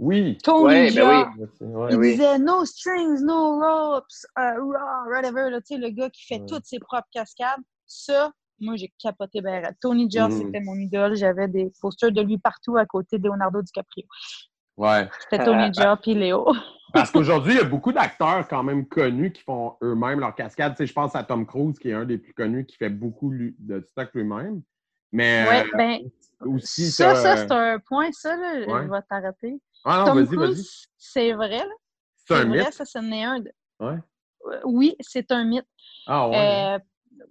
Oui. 0.00 0.38
Tony 0.42 0.90
ben. 0.94 1.26
Il 1.90 1.96
oui. 1.98 2.12
disait 2.12 2.38
no 2.38 2.64
strings, 2.64 3.20
no 3.22 3.60
ropes, 3.60 4.04
uh, 4.38 4.56
raw, 4.58 5.10
whatever. 5.10 5.50
Là, 5.50 5.60
tu 5.60 5.74
sais, 5.74 5.76
le 5.78 5.90
gars 5.90 6.08
qui 6.08 6.24
fait 6.26 6.40
toutes 6.48 6.64
ses 6.64 6.78
propres 6.78 7.08
cascades. 7.12 7.60
Ça, 7.86 8.32
moi, 8.60 8.76
j'ai 8.76 8.90
capoté 8.98 9.42
ben. 9.42 9.62
Tony 9.80 10.10
Jaa, 10.10 10.28
Mhm. 10.28 10.38
c'était 10.38 10.60
mon 10.60 10.74
idole. 10.76 11.16
J'avais 11.16 11.48
des 11.48 11.70
posters 11.82 12.12
de 12.12 12.22
lui 12.22 12.38
partout 12.38 12.78
à 12.78 12.86
côté 12.86 13.18
de 13.18 13.28
Leonardo 13.28 13.60
DiCaprio. 13.60 14.06
Ouais. 14.78 15.06
C'était 15.20 15.44
Tony 15.44 15.72
Jaa 15.74 15.96
puis 15.96 16.14
Léo. 16.14 16.46
Parce 16.94 17.10
qu'aujourd'hui, 17.10 17.52
il 17.52 17.58
y 17.58 17.60
a 17.60 17.64
beaucoup 17.64 17.92
d'acteurs 17.92 18.48
quand 18.48 18.62
même 18.64 18.86
connus 18.86 19.32
qui 19.32 19.42
font 19.42 19.76
eux-mêmes 19.82 20.18
leur 20.18 20.34
cascade. 20.34 20.72
Tu 20.72 20.78
sais, 20.78 20.86
je 20.86 20.92
pense 20.94 21.14
à 21.14 21.22
Tom 21.22 21.46
Cruise, 21.46 21.78
qui 21.78 21.90
est 21.90 21.92
un 21.92 22.04
des 22.06 22.18
plus 22.18 22.32
connus, 22.32 22.64
qui 22.64 22.76
fait 22.76 22.88
beaucoup 22.90 23.32
de 23.32 23.80
stock 23.90 24.08
lui-même. 24.14 24.62
Mais 25.12 25.46
ouais, 25.48 25.64
euh, 25.64 25.76
ben, 25.76 25.98
aussi, 26.40 26.90
ça, 26.90 27.14
ça, 27.14 27.32
euh, 27.32 27.36
c'est 27.36 27.52
un 27.52 27.78
point, 27.80 28.08
ça, 28.12 28.36
là, 28.36 28.66
Ouais. 28.66 28.86
je 28.86 28.90
vais 28.90 29.02
t'arrêter. 29.08 29.60
Ah 29.84 29.98
non, 29.98 30.04
Tom 30.06 30.14
vas-y, 30.16 30.36
vas-y. 30.36 30.52
Cruise, 30.52 30.84
c'est 30.98 31.32
vrai, 31.32 31.58
là. 31.58 31.64
C'est 32.16 32.34
C'est 32.34 32.40
un 32.40 32.44
vrai, 32.46 32.58
mythe? 32.64 32.72
ça, 32.72 32.84
c'en 32.84 33.10
est 33.12 33.24
un. 33.24 33.40
de- 33.40 33.52
Ouais. 33.80 33.96
Euh, 34.46 34.60
Oui, 34.64 34.96
c'est 35.00 35.30
un 35.32 35.44
mythe. 35.44 35.66
Ah 36.06 36.28
ouais. 36.28 36.74
Euh, 36.74 36.78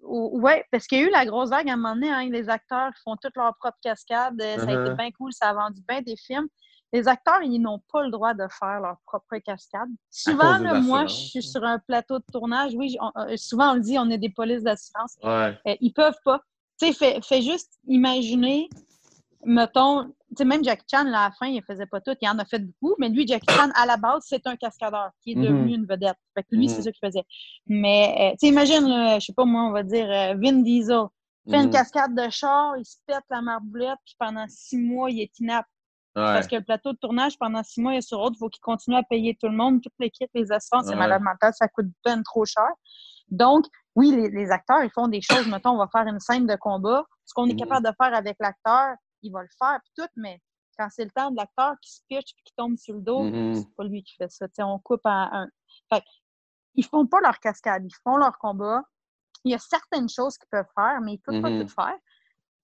Oui, 0.03 0.51
parce 0.71 0.85
qu'il 0.87 0.99
y 0.99 1.03
a 1.03 1.07
eu 1.07 1.09
la 1.11 1.25
grosse 1.25 1.49
vague 1.49 1.67
à 1.69 1.73
un 1.73 1.75
moment 1.75 1.95
donné, 1.95 2.11
hein, 2.11 2.29
les 2.29 2.47
acteurs 2.49 2.91
font 3.03 3.15
toutes 3.21 3.35
leurs 3.35 3.55
propres 3.57 3.77
cascades. 3.81 4.39
euh, 4.41 4.55
Ça 4.57 4.61
a 4.69 4.73
été 4.73 4.73
Uh-huh. 4.91 4.97
bien 4.97 5.11
cool, 5.11 5.33
ça 5.33 5.49
a 5.49 5.53
vendu 5.53 5.81
bien 5.87 6.01
des 6.01 6.15
films. 6.15 6.47
Les 6.93 7.07
acteurs, 7.07 7.41
ils 7.43 7.59
n'ont 7.59 7.79
pas 7.91 8.03
le 8.03 8.09
droit 8.11 8.33
de 8.33 8.45
faire 8.59 8.79
leur 8.81 8.97
propre 9.05 9.37
cascade. 9.37 9.89
Souvent, 10.09 10.57
là, 10.59 10.73
moi, 10.79 11.05
je 11.07 11.13
suis 11.13 11.39
hein. 11.39 11.41
sur 11.41 11.63
un 11.63 11.77
plateau 11.79 12.17
de 12.19 12.23
tournage. 12.31 12.73
Oui, 12.75 12.97
on- 12.99 13.11
euh, 13.21 13.37
souvent, 13.37 13.71
on 13.71 13.75
le 13.75 13.81
dit, 13.81 13.97
on 13.99 14.09
est 14.09 14.17
des 14.17 14.29
polices 14.29 14.63
d'assurance. 14.63 15.15
Ouais. 15.23 15.57
Euh, 15.67 15.75
ils 15.81 15.93
peuvent 15.93 16.17
pas. 16.25 16.41
Tu 16.79 16.87
sais, 16.87 16.93
fais, 16.93 17.21
fais 17.21 17.41
juste 17.41 17.79
imaginer, 17.87 18.69
mettons, 19.45 20.05
tu 20.05 20.35
sais, 20.37 20.45
même 20.45 20.63
Jackie 20.63 20.85
Chan, 20.89 21.03
là, 21.05 21.25
à 21.25 21.29
la 21.29 21.31
fin, 21.31 21.47
il 21.47 21.63
faisait 21.63 21.85
pas 21.85 22.01
tout. 22.01 22.15
Il 22.21 22.29
en 22.29 22.37
a 22.39 22.45
fait 22.45 22.59
beaucoup, 22.59 22.95
mais 22.99 23.09
lui, 23.09 23.25
Jackie 23.27 23.51
Chan, 23.53 23.69
à 23.75 23.85
la 23.85 23.97
base, 23.97 24.23
c'est 24.27 24.45
un 24.47 24.55
cascadeur 24.55 25.11
qui 25.21 25.31
est 25.31 25.35
Mhm. 25.35 25.43
devenu 25.43 25.75
une 25.75 25.85
vedette. 25.85 26.17
Fait 26.35 26.43
que 26.43 26.55
lui, 26.55 26.67
Mhm. 26.67 26.69
c'est 26.69 26.81
ça 26.83 26.91
qu'il 26.91 27.07
faisait. 27.07 27.23
Mais, 27.67 28.15
euh, 28.19 28.31
tu 28.31 28.37
sais, 28.41 28.47
imagine, 28.47 29.19
je 29.19 29.25
sais 29.25 29.33
pas 29.33 29.45
moi, 29.45 29.63
on 29.63 29.71
va 29.71 29.83
dire 29.83 30.09
euh, 30.09 30.35
Vin 30.35 30.61
Diesel. 30.61 31.03
Fait 31.49 31.57
une 31.57 31.63
Mhm. 31.65 31.71
cascade 31.71 32.13
de 32.15 32.29
char, 32.29 32.77
il 32.77 32.85
se 32.85 32.97
pète 33.07 33.23
la 33.29 33.41
marboulette, 33.41 33.97
puis 34.05 34.15
pendant 34.19 34.45
six 34.47 34.77
mois, 34.77 35.09
il 35.09 35.21
est 35.21 35.39
inapte. 35.39 35.69
Ouais. 36.15 36.23
Parce 36.23 36.47
que 36.47 36.57
le 36.57 36.63
plateau 36.63 36.91
de 36.91 36.97
tournage, 36.97 37.37
pendant 37.39 37.63
six 37.63 37.81
mois, 37.81 37.93
il 37.93 37.97
est 37.97 38.01
sur 38.01 38.19
autre, 38.19 38.35
il 38.35 38.39
faut 38.39 38.49
qu'il 38.49 38.61
continue 38.61 38.97
à 38.97 39.03
payer 39.03 39.35
tout 39.39 39.47
le 39.47 39.55
monde, 39.55 39.81
toute 39.81 39.93
l'équipe, 39.99 40.29
les 40.33 40.51
assurances, 40.51 40.85
c'est 40.87 40.91
Ouais. 40.91 40.97
malade 40.97 41.21
mental, 41.21 41.53
ça 41.55 41.67
coûte 41.67 41.87
peine 42.03 42.21
trop 42.23 42.45
cher. 42.45 42.67
Donc, 43.29 43.65
oui, 43.95 44.11
les, 44.11 44.29
les 44.29 44.51
acteurs, 44.51 44.83
ils 44.83 44.89
font 44.91 45.07
des 45.07 45.21
choses, 45.21 45.47
mettons, 45.47 45.71
on 45.71 45.77
va 45.77 45.87
faire 45.91 46.07
une 46.07 46.19
scène 46.19 46.45
de 46.45 46.55
combat. 46.55 47.03
Ce 47.25 47.33
qu'on 47.33 47.47
est 47.47 47.53
Mhm. 47.53 47.59
capable 47.59 47.87
de 47.87 47.93
faire 47.99 48.13
avec 48.13 48.35
l'acteur, 48.39 48.95
il 49.21 49.31
va 49.31 49.41
le 49.41 49.49
faire, 49.57 49.79
puis 49.83 49.93
tout, 49.97 50.09
mais 50.15 50.41
quand 50.77 50.87
c'est 50.91 51.03
le 51.03 51.11
temps 51.11 51.29
de 51.31 51.35
l'acteur 51.37 51.75
qui 51.81 51.91
se 51.93 52.01
pitch 52.07 52.33
puis 52.33 52.43
qui 52.45 52.53
tombe 52.55 52.77
sur 52.77 52.93
le 52.95 53.01
dos, 53.01 53.23
Mhm. 53.23 53.55
c'est 53.55 53.75
pas 53.75 53.83
lui 53.83 54.03
qui 54.03 54.15
fait 54.15 54.31
ça. 54.31 54.47
On 54.59 54.79
coupe 54.79 55.05
à 55.05 55.29
un. 55.37 55.47
Fait 55.91 56.03
ils 56.75 56.85
font 56.85 57.05
pas 57.05 57.19
leur 57.19 57.39
cascade, 57.39 57.83
ils 57.85 57.95
font 58.03 58.15
leur 58.17 58.37
combat. 58.37 58.83
Il 59.43 59.51
y 59.51 59.55
a 59.55 59.59
certaines 59.59 60.07
choses 60.07 60.37
qu'ils 60.37 60.47
peuvent 60.49 60.69
faire, 60.75 61.01
mais 61.01 61.13
ils 61.15 61.19
peuvent 61.19 61.41
pas 61.41 61.49
tout 61.61 61.67
faire 61.67 61.97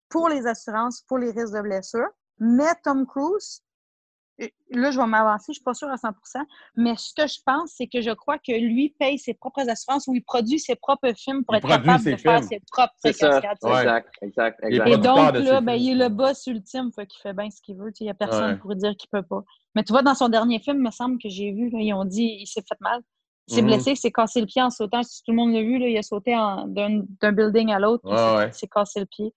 pour 0.09 0.29
les 0.29 0.45
assurances, 0.47 1.01
pour 1.01 1.17
les 1.17 1.31
risques 1.31 1.53
de 1.53 1.61
blessure. 1.61 2.07
Mais 2.37 2.73
Tom 2.83 3.05
Cruise, 3.05 3.63
là, 4.71 4.91
je 4.91 4.99
vais 4.99 5.05
m'avancer, 5.07 5.45
je 5.49 5.53
suis 5.53 5.63
pas 5.63 5.73
sûre 5.73 5.89
à 5.89 5.95
100% 5.95 6.11
mais 6.75 6.95
ce 6.97 7.13
que 7.13 7.27
je 7.27 7.39
pense, 7.45 7.71
c'est 7.75 7.87
que 7.87 8.01
je 8.01 8.11
crois 8.11 8.37
que 8.37 8.51
lui 8.51 8.89
paye 8.99 9.17
ses 9.17 9.33
propres 9.33 9.69
assurances 9.69 10.07
ou 10.07 10.15
il 10.15 10.23
produit 10.23 10.59
ses 10.59 10.75
propres 10.75 11.13
films 11.15 11.43
pour 11.45 11.55
Il 11.55 11.59
être 11.59 11.67
capable 11.67 12.03
de 12.03 12.15
faire 12.17 12.43
ses 12.43 12.59
propres 12.71 12.93
C'est 12.97 13.13
ça. 13.13 13.29
cascades. 13.41 13.57
Ouais. 13.63 13.79
Exact, 13.79 14.09
exact, 14.21 14.59
exact. 14.63 14.87
Et 14.87 14.97
donc, 14.97 15.33
là, 15.37 15.61
ben, 15.61 15.73
il 15.73 15.91
est 15.91 16.03
le 16.03 16.09
boss 16.09 16.47
ultime, 16.47 16.91
fait 16.93 17.07
qu'il 17.07 17.21
fait 17.21 17.33
bien 17.33 17.49
ce 17.49 17.61
qu'il 17.61 17.77
veut. 17.77 17.91
Il 17.99 18.03
n'y 18.03 18.09
a 18.09 18.13
personne 18.13 18.51
Ouais. 18.51 18.57
pour 18.57 18.75
dire 18.75 18.95
qu'il 18.97 19.09
peut 19.09 19.23
pas. 19.23 19.43
Mais 19.73 19.83
tu 19.83 19.93
vois, 19.93 20.01
dans 20.01 20.15
son 20.15 20.27
dernier 20.29 20.59
film, 20.59 20.77
il 20.77 20.83
me 20.83 20.91
semble 20.91 21.17
que 21.21 21.29
j'ai 21.29 21.51
vu, 21.51 21.69
là, 21.69 21.79
ils 21.81 21.93
ont 21.93 22.05
dit 22.05 22.37
il 22.41 22.47
s'est 22.47 22.63
fait 22.67 22.79
mal. 22.81 23.01
Il 23.47 23.53
s'est 23.55 23.61
Mhm. 23.61 23.67
blessé, 23.67 23.91
il 23.91 23.97
s'est 23.97 24.11
cassé 24.11 24.39
le 24.41 24.47
pied 24.47 24.61
en 24.61 24.71
sautant. 24.71 25.03
Si 25.03 25.21
tout 25.23 25.31
le 25.31 25.37
monde 25.37 25.53
l'a 25.53 25.61
vu, 25.61 25.77
là, 25.77 25.87
il 25.87 25.97
a 25.97 26.01
sauté 26.01 26.31
d'un 26.67 27.31
building 27.31 27.71
à 27.71 27.79
l'autre, 27.79 28.01
puis 28.03 28.11
il 28.11 28.15
Ouais, 28.15 28.19
s'est- 28.31 28.37
ouais. 28.37 28.47
il 28.49 28.53
s'est 28.53 28.67
cassé 28.67 28.99
le 28.99 29.05
pied. 29.05 29.33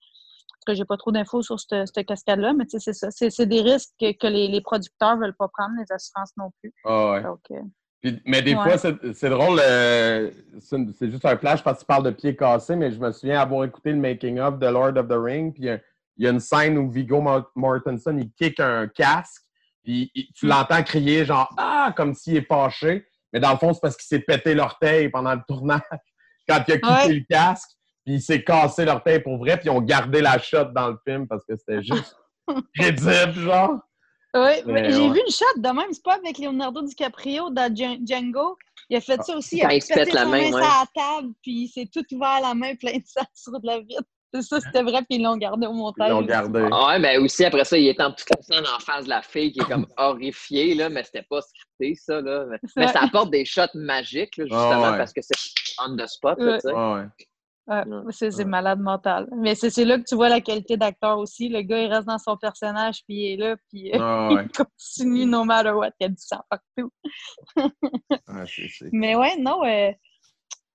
Que 0.68 0.74
j'ai 0.74 0.84
pas 0.84 0.98
trop 0.98 1.12
d'infos 1.12 1.40
sur 1.42 1.58
cette, 1.58 1.86
cette 1.94 2.06
cascade-là, 2.06 2.52
mais 2.52 2.64
c'est 2.68 2.92
ça. 2.92 3.08
C'est 3.10 3.46
des 3.46 3.62
risques 3.62 3.88
que, 3.98 4.12
que 4.12 4.26
les, 4.26 4.48
les 4.48 4.60
producteurs 4.60 5.16
veulent 5.16 5.34
pas 5.34 5.48
prendre, 5.48 5.72
les 5.78 5.90
assurances 5.90 6.32
non 6.36 6.50
plus. 6.60 6.74
Ah 6.84 7.12
ouais. 7.12 7.22
Donc, 7.22 7.40
euh, 7.52 7.60
Puis- 8.02 8.20
mais 8.26 8.42
des 8.42 8.54
Ouais. 8.54 8.76
fois, 8.76 8.92
c'est 9.14 9.30
drôle, 9.30 9.60
euh, 9.64 10.30
c'est 10.60 11.10
juste 11.10 11.24
un 11.24 11.38
flash 11.38 11.62
parce 11.64 11.78
que 11.78 11.80
tu 11.84 11.86
parles 11.86 12.02
de 12.04 12.10
pieds 12.10 12.36
cassés, 12.36 12.76
mais 12.76 12.92
je 12.92 12.98
me 13.00 13.10
souviens 13.12 13.40
avoir 13.40 13.64
écouté 13.64 13.92
le 13.92 13.96
making-of 13.98 14.58
de 14.58 14.66
Lord 14.66 14.96
of 14.98 15.08
the 15.08 15.12
Ring, 15.16 15.54
puis 15.54 15.62
il 15.62 15.66
y 15.66 15.70
a- 15.70 15.80
il 16.18 16.24
y, 16.24 16.28
a 16.28 16.30
une 16.32 16.40
scène 16.40 16.76
où 16.76 16.92
Mort- 17.22 17.50
Mortensen, 17.54 18.18
il 18.18 18.30
kick 18.32 18.60
un 18.60 18.88
casque, 18.88 19.42
puis 19.82 20.10
il- 20.14 20.30
tu 20.34 20.44
Mm. 20.46 20.48
l'entends 20.50 20.82
crier 20.82 21.24
genre 21.24 21.48
«Ah!» 21.56 21.94
comme 21.96 22.12
s'il 22.14 22.36
est 22.36 22.46
fâché, 22.46 23.06
mais 23.32 23.40
dans 23.40 23.52
le 23.52 23.56
fond, 23.56 23.72
c'est 23.72 23.80
parce 23.80 23.96
qu'il 23.96 24.06
s'est 24.06 24.22
pété 24.24 24.54
l'orteil 24.54 25.08
pendant 25.08 25.32
le 25.34 25.40
tournage 25.48 25.80
quand 26.48 26.62
il 26.68 26.74
a 26.74 26.78
quitté 26.78 27.08
Ouais. 27.08 27.14
le 27.14 27.24
casque, 27.28 27.70
puis 28.08 28.14
il 28.16 28.22
s'est 28.22 28.42
cassé 28.42 28.86
l'orteil 28.86 29.20
pour 29.20 29.36
vrai, 29.36 29.58
puis 29.58 29.66
ils 29.66 29.70
ont 29.70 29.82
gardé 29.82 30.22
la 30.22 30.38
shot 30.38 30.64
dans 30.74 30.88
le 30.88 30.96
film 31.06 31.28
parce 31.28 31.44
que 31.44 31.54
c'était 31.56 31.82
juste 31.82 32.16
crédible, 32.74 33.34
genre. 33.34 33.80
Oui, 34.34 34.62
Mais 34.64 34.90
j'ai 34.90 34.98
ouais. 35.00 35.10
vu 35.12 35.20
une 35.26 35.30
shot 35.32 35.58
de 35.60 35.68
même. 35.68 35.92
C'est 35.92 36.02
pas 36.02 36.14
avec 36.14 36.38
Leonardo 36.38 36.80
DiCaprio 36.82 37.50
dans 37.50 37.70
Djan- 37.74 38.00
Django. 38.06 38.56
Il 38.88 38.96
a 38.96 39.00
fait 39.02 39.22
ça 39.22 39.36
aussi. 39.36 39.56
Il 39.56 39.60
Quand 39.62 39.68
a 39.68 39.74
il 39.74 39.82
se 39.82 39.88
pète 39.88 40.04
pété 40.06 40.12
la 40.12 40.24
main, 40.24 40.46
sur 40.48 40.56
la 40.58 40.84
table, 40.94 41.28
puis 41.42 41.52
il 41.64 41.68
s'est 41.68 41.88
tout 41.92 42.04
ouvert 42.14 42.40
la 42.40 42.54
main 42.54 42.74
plein 42.76 42.96
de 42.96 43.02
sang 43.04 43.24
sur 43.34 43.52
de 43.60 43.66
la 43.66 43.80
vitre. 43.80 44.02
C'est 44.32 44.42
ça, 44.42 44.60
c'était 44.60 44.82
vrai, 44.82 44.98
puis 45.08 45.16
ils 45.18 45.22
l'ont 45.22 45.36
gardé 45.38 45.66
au 45.66 45.72
Ils 45.72 45.76
montage. 45.76 46.10
l'ont 46.10 46.18
aussi. 46.18 46.26
gardé. 46.28 46.66
Ah 46.72 46.86
Ouais, 46.88 46.98
mais 46.98 47.18
aussi 47.18 47.44
après 47.44 47.64
ça, 47.64 47.76
il 47.78 47.88
est 47.88 48.00
en 48.00 48.12
toute 48.12 48.28
la 48.34 48.42
scène 48.42 48.66
en 48.66 48.78
face 48.78 49.04
de 49.04 49.10
la 49.10 49.22
fille 49.22 49.52
qui 49.52 49.60
est 49.60 49.64
comme 49.64 49.86
horrifiée, 49.98 50.74
là, 50.74 50.88
mais 50.90 51.02
c'était 51.04 51.26
pas 51.28 51.40
scripté, 51.42 51.94
ça. 51.94 52.20
Là. 52.22 52.44
Mais, 52.76 52.88
ça 52.88 53.00
apporte 53.04 53.30
des 53.30 53.44
shots 53.46 53.62
magiques, 53.74 54.36
là, 54.36 54.44
justement, 54.44 54.82
Ah 54.84 54.90
ouais. 54.92 54.98
parce 54.98 55.12
que 55.12 55.20
c'est 55.22 55.34
on 55.86 55.96
the 55.96 56.06
spot. 56.06 56.38
Là, 56.38 56.58
Ouais. 56.94 57.06
Ouais, 57.68 57.84
c'est 58.10 58.44
malade 58.46 58.80
mental. 58.80 59.28
Mais 59.36 59.54
c'est 59.54 59.68
c'est 59.68 59.84
là 59.84 59.98
que 59.98 60.04
tu 60.04 60.14
vois 60.14 60.30
la 60.30 60.40
qualité 60.40 60.78
d'acteur 60.78 61.18
aussi. 61.18 61.50
Le 61.50 61.60
gars, 61.60 61.78
il 61.82 61.92
reste 61.92 62.06
dans 62.06 62.18
son 62.18 62.36
personnage, 62.38 63.04
puis 63.04 63.16
il 63.16 63.32
est 63.32 63.36
là, 63.36 63.56
puis 63.68 63.92
euh, 63.94 63.98
Ah 64.00 64.28
ouais. 64.32 64.46
il 64.46 64.50
continue 64.56 65.26
no 65.26 65.44
matter 65.44 65.72
what. 65.72 65.90
Il 66.00 66.04
y 66.04 66.06
a 66.06 66.08
du 66.08 66.16
sang 66.18 66.40
partout. 66.48 66.90
Ah, 68.26 68.44
Mais 68.92 69.16
ouais, 69.16 69.36
non, 69.38 69.64
euh, 69.64 69.90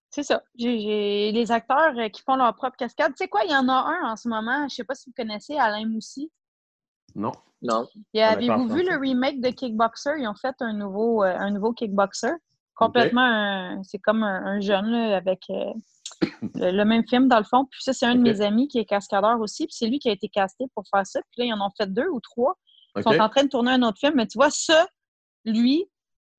c'est 0.10 0.24
ça. 0.24 0.44
J'ai 0.56 1.32
les 1.32 1.52
acteurs 1.52 1.98
euh, 1.98 2.10
qui 2.10 2.22
font 2.22 2.36
leur 2.36 2.54
propre 2.56 2.78
cascade. 2.78 3.12
Tu 3.12 3.24
sais 3.24 3.28
quoi, 3.28 3.44
il 3.46 3.52
y 3.52 3.56
en 3.56 3.68
a 3.68 3.74
un 3.74 4.12
en 4.12 4.16
ce 4.16 4.28
moment, 4.28 4.68
je 4.70 4.76
sais 4.76 4.84
pas 4.84 4.94
si 4.94 5.10
vous 5.10 5.14
connaissez, 5.16 5.58
Alain 5.58 5.88
Moussy. 5.88 6.32
Non. 7.16 7.32
Non. 7.64 7.88
Avez-vous 8.16 8.68
vu 8.68 8.84
le 8.84 8.98
remake 9.00 9.42
de 9.42 9.50
Kickboxer? 9.50 10.16
Ils 10.20 10.28
ont 10.28 10.36
fait 10.36 10.56
un 10.60 10.74
nouveau, 10.74 11.24
euh, 11.24 11.36
un 11.36 11.50
nouveau 11.50 11.74
Kickboxer. 11.74 12.34
Complètement, 12.76 13.22
un- 13.22 13.84
c'est 13.84 14.00
comme 14.00 14.24
un, 14.24 14.46
un 14.46 14.60
jeune 14.60 14.88
là, 14.88 15.16
avec 15.18 15.42
euh, 15.50 15.74
le, 16.56 16.72
le 16.72 16.86
même 16.86 17.08
film 17.08 17.28
dans 17.28 17.38
le 17.38 17.44
fond. 17.44 17.66
Puis 17.66 17.82
ça, 17.84 17.94
c'est 17.94 18.06
un 18.06 18.16
de 18.16 18.22
mes 18.22 18.42
amis 18.42 18.68
qui 18.68 18.80
est 18.80 18.86
cascadeur 18.86 19.40
aussi. 19.40 19.66
Puis 19.68 19.76
c'est 19.78 19.88
lui 19.88 20.00
qui 20.00 20.10
a 20.10 20.12
été 20.12 20.28
casté 20.30 20.66
pour 20.76 20.84
faire 20.94 21.06
ça. 21.06 21.20
Puis 21.32 21.42
là, 21.42 21.46
ils 21.46 21.54
en 21.54 21.66
ont 21.66 21.72
fait 21.78 21.92
deux 21.92 22.08
ou 22.10 22.20
trois. 22.20 22.58
Ils 22.96 23.04
sont 23.04 23.10
en 23.22 23.30
train 23.30 23.44
de 23.44 23.50
tourner 23.50 23.72
un 23.72 23.82
autre 23.84 24.00
film. 24.00 24.14
Mais 24.16 24.28
tu 24.28 24.38
vois, 24.38 24.50
ça, 24.50 24.88
lui, 25.46 25.86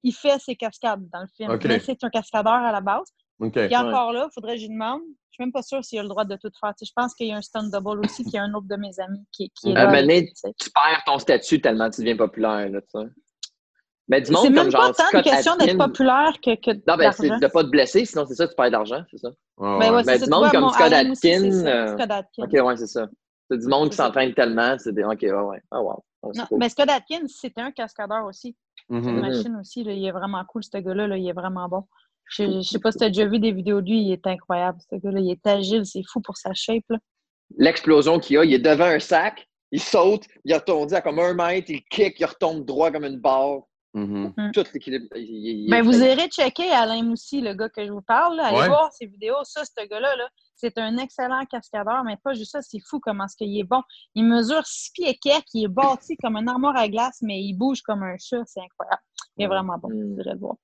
il 0.03 0.13
fait 0.13 0.39
ses 0.39 0.57
cascades 0.57 1.09
dans 1.13 1.21
le 1.21 1.29
film. 1.37 1.51
Mais 1.69 1.81
c'est 1.81 2.05
un 2.05 2.11
cascadeur 2.11 2.53
à 2.53 2.73
la 2.73 2.81
base. 2.81 3.07
Puis 3.67 3.77
encore 3.89 4.13
là, 4.13 4.29
il 4.31 4.33
faudrait 4.35 4.55
que 4.55 4.61
je 4.61 4.67
lui 4.67 4.73
demande. 4.75 5.01
Je 5.31 5.35
suis 5.37 5.43
même 5.45 5.53
pas 5.53 5.63
sûre 5.63 5.85
s'il 5.85 5.99
a 5.99 6.03
le 6.03 6.09
droit 6.09 6.25
de 6.25 6.37
tout 6.37 6.51
faire. 6.61 6.73
Tu 6.79 6.85
sais, 6.85 6.89
je 6.89 6.93
pense 6.95 7.13
qu'il 7.15 7.27
y 7.27 7.33
a 7.33 7.37
un 7.37 7.43
stunt 7.43 7.65
double 7.69 7.99
aussi, 8.05 8.23
qui 8.25 8.37
est 8.37 8.41
un 8.41 8.55
autre 8.55 8.69
de 8.69 8.77
mes 8.77 9.01
amis 9.01 9.25
qui, 9.33 9.51
qui 9.51 9.71
est 9.71 9.73
Un 9.73 9.75
là. 9.75 9.81
moment 9.87 9.93
avec 9.99 10.03
donné, 10.07 10.21
lui, 10.21 10.55
tu 10.61 10.71
perds 10.71 11.03
ton 11.05 11.19
statut 11.19 11.61
tellement 11.61 11.91
tu 11.91 12.03
deviens 12.03 12.17
populaire. 12.17 12.69
Là, 12.69 12.81
tu 12.81 12.87
sais. 12.93 13.07
Mais 14.09 14.21
du 14.21 14.27
C'est 14.27 14.33
monde 14.33 14.45
même 14.51 14.55
comme 14.65 14.73
pas 14.73 14.79
genre 14.87 14.97
tant 14.97 15.05
une 15.05 15.09
Scott 15.09 15.25
question 15.25 15.57
d'être 15.57 15.79
populaire 15.79 16.33
que, 16.43 16.55
que 16.57 16.71
Non, 16.87 16.97
ben, 16.97 17.11
c'est 17.13 17.29
de 17.29 17.47
pas 17.47 17.65
te 17.65 17.69
blesser, 17.69 18.05
sinon 18.05 18.27
c'est 18.27 18.35
ça, 18.35 18.47
tu 18.47 18.55
perds 18.55 18.67
de 18.67 18.73
l'argent, 18.73 19.03
c'est 19.11 19.19
ça. 19.19 19.29
Ouais, 19.57 19.79
Ben 19.79 19.95
ouais. 19.95 20.03
Ben, 20.05 20.19
c'est 20.19 20.25
du 20.25 20.31
monde 20.31 20.51
comme 20.51 20.69
Scott 20.69 20.93
c'est 21.15 21.51
ça, 21.51 21.69
euh. 21.69 21.97
Ok, 22.39 22.53
ouais, 22.53 22.77
c'est 22.77 22.87
ça. 22.87 23.09
C'est 23.51 23.59
du 23.59 23.67
monde 23.67 23.91
qui 23.91 23.97
C'est 23.97 24.03
s'entraîne 24.03 24.35
tellement, 24.35 24.77
c'est 24.79 24.93
des. 24.95 25.05
Ok, 25.05 25.19
ouais, 25.23 25.31
ouais. 25.33 25.63
Ah, 25.71 25.83
wow. 25.83 26.05
Ah, 26.23 26.29
c'est 26.33 26.41
Non, 26.41 26.47
cool. 26.47 26.59
mais 26.59 26.69
Scott 26.69 26.91
Atkins, 26.91 27.27
c'était 27.29 27.61
un 27.61 27.71
cascadeur 27.73 28.25
aussi. 28.27 28.57
C'est 28.91 28.97
une 28.97 29.21
machine 29.21 29.57
aussi. 29.61 29.85
Là, 29.85 29.93
il 29.93 30.05
est 30.05 30.13
vraiment 30.13 30.45
cool, 30.47 30.63
ce 30.65 30.77
gars-là. 30.77 31.07
là, 31.07 31.17
il 31.17 31.27
est 31.29 31.33
vraiment 31.33 31.69
bon. 31.69 31.85
Je, 32.27 32.45
je 32.45 32.61
sais 32.63 32.79
pas 32.79 32.91
si 32.91 32.99
tu 32.99 33.05
as 33.05 33.09
déjà 33.09 33.27
vu 33.27 33.39
des 33.39 33.53
vidéos 33.53 33.81
de 33.83 33.87
lui. 33.91 34.01
Il 34.03 34.13
est 34.13 34.27
incroyable, 34.27 34.79
ce 34.91 34.97
gars-là. 34.97 35.21
Il 35.21 35.31
est 35.31 35.47
agile. 35.47 35.85
C'est 35.87 36.03
fou 36.11 36.21
pour 36.21 36.37
sa 36.37 36.53
shape. 36.55 36.85
Là. 36.89 36.99
L'explosion 37.59 38.19
qu'il 38.19 38.37
y 38.37 38.39
a, 38.39 38.45
il 38.45 38.55
est 38.55 38.59
devant 38.59 38.87
un 38.87 38.99
sac, 38.99 39.47
il 39.71 39.81
saute, 39.81 40.25
il 40.45 40.55
retombe 40.55 40.93
à 40.93 41.01
comme 41.03 41.19
un 41.19 41.35
mètre, 41.35 41.71
il 41.71 41.83
kick, 41.85 42.19
il 42.19 42.25
retombe 42.25 42.65
droit 42.65 42.91
comme 42.91 43.05
une 43.05 43.19
barre. 43.21 43.61
Mhm. 43.95 44.33
Tout 44.53 44.65
l'équilibre. 44.75 45.07
il- 45.17 45.23
il- 45.23 45.65
il 45.67 45.71
Ben, 45.71 45.83
vous 45.85 46.03
irez 46.03 46.27
checker 46.29 46.69
Alain 46.71 47.03
Moussy, 47.05 47.41
le 47.41 47.55
gars 47.55 47.69
que 47.69 47.87
je 47.87 47.93
vous 47.93 48.03
parle. 48.03 48.37
là. 48.37 48.47
Allez 48.47 48.59
Ouais. 48.59 48.69
voir 48.69 48.93
ses 48.93 49.07
vidéos. 49.07 49.37
Ça, 49.45 49.63
ce 49.65 49.87
gars-là, 49.87 50.17
là, 50.17 50.29
c'est 50.57 50.77
un 50.79 50.97
excellent 50.97 51.45
cascadeur, 51.49 52.03
mais 52.05 52.17
pas 52.17 52.35
juste 52.35 52.51
ça. 52.53 52.61
C'est 52.63 52.81
fou 52.81 52.99
comment 52.99 53.29
ce 53.29 53.37
qu'il 53.37 53.57
est 53.59 53.63
bon. 53.65 53.83
Il 54.17 54.25
mesure 54.25 54.67
six 54.67 54.91
pieds 54.93 55.17
quelques. 55.23 55.55
Il 55.55 55.65
est 55.67 55.69
bâti 55.69 56.17
comme 56.23 56.37
un 56.37 56.47
armoire 56.49 56.77
à 56.77 56.89
glace, 56.89 57.19
mais 57.23 57.41
il 57.41 57.55
bouge 57.55 57.83
comme 57.83 58.03
un 58.03 58.17
chat. 58.19 58.43
C'est 58.47 58.61
incroyable. 58.61 59.03
Il 59.37 59.45
est 59.45 59.49
vraiment 59.49 59.79
bon. 59.79 59.89
Mm. 59.91 60.15
Vous 60.15 60.21
irez 60.21 60.33
le 60.33 60.39
voir. 60.39 60.57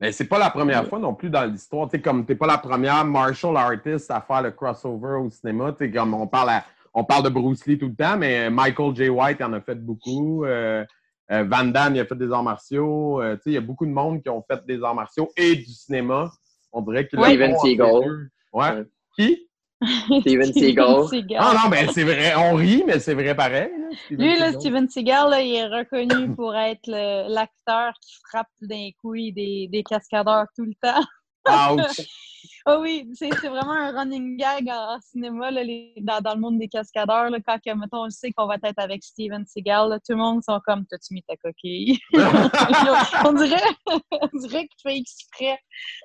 Mais 0.00 0.10
c'est 0.12 0.26
pas 0.26 0.38
la 0.38 0.50
première 0.50 0.86
fois 0.88 0.98
non 0.98 1.14
plus 1.14 1.30
dans 1.30 1.44
l'histoire. 1.44 1.88
Tu 1.88 2.00
comme 2.00 2.24
t'es 2.26 2.34
pas 2.34 2.46
la 2.46 2.58
première 2.58 3.04
martial 3.04 3.56
artist 3.56 4.10
à 4.10 4.20
faire 4.22 4.42
le 4.42 4.50
crossover 4.52 5.18
au 5.22 5.30
cinéma. 5.30 5.74
Comme 5.94 6.14
on 6.14 6.26
parle, 6.26 6.50
à- 6.50 6.64
on 6.94 7.04
parle 7.04 7.24
de 7.24 7.28
Bruce 7.28 7.64
Lee 7.66 7.78
tout 7.78 7.88
le 7.88 7.94
temps, 7.94 8.16
mais 8.16 8.50
Michael 8.50 8.94
J. 8.96 9.08
White 9.08 9.40
en 9.42 9.52
a 9.52 9.60
fait 9.60 9.76
beaucoup. 9.76 10.44
Euh, 10.44 10.84
Van 11.30 11.64
Damme, 11.64 11.96
il 11.96 12.00
a 12.00 12.04
fait 12.06 12.16
des 12.16 12.30
arts 12.32 12.42
martiaux. 12.42 13.20
Euh, 13.22 13.36
tu 13.36 13.42
sais, 13.42 13.50
il 13.50 13.54
y 13.54 13.58
a 13.58 13.60
beaucoup 13.62 13.86
de 13.86 13.90
monde 13.90 14.22
qui 14.22 14.28
ont 14.28 14.44
fait 14.48 14.64
des 14.66 14.82
arts 14.82 14.94
martiaux 14.94 15.30
et 15.36 15.56
du 15.56 15.64
cinéma. 15.72 16.30
On 16.72 16.82
dirait 16.82 17.06
que 17.06 17.16
Ouais. 17.16 17.28
Steven 17.30 17.56
Seagal. 17.58 18.30
Ouais. 18.52 18.70
Ouais. 18.70 18.84
Qui? 19.18 19.48
Steven 20.20 20.52
Seagal. 20.52 21.08
Seagal. 21.08 21.38
Ah 21.40 21.54
non, 21.62 21.70
mais 21.70 21.86
c'est 21.92 22.04
vrai. 22.04 22.34
On 22.36 22.54
rit, 22.54 22.84
mais 22.86 22.98
c'est 22.98 23.14
vrai 23.14 23.34
pareil. 23.34 23.70
là, 23.78 23.96
Steven 24.04 24.26
Lui, 24.26 24.38
là. 24.38 24.52
Steven 24.52 24.88
Seagal, 24.88 25.30
là, 25.30 25.40
il 25.40 25.54
est 25.54 25.66
reconnu 25.66 26.34
pour 26.34 26.54
être 26.54 26.86
l'acteur 27.28 27.92
qui 28.00 28.14
frappe 28.28 28.48
d'un 28.60 28.90
couille 29.00 29.32
des, 29.32 29.68
des 29.70 29.82
cascadeurs 29.82 30.46
tout 30.56 30.64
le 30.64 30.74
temps. 30.80 31.74
Ouch. 31.76 32.00
Ah 32.66 32.78
oui, 32.80 33.10
c'est 33.12 33.28
vraiment 33.28 33.72
un 33.72 33.92
running 33.92 34.38
gag 34.38 34.70
en, 34.70 34.96
en 34.96 35.00
cinéma, 35.02 35.50
là, 35.50 35.62
les- 35.62 35.92
dans, 36.00 36.20
dans 36.22 36.34
le 36.34 36.40
monde 36.40 36.58
des 36.58 36.68
cascadeurs. 36.68 37.28
Là, 37.28 37.38
quand, 37.46 37.58
mettons, 37.76 38.00
on 38.00 38.04
le 38.04 38.10
sait 38.10 38.32
qu'on 38.32 38.46
va 38.46 38.54
être 38.54 38.78
avec 38.78 39.04
Steven 39.04 39.44
Seagal, 39.44 39.90
là, 39.90 39.98
tout 39.98 40.12
le 40.12 40.16
monde 40.16 40.42
sont 40.42 40.58
comme 40.66 40.86
T'as-tu 40.86 41.12
mis 41.12 41.22
ta 41.24 41.36
coquille? 41.36 41.98
On 43.26 43.32
dirait, 43.34 43.60
on 43.86 44.38
dirait 44.38 44.66
qu'il 44.66 44.80
fait 44.82 44.96
exprès. 44.96 45.58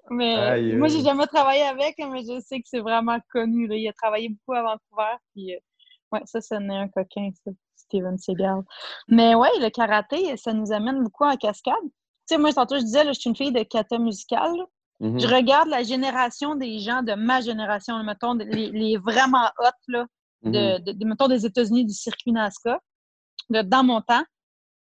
Mais 0.09 0.35
Aïe, 0.35 0.75
moi, 0.75 0.89
j'ai 0.89 1.01
jamais 1.01 1.27
travaillé 1.27 1.61
avec, 1.63 1.95
mais 1.97 2.23
je 2.23 2.41
sais 2.41 2.57
que 2.57 2.67
c'est 2.67 2.81
vraiment 2.81 3.19
connu. 3.31 3.67
Là. 3.67 3.75
Il 3.75 3.87
a 3.87 3.93
travaillé 3.93 4.27
beaucoup 4.27 4.53
à 4.57 4.61
Vancouver. 4.63 5.15
Puis, 5.33 5.55
euh, 5.55 5.59
ouais, 6.11 6.21
ça, 6.25 6.41
ça 6.41 6.59
n'est 6.59 6.75
un 6.75 6.89
coquin, 6.89 7.29
ça, 7.45 7.51
Steven 7.77 8.17
Seagal. 8.17 8.63
Mais 9.07 9.33
ouais, 9.33 9.49
le 9.61 9.69
karaté, 9.69 10.35
ça 10.35 10.51
nous 10.51 10.73
amène 10.73 11.03
beaucoup 11.03 11.23
en 11.23 11.37
cascade. 11.37 11.75
Tu 11.83 12.35
sais, 12.35 12.37
moi, 12.37 12.51
tantôt, 12.51 12.75
je 12.75 12.83
disais, 12.83 13.05
là, 13.05 13.13
je 13.13 13.19
suis 13.21 13.29
une 13.29 13.35
fille 13.37 13.53
de 13.53 13.63
kata 13.63 13.97
musicale. 13.97 14.57
Là. 14.99 15.07
Mhm. 15.09 15.19
Je 15.19 15.27
regarde 15.27 15.69
la 15.69 15.83
génération 15.83 16.55
des 16.55 16.79
gens 16.79 17.01
de 17.03 17.13
ma 17.13 17.41
génération, 17.41 18.01
mettons, 18.03 18.33
les, 18.33 18.69
les 18.71 18.97
vraiment 18.97 19.45
hot, 19.59 19.69
là, 19.87 20.05
Mhm. 20.43 20.51
de, 20.51 20.77
de- 20.83 20.91
de- 20.97 21.05
mettons, 21.05 21.27
des 21.27 21.45
États-Unis, 21.45 21.85
du 21.85 21.93
circuit 21.93 22.31
NASCAR. 22.31 22.79
Dans 23.49 23.83
mon 23.83 24.01
temps, 24.01 24.23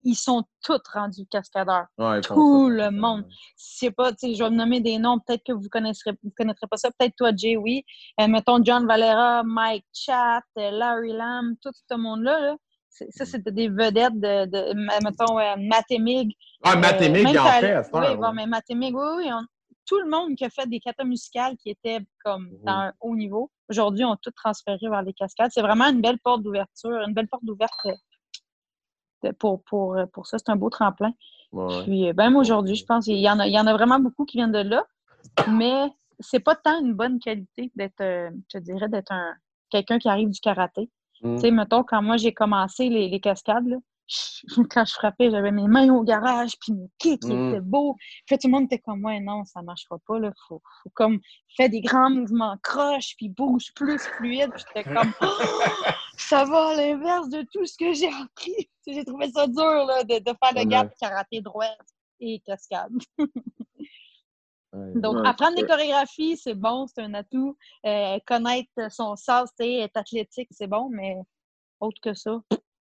ils 0.06 0.16
sont 0.16 0.42
tous 0.62 0.80
rendus 0.92 1.26
cascadeurs. 1.30 1.86
Ouais, 1.98 2.20
tout 2.20 2.68
le 2.68 2.90
monde. 2.90 3.24
Je 3.30 3.34
sais 3.56 3.90
pas, 3.90 4.12
tu 4.12 4.18
sais, 4.28 4.34
je 4.34 4.42
vais 4.44 4.50
me 4.50 4.56
nommer 4.56 4.80
des 4.80 4.98
noms, 4.98 5.18
peut-être 5.18 5.42
que 5.44 5.52
vous 5.52 5.68
connaisserez, 5.70 6.12
vous 6.22 6.32
connaîtrez 6.36 6.66
pas 6.66 6.76
ça. 6.76 6.90
Peut-être 6.98 7.14
toi, 7.16 7.30
Jay, 7.34 7.56
oui. 7.56 7.84
Euh, 8.20 8.26
mettons 8.28 8.62
John 8.62 8.86
Valera, 8.86 9.42
Mike 9.44 9.86
Chat, 9.92 10.42
euh, 10.58 10.70
Larry 10.70 11.12
Lamb, 11.12 11.54
tout 11.62 11.70
ce 11.90 11.96
monde-là. 11.96 12.38
là. 12.40 12.56
Ça, 13.10 13.24
c'était 13.24 13.50
des 13.50 13.68
vedettes 13.68 14.20
de, 14.20 14.72
mettons, 15.02 15.38
euh, 15.38 15.56
Matt 15.58 15.86
Emig. 15.90 16.32
Ah, 16.62 16.76
Matt 16.76 17.00
Euh, 17.02 17.06
il 17.06 17.38
en 17.38 17.44
fait 17.44 17.82
Oui, 17.92 18.16
bon, 18.16 18.32
mais 18.32 18.46
Matémig, 18.46 18.94
oui, 18.94 19.06
oui. 19.18 19.30
on- 19.32 19.44
tout 19.86 19.98
le 19.98 20.08
monde 20.08 20.34
qui 20.36 20.44
a 20.44 20.50
fait 20.50 20.66
des 20.66 20.80
katas 20.80 21.04
musicales 21.04 21.56
qui 21.56 21.70
étaient 21.70 22.00
comme 22.24 22.44
Mhm. 22.46 22.58
dans 22.64 22.72
un 22.72 22.92
haut 23.00 23.14
niveau, 23.16 23.50
aujourd'hui, 23.68 24.04
ont 24.04 24.16
tout 24.16 24.30
transféré 24.30 24.78
vers 24.88 25.02
les 25.02 25.12
cascades. 25.12 25.50
C'est 25.52 25.62
vraiment 25.62 25.88
une 25.88 26.00
belle 26.00 26.18
porte 26.18 26.42
d'ouverture, 26.42 26.90
une 27.06 27.14
belle 27.14 27.28
porte 27.28 27.44
d'ouverture 27.44 27.96
euh, 29.24 29.32
pour, 29.38 29.62
pour, 29.64 29.96
euh, 29.96 30.06
pour 30.06 30.26
ça. 30.26 30.38
C'est 30.38 30.50
un 30.50 30.56
beau 30.56 30.70
tremplin. 30.70 31.12
Ouais. 31.52 31.82
Puis, 31.84 32.08
euh, 32.08 32.12
même 32.16 32.36
aujourd'hui, 32.36 32.74
je 32.76 32.84
pense 32.84 33.04
qu'il 33.06 33.16
y, 33.18 33.28
en 33.30 33.38
a- 33.38 33.46
il 33.46 33.52
y 33.52 33.58
en 33.58 33.66
a 33.66 33.72
vraiment 33.72 33.98
beaucoup 33.98 34.24
qui 34.24 34.36
viennent 34.38 34.52
de 34.52 34.58
là, 34.58 34.84
mais 35.48 35.86
c'est 36.20 36.40
pas 36.40 36.54
tant 36.56 36.80
une 36.80 36.94
bonne 36.94 37.18
qualité 37.18 37.72
d'être, 37.74 38.02
je 38.52 38.58
dirais, 38.58 38.88
d'être 38.88 39.12
un 39.12 39.34
quelqu'un 39.70 39.98
qui 39.98 40.08
arrive 40.08 40.30
du 40.30 40.40
karaté. 40.40 40.88
Mhm. 41.22 41.36
Tu 41.36 41.40
sais, 41.42 41.50
mettons, 41.50 41.82
quand 41.84 42.02
moi 42.02 42.16
j'ai 42.16 42.32
commencé 42.32 42.88
les, 42.88 43.08
les 43.08 43.20
cascades, 43.20 43.66
là, 43.66 43.76
quand 44.70 44.84
je 44.84 44.92
frappais, 44.92 45.30
j'avais 45.30 45.50
mes 45.52 45.66
mains 45.68 45.88
au 45.92 46.02
garage, 46.02 46.58
puis 46.60 46.72
mes 46.72 46.90
kicks, 46.98 47.22
ils 47.24 47.36
Mm. 47.36 47.48
étaient 47.48 47.60
beaux. 47.60 47.96
Puis 48.26 48.38
tout 48.38 48.48
le 48.48 48.52
monde 48.52 48.64
était 48.64 48.78
comme, 48.78 49.04
ouais, 49.04 49.20
non, 49.20 49.44
ça 49.44 49.62
marchera 49.62 49.98
pas, 50.06 50.18
là. 50.18 50.32
Faut, 50.48 50.60
faut 50.82 50.90
comme, 50.94 51.20
faire 51.56 51.68
des 51.70 51.80
grands 51.80 52.10
mouvements 52.10 52.56
croches, 52.62 53.14
puis 53.16 53.28
bouge 53.28 53.72
plus 53.74 53.98
fluide. 53.98 54.50
Puis 54.54 54.64
j'étais 54.74 54.90
comme, 54.92 55.12
Oh, 55.20 55.26
ça 56.18 56.44
va 56.44 56.68
à 56.68 56.74
l'inverse 56.76 57.28
de 57.28 57.42
tout 57.52 57.64
ce 57.66 57.76
que 57.76 57.92
j'ai 57.92 58.08
appris. 58.12 58.70
J'ai 58.86 59.02
trouvé 59.04 59.30
ça 59.30 59.46
dur, 59.46 59.86
là, 59.86 60.04
de, 60.04 60.18
de 60.18 60.36
faire 60.42 60.52
le 60.54 60.64
gap 60.68 60.92
karaté 61.00 61.40
droit 61.40 61.64
et 62.20 62.38
cascade. 62.40 62.92
Donc, 64.74 65.16
Ouais, 65.16 65.28
apprendre 65.28 65.56
des 65.56 65.64
chorégraphies, 65.64 66.36
c'est 66.36 66.54
bon, 66.54 66.86
c'est 66.86 67.00
un 67.00 67.14
atout. 67.14 67.56
Euh, 67.86 68.18
connaître 68.26 68.70
son 68.90 69.16
sens, 69.16 69.48
tu 69.58 69.64
sais, 69.64 69.72
être 69.76 69.96
athlétique, 69.96 70.48
c'est 70.50 70.66
bon, 70.66 70.90
mais 70.90 71.16
autre 71.80 71.98
que 72.02 72.12
ça. 72.12 72.40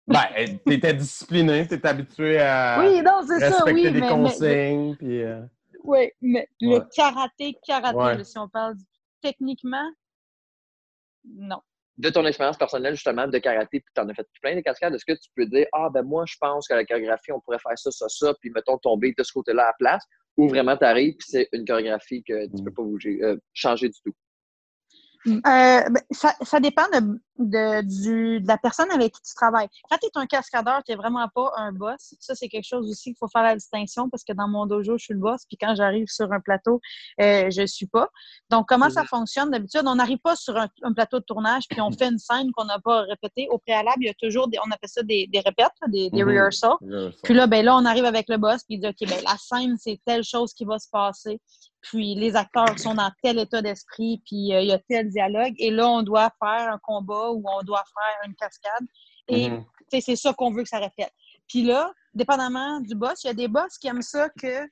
Ben, 0.09 0.59
t'étais 0.65 0.95
discipliné, 0.95 1.67
t'étais 1.67 1.89
habitué 1.89 2.39
à 2.41 2.79
Oui, 2.81 3.03
non, 3.03 3.21
c'est 3.27 3.41
ça, 3.41 3.47
respecter 3.65 3.73
oui. 3.73 3.83
des 3.83 3.91
mais, 3.93 4.01
mais- 4.01 4.09
consignes, 4.09 4.97
puis... 4.97 5.23
euh, 5.23 5.43
oui, 5.85 6.11
mais 6.23 6.49
Ouais. 6.63 6.79
le 6.79 6.81
karaté, 6.95 7.57
karaté, 7.67 7.97
Ouais. 7.97 8.17
là, 8.17 8.25
si 8.25 8.39
on 8.39 8.49
parle 8.49 8.77
du- 8.77 8.85
techniquement, 9.21 9.89
non. 11.25 11.61
De 11.99 12.11
ton 12.11 12.25
expérience 12.27 12.57
personnelle, 12.57 12.95
justement, 12.95 13.27
de 13.27 13.39
karaté, 13.39 13.81
puis 13.81 13.93
tu 13.95 14.01
en 14.01 14.09
as 14.09 14.15
fait 14.15 14.27
plein 14.41 14.55
de 14.57 14.61
cascades, 14.61 14.95
est-ce 14.95 15.05
que 15.05 15.13
tu 15.19 15.29
peux 15.35 15.47
dire, 15.47 15.67
ah, 15.73 15.89
ben 15.93 16.03
moi, 16.03 16.25
je 16.27 16.37
pense 16.41 16.67
que 16.69 16.75
la 16.75 16.85
chorégraphie, 16.85 17.33
on 17.33 17.41
pourrait 17.41 17.59
faire 17.59 17.77
ça, 17.79 17.91
ça, 17.91 18.09
ça, 18.09 18.33
puis 18.41 18.51
mettons 18.51 18.79
tomber 18.79 19.13
de 19.17 19.23
ce 19.23 19.33
côté-là 19.33 19.65
à 19.65 19.67
la 19.67 19.73
place, 19.79 20.05
ou 20.37 20.49
vraiment 20.49 20.77
t'arrives, 20.77 21.17
puis 21.17 21.27
c'est 21.29 21.49
une 21.53 21.65
chorégraphie 21.67 22.23
que 22.23 22.47
tu 22.47 22.63
Mm. 22.63 22.65
peux 22.65 22.73
pas 22.73 22.83
bouger, 22.83 23.19
euh, 23.23 23.37
changer 23.53 23.89
du 23.89 24.01
tout? 24.03 24.15
Euh, 25.27 25.41
ben, 25.45 26.01
ça, 26.13 26.33
ça 26.43 26.61
dépend 26.61 26.87
de, 26.91 27.19
de, 27.39 27.83
du, 27.83 28.41
de 28.41 28.49
la 28.49 28.59
personne 28.59 28.91
avec 28.91 29.15
qui 29.15 29.23
tu 29.23 29.35
travailles. 29.35 29.69
Quand 29.91 29.97
tu 29.99 30.07
es 30.07 30.11
un 30.15 30.27
cascadeur, 30.27 30.83
tu 30.85 30.93
n'es 30.93 30.97
vraiment 30.97 31.27
pas 31.35 31.53
un 31.57 31.73
boss. 31.73 32.15
Ça, 32.21 32.35
c'est 32.35 32.49
quelque 32.49 32.67
chose 32.67 32.89
aussi 32.91 33.11
qu'il 33.11 33.17
faut 33.19 33.29
faire 33.29 33.43
la 33.43 33.55
distinction 33.55 34.09
parce 34.11 34.25
que 34.25 34.33
dans 34.33 34.49
mon 34.49 34.67
dojo, 34.67 34.99
je 34.99 35.05
suis 35.05 35.15
le 35.15 35.21
boss, 35.21 35.43
puis 35.47 35.57
quand 35.57 35.75
j'arrive 35.75 36.07
sur 36.09 36.33
un 36.33 36.41
plateau, 36.41 36.81
euh, 37.21 37.51
je 37.51 37.63
ne 37.63 37.67
suis 37.67 37.87
pas. 37.87 38.09
Donc, 38.51 38.67
comment 38.69 38.91
ça 38.91 39.05
fonctionne? 39.05 39.51
D'habitude? 39.51 39.83
On 39.87 39.95
n'arrive 39.95 40.19
pas 40.19 40.37
sur 40.37 40.57
un, 40.57 40.69
un 40.83 40.93
plateau 40.93 41.21
de 41.21 41.25
tournage, 41.25 41.65
puis 41.69 41.81
on 41.81 41.91
fait 41.93 42.09
une 42.09 42.19
scène 42.19 42.51
qu'on 42.53 42.65
n'a 42.65 42.79
pas 42.79 43.03
répétée. 43.03 43.49
Au 43.51 43.59
préalable, 43.59 43.99
il 44.03 44.07
y 44.07 44.11
a 44.11 44.15
toujours, 44.15 44.49
des, 44.49 44.59
on 44.59 44.71
appelle 44.71 44.89
ça 44.89 45.03
des, 45.03 45.27
des 45.27 45.41
répètes, 45.41 45.69
des, 45.89 46.11
des 46.11 46.23
Mhm. 46.25 46.29
rehearsals. 46.29 46.77
Puis 47.23 47.35
là, 47.35 47.47
ben 47.47 47.65
là, 47.65 47.77
on 47.77 47.85
arrive 47.85 48.05
avec 48.05 48.29
le 48.29 48.37
boss, 48.37 48.65
puis 48.65 48.75
il 48.77 48.81
dit, 48.81 48.89
OK, 48.89 49.09
ben 49.09 49.23
la 49.25 49.37
scène, 49.39 49.77
c'est 49.79 50.01
telle 50.05 50.25
chose 50.25 50.53
qui 50.53 50.65
va 50.65 50.79
se 50.79 50.89
passer. 50.91 51.41
Puis 51.81 52.17
les 52.17 52.35
acteurs 52.35 52.77
sont 52.79 52.95
dans 52.95 53.11
tel 53.23 53.39
état 53.39 53.63
d'esprit, 53.63 54.21
puis 54.27 54.53
euh, 54.53 54.61
il 54.63 54.69
y 54.69 54.73
a 54.73 54.81
tel 54.81 55.09
dialogue. 55.11 55.55
Et 55.59 55.71
là, 55.71 55.89
on 55.89 56.03
doit 56.03 56.31
faire 56.41 56.73
un 56.73 56.79
combat 56.83 57.28
ou 57.33 57.43
on 57.47 57.63
doit 57.63 57.85
faire 57.95 58.29
une 58.29 58.35
cascade. 58.35 58.87
Et 59.29 59.51
Mhm. 59.51 59.65
sais, 59.91 60.01
c'est 60.01 60.17
ça 60.17 60.33
qu'on 60.33 60.51
veut 60.51 60.63
que 60.63 60.69
ça 60.69 60.79
répète. 60.79 61.13
Puis 61.47 61.63
là, 61.63 61.93
dépendamment 62.15 62.81
du 62.81 62.95
boss, 62.95 63.25
il 63.25 63.29
y 63.29 63.31
a 63.31 63.35
des 63.35 63.49
boss 63.49 63.79
qui 63.79 63.89
aiment 63.89 64.03
ça 64.03 64.29
que 64.31 64.69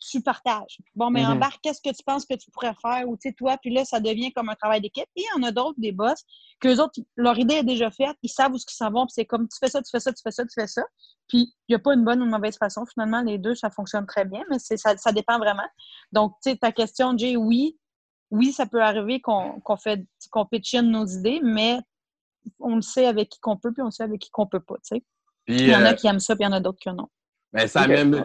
tu 0.00 0.22
partages. 0.22 0.78
Bon, 0.94 1.10
mais 1.10 1.24
Mhm. 1.24 1.32
embarque, 1.32 1.60
qu'est-ce 1.62 1.82
que 1.82 1.94
tu 1.94 2.02
penses 2.02 2.24
que 2.24 2.34
tu 2.34 2.50
pourrais 2.50 2.74
faire? 2.80 3.06
Ou 3.06 3.16
tu 3.16 3.28
sais, 3.28 3.34
toi, 3.34 3.58
puis 3.58 3.70
là, 3.70 3.84
ça 3.84 4.00
devient 4.00 4.32
comme 4.32 4.48
un 4.48 4.54
travail 4.54 4.80
d'équipe. 4.80 5.08
Et 5.14 5.22
il 5.22 5.40
y 5.40 5.44
en 5.44 5.46
a 5.46 5.52
d'autres, 5.52 5.78
des 5.78 5.92
boss, 5.92 6.24
qu'eux 6.58 6.78
autres, 6.78 7.00
leur 7.16 7.38
idée 7.38 7.56
est 7.56 7.64
déjà 7.64 7.90
faite, 7.90 8.16
ils 8.22 8.30
savent 8.30 8.52
où 8.52 8.56
ils 8.56 8.74
s'en 8.74 8.90
vont, 8.90 9.04
puis 9.04 9.12
c'est 9.14 9.26
comme 9.26 9.46
tu 9.46 9.58
fais 9.58 9.68
ça, 9.68 9.82
tu 9.82 9.90
fais 9.90 10.00
ça, 10.00 10.10
tu 10.12 10.22
fais 10.22 10.30
ça, 10.30 10.44
tu 10.44 10.54
fais 10.54 10.66
ça. 10.66 10.82
Puis 11.28 11.54
il 11.68 11.72
n'y 11.72 11.74
a 11.74 11.78
pas 11.78 11.92
une 11.92 12.04
bonne 12.04 12.22
ou 12.22 12.24
une 12.24 12.30
mauvaise 12.30 12.56
façon. 12.56 12.84
Finalement, 12.86 13.20
les 13.20 13.36
deux, 13.36 13.54
ça 13.54 13.70
fonctionne 13.70 14.06
très 14.06 14.24
bien, 14.24 14.42
mais 14.48 14.58
c'est 14.58 14.78
ça, 14.78 14.96
ça 14.96 15.12
dépend 15.12 15.38
vraiment. 15.38 15.68
Donc, 16.12 16.34
tu 16.42 16.50
sais, 16.50 16.56
ta 16.56 16.72
question, 16.72 17.16
Jay, 17.16 17.36
oui, 17.36 17.78
oui, 18.30 18.52
ça 18.52 18.66
peut 18.66 18.82
arriver 18.82 19.20
qu'on 19.20 19.60
qu'on 19.60 19.76
fait 19.76 20.04
qu'on 20.30 20.46
in 20.74 20.82
nos 20.82 21.06
idées, 21.06 21.40
mais 21.42 21.78
on 22.58 22.76
le 22.76 22.82
sait 22.82 23.06
avec 23.06 23.28
qui 23.28 23.40
qu'on 23.40 23.56
peut, 23.56 23.72
puis 23.72 23.82
on 23.82 23.86
le 23.86 23.90
sait 23.90 24.02
avec 24.04 24.20
qui 24.20 24.30
qu'on 24.30 24.46
peut 24.46 24.60
pas, 24.60 24.76
tu 24.76 24.96
sais. 24.96 25.04
Puis, 25.46 25.56
Il 25.58 25.68
y 25.68 25.74
en 25.76 25.80
euh, 25.82 25.86
a 25.90 25.94
qui 25.94 26.06
aiment 26.06 26.20
ça, 26.20 26.34
puis 26.36 26.44
il 26.44 26.46
y 26.46 26.48
en 26.48 26.52
a 26.52 26.60
d'autres 26.60 26.78
qui 26.78 26.88
non. 26.90 27.08
Ben, 27.52 27.66
ça 27.66 27.84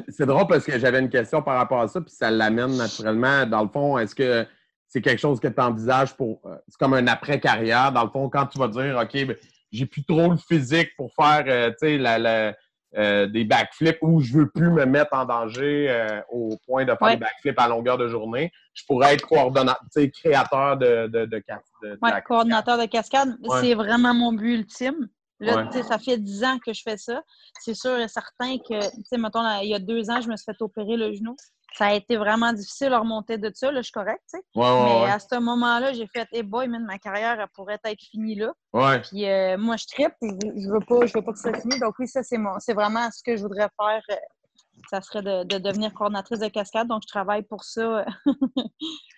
C'est 0.09 0.25
drôle 0.25 0.47
parce 0.47 0.63
que 0.65 0.77
j'avais 0.77 0.99
une 0.99 1.09
question 1.09 1.41
par 1.41 1.57
rapport 1.57 1.81
à 1.81 1.87
ça, 1.87 1.99
puis 1.99 2.11
ça 2.11 2.29
l'amène 2.29 2.77
naturellement. 2.77 3.45
Dans 3.47 3.63
le 3.63 3.69
fond, 3.69 3.97
est-ce 3.97 4.13
que 4.13 4.45
c'est 4.87 5.01
quelque 5.01 5.19
chose 5.19 5.39
que 5.39 5.47
tu 5.47 5.59
envisages 5.59 6.15
pour. 6.15 6.41
euh, 6.45 6.55
C'est 6.67 6.77
comme 6.77 6.93
un 6.93 7.07
après-carrière? 7.07 7.91
Dans 7.91 8.03
le 8.03 8.09
fond, 8.11 8.29
quand 8.29 8.45
tu 8.45 8.59
vas 8.59 8.67
dire, 8.67 8.97
OK, 9.01 9.25
ben, 9.25 9.35
j'ai 9.71 9.85
plus 9.87 10.05
trop 10.05 10.29
le 10.31 10.37
physique 10.37 10.89
pour 10.95 11.11
faire 11.15 11.43
euh, 11.47 11.69
tu 11.71 11.87
sais, 11.87 11.97
la- 11.97 12.19
la- 12.19 12.55
euh, 12.97 13.27
des 13.27 13.43
backflips 13.43 13.97
ou 14.01 14.21
je 14.21 14.33
veux 14.33 14.49
plus 14.49 14.69
me 14.69 14.85
mettre 14.85 15.13
en 15.13 15.25
danger 15.25 15.87
euh, 15.89 16.21
au 16.31 16.57
point 16.65 16.83
de 16.85 16.91
faire 16.91 17.01
Ouais. 17.01 17.15
des 17.15 17.21
backflips 17.21 17.59
à 17.59 17.67
longueur 17.67 17.97
de 17.97 18.07
journée, 18.07 18.51
je 18.73 18.83
pourrais 18.87 19.15
être 19.15 19.27
coordonnateur, 19.27 19.81
tu 19.93 20.01
sais, 20.01 20.09
créateur 20.11 20.77
de, 20.77 21.07
de, 21.07 21.25
de, 21.25 21.43
de- 21.83 21.97
Ouais, 22.01 22.21
coordinateur 22.25 22.77
de 22.77 22.85
cascade, 22.85 23.35
Ouais. 23.43 23.57
c'est 23.61 23.73
vraiment 23.73 24.13
mon 24.13 24.31
but 24.33 24.53
ultime. 24.59 25.07
Là, 25.39 25.65
Ouais. 25.69 25.83
ça 25.83 25.97
fait 25.99 26.17
dix 26.17 26.43
ans 26.43 26.57
que 26.65 26.71
je 26.73 26.81
fais 26.81 26.97
ça. 26.97 27.21
C'est 27.59 27.73
sûr 27.75 27.97
et 27.99 28.07
certain 28.07 28.57
que, 28.57 28.79
tu 28.95 29.03
sais, 29.03 29.17
mettons, 29.17 29.43
il 29.61 29.69
y 29.69 29.75
a 29.75 29.79
deux 29.79 30.09
ans, 30.09 30.21
je 30.21 30.29
me 30.29 30.37
suis 30.37 30.45
fait 30.45 30.61
opérer 30.61 30.95
le 30.97 31.11
genou. 31.13 31.35
Ça 31.77 31.87
a 31.87 31.93
été 31.93 32.15
vraiment 32.15 32.53
difficile 32.53 32.93
à 32.93 32.99
remonter 32.99 33.37
de 33.37 33.51
ça. 33.53 33.69
Là, 33.69 33.79
je 33.81 33.83
suis 33.87 33.91
correcte, 33.91 34.23
tu 34.33 34.37
sais. 34.39 34.43
Ouais, 34.55 34.63
ouais, 34.65 34.83
Mais 35.05 35.11
à 35.11 35.19
ce 35.19 35.37
moment-là, 35.37 35.91
j'ai 35.91 36.07
fait, 36.07 36.25
hey 36.31 36.41
boy, 36.41 36.69
man, 36.69 36.85
ma 36.85 36.97
carrière, 36.99 37.37
elle 37.37 37.47
pourrait 37.53 37.79
être 37.83 38.01
finie 38.01 38.35
là. 38.35 38.53
Puis 39.01 39.25
euh, 39.29 39.57
moi, 39.57 39.75
je 39.75 39.85
tripe, 39.87 40.13
je, 40.21 40.27
je 40.55 40.69
veux 40.71 40.79
pas, 40.79 41.05
je 41.05 41.13
veux 41.13 41.21
pas 41.21 41.33
que 41.33 41.39
ça 41.39 41.53
finisse. 41.53 41.79
Donc 41.81 41.95
oui, 41.99 42.07
ça, 42.07 42.23
c'est 42.23 42.37
mon, 42.37 42.57
c'est 42.59 42.73
vraiment 42.73 43.11
ce 43.11 43.21
que 43.21 43.35
je 43.35 43.41
voudrais 43.41 43.67
faire. 43.77 44.01
euh, 44.11 44.15
ça 44.89 45.01
serait 45.01 45.21
de, 45.23 45.43
de 45.45 45.57
devenir 45.57 45.93
coordinatrice 45.93 46.39
de 46.39 46.47
cascade. 46.47 46.87
Donc, 46.87 47.01
je 47.03 47.07
travaille 47.07 47.41
pour 47.43 47.63
ça. 47.63 48.05
je 48.55 48.63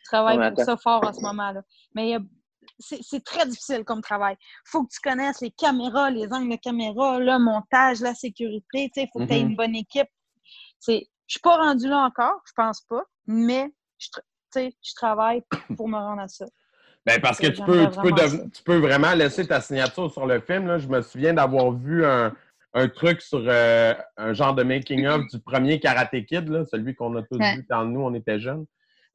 travaille 0.06 0.38
pour 0.56 0.64
ça 0.66 0.78
fort 0.78 1.04
en 1.04 1.12
ce 1.14 1.22
moment-là. 1.22 1.62
Mais 1.94 2.16
euh, 2.16 2.20
c'est 2.20 2.37
c'est 2.80 3.24
très 3.24 3.46
difficile 3.46 3.84
comme 3.84 4.02
travail. 4.02 4.36
faut 4.66 4.84
que 4.84 4.92
tu 4.92 5.00
connaisses 5.00 5.42
les 5.42 5.52
caméras, 5.52 6.10
les 6.10 6.32
angles 6.32 6.52
de 6.52 6.56
caméra, 6.58 7.20
le 7.20 7.40
montage, 7.40 8.00
la 8.02 8.14
sécurité. 8.14 8.92
Il 8.96 9.08
faut 9.12 9.20
que 9.20 9.26
tu 9.26 9.34
aies 9.34 9.44
Mhm. 9.44 9.50
une 9.50 9.56
bonne 9.56 9.76
équipe. 9.76 10.10
Je 10.88 11.02
suis 11.28 11.40
pas 11.42 11.58
rendue 11.58 11.88
là 11.88 12.06
encore, 12.06 12.42
je 12.46 12.54
pense 12.56 12.82
pas, 12.82 13.04
mais 13.26 13.72
je, 14.00 14.10
travaille 14.96 15.44
pour 15.76 15.88
me 15.88 15.98
rendre 15.98 16.22
à 16.22 16.28
ça. 16.28 16.46
Ben 17.06 17.22
parce 17.22 17.38
que 17.38 17.48
tu 17.48 17.62
peux, 17.64 17.90
tu, 17.90 18.00
peux 18.02 18.50
tu 18.50 18.64
peux 18.64 18.78
vraiment 18.78 19.14
laisser 19.14 19.48
ta 19.48 19.62
signature 19.62 20.12
sur 20.12 20.26
le 20.26 20.42
film. 20.42 20.68
Là. 20.68 20.78
Je 20.78 20.88
me 20.88 21.02
souviens 21.02 21.34
d'avoir 21.34 21.72
vu 21.72 22.06
un, 22.06 22.34
un 22.74 22.88
truc 22.90 23.22
sur 23.22 23.44
euh, 23.46 23.94
un 24.18 24.34
genre 24.34 24.54
de 24.54 24.64
making-of 24.64 25.26
du 25.32 25.40
premier 25.40 25.80
Karate 25.80 26.26
Kid, 26.26 26.50
là, 26.50 26.66
celui 26.66 26.96
qu'on 26.96 27.16
a 27.16 27.24
tous 27.24 27.40
Ouais. 27.40 27.56
vu 27.56 27.66
quand 27.70 27.86
nous, 27.86 28.02
on 28.02 28.14
était 28.14 28.40
jeunes. 28.40 28.66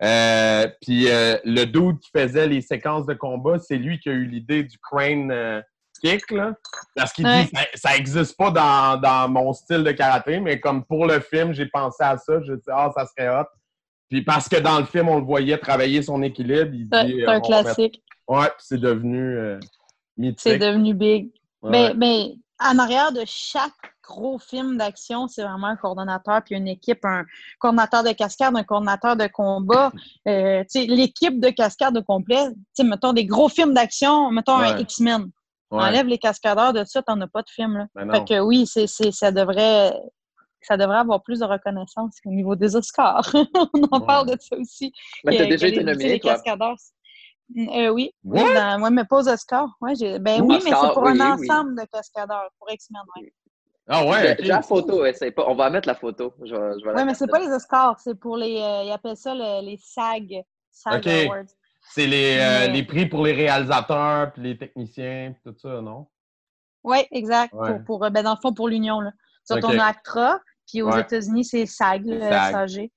Euh, 0.03 0.68
Puis 0.80 1.09
euh, 1.09 1.36
le 1.44 1.64
dude 1.64 1.98
qui 2.00 2.11
faisait 2.16 2.46
les 2.46 2.61
séquences 2.61 3.07
de 3.07 3.14
combat, 3.14 3.59
c'est 3.59 3.76
lui 3.76 4.00
qui 4.00 4.09
a 4.09 4.12
eu 4.12 4.24
l'idée 4.24 4.64
du 4.64 4.76
crane 4.78 5.30
euh, 5.30 5.61
kick. 6.03 6.30
Là, 6.30 6.55
parce 6.96 7.12
qu'il 7.12 7.26
Ouais. 7.26 7.44
dit 7.44 7.50
ça 7.74 7.92
n'existe 7.92 8.36
pas 8.36 8.50
dans, 8.50 9.00
dans 9.00 9.28
mon 9.28 9.53
style 9.53 9.84
de 9.84 9.92
karaté, 9.92 10.40
mais 10.40 10.59
comme 10.59 10.84
pour 10.84 11.07
le 11.07 11.20
film, 11.20 11.53
j'ai 11.53 11.66
pensé 11.66 12.03
à 12.03 12.18
ça. 12.18 12.40
Je 12.42 12.55
dit 12.55 12.62
ah, 12.68 12.90
ça 12.96 13.07
serait 13.07 13.28
hot. 13.28 13.46
Puis 14.11 14.22
parce 14.22 14.48
que 14.48 14.57
dans 14.57 14.78
le 14.78 14.86
film, 14.86 15.09
on 15.09 15.18
le 15.18 15.24
voyait 15.24 15.57
travailler 15.59 16.03
son 16.03 16.22
équilibre, 16.22 16.70
il 16.74 16.88
C'est 16.92 17.05
dit... 17.07 17.14
c'est 17.20 17.26
un 17.26 17.40
classique. 17.40 18.03
Ouais, 18.28 18.46
puis 18.46 18.66
c'est 18.66 18.80
devenu 18.80 19.59
mythique. 20.16 20.40
C'est 20.40 20.59
devenu 20.59 20.94
big. 20.94 21.30
Ouais. 21.62 21.70
Mais, 21.70 21.94
mais 21.94 22.34
en 22.61 22.78
arrière 22.78 23.12
de 23.12 23.22
chaque 23.24 23.91
gros 24.12 24.38
film 24.38 24.76
d'action, 24.76 25.26
c'est 25.28 25.42
vraiment 25.42 25.68
un 25.68 25.76
coordonnateur 25.76 26.42
puis 26.44 26.54
une 26.54 26.68
équipe, 26.68 27.04
un 27.04 27.24
coordonnateur 27.58 28.02
de 28.04 28.12
cascade, 28.12 28.54
un 28.56 28.62
coordonnateur 28.64 29.16
de 29.16 29.26
combat. 29.26 29.90
Euh, 30.28 30.62
L'équipe 30.74 31.40
de 31.40 31.48
cascade 31.50 31.96
au 31.96 32.02
complet, 32.02 32.44
mettons 32.82 33.12
des 33.12 33.24
gros 33.26 33.48
films 33.48 33.74
d'action, 33.74 34.30
mettons 34.30 34.56
un. 34.56 34.78
X-Men. 34.78 35.22
Ouais. 35.70 35.84
Enlève 35.84 36.06
les 36.06 36.18
cascadeurs 36.18 36.72
de 36.74 36.84
ça, 36.84 37.02
t'en 37.02 37.18
as 37.22 37.26
pas 37.26 37.40
de 37.42 37.48
film. 37.50 37.78
Là. 37.78 37.86
Ben. 37.94 38.12
Fait 38.12 38.24
que 38.24 38.40
oui, 38.40 38.66
c'est, 38.66 38.86
ça 38.86 39.30
devrait 39.32 39.94
ça 40.64 40.76
devrait 40.76 40.98
avoir 40.98 41.20
plus 41.22 41.40
de 41.40 41.44
reconnaissance 41.44 42.18
au 42.24 42.30
niveau 42.30 42.54
des 42.54 42.76
Oscars. 42.76 43.28
On 43.74 43.82
en 43.90 44.00
Ouais. 44.00 44.06
parle 44.06 44.28
de 44.28 44.36
ça 44.40 44.56
aussi. 44.56 44.92
Mais 45.24 45.32
que- 45.36 45.42
t'as 45.42 45.48
déjà 45.48 45.66
été 45.68 45.82
nominé, 45.82 46.20
toi. 46.20 46.32
cascadeurs. 46.34 46.76
Euh, 47.74 47.88
oui, 47.88 48.12
oui, 48.24 48.40
dans- 48.54 48.80
ouais, 48.82 48.90
mais 48.90 49.04
pas 49.04 49.18
aux 49.22 49.28
Oscars. 49.28 49.68
Ouais, 49.80 49.94
ben 50.20 50.40
Ou 50.42 50.46
oui, 50.46 50.58
mais 50.64 50.70
c'est 50.70 50.92
pour 50.94 51.02
oui, 51.02 51.20
un 51.20 51.36
oui. 51.36 51.50
ensemble 51.50 51.74
de 51.80 51.84
cascadeurs, 51.92 52.48
pour 52.58 52.70
X-Men. 52.70 53.02
Ouais, 53.16 53.32
Ah 53.89 54.07
ouais, 54.07 54.37
J'ai 54.39 54.47
la 54.47 54.62
photo, 54.62 55.03
ouais, 55.03 55.12
c'est 55.12 55.33
pas... 55.33 55.45
on 55.49 55.55
va 55.55 55.68
mettre 55.68 55.89
la 55.89 55.95
photo. 55.97 56.33
Je, 56.45 56.55
vais- 56.55 56.78
je 56.78 56.85
vais 56.85 56.93
la 56.93 56.99
Ouais, 56.99 57.05
mais 57.05 57.14
c'est 57.14 57.26
pas 57.26 57.41
les 57.41 57.49
Oscars, 57.49 57.99
c'est 58.01 58.14
pour 58.14 58.37
les. 58.37 58.57
euh, 58.61 58.85
ils 58.85 58.93
appellent 58.93 59.16
ça 59.16 59.35
le- 59.35 59.64
les 59.64 59.76
SAG. 59.76 60.43
SAG 60.70 60.99
Ok. 60.99 61.07
Awards. 61.26 61.45
C'est 61.93 62.07
les, 62.07 62.39
euh, 62.39 62.61
Mais- 62.61 62.68
les 62.68 62.83
prix 62.85 63.07
pour 63.07 63.24
les 63.24 63.33
réalisateurs, 63.33 64.33
puis 64.33 64.43
les 64.43 64.57
techniciens, 64.57 65.33
puis 65.35 65.53
tout 65.53 65.59
ça, 65.59 65.80
non? 65.80 66.07
Oui, 66.85 66.99
exact. 67.11 67.53
Ouais. 67.55 67.74
Pour, 67.78 67.85
pour, 67.85 68.05
euh, 68.05 68.11
ben, 68.11 68.22
dans 68.22 68.35
le 68.35 68.41
fond, 68.41 68.55
pour 68.55 68.68
l'Union. 68.68 69.01
Là. 69.01 69.11
Surtout, 69.45 69.66
Ok. 69.66 69.72
on 69.74 69.78
a 69.80 69.87
ACTRA, 69.87 70.41
puis 70.66 70.83
aux 70.83 70.91
Ouais. 70.91 71.01
États-Unis, 71.01 71.45
c'est 71.45 71.66
SAG, 71.66 72.07
le 72.07 72.20
SAG. 72.20 72.53
SAG. 72.70 72.91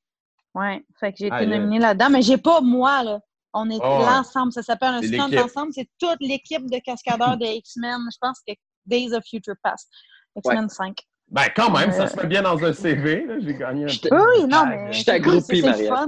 Ouais, 0.53 0.85
fait 0.99 1.11
que 1.11 1.17
j'ai 1.19 1.27
été 1.27 1.45
nominée 1.47 1.79
là-dedans, 1.79 2.09
mais 2.11 2.21
j'ai 2.21 2.37
pas 2.37 2.61
moi, 2.61 3.03
là. 3.03 3.19
On 3.53 3.69
est 3.69 3.79
Oh, 3.81 3.99
l'ensemble. 4.05 4.51
Ça 4.53 4.61
s'appelle 4.61 4.93
un 4.95 5.01
stunt 5.01 5.27
l'équipe. 5.27 5.45
ensemble. 5.45 5.73
C'est 5.73 5.89
toute 5.97 6.17
l'équipe 6.19 6.69
de 6.69 6.77
cascadeurs 6.79 7.37
de 7.37 7.45
X-Men. 7.45 7.99
Je 8.11 8.17
pense 8.21 8.39
que 8.47 8.53
Days 8.85 9.13
of 9.13 9.23
Future 9.25 9.55
Past. 9.63 9.89
X-Men 10.35 10.69
5. 10.69 10.97
Ben, 11.29 11.45
quand 11.55 11.71
même, 11.71 11.91
ça 11.91 12.03
Euh, 12.03 12.07
se 12.07 12.13
fait 12.19 12.27
bien 12.27 12.41
dans 12.43 12.63
un 12.63 12.71
CV. 12.73 13.25
J'ai 13.39 13.55
gagné 13.55 13.85
un 13.85 13.87
Je 13.87 13.99
te- 13.99 14.07
peu. 14.09 14.15
Oui, 14.15 14.21
oui, 14.43 14.47
non, 14.47 14.65
mais. 14.67 14.91
je 14.93 15.03
c'est 15.03 15.21
cool, 15.21 15.41
c'est- 15.41 15.55
c'est 15.55 15.61
Marielle. 15.63 15.87
fun. 15.87 16.07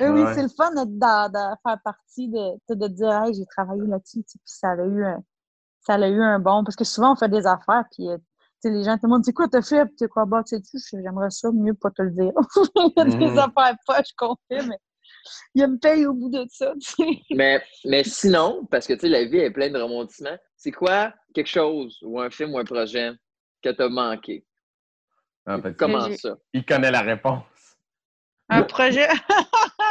Oui, 0.00 0.08
oui, 0.08 0.22
c'est 0.34 0.42
le 0.42 0.48
fun 0.48 0.74
d'être 0.74 0.98
dans, 0.98 1.30
de 1.30 1.56
faire 1.62 1.78
partie 1.82 2.28
de, 2.28 2.58
de, 2.68 2.74
de 2.74 2.88
dire, 2.88 3.22
hey, 3.24 3.32
j'ai 3.34 3.46
travaillé 3.46 3.82
là-dessus, 3.86 4.22
puis 4.24 4.38
ça 4.44 4.70
a 4.72 4.84
eu 4.84 5.04
un, 5.04 5.22
ça 5.80 5.94
a 5.94 6.08
eu 6.08 6.20
un 6.20 6.38
bon. 6.38 6.64
Parce 6.64 6.76
que 6.76 6.84
souvent, 6.84 7.12
on 7.12 7.16
fait 7.16 7.28
des 7.30 7.46
affaires, 7.46 7.84
puis, 7.92 8.08
euh, 8.08 8.18
tu 8.18 8.22
sais, 8.68 8.70
les 8.70 8.84
gens, 8.84 8.94
tout 8.98 9.04
le 9.06 9.10
monde 9.10 9.22
dit, 9.22 9.32
quoi, 9.32 9.46
t'as 9.48 9.62
fait, 9.62 9.86
puis 9.86 9.94
t'es 9.96 10.08
quoi, 10.08 10.26
bah, 10.26 10.42
tu 10.46 10.58
sais, 10.62 10.98
j'aimerais 11.02 11.30
ça 11.30 11.50
mieux 11.52 11.74
pas 11.74 11.90
te 11.90 12.02
le 12.02 12.10
dire. 12.10 12.32
Il 12.76 12.92
y 12.96 13.00
a 13.00 13.04
des 13.04 13.26
Mhm. 13.26 13.38
affaires 13.38 13.76
poches 13.86 14.12
qu'on 14.18 14.34
fait, 14.50 14.66
mais 14.66 14.78
il 15.54 15.60
y 15.60 15.64
a 15.64 15.66
une 15.66 15.78
paye 15.78 16.04
au 16.06 16.12
bout 16.12 16.28
de 16.30 16.44
ça, 16.50 16.72
tu 16.80 16.92
sais. 17.04 17.20
Mais, 17.34 17.62
mais 17.84 18.04
sinon, 18.04 18.66
parce 18.70 18.86
que 18.86 18.92
tu 18.94 19.00
sais, 19.00 19.08
la 19.08 19.24
vie 19.24 19.38
est 19.38 19.50
pleine 19.50 19.72
de 19.72 19.80
rebondissements, 19.80 20.36
c'est 20.56 20.72
quoi 20.72 21.14
quelque 21.34 21.46
chose 21.48 21.98
ou 22.02 22.20
un 22.20 22.28
film 22.30 22.52
ou 22.54 22.58
un 22.58 22.64
projet? 22.64 23.12
Que 23.70 23.76
t'as 23.76 23.88
manqué? 23.88 24.44
Ah, 25.46 25.60
que 25.60 25.68
Comment 25.70 26.10
ça? 26.16 26.36
Il 26.52 26.64
connaît 26.64 26.90
la 26.90 27.02
réponse. 27.02 27.44
Un 28.48 28.62
projet. 28.62 29.08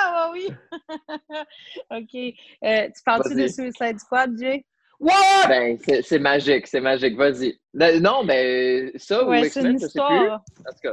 Ah 0.08 0.30
oui! 0.32 0.48
OK. 1.92 2.34
Euh, 2.64 2.88
tu 2.88 3.04
parles-tu 3.06 3.36
de. 3.36 3.48
Suicide 3.48 4.00
Squad, 4.00 4.32
Jay? 4.40 4.66
What? 5.00 5.48
Ben, 5.48 5.78
c'est 5.84 6.02
c'est 6.04 6.20
magique, 6.20 6.68
c'est 6.68 6.80
magique. 6.80 7.18
Vas-y. 7.18 7.60
Ben, 7.74 8.02
Non, 8.02 8.24
ben, 8.24 8.92
ça 8.96 9.26
Ouais, 9.26 9.42
ou 9.42 9.50
c'est 9.50 9.62
une 9.62 9.74
X-Men, 9.76 9.80
je 9.82 9.88
sais 9.88 10.00
plus. 10.00 10.16
histoire. 10.16 10.44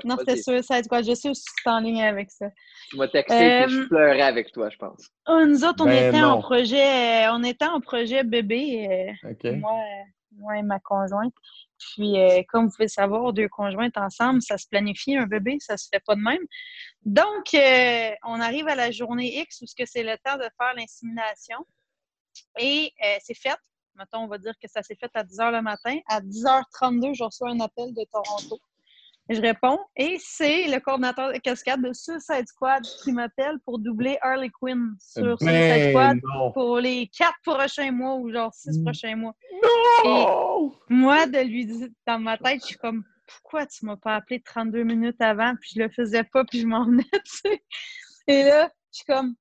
Non, 0.05 0.17
c'était 0.19 0.33
vas-y. 0.33 0.43
Suicide 0.43 0.85
Squad. 0.85 1.05
Je 1.05 1.15
sais 1.15 1.31
tu 1.33 1.39
es 1.67 1.71
en 1.71 1.79
ligne 1.81 2.03
avec 2.03 2.31
ça. 2.31 2.47
Tu 2.91 2.97
m'as 2.97 3.09
texté 3.09 3.35
Euh, 3.63 3.67
puis 3.67 3.75
je 3.77 3.83
pleurais 3.89 4.23
avec 4.23 4.51
toi, 4.53 4.69
je 4.71 4.77
pense. 4.77 5.09
Oh, 5.29 5.45
nous 5.47 5.65
autres, 5.65 5.85
on 5.85 5.87
Ben 5.87 6.09
était 6.09 6.21
non. 6.21 6.29
en 6.31 6.41
projet, 6.41 7.27
euh, 7.27 7.33
on 7.33 7.45
était 7.45 7.65
en 7.67 7.81
projet 7.81 8.25
bébé, 8.25 8.89
euh, 9.25 9.31
OK. 9.31 9.45
moi, 9.61 9.73
euh, 9.73 10.03
moi 10.39 10.57
et 10.59 10.63
ma 10.63 10.81
conjointe. 10.81 11.35
Puis, 11.83 12.19
euh, 12.19 12.43
comme 12.49 12.67
vous 12.67 12.73
pouvez 12.77 12.89
savoir, 12.89 13.33
deux 13.33 13.49
conjointes 13.49 13.97
ensemble, 13.97 14.41
ça 14.43 14.57
se 14.57 14.67
planifie 14.69 15.17
un 15.17 15.27
bébé, 15.27 15.57
ça 15.61 15.77
se 15.77 15.89
fait 15.93 16.03
pas 16.05 16.15
de 16.15 16.21
même. 16.21 16.45
Donc, 17.05 17.55
euh, 17.55 18.11
on 18.25 18.41
arrive 18.41 18.69
à 18.69 18.75
la 18.75 18.91
journée 18.91 19.41
X 19.41 19.63
où 19.63 19.67
c'est 19.67 20.03
le 20.03 20.17
temps 20.25 20.37
de 20.37 20.49
faire 20.59 20.75
l'insémination. 20.77 21.59
Et 22.59 22.93
euh, 23.05 23.17
c'est 23.21 23.35
fait. 23.35 23.57
Mettons, 23.95 24.21
on 24.21 24.29
va 24.29 24.39
dire 24.39 24.55
que 24.63 24.69
ça 24.69 24.83
s'est 24.83 24.97
fait 24.99 25.11
à 25.15 25.23
10 25.23 25.39
h 25.39 25.53
le 25.53 25.63
matin. 25.63 25.99
À 26.09 26.21
10h32, 26.21 27.15
je 27.15 27.25
reçois 27.25 27.51
un 27.51 27.61
appel 27.61 27.93
de 27.93 28.05
Toronto. 28.11 28.59
Je 29.29 29.41
réponds 29.41 29.79
et 29.97 30.17
c'est 30.21 30.67
le 30.69 30.81
coordinateur 30.81 31.33
de 31.33 31.39
cascade 31.39 31.81
de 31.81 31.93
Suicide 31.93 32.47
Squad 32.47 32.83
qui 33.03 33.13
m'appelle 33.13 33.59
pour 33.65 33.79
doubler 33.79 34.19
Harley 34.21 34.51
Quinn 34.51 34.95
sur 34.99 35.39
Suicide 35.39 35.69
Ben 35.69 35.89
Squad 35.91 36.19
non. 36.35 36.53
pour 36.53 36.79
les 36.79 37.07
quatre 37.17 37.39
prochains 37.45 37.93
mois 37.93 38.17
ou 38.17 38.31
genre 38.33 38.53
six 38.53 38.79
Mm. 38.79 38.85
prochains 38.85 39.17
mois. 39.17 39.35
Oh! 40.05 40.75
Moi, 40.89 41.27
de 41.27 41.39
lui 41.39 41.67
dire 41.67 41.89
dans 42.07 42.19
ma 42.19 42.37
tête, 42.37 42.61
je 42.63 42.67
suis 42.67 42.77
comme 42.77 43.05
pourquoi 43.27 43.65
tu 43.67 43.87
m'as 43.87 43.97
pas 43.97 44.17
appelé 44.17 44.41
32 44.43 44.83
minutes 44.83 45.21
avant, 45.21 45.55
puis 45.61 45.71
je 45.77 45.81
le 45.83 45.89
faisais 45.89 46.25
pas, 46.25 46.45
puis 46.45 46.61
je 46.61 46.67
m'en 46.67 46.85
venais, 46.85 47.05
tu 47.13 47.21
sais? 47.25 47.63
Et 48.27 48.43
là, 48.45 48.71
je 48.93 48.97
suis 48.99 49.07
comme 49.07 49.35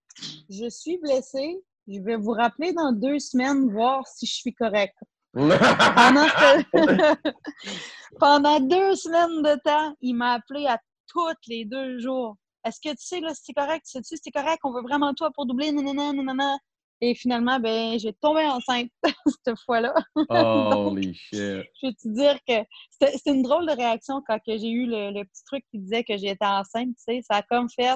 je 0.49 0.69
suis 0.69 0.97
blessée, 0.99 1.57
je 1.87 1.99
vais 2.01 2.15
vous 2.17 2.31
rappeler 2.31 2.71
dans 2.73 2.91
deux 2.91 3.17
semaines, 3.19 3.71
voir 3.71 4.07
si 4.07 4.25
je 4.27 4.33
suis 4.35 4.53
correcte. 4.53 4.97
Pendant, 8.19 8.59
deux 8.59 8.95
semaines 8.95 9.41
de 9.41 9.57
temps, 9.63 9.95
il 10.01 10.15
m'a 10.15 10.33
appelé 10.33 10.67
à 10.67 10.77
tous 11.07 11.33
les 11.47 11.63
deux 11.65 11.99
jours. 11.99 12.35
Est-ce 12.65 12.81
que 12.81 12.89
tu 12.89 13.05
sais 13.05 13.21
là, 13.21 13.33
si 13.33 13.41
c'est 13.45 13.53
correct? 13.53 13.83
Sais-tu 13.85 14.15
si 14.15 14.21
c'est 14.23 14.31
correct? 14.31 14.59
On 14.63 14.73
veut 14.73 14.83
vraiment 14.83 15.13
toi 15.13 15.31
pour 15.33 15.45
doubler, 15.45 15.71
nanana, 15.71 16.11
nanana. 16.13 16.57
Et 17.03 17.15
finalement, 17.15 17.59
ben, 17.59 17.97
j'ai 17.97 18.13
tombé 18.13 18.45
enceinte 18.45 18.91
cette 19.45 19.59
fois-là. 19.65 19.91
Holy 20.29 21.15
shit. 21.15 21.63
Je 21.81 21.87
vais 21.87 21.93
te 21.93 22.07
dire 22.07 22.37
que 22.47 22.63
c'était 22.91 23.31
une 23.31 23.41
drôle 23.41 23.65
de 23.65 23.71
réaction 23.71 24.21
quand 24.27 24.37
j'ai 24.45 24.69
eu 24.69 24.85
le, 24.85 25.09
le 25.11 25.23
petit 25.23 25.43
truc 25.45 25.63
qui 25.71 25.79
disait 25.79 26.03
que 26.03 26.15
j'étais 26.17 26.45
enceinte, 26.45 26.89
tu 26.89 27.03
sais. 27.03 27.21
Ça 27.23 27.37
a 27.37 27.41
comme 27.41 27.67
fait 27.69 27.89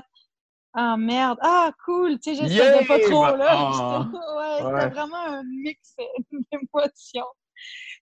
Ah 0.78 0.97
merde, 0.97 1.38
ah 1.41 1.71
cool, 1.86 2.19
tu 2.19 2.36
sais, 2.36 2.43
je 2.47 2.51
Yeah! 2.53 2.73
savais 2.73 2.86
pas 2.86 2.99
trop 2.99 3.26
là. 3.38 3.47
Ah! 3.51 4.09
ouais, 4.11 4.65
Ouais. 4.73 4.82
c'était 4.82 4.93
vraiment 4.93 5.15
un 5.26 5.43
mix 5.43 5.95
d'émotions. 6.51 7.26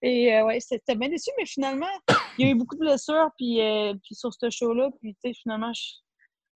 Et 0.02 0.36
euh, 0.36 0.46
ouais, 0.46 0.60
c'était 0.60 0.96
bien 0.96 1.10
déçu, 1.10 1.30
mais 1.38 1.46
finalement, 1.46 1.86
il 2.38 2.46
y 2.46 2.50
a 2.50 2.52
eu 2.52 2.56
beaucoup 2.56 2.76
de 2.76 2.80
blessures 2.80 3.30
puis, 3.38 3.62
euh, 3.62 3.94
puis 4.04 4.16
sur 4.16 4.34
ce 4.34 4.50
show-là, 4.50 4.90
puis 5.00 5.14
tu 5.24 5.30
sais, 5.30 5.34
finalement, 5.40 5.72
je, 5.74 5.82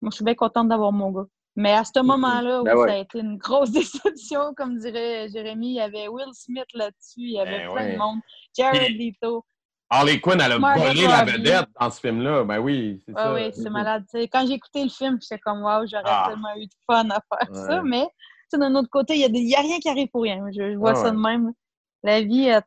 moi, 0.01 0.09
je 0.11 0.15
suis 0.15 0.25
bien 0.25 0.33
contente 0.35 0.67
d'avoir 0.69 0.91
mon 0.91 1.11
gars. 1.11 1.25
Mais 1.55 1.71
à 1.73 1.83
ce 1.83 1.99
moment-là, 2.01 2.61
où 2.61 2.63
Ben 2.63 2.75
ouais. 2.75 2.87
ça 2.87 2.93
a 2.95 2.97
été 2.97 3.19
une 3.19 3.37
grosse 3.37 3.71
déception, 4.11 4.53
comme 4.55 4.77
dirait 4.79 5.27
Jérémy, 5.29 5.69
il 5.69 5.75
y 5.75 5.79
avait 5.81 6.07
Will 6.07 6.33
Smith 6.33 6.67
là-dessus, 6.73 7.21
il 7.21 7.31
y 7.33 7.39
avait 7.39 7.59
Ben 7.59 7.71
plein 7.73 7.85
ouais. 7.85 7.93
de 7.93 7.97
monde. 7.97 8.19
Jared 8.55 8.97
Leto. 8.97 9.45
Harley 9.89 10.19
Quinn, 10.19 10.39
elle 10.41 10.51
a 10.51 10.59
Margot 10.59 10.81
volé 10.83 11.07
la 11.07 11.23
vedette 11.23 11.69
dans 11.79 11.89
ce 11.89 11.99
film-là. 12.01 12.43
Ben 12.43 12.59
oui, 12.59 13.01
c'est 13.07 13.13
Ah 13.15 13.23
ça. 13.23 13.33
oui, 13.33 13.51
c'est 13.53 13.69
malade. 13.69 14.03
tu 14.11 14.19
sais. 14.19 14.27
quand 14.27 14.45
j'ai 14.45 14.53
écouté 14.53 14.83
le 14.83 14.89
film, 14.89 15.17
j'étais 15.21 15.39
comme, 15.39 15.61
waouh, 15.63 15.87
j'aurais 15.87 16.03
Ah. 16.05 16.25
tellement 16.29 16.53
eu 16.57 16.65
de 16.65 16.73
fun 16.85 17.09
à 17.09 17.19
faire 17.21 17.49
Ouais. 17.51 17.67
ça. 17.67 17.81
Mais 17.83 18.05
d'un 18.53 18.75
autre 18.75 18.89
côté, 18.89 19.15
il 19.17 19.31
n'y 19.31 19.55
a, 19.55 19.59
rien 19.61 19.79
qui 19.79 19.87
arrive 19.89 20.09
pour 20.09 20.23
rien. 20.23 20.43
Je, 20.53 20.73
je 20.73 20.77
vois 20.77 20.91
Ah 20.91 20.95
ça 20.95 21.03
ouais. 21.05 21.11
de 21.11 21.17
même. 21.17 21.51
La 22.03 22.21
vie, 22.21 22.45
elle 22.47 22.61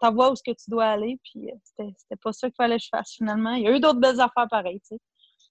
t'envoie 0.00 0.30
où 0.32 0.36
ce 0.36 0.42
que 0.44 0.50
tu 0.52 0.68
dois 0.70 0.84
aller. 0.86 1.18
Puis 1.24 1.50
euh, 1.50 1.54
c'était 1.64 2.16
pas 2.22 2.32
ça 2.32 2.48
qu'il 2.48 2.54
fallait 2.56 2.76
que 2.78 2.82
je 2.84 2.88
fasse 2.90 3.12
finalement. 3.16 3.52
Il 3.52 3.62
y 3.62 3.68
a 3.68 3.72
eu 3.76 3.80
d'autres 3.80 4.00
belles 4.00 4.20
affaires 4.20 4.48
pareilles, 4.50 4.80
tu 4.80 4.96
sais. 4.96 5.00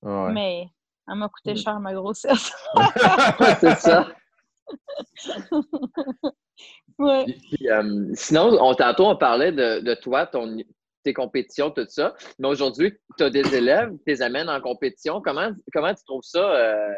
Ouais. 0.02 0.32
Mais 0.32 0.68
elle 1.08 1.16
m'a 1.16 1.28
coûté 1.30 1.54
Mm. 1.54 1.58
cher, 1.58 1.80
ma 1.80 1.94
grossesse. 1.94 2.52
c'est 3.62 3.76
ça. 3.80 4.08
ouais. 7.00 7.26
Puis, 7.26 7.70
euh, 7.70 8.06
sinon, 8.14 8.58
on, 8.62 8.74
tantôt, 8.76 9.06
on 9.08 9.16
parlait 9.18 9.52
de, 9.52 9.80
de 9.80 9.94
toi, 9.96 10.26
ton, 10.26 10.58
tes 11.04 11.14
compétitions, 11.14 11.70
tout 11.72 11.86
ça. 11.90 12.16
Mais 12.40 12.48
aujourd'hui, 12.48 12.94
tu 13.18 13.24
as 13.24 13.30
des 13.30 13.56
élèves, 13.56 13.90
tu 13.92 14.04
les 14.08 14.22
amènes 14.22 14.50
en 14.50 14.62
compétition. 14.62 15.22
Comment, 15.22 15.52
comment 15.74 15.94
tu 15.94 16.04
trouves 16.06 16.24
ça 16.24 16.56
euh, 16.56 16.94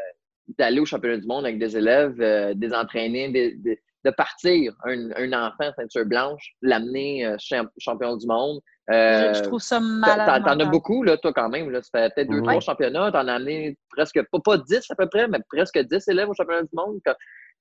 d'aller 0.60 0.80
au 0.80 0.86
championnat 0.86 1.18
du 1.18 1.28
monde 1.28 1.46
avec 1.46 1.58
des 1.60 1.76
élèves, 1.78 2.16
euh, 2.22 2.54
des 2.54 2.74
entraînés, 2.74 3.30
des- 3.30 3.56
des- 3.56 3.82
de 4.04 4.12
partir 4.12 4.72
un, 4.84 5.10
un 5.16 5.34
enfant 5.48 5.72
ceinture 5.76 6.06
blanche, 6.06 6.52
l'amener 6.62 7.26
euh, 7.26 7.36
champ- 7.40 7.66
champion 7.80 8.16
du 8.18 8.28
monde? 8.28 8.60
Euh, 8.92 9.34
je, 9.34 9.40
je 9.40 9.44
trouve 9.46 9.60
ça 9.60 9.80
malade. 9.80 10.44
t'en 10.46 10.60
as 10.60 10.66
beaucoup, 10.66 11.02
là, 11.02 11.18
toi, 11.18 11.34
quand 11.34 11.50
même. 11.50 11.72
Là. 11.72 11.82
Ça 11.82 11.90
fait 11.92 12.14
peut-être 12.14 12.30
deux, 12.30 12.38
Mhm. 12.38 12.44
trois 12.46 12.60
championnats. 12.60 13.12
T'en 13.12 13.28
as 13.28 13.34
amené 13.34 13.76
presque, 13.90 14.22
pas, 14.32 14.38
pas 14.46 14.58
10 14.60 14.86
à 14.92 14.96
peu 14.96 15.10
près, 15.10 15.28
mais 15.28 15.40
presque 15.50 15.80
10 15.80 16.08
élèves 16.08 16.30
au 16.30 16.36
championnat 16.36 16.62
du 16.62 16.70
monde. 16.74 17.00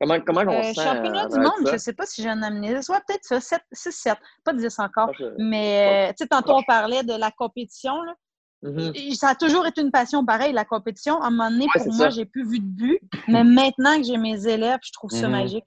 Comment, 0.00 0.20
comment 0.20 0.40
on 0.46 0.58
Euh, 0.60 0.62
se 0.62 0.74
sent? 0.74 0.84
championnat 0.84 1.22
à 1.22 1.28
du 1.28 1.38
monde, 1.38 1.52
ça? 1.64 1.72
je 1.72 1.76
sais 1.78 1.92
pas 1.92 2.06
si 2.06 2.22
j'en 2.22 2.42
ai 2.42 2.46
amené. 2.46 2.82
Soit 2.82 3.00
peut-être 3.06 3.24
ça, 3.24 3.40
6, 3.40 3.92
7, 3.92 4.18
pas 4.44 4.52
10 4.52 4.78
encore. 4.78 5.10
Ah, 5.18 5.24
Mais, 5.38 6.08
euh, 6.08 6.12
tu 6.12 6.14
sais, 6.24 6.26
tantôt, 6.28 6.54
on 6.56 6.62
parlait 6.62 7.02
de 7.02 7.14
la 7.14 7.30
compétition. 7.30 8.02
Là. 8.02 8.14
Mhm. 8.62 8.92
Et 8.94 9.14
Ça 9.14 9.28
a 9.30 9.34
toujours 9.34 9.66
été 9.66 9.80
une 9.80 9.90
passion 9.92 10.24
pareille, 10.24 10.52
la 10.52 10.64
compétition. 10.64 11.20
À 11.22 11.26
un 11.28 11.30
moment 11.30 11.50
donné, 11.50 11.66
Ouais, 11.66 11.84
pour 11.84 11.92
moi, 11.94 12.10
j'ai 12.10 12.24
plus 12.24 12.48
vu 12.48 12.58
de 12.58 12.64
but. 12.66 13.00
Mais 13.28 13.44
maintenant 13.44 13.96
que 13.96 14.02
j'ai 14.04 14.16
mes 14.16 14.46
élèves, 14.46 14.80
je 14.84 14.92
trouve 14.92 15.10
ça 15.10 15.26
Mhm. 15.28 15.32
magique. 15.32 15.64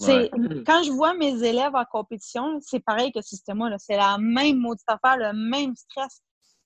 Ouais. 0.00 0.30
Quand 0.66 0.82
je 0.82 0.90
vois 0.92 1.14
mes 1.14 1.42
élèves 1.42 1.74
en 1.74 1.84
compétition, 1.84 2.58
c'est 2.60 2.80
pareil 2.80 3.12
que 3.12 3.20
si 3.22 3.36
c'était 3.36 3.54
moi. 3.54 3.70
C'est 3.78 3.96
la 3.96 4.18
même 4.18 4.56
maudite 4.58 4.86
affaire, 4.88 5.16
le 5.16 5.32
même 5.32 5.74
stress. 5.76 6.22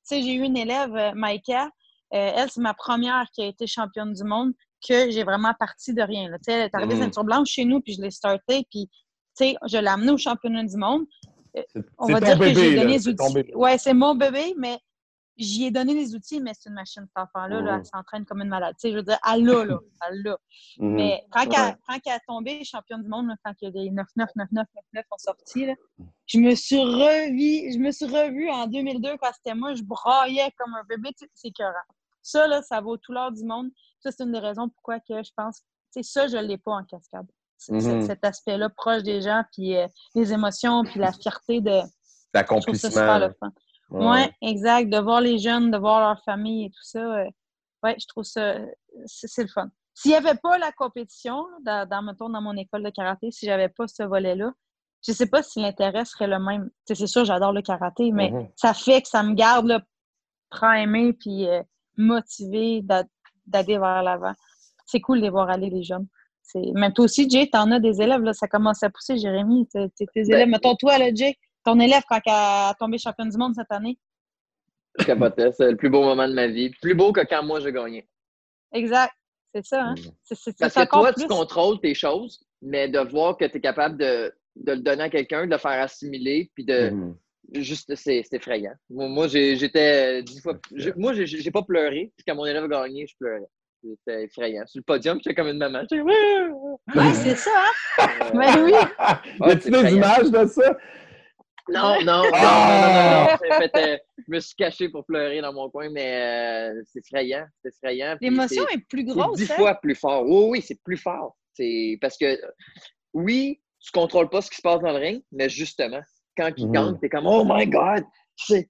Tu 0.08 0.16
sais, 0.16 0.22
j'ai 0.22 0.34
eu 0.34 0.42
une 0.42 0.56
élève, 0.56 0.94
euh, 0.94 1.12
Maïka. 1.14 1.64
euh, 2.12 2.30
elle, 2.36 2.50
c'est 2.50 2.60
ma 2.60 2.74
première 2.74 3.26
qui 3.32 3.42
a 3.42 3.46
été 3.46 3.66
championne 3.66 4.12
du 4.12 4.22
monde. 4.24 4.52
Que 4.86 5.10
j'ai 5.10 5.24
vraiment 5.24 5.54
parti 5.58 5.94
de 5.94 6.02
rien. 6.02 6.28
Tu 6.32 6.38
sais, 6.42 6.52
elle 6.52 6.60
est 6.66 6.74
arrivée 6.74 6.94
Mhm. 6.94 7.02
ceinture 7.02 7.24
blanche 7.24 7.48
chez 7.48 7.64
nous, 7.64 7.80
puis 7.80 7.94
je 7.94 8.02
l'ai 8.02 8.10
starté, 8.10 8.66
puis 8.70 8.88
tu 8.88 8.92
sais, 9.34 9.56
je 9.66 9.78
l'ai 9.78 9.88
amenée 9.88 10.12
au 10.12 10.18
championnat 10.18 10.64
du 10.64 10.76
monde. 10.76 11.06
C'est 11.54 11.84
On 11.98 12.08
va 12.08 12.20
dire 12.20 12.34
que 12.34 12.40
bébé, 12.40 12.54
j'ai 12.54 12.70
là, 12.74 12.82
donné 12.82 12.94
les 12.94 13.08
outils. 13.08 13.52
Ouais, 13.54 13.78
c'est 13.78 13.94
mon 13.94 14.14
bébé, 14.14 14.54
mais 14.58 14.78
j'y 15.36 15.66
ai 15.66 15.70
donné 15.70 15.94
les 15.94 16.14
outils, 16.14 16.40
mais 16.40 16.52
c'est 16.54 16.68
une 16.68 16.74
machine, 16.74 17.04
cet 17.06 17.16
enfant-là. 17.24 17.60
là, 17.60 17.72
Mhm. 17.74 17.78
elle 17.80 17.86
s'entraîne 17.86 18.24
comme 18.24 18.40
une 18.42 18.48
malade. 18.48 18.74
Tu 18.80 18.88
sais, 18.88 18.92
je 18.92 18.96
veux 18.98 19.02
dire, 19.02 19.18
elle 19.32 19.44
l'a, 19.44 19.64
là. 19.64 19.78
Elle 20.08 20.22
l'a. 20.22 20.36
Mhm. 20.78 20.94
Mais 20.94 21.24
quand, 21.30 21.46
Ouais. 21.46 21.54
elle, 21.56 21.76
quand 21.86 21.98
elle 22.06 22.12
est 22.12 22.20
tombée 22.26 22.64
championne 22.64 23.02
du 23.02 23.08
monde, 23.08 23.28
là, 23.28 23.36
quand 23.44 23.52
il 23.60 23.64
y 23.64 23.68
a 23.68 23.70
des 23.70 23.90
9-9, 23.90 24.28
9-9, 24.36 24.66
9-9 24.74 25.04
ont 25.10 25.18
sorti, 25.18 25.66
là, 25.66 25.74
je 26.26 26.38
me 26.38 26.54
suis 26.54 26.78
revue, 26.80 27.72
je 27.72 27.78
me 27.78 27.90
suis 27.92 28.06
revue 28.06 28.50
en 28.50 28.66
2002 28.66 29.16
quand 29.20 29.30
c'était 29.34 29.54
moi, 29.56 29.74
je 29.74 29.82
braillais 29.82 30.50
comme 30.58 30.74
un 30.74 30.84
bébé, 30.88 31.10
c'est 31.16 31.48
écœurant. 31.48 31.72
Ça, 32.24 32.46
là, 32.48 32.62
ça 32.62 32.80
vaut 32.80 32.96
tout 32.96 33.12
l'or 33.12 33.30
du 33.32 33.44
monde. 33.44 33.68
Ça, 34.00 34.10
c'est 34.10 34.24
une 34.24 34.32
des 34.32 34.38
raisons 34.38 34.68
pourquoi 34.68 34.98
que 34.98 35.22
je 35.22 35.30
pense, 35.36 35.60
sais, 35.90 36.02
ça, 36.02 36.26
je 36.26 36.36
ne 36.38 36.42
l'ai 36.42 36.58
pas 36.58 36.72
en 36.72 36.84
cascade. 36.84 37.26
Mhm. 37.68 38.02
cet- 38.06 38.24
aspect-là 38.24 38.68
proche 38.68 39.02
des 39.04 39.20
gens, 39.22 39.42
puis 39.52 39.76
euh, 39.76 39.86
les 40.14 40.32
émotions, 40.32 40.82
puis 40.84 40.98
la 41.00 41.12
fierté 41.12 41.60
de. 41.60 41.80
L'accomplissement. 42.34 43.18
le 43.18 43.32
fun. 43.38 43.52
Ouais, 43.90 44.30
exact. 44.42 44.90
De 44.90 44.98
voir 44.98 45.20
les 45.20 45.38
jeunes, 45.38 45.70
de 45.70 45.78
voir 45.78 46.00
leur 46.00 46.22
famille 46.24 46.66
et 46.66 46.70
tout 46.70 46.82
ça. 46.82 46.98
euh, 46.98 47.30
ouais, 47.84 47.94
je 47.98 48.06
trouve 48.08 48.24
ça. 48.24 48.56
C'est 49.06 49.28
c'est 49.28 49.42
le 49.42 49.48
fun. 49.48 49.70
S'il 49.94 50.10
n'y 50.10 50.16
avait 50.16 50.34
pas 50.34 50.58
la 50.58 50.72
compétition, 50.72 51.46
dans, 51.62 51.88
dans, 51.88 52.02
mettons, 52.02 52.28
dans 52.28 52.42
mon 52.42 52.56
école 52.56 52.82
de 52.82 52.90
karaté, 52.90 53.30
si 53.30 53.46
j'avais 53.46 53.68
pas 53.68 53.86
ce 53.86 54.02
volet-là, 54.02 54.52
je 55.06 55.12
sais 55.12 55.26
pas 55.26 55.42
si 55.44 55.60
l'intérêt 55.60 56.04
serait 56.04 56.26
le 56.26 56.40
même. 56.40 56.68
C'est 56.86 57.06
sûr, 57.06 57.24
j'adore 57.24 57.52
le 57.52 57.62
karaté, 57.62 58.10
mais 58.10 58.30
Mhm. 58.30 58.48
ça 58.56 58.74
fait 58.74 59.00
que 59.02 59.08
ça 59.08 59.22
me 59.22 59.34
garde 59.34 59.66
là, 59.66 59.80
primé 60.50 61.12
puis 61.12 61.46
euh, 61.48 61.62
motivé 61.96 62.80
d'a- 62.82 63.04
d'aller 63.46 63.78
vers 63.78 64.02
l'avant. 64.02 64.32
C'est 64.86 65.00
cool 65.00 65.18
de 65.18 65.24
les 65.24 65.30
voir 65.30 65.48
aller, 65.50 65.70
les 65.70 65.82
jeunes. 65.82 66.06
C'est- 66.42 66.72
Même 66.74 66.92
toi 66.92 67.06
aussi, 67.06 67.28
Jay, 67.28 67.48
t'en 67.50 67.70
as 67.70 67.80
des 67.80 68.00
élèves, 68.02 68.22
là, 68.22 68.32
ça 68.32 68.46
commence 68.48 68.82
à 68.82 68.90
pousser, 68.90 69.16
Jérémy. 69.18 69.66
T'es- 69.68 69.88
t'es- 69.96 70.06
Tes 70.12 70.20
élèves, 70.30 70.48
mettons 70.48 70.74
toi, 70.76 70.98
là, 70.98 71.12
Jay, 71.14 71.36
ton 71.64 71.80
élève 71.80 72.02
quand 72.08 72.20
elle 72.26 72.32
a 72.32 72.74
tombé 72.78 72.98
championne 72.98 73.30
du 73.30 73.36
monde 73.38 73.54
cette 73.54 73.70
année. 73.72 73.98
Je 74.98 75.04
capotais. 75.06 75.50
C'est 75.52 75.70
le 75.70 75.76
plus 75.76 75.88
beau 75.90 76.02
moment 76.02 76.28
de 76.28 76.34
ma 76.34 76.46
vie. 76.46 76.70
Plus 76.82 76.94
beau 76.94 77.12
que 77.12 77.22
quand 77.26 77.42
moi, 77.42 77.60
j'ai 77.60 77.72
gagné. 77.72 78.06
Exact. 78.72 79.12
C'est 79.54 79.64
ça, 79.64 79.82
hein? 79.84 79.94
Mhm. 79.96 80.04
C'est 80.22 80.34
c'est- 80.34 80.58
Parce 80.58 80.74
c'est 80.74 80.84
que 80.86 80.90
toi, 80.90 81.12
plus. 81.12 81.22
tu 81.22 81.28
contrôles 81.28 81.80
tes 81.80 81.94
choses, 81.94 82.44
mais 82.60 82.88
de 82.88 82.98
voir 82.98 83.36
que 83.36 83.44
tu 83.44 83.56
es 83.56 83.60
capable 83.60 83.96
de, 83.96 84.32
de 84.56 84.72
le 84.72 84.80
donner 84.80 85.04
à 85.04 85.10
quelqu'un, 85.10 85.46
de 85.46 85.50
le 85.52 85.58
faire 85.58 85.82
assimiler, 85.82 86.50
puis 86.54 86.64
de. 86.64 86.90
Mhm. 86.90 87.16
Juste, 87.54 87.94
c'est 87.94 88.22
effrayant. 88.32 88.72
Moi, 88.90 89.28
j'étais 89.28 90.22
dix 90.22 90.40
fois. 90.40 90.58
Moi, 90.96 91.12
j'ai 91.14 91.50
pas 91.50 91.62
pleuré. 91.62 92.12
Puis 92.16 92.24
quand 92.26 92.34
mon 92.34 92.46
élève 92.46 92.64
a 92.64 92.68
gagné, 92.68 93.06
je 93.06 93.14
pleurais. 93.18 93.46
C'était 93.82 94.24
effrayant. 94.24 94.64
Sur 94.66 94.78
le 94.78 94.84
podium, 94.84 95.18
j'étais 95.22 95.34
comme 95.34 95.48
une 95.48 95.58
maman. 95.58 95.80
J'étais, 95.82 96.00
Ouais! 96.00 97.12
C'est 97.14 97.36
ça, 97.36 97.50
hein? 97.98 98.30
Ben 98.34 98.64
oui. 98.64 98.72
y 98.72 98.74
Ah, 98.98 99.22
a-tu 99.42 99.70
des 99.70 99.92
images 99.92 100.30
de 100.30 100.46
ça? 100.46 100.76
Non, 101.68 101.96
non, 102.00 102.04
non, 102.04 102.22
non, 102.24 102.30
Ah! 102.34 103.38
non, 103.42 103.56
fait, 103.58 103.70
euh, 103.76 103.98
je 104.18 104.24
me 104.34 104.40
suis 104.40 104.54
caché 104.54 104.88
pour 104.88 105.04
pleurer 105.04 105.40
dans 105.42 105.52
mon 105.52 105.68
coin, 105.70 105.88
mais 105.90 106.72
euh, 106.74 106.82
c'est 106.86 107.00
effrayant. 107.00 107.44
C'est 107.62 107.68
effrayant. 107.74 108.16
L'émotion 108.20 108.66
est 108.68 108.86
plus 108.88 109.04
grosse, 109.04 109.36
dix 109.38 109.50
hein? 109.50 109.54
fois 109.54 109.74
plus 109.74 109.94
fort. 109.94 110.24
Oui, 110.26 110.46
oui, 110.48 110.62
c'est 110.62 110.82
plus 110.82 110.96
fort. 110.98 111.36
C'est 111.52 111.98
parce 112.00 112.16
que 112.18 112.38
oui, 113.12 113.60
tu 113.80 113.90
contrôles 113.92 114.28
pas 114.30 114.40
ce 114.42 114.50
qui 114.50 114.56
se 114.56 114.62
passe 114.62 114.80
dans 114.80 114.92
le 114.92 114.98
ring, 114.98 115.22
mais 115.30 115.48
justement, 115.48 116.00
quand 116.36 116.50
il 116.56 116.66
Mhm. 116.66 116.72
gagne, 116.72 116.98
t'es 116.98 117.08
comme 117.08 117.26
Oh 117.26 117.44
my 117.46 117.66
God! 117.66 118.04
C'est. 118.36 118.68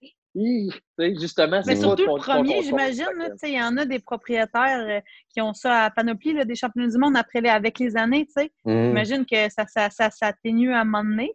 Justement, 0.98 1.62
Mais 1.64 1.76
c'est 1.76 1.80
surtout 1.82 2.06
pas 2.06 2.12
le 2.16 2.22
premier, 2.22 2.62
j'imagine, 2.62 3.04
Fait 3.06 3.14
là, 3.18 3.26
que- 3.28 3.32
tu 3.34 3.38
sais, 3.38 3.50
il 3.52 3.56
y 3.58 3.62
en 3.62 3.76
a 3.76 3.84
des 3.84 4.00
propriétaires 4.00 4.80
euh, 4.80 5.00
qui 5.32 5.40
ont 5.40 5.54
ça 5.54 5.84
à 5.84 5.90
panoplie, 5.90 6.32
là, 6.32 6.44
des 6.44 6.56
championnats 6.56 6.88
du 6.90 6.98
monde 6.98 7.16
après 7.16 7.40
les, 7.40 7.48
avec 7.50 7.78
les 7.78 7.96
années, 7.96 8.26
tu 8.26 8.32
sais. 8.42 8.52
Mhm. 8.64 8.86
J'imagine 8.88 9.26
que 9.26 9.48
ça, 9.50 9.64
ça, 9.68 9.90
ça 9.90 10.10
s'atténue 10.10 10.72
à 10.72 10.80
un 10.80 10.84
moment 10.84 11.04
donné. 11.04 11.32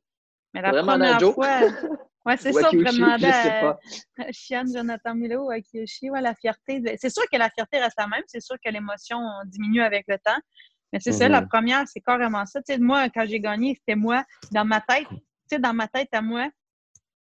Mais 0.53 0.61
la 0.61 0.69
à 0.69 0.83
première 0.83 1.21
fois, 1.21 1.61
ouais, 2.25 2.35
c'est 2.37 2.51
ça, 2.51 2.67
on 2.67 2.71
sais 2.71 3.03
à 3.29 3.77
Chian, 4.33 4.65
Jonathan 4.73 5.15
Milo, 5.15 5.49
à 5.49 5.61
Kiyoshi, 5.61 6.09
ouais, 6.09 6.21
la 6.21 6.35
fierté. 6.35 6.81
de- 6.81 6.91
C'est 6.99 7.09
sûr 7.09 7.23
que 7.31 7.37
la 7.37 7.49
fierté 7.49 7.79
reste 7.79 7.95
la 7.97 8.07
même, 8.07 8.23
c'est 8.27 8.41
sûr 8.41 8.57
que 8.63 8.69
l'émotion 8.69 9.19
diminue 9.45 9.81
avec 9.81 10.03
le 10.09 10.17
temps. 10.17 10.39
Mais 10.91 10.99
c'est 10.99 11.11
ça, 11.13 11.29
la 11.29 11.41
première, 11.43 11.87
c'est 11.87 12.01
carrément 12.01 12.45
ça. 12.45 12.61
Tu 12.63 12.73
sais, 12.73 12.79
moi, 12.79 13.07
quand 13.09 13.25
j'ai 13.25 13.39
gagné, 13.39 13.75
c'était 13.75 13.95
moi, 13.95 14.25
dans 14.51 14.65
ma 14.65 14.81
tête, 14.81 15.07
sais, 15.55 15.59
dans 15.59 15.73
ma 15.73 15.87
tête 15.87 16.09
à 16.13 16.21
moi, 16.21 16.49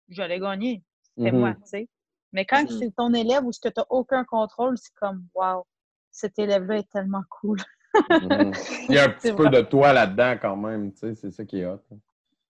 j'allais 0.09 0.39
gagner. 0.39 0.83
C'était 1.15 1.31
Mhm. 1.31 1.39
moi, 1.39 1.53
tu 1.55 1.61
sais. 1.69 1.89
Mais 2.33 2.45
quand 2.45 2.63
Mhm. 2.63 2.79
c'est 2.79 2.95
ton 2.95 3.13
élève 3.13 3.45
ou 3.45 3.51
ce 3.51 3.59
que 3.59 3.69
tu 3.69 3.79
n'as 3.79 3.85
aucun 3.89 4.23
contrôle, 4.23 4.77
c'est 4.77 4.93
comme, 4.95 5.25
wow, 5.35 5.65
cet 6.11 6.37
élève-là 6.39 6.77
est 6.79 6.89
tellement 6.91 7.23
cool. 7.29 7.57
Mhm. 8.09 8.51
Il 8.89 8.95
y 8.95 8.97
a 8.99 9.05
un 9.05 9.09
petit 9.09 9.31
peu 9.33 9.43
vrai. 9.47 9.61
de 9.61 9.61
toi 9.61 9.93
là-dedans 9.93 10.35
quand 10.41 10.55
même, 10.57 10.91
tu 10.93 10.99
sais, 10.99 11.15
c'est 11.15 11.31
ça 11.31 11.45
qui 11.45 11.59
est 11.59 11.65
hot. 11.65 11.81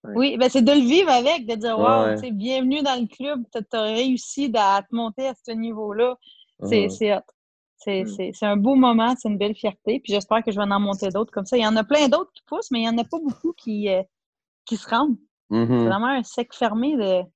Oui, 0.04 0.38
ben 0.38 0.48
c'est 0.50 0.62
de 0.62 0.72
le 0.72 0.80
vivre 0.80 1.10
avec, 1.10 1.46
de 1.48 1.56
dire, 1.56 1.78
wow, 1.78 2.06
Ouais. 2.06 2.16
tu 2.16 2.22
sais, 2.22 2.32
bienvenue 2.32 2.82
dans 2.82 3.00
le 3.00 3.08
club, 3.08 3.44
tu 3.52 3.60
as 3.76 3.82
réussi 3.82 4.52
à 4.56 4.82
te 4.82 4.96
monter 4.96 5.28
à 5.28 5.34
ce 5.36 5.52
niveau-là. 5.52 6.16
C'est 6.64 6.90
c'est 6.90 7.14
hot. 7.16 7.22
C'est 7.78 8.04
Mm. 8.04 8.08
c'est- 8.08 8.32
c'est 8.34 8.46
un 8.46 8.58
beau 8.58 8.76
moment, 8.76 9.16
c'est 9.18 9.28
une 9.30 9.38
belle 9.38 9.56
fierté. 9.56 10.00
Puis 10.00 10.14
j'espère 10.14 10.44
que 10.44 10.52
je 10.52 10.58
vais 10.58 10.64
en 10.64 10.80
monter 10.80 11.10
d'autres 11.10 11.32
comme 11.32 11.46
ça. 11.46 11.58
Il 11.58 11.64
y 11.64 11.68
en 11.68 11.76
a 11.76 11.84
plein 11.84 12.08
d'autres 12.10 12.32
qui 12.34 12.42
poussent, 12.44 12.72
mais 12.72 12.80
il 12.80 12.84
n'y 12.84 12.90
en 12.90 12.98
a 12.98 13.04
pas 13.04 13.20
beaucoup 13.20 13.54
qui, 13.54 13.90
euh, 13.90 14.02
qui 14.66 14.78
se 14.78 14.88
rendent. 14.90 15.18
Mhm. 15.50 15.68
C'est 15.68 15.86
vraiment 15.88 16.08
un 16.08 16.24
sec 16.24 16.54
fermé 16.54 16.98
de. 16.98 17.22
Tu 17.24 17.28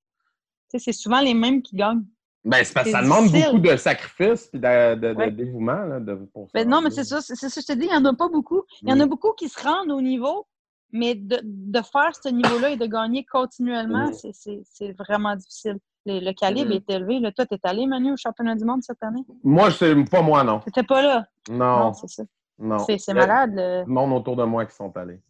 sais, 0.68 0.78
c'est 0.78 0.92
souvent 0.92 1.20
les 1.20 1.34
mêmes 1.34 1.62
qui 1.62 1.76
gagnent. 1.76 2.04
Ben, 2.44 2.64
c'est 2.64 2.74
parce 2.74 2.86
que 2.86 2.92
ça 2.92 3.02
demande 3.02 3.30
beaucoup 3.30 3.58
de 3.60 3.76
sacrifices 3.76 4.50
et 4.52 4.58
de, 4.58 4.94
de- 4.96 5.12
de 5.12 5.16
Ouais. 5.16 5.30
dévouement 5.30 5.84
là, 5.84 6.00
de, 6.00 6.14
pour 6.32 6.48
Ben 6.52 6.68
non, 6.68 6.80
mais 6.82 6.90
c'est 6.90 7.04
ça, 7.04 7.20
c'est 7.20 7.36
ça, 7.36 7.48
je 7.48 7.64
te 7.66 7.72
dis, 7.72 7.86
il 7.86 7.90
n'y 7.90 7.94
en 7.96 8.04
a 8.04 8.14
pas 8.14 8.28
beaucoup. 8.28 8.62
Il 8.82 8.88
y 8.88 8.92
en 8.92 8.98
a 8.98 9.06
beaucoup 9.06 9.32
qui 9.32 9.48
se 9.48 9.62
rendent 9.62 9.92
au 9.92 10.00
niveau, 10.00 10.46
mais 10.90 11.14
de, 11.14 11.38
de 11.44 11.80
faire 11.82 12.10
ce 12.20 12.28
niveau-là 12.30 12.70
et 12.70 12.76
de 12.76 12.86
gagner 12.86 13.24
continuellement, 13.24 14.08
Mm. 14.10 14.32
c'est- 14.64 14.92
vraiment 14.98 15.36
difficile. 15.36 15.78
Le, 16.04 16.18
le 16.18 16.32
calibre 16.32 16.70
Mm. 16.70 16.72
est 16.72 16.90
élevé. 16.90 17.20
Là, 17.20 17.30
toi, 17.30 17.46
tu 17.46 17.54
es 17.54 17.60
allé, 17.62 17.86
Manu, 17.86 18.12
au 18.12 18.16
championnat 18.16 18.56
du 18.56 18.64
monde 18.64 18.82
cette 18.82 19.02
année? 19.04 19.22
Moi, 19.44 19.70
c'est 19.70 19.94
pas 20.10 20.20
moi, 20.22 20.42
non. 20.42 20.58
Tu 20.60 20.68
n'étais 20.68 20.82
pas 20.82 21.00
là? 21.00 21.24
Non, 21.48 21.56
Non, 21.78 21.92
c'est 21.92 22.08
ça. 22.08 22.24
non. 22.58 22.78
C'est 22.80 23.14
malade. 23.14 23.52
le- 23.54 23.84
monde 23.86 24.12
autour 24.14 24.34
de 24.34 24.42
moi 24.44 24.66
qui 24.66 24.74
sont 24.74 24.94
allés. 24.96 25.20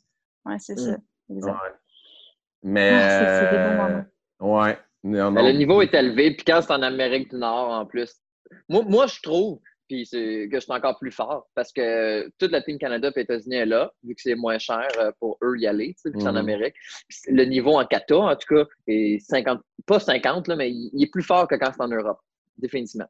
Ouais, 0.46 0.56
c'est 0.58 0.74
Mm. 0.74 0.78
ça. 0.78 0.96
Exact. 1.28 1.52
Ouais. 1.52 1.72
Mais. 2.62 2.90
Ah, 2.94 3.18
c'est- 3.18 3.40
c'est 3.50 3.56
des 3.56 3.64
beaux 3.64 3.82
moments. 3.82 4.04
Ouais. 4.62 4.78
Non, 5.04 5.30
Mais 5.32 5.42
non. 5.42 5.48
le 5.48 5.52
niveau 5.54 5.82
est 5.82 5.92
élevé, 5.94 6.34
puis 6.36 6.44
quand 6.44 6.60
c'est 6.62 6.72
en 6.72 6.82
Amérique 6.82 7.30
du 7.30 7.36
Nord 7.36 7.70
en 7.70 7.86
plus. 7.86 8.14
Moi, 8.68 8.82
moi 8.86 9.06
je 9.06 9.20
trouve 9.20 9.58
puis 9.88 10.06
c'est 10.06 10.48
que 10.50 10.58
c'est 10.60 10.70
encore 10.72 10.98
plus 10.98 11.10
fort 11.10 11.48
parce 11.54 11.70
que 11.72 12.26
toute 12.38 12.50
la 12.50 12.62
Team 12.62 12.78
Canada 12.78 13.10
et 13.14 13.20
États-Unis 13.20 13.56
est 13.56 13.66
là, 13.66 13.92
vu 14.04 14.14
que 14.14 14.22
c'est 14.22 14.34
moins 14.36 14.56
cher 14.58 14.86
euh, 14.98 15.10
pour 15.18 15.36
eux 15.42 15.58
y 15.58 15.66
aller, 15.66 15.94
vu 16.04 16.12
que 16.12 16.18
c'est 16.20 16.28
en 16.28 16.32
Mhm. 16.32 16.36
Amérique. 16.38 16.74
Le 17.28 17.44
niveau 17.44 17.72
en 17.78 17.84
kata, 17.84 18.16
en 18.16 18.36
tout 18.36 18.54
cas, 18.54 18.64
est 18.86 19.18
50, 19.18 19.60
pas 19.84 19.98
50, 19.98 20.48
là, 20.48 20.56
mais 20.56 20.70
il 20.70 20.90
il 20.94 21.02
est 21.02 21.10
plus 21.10 21.22
fort 21.22 21.46
que 21.46 21.56
quand 21.56 21.72
c'est 21.74 21.82
en 21.82 21.88
Europe, 21.88 22.20
définitivement. 22.56 23.08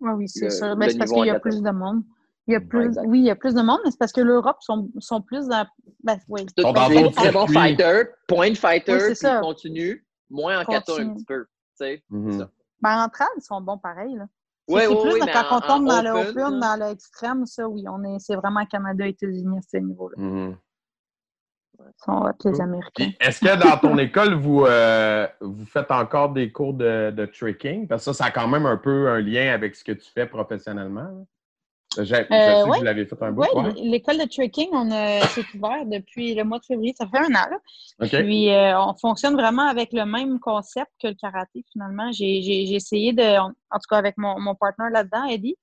Ouais, 0.00 0.12
oui, 0.12 0.28
c'est 0.28 0.44
le 0.44 0.74
Ben, 0.76 0.88
c'est 0.90 0.98
parce 0.98 1.10
qu'il 1.10 1.24
y 1.26 1.30
a 1.30 1.34
kata. 1.34 1.40
plus 1.40 1.62
de 1.62 1.70
monde. 1.70 2.02
Il 2.48 2.52
y 2.54 2.56
a 2.56 2.60
plus, 2.60 2.86
exact. 2.86 3.04
oui, 3.06 3.20
il 3.20 3.24
y 3.24 3.30
a 3.30 3.36
plus 3.36 3.54
de 3.54 3.62
monde, 3.62 3.78
mais 3.84 3.90
c'est 3.92 3.98
parce 3.98 4.12
que 4.12 4.20
l'Europe 4.20 4.56
sont, 4.60 4.90
sont 4.98 5.20
plus 5.22 5.46
dans. 5.46 5.64
Ben, 6.02 6.18
oui. 6.28 6.44
Tout 6.56 6.62
dans 6.72 6.88
des 6.88 7.10
très 7.12 7.30
bons 7.30 7.46
fighters, 7.46 8.06
point 8.26 8.54
fighter, 8.54 8.94
Oui, 8.94 8.98
c'est 9.00 9.06
puis 9.08 9.16
ça. 9.16 9.40
continue, 9.40 10.04
moins 10.28 10.60
en 10.60 10.64
kata 10.64 10.92
un 10.98 11.14
petit 11.14 11.24
peu. 11.24 11.44
tu 11.44 11.50
sais. 11.76 12.02
Mhm. 12.10 12.38
ça. 12.40 12.50
Ben, 12.80 13.04
entre 13.04 13.22
elles, 13.22 13.28
ils 13.38 13.42
sont 13.44 13.60
bons 13.60 13.78
pareil. 13.78 14.16
Là. 14.16 14.26
Ouais, 14.68 14.82
c'est 14.82 14.88
ouais, 14.88 15.02
plus 15.18 15.20
quand 15.20 15.50
en- 15.52 15.56
on 15.56 15.60
tombe 15.60 15.88
en 15.88 16.02
dans 16.02 16.02
le 16.02 16.10
open, 16.30 16.58
là. 16.58 16.76
dans 16.76 16.84
l'extrême, 16.88 17.46
ça, 17.46 17.68
oui, 17.68 17.84
on 17.88 18.02
est, 18.02 18.18
c'est 18.18 18.34
vraiment 18.36 18.64
Canada 18.66 19.06
et 19.06 19.10
États-Unis 19.10 19.58
à 19.58 19.62
ce 19.70 19.76
niveau-là. 19.76 20.14
Mhm. 20.20 20.56
Ils 21.78 21.84
sont 22.04 22.12
hot, 22.22 22.30
les. 22.50 22.60
Américains. 22.60 22.90
Puis, 22.94 23.16
Est-ce 23.20 23.40
que 23.40 23.60
dans 23.68 23.76
ton 23.76 23.98
école, 23.98 24.34
vous, 24.34 24.64
euh, 24.66 25.26
vous 25.40 25.66
faites 25.66 25.90
encore 25.90 26.30
des 26.32 26.52
cours 26.52 26.74
de, 26.74 27.10
de 27.10 27.26
tricking? 27.26 27.88
Parce 27.88 28.04
que 28.04 28.12
ça, 28.12 28.24
ça 28.24 28.24
a 28.26 28.30
quand 28.30 28.46
même 28.46 28.66
un 28.66 28.76
peu 28.76 29.08
un 29.08 29.20
lien 29.20 29.52
avec 29.52 29.74
ce 29.74 29.82
que 29.84 29.92
tu 29.92 30.08
fais 30.10 30.26
professionnellement. 30.26 31.02
là. 31.02 31.24
Je, 31.96 32.04
je 32.04 32.14
sais 32.14 32.24
que 32.26 32.32
Euh, 32.34 32.66
ouais. 32.66 32.78
vous 32.78 32.84
l'avez 32.84 33.06
fait 33.06 33.22
un 33.22 33.32
bout. 33.32 33.42
Oui, 33.54 33.62
ouais. 33.62 33.72
l'école 33.82 34.18
de 34.18 34.24
tricking, 34.24 34.68
on 34.72 34.90
a, 34.90 35.20
c'est 35.28 35.44
ouvert 35.54 35.84
depuis 35.86 36.34
le 36.34 36.44
mois 36.44 36.58
de 36.58 36.64
février. 36.64 36.94
Ça 36.96 37.06
fait 37.06 37.18
un 37.18 37.34
an. 37.34 37.48
Là. 37.50 38.08
Puis, 38.08 38.50
euh, 38.50 38.78
on 38.80 38.94
fonctionne 38.94 39.34
vraiment 39.34 39.66
avec 39.68 39.92
le 39.92 40.04
même 40.06 40.38
concept 40.40 40.90
que 41.02 41.08
le 41.08 41.14
karaté, 41.14 41.64
finalement. 41.72 42.10
J'ai 42.12 42.42
j'ai- 42.42 42.66
j'ai 42.66 42.74
essayé 42.74 43.12
de, 43.12 43.38
en 43.38 43.48
tout 43.50 43.88
cas 43.90 43.96
avec 43.98 44.16
mon, 44.18 44.38
mon 44.40 44.54
partner 44.54 44.86
là-dedans, 44.92 45.24
Eddie, 45.24 45.56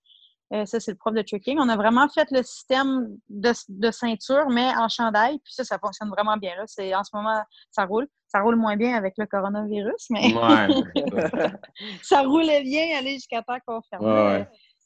euh, 0.53 0.65
ça, 0.65 0.79
c'est 0.79 0.91
le 0.91 0.97
prof 0.97 1.13
de 1.13 1.21
tricking. 1.21 1.57
On 1.59 1.69
a 1.69 1.75
vraiment 1.75 2.07
fait 2.09 2.27
le 2.31 2.41
système 2.41 3.07
de, 3.29 3.51
de 3.69 3.91
ceinture, 3.91 4.49
mais 4.49 4.67
en 4.77 4.87
chandail. 4.89 5.37
Puis 5.43 5.53
ça, 5.53 5.63
ça 5.63 5.77
fonctionne 5.77 6.09
vraiment 6.09 6.37
bien. 6.37 6.55
Là. 6.55 6.63
C'est- 6.65 6.93
En 6.95 7.03
ce 7.03 7.11
moment, 7.13 7.39
ça 7.69 7.85
roule. 7.85 8.07
Ça 8.31 8.41
roule 8.41 8.55
moins 8.55 8.75
bien 8.75 8.95
avec 8.95 9.13
le 9.17 9.25
coronavirus, 9.25 10.05
mais 10.11 10.33
Ouais. 10.35 10.67
ça 12.03 12.21
roulait 12.21 12.61
bien 12.63 12.97
aller 12.97 13.13
jusqu'à 13.13 13.41
temps 13.41 13.57
qu'on 13.65 13.81
ferme. 13.89 14.05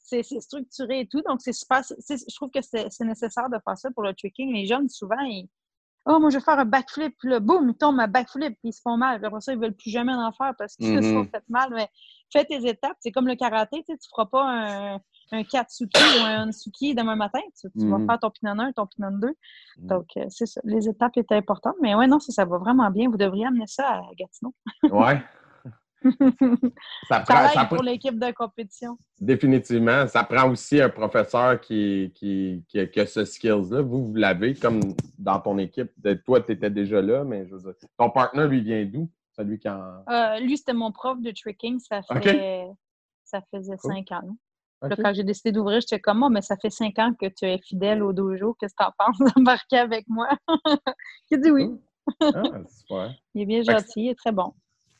C'est 0.06 0.22
structuré 0.22 1.00
et 1.00 1.06
tout, 1.06 1.22
donc 1.22 1.40
c'est 1.40 1.54
super. 1.54 1.80
je 1.82 2.34
trouve 2.36 2.50
que 2.50 2.60
c'est 2.60 2.88
nécessaire 3.00 3.48
de 3.48 3.56
faire 3.64 3.78
ça 3.78 3.90
pour 3.90 4.02
le 4.02 4.12
tricking. 4.12 4.52
Les 4.52 4.66
jeunes, 4.66 4.88
souvent, 4.90 5.18
ils. 5.20 5.48
Oh, 6.06 6.18
moi, 6.20 6.28
je 6.28 6.36
vais 6.36 6.44
faire 6.44 6.58
un 6.58 6.66
backflip, 6.66 7.16
puis 7.18 7.30
là, 7.30 7.40
boum, 7.40 7.70
ils 7.70 7.74
tombent 7.74 7.98
à 8.00 8.06
backflip, 8.06 8.50
puis 8.60 8.68
ils 8.68 8.72
se 8.74 8.82
font 8.82 8.98
mal. 8.98 9.16
Puis 9.18 9.26
après 9.26 9.40
ça, 9.40 9.54
ils 9.54 9.58
veulent 9.58 9.72
plus 9.74 9.88
jamais 9.90 10.12
en 10.12 10.30
faire 10.32 10.52
parce 10.58 10.76
qu'ils 10.76 10.88
se 10.88 10.92
Mhm. 11.08 11.24
sont 11.24 11.30
fait 11.30 11.42
mal. 11.48 11.70
Mais 11.72 11.88
fais 12.30 12.44
tes 12.44 12.68
étapes. 12.68 12.98
C'est 13.00 13.10
comme 13.10 13.26
le 13.26 13.34
karaté, 13.36 13.82
tu 13.88 13.96
tu 13.96 14.08
feras 14.10 14.26
pas 14.26 14.44
un, 14.44 15.00
un 15.32 15.42
Katsuki 15.44 15.98
ou 16.20 16.24
un 16.26 16.52
Suki 16.52 16.94
demain 16.94 17.16
matin. 17.16 17.40
Tu, 17.58 17.68
tu 17.72 17.88
vas 17.88 17.96
Mhm. 17.96 18.06
faire 18.06 18.18
ton 18.18 18.30
Pinot 18.30 18.60
1, 18.60 18.72
ton 18.72 18.86
Pinot 18.86 19.12
2. 19.18 19.28
Mhm. 19.78 19.86
Donc, 19.86 20.06
euh, 20.18 20.26
c'est 20.28 20.44
ça. 20.44 20.60
Les 20.64 20.86
étapes 20.86 21.16
étaient 21.16 21.36
importantes. 21.36 21.76
Mais 21.80 21.94
ouais, 21.94 22.06
non, 22.06 22.20
ça, 22.20 22.32
ça 22.32 22.44
va 22.44 22.58
vraiment 22.58 22.90
bien. 22.90 23.08
Vous 23.08 23.16
devriez 23.16 23.46
amener 23.46 23.66
ça 23.66 23.88
à 23.88 24.02
Gatineau. 24.18 24.52
Ouais. 24.90 25.22
Ça 27.08 27.20
prend, 27.20 27.48
ça 27.48 27.64
pour 27.66 27.82
l'équipe 27.82 28.18
de 28.18 28.30
compétition. 28.32 28.96
définitivement. 29.20 30.06
Ça 30.06 30.24
prend 30.24 30.50
aussi 30.50 30.80
un 30.80 30.88
professeur 30.88 31.60
qui, 31.60 32.12
qui, 32.14 32.64
qui, 32.68 32.80
a- 32.80 32.86
qui 32.86 33.00
a 33.00 33.06
ce 33.06 33.24
skills-là. 33.24 33.82
Vous, 33.82 34.06
vous 34.06 34.14
l'avez, 34.14 34.54
comme 34.54 34.80
dans 35.18 35.40
ton 35.40 35.58
équipe. 35.58 35.90
Toi, 36.24 36.40
tu 36.42 36.52
étais 36.52 36.70
déjà 36.70 37.00
là, 37.02 37.24
mais 37.24 37.46
je 37.46 37.54
veux 37.54 37.60
dire, 37.60 37.74
ton 37.96 38.10
partner, 38.10 38.46
lui, 38.46 38.60
vient 38.60 38.84
d'où? 38.84 39.08
Celui 39.36 39.58
qui 39.58 39.68
en. 39.68 40.04
Euh, 40.08 40.38
lui, 40.40 40.56
c'était 40.56 40.72
mon 40.74 40.92
prof 40.92 41.20
de 41.20 41.30
tricking. 41.32 41.80
Ça, 41.80 42.02
fait, 42.02 42.68
ça 43.24 43.40
faisait 43.52 43.76
Cool. 43.78 43.92
cinq 43.94 44.12
ans. 44.12 44.36
Là, 44.82 44.88
OK. 44.92 45.02
quand 45.02 45.14
j'ai 45.14 45.24
décidé 45.24 45.50
d'ouvrir, 45.50 45.80
j'étais 45.80 45.98
comme 45.98 46.18
moi, 46.18 46.30
mais 46.30 46.42
ça 46.42 46.56
fait 46.56 46.70
cinq 46.70 46.98
ans 46.98 47.12
que 47.18 47.26
tu 47.26 47.46
es 47.46 47.58
fidèle 47.58 48.02
au 48.02 48.12
dojo. 48.12 48.54
Qu'est-ce 48.60 48.74
que 48.74 48.84
tu 48.84 48.86
en 48.86 48.92
penses 48.96 49.18
d'embarquer 49.36 49.78
avec 49.78 50.06
moi? 50.08 50.28
il 51.30 51.40
dit 51.40 51.50
oui? 51.50 51.70
Ah, 52.22 52.42
super. 52.68 53.14
Il 53.34 53.42
est 53.42 53.46
bien 53.46 53.62
gentil, 53.62 54.02
il 54.04 54.08
est 54.10 54.14
très 54.14 54.30
bon. 54.30 54.52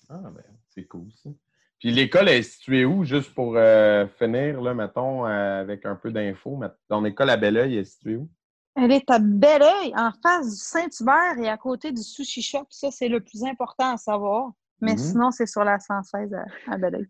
Ah, 0.08 0.18
ben, 0.34 0.42
c'est 0.74 0.84
cool, 0.84 1.08
ça. 1.22 1.30
Puis 1.78 1.90
l'école 1.90 2.28
est 2.28 2.42
située 2.42 2.84
où, 2.84 3.04
juste 3.04 3.34
pour 3.34 3.54
euh, 3.56 4.06
finir, 4.18 4.60
là, 4.62 4.72
mettons, 4.74 5.26
euh, 5.26 5.60
avec 5.60 5.84
un 5.84 5.96
peu 5.96 6.10
d'infos? 6.10 6.60
Ton 6.88 7.04
école 7.04 7.30
à 7.30 7.36
Belleuil 7.36 7.76
est 7.76 7.84
située 7.84 8.16
où? 8.16 8.28
Elle 8.76 8.92
est 8.92 9.08
à 9.10 9.18
Belleuil, 9.18 9.92
en 9.96 10.10
face 10.22 10.50
du 10.50 10.56
Saint-Hubert 10.56 11.38
et 11.38 11.48
à 11.48 11.56
côté 11.56 11.92
du 11.92 12.02
Sushi 12.02 12.42
Shop. 12.42 12.66
Ça, 12.70 12.90
c'est 12.90 13.08
le 13.08 13.20
plus 13.20 13.44
important 13.44 13.94
à 13.94 13.96
savoir. 13.96 14.50
Mais 14.80 14.92
Mhm. 14.92 14.98
sinon, 14.98 15.30
c'est 15.30 15.46
sur 15.46 15.62
la 15.62 15.78
116 15.78 16.32
à, 16.34 16.44
à 16.72 16.76
Belleuil. 16.78 17.06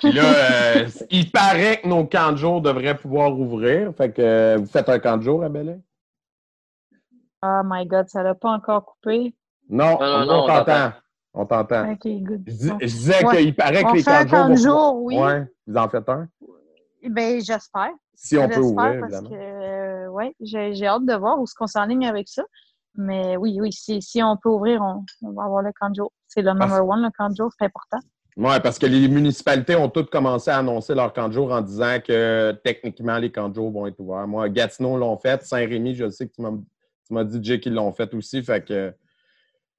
Puis 0.00 0.12
là, 0.12 0.22
euh, 0.84 0.88
il 1.10 1.30
paraît 1.30 1.80
que 1.80 1.88
nos 1.88 2.04
camps 2.04 2.32
de 2.32 2.36
jour 2.36 2.60
devraient 2.60 2.96
pouvoir 2.96 3.38
ouvrir. 3.38 3.94
Fait 3.94 4.12
que 4.12 4.20
euh, 4.20 4.56
vous 4.58 4.66
faites 4.66 4.88
un 4.88 4.98
camp 4.98 5.16
de 5.16 5.22
jour 5.22 5.42
à 5.42 5.48
Belleuil? 5.48 5.80
Oh 7.42 7.60
my 7.64 7.86
God, 7.86 8.08
ça 8.08 8.22
l'a 8.22 8.34
pas 8.34 8.50
encore 8.50 8.84
coupé. 8.84 9.34
Non, 9.68 9.98
Non, 9.98 9.98
non, 9.98 10.14
on, 10.22 10.26
non, 10.26 10.44
on 10.44 10.46
t'entend. 10.46 10.92
On 11.40 11.46
t'entend. 11.46 11.96
Je, 12.04 12.08
dis- 12.36 12.68
Bon. 12.68 12.78
je 12.80 12.86
disais 12.86 13.24
Ouais. 13.24 13.36
qu'il 13.36 13.54
paraît 13.54 13.84
que 13.84 13.92
les 13.96 14.02
fait 14.02 14.26
camps 14.28 14.36
un 14.46 14.50
de 14.50 14.56
jour. 14.56 14.74
camp 14.74 14.90
de 14.90 14.94
vont 14.96 15.00
oui. 15.04 15.18
Ouais, 15.18 15.46
vous 15.68 15.76
en 15.76 15.88
faites 15.88 16.08
un? 16.08 16.28
Ben, 17.08 17.40
j'espère. 17.40 17.90
Si 18.14 18.36
on 18.36 18.48
peut 18.48 18.58
ouvrir, 18.58 18.98
parce 19.00 19.12
évidemment. 19.14 19.30
que, 19.30 19.34
euh, 19.36 20.08
ouais, 20.08 20.34
j'ai 20.40 20.74
j'ai 20.74 20.86
hâte 20.88 21.06
de 21.06 21.14
voir 21.14 21.38
où 21.38 21.44
est-ce 21.44 21.54
qu'on 21.54 21.68
s'enligne 21.68 22.06
avec 22.08 22.28
ça. 22.28 22.42
Mais 22.96 23.36
oui, 23.36 23.56
oui, 23.60 23.72
si, 23.72 24.02
si 24.02 24.20
on 24.20 24.36
peut 24.36 24.48
ouvrir, 24.48 24.82
on, 24.82 25.04
on 25.22 25.30
va 25.32 25.44
avoir 25.44 25.62
le 25.62 25.70
camp 25.78 25.90
de 25.90 25.94
jour. 25.94 26.12
C'est 26.26 26.42
le 26.42 26.50
number 26.52 26.84
one, 26.84 27.02
le 27.02 27.10
camp 27.16 27.28
de 27.30 27.36
jour, 27.36 27.50
c'est 27.56 27.66
important. 27.66 27.98
Oui, 28.36 28.54
parce 28.60 28.76
que 28.78 28.86
les 28.86 29.06
municipalités 29.06 29.76
ont 29.76 29.88
toutes 29.88 30.10
commencé 30.10 30.50
à 30.50 30.58
annoncer 30.58 30.94
leur 30.96 31.12
camp 31.12 31.28
de 31.28 31.34
jour 31.34 31.52
en 31.52 31.60
disant 31.60 31.98
que 32.04 32.50
techniquement, 32.64 33.18
les 33.18 33.30
camps 33.30 33.48
de 33.48 33.54
jour 33.54 33.70
vont 33.70 33.86
être 33.86 34.00
ouverts. 34.00 34.26
Moi, 34.26 34.48
Gatineau 34.48 34.96
l'ont 34.96 35.16
fait. 35.18 35.40
Saint-Rémy, 35.44 35.94
je 35.94 36.10
sais 36.10 36.26
que 36.26 36.32
tu 36.34 36.42
m'as 36.42 36.50
tu 36.50 37.14
m'as 37.14 37.24
dit, 37.24 37.38
Jay, 37.42 37.60
qu'ils 37.60 37.74
l'ont 37.74 37.92
fait 37.92 38.12
aussi. 38.14 38.42
Fait 38.42 38.64
que. 38.64 38.92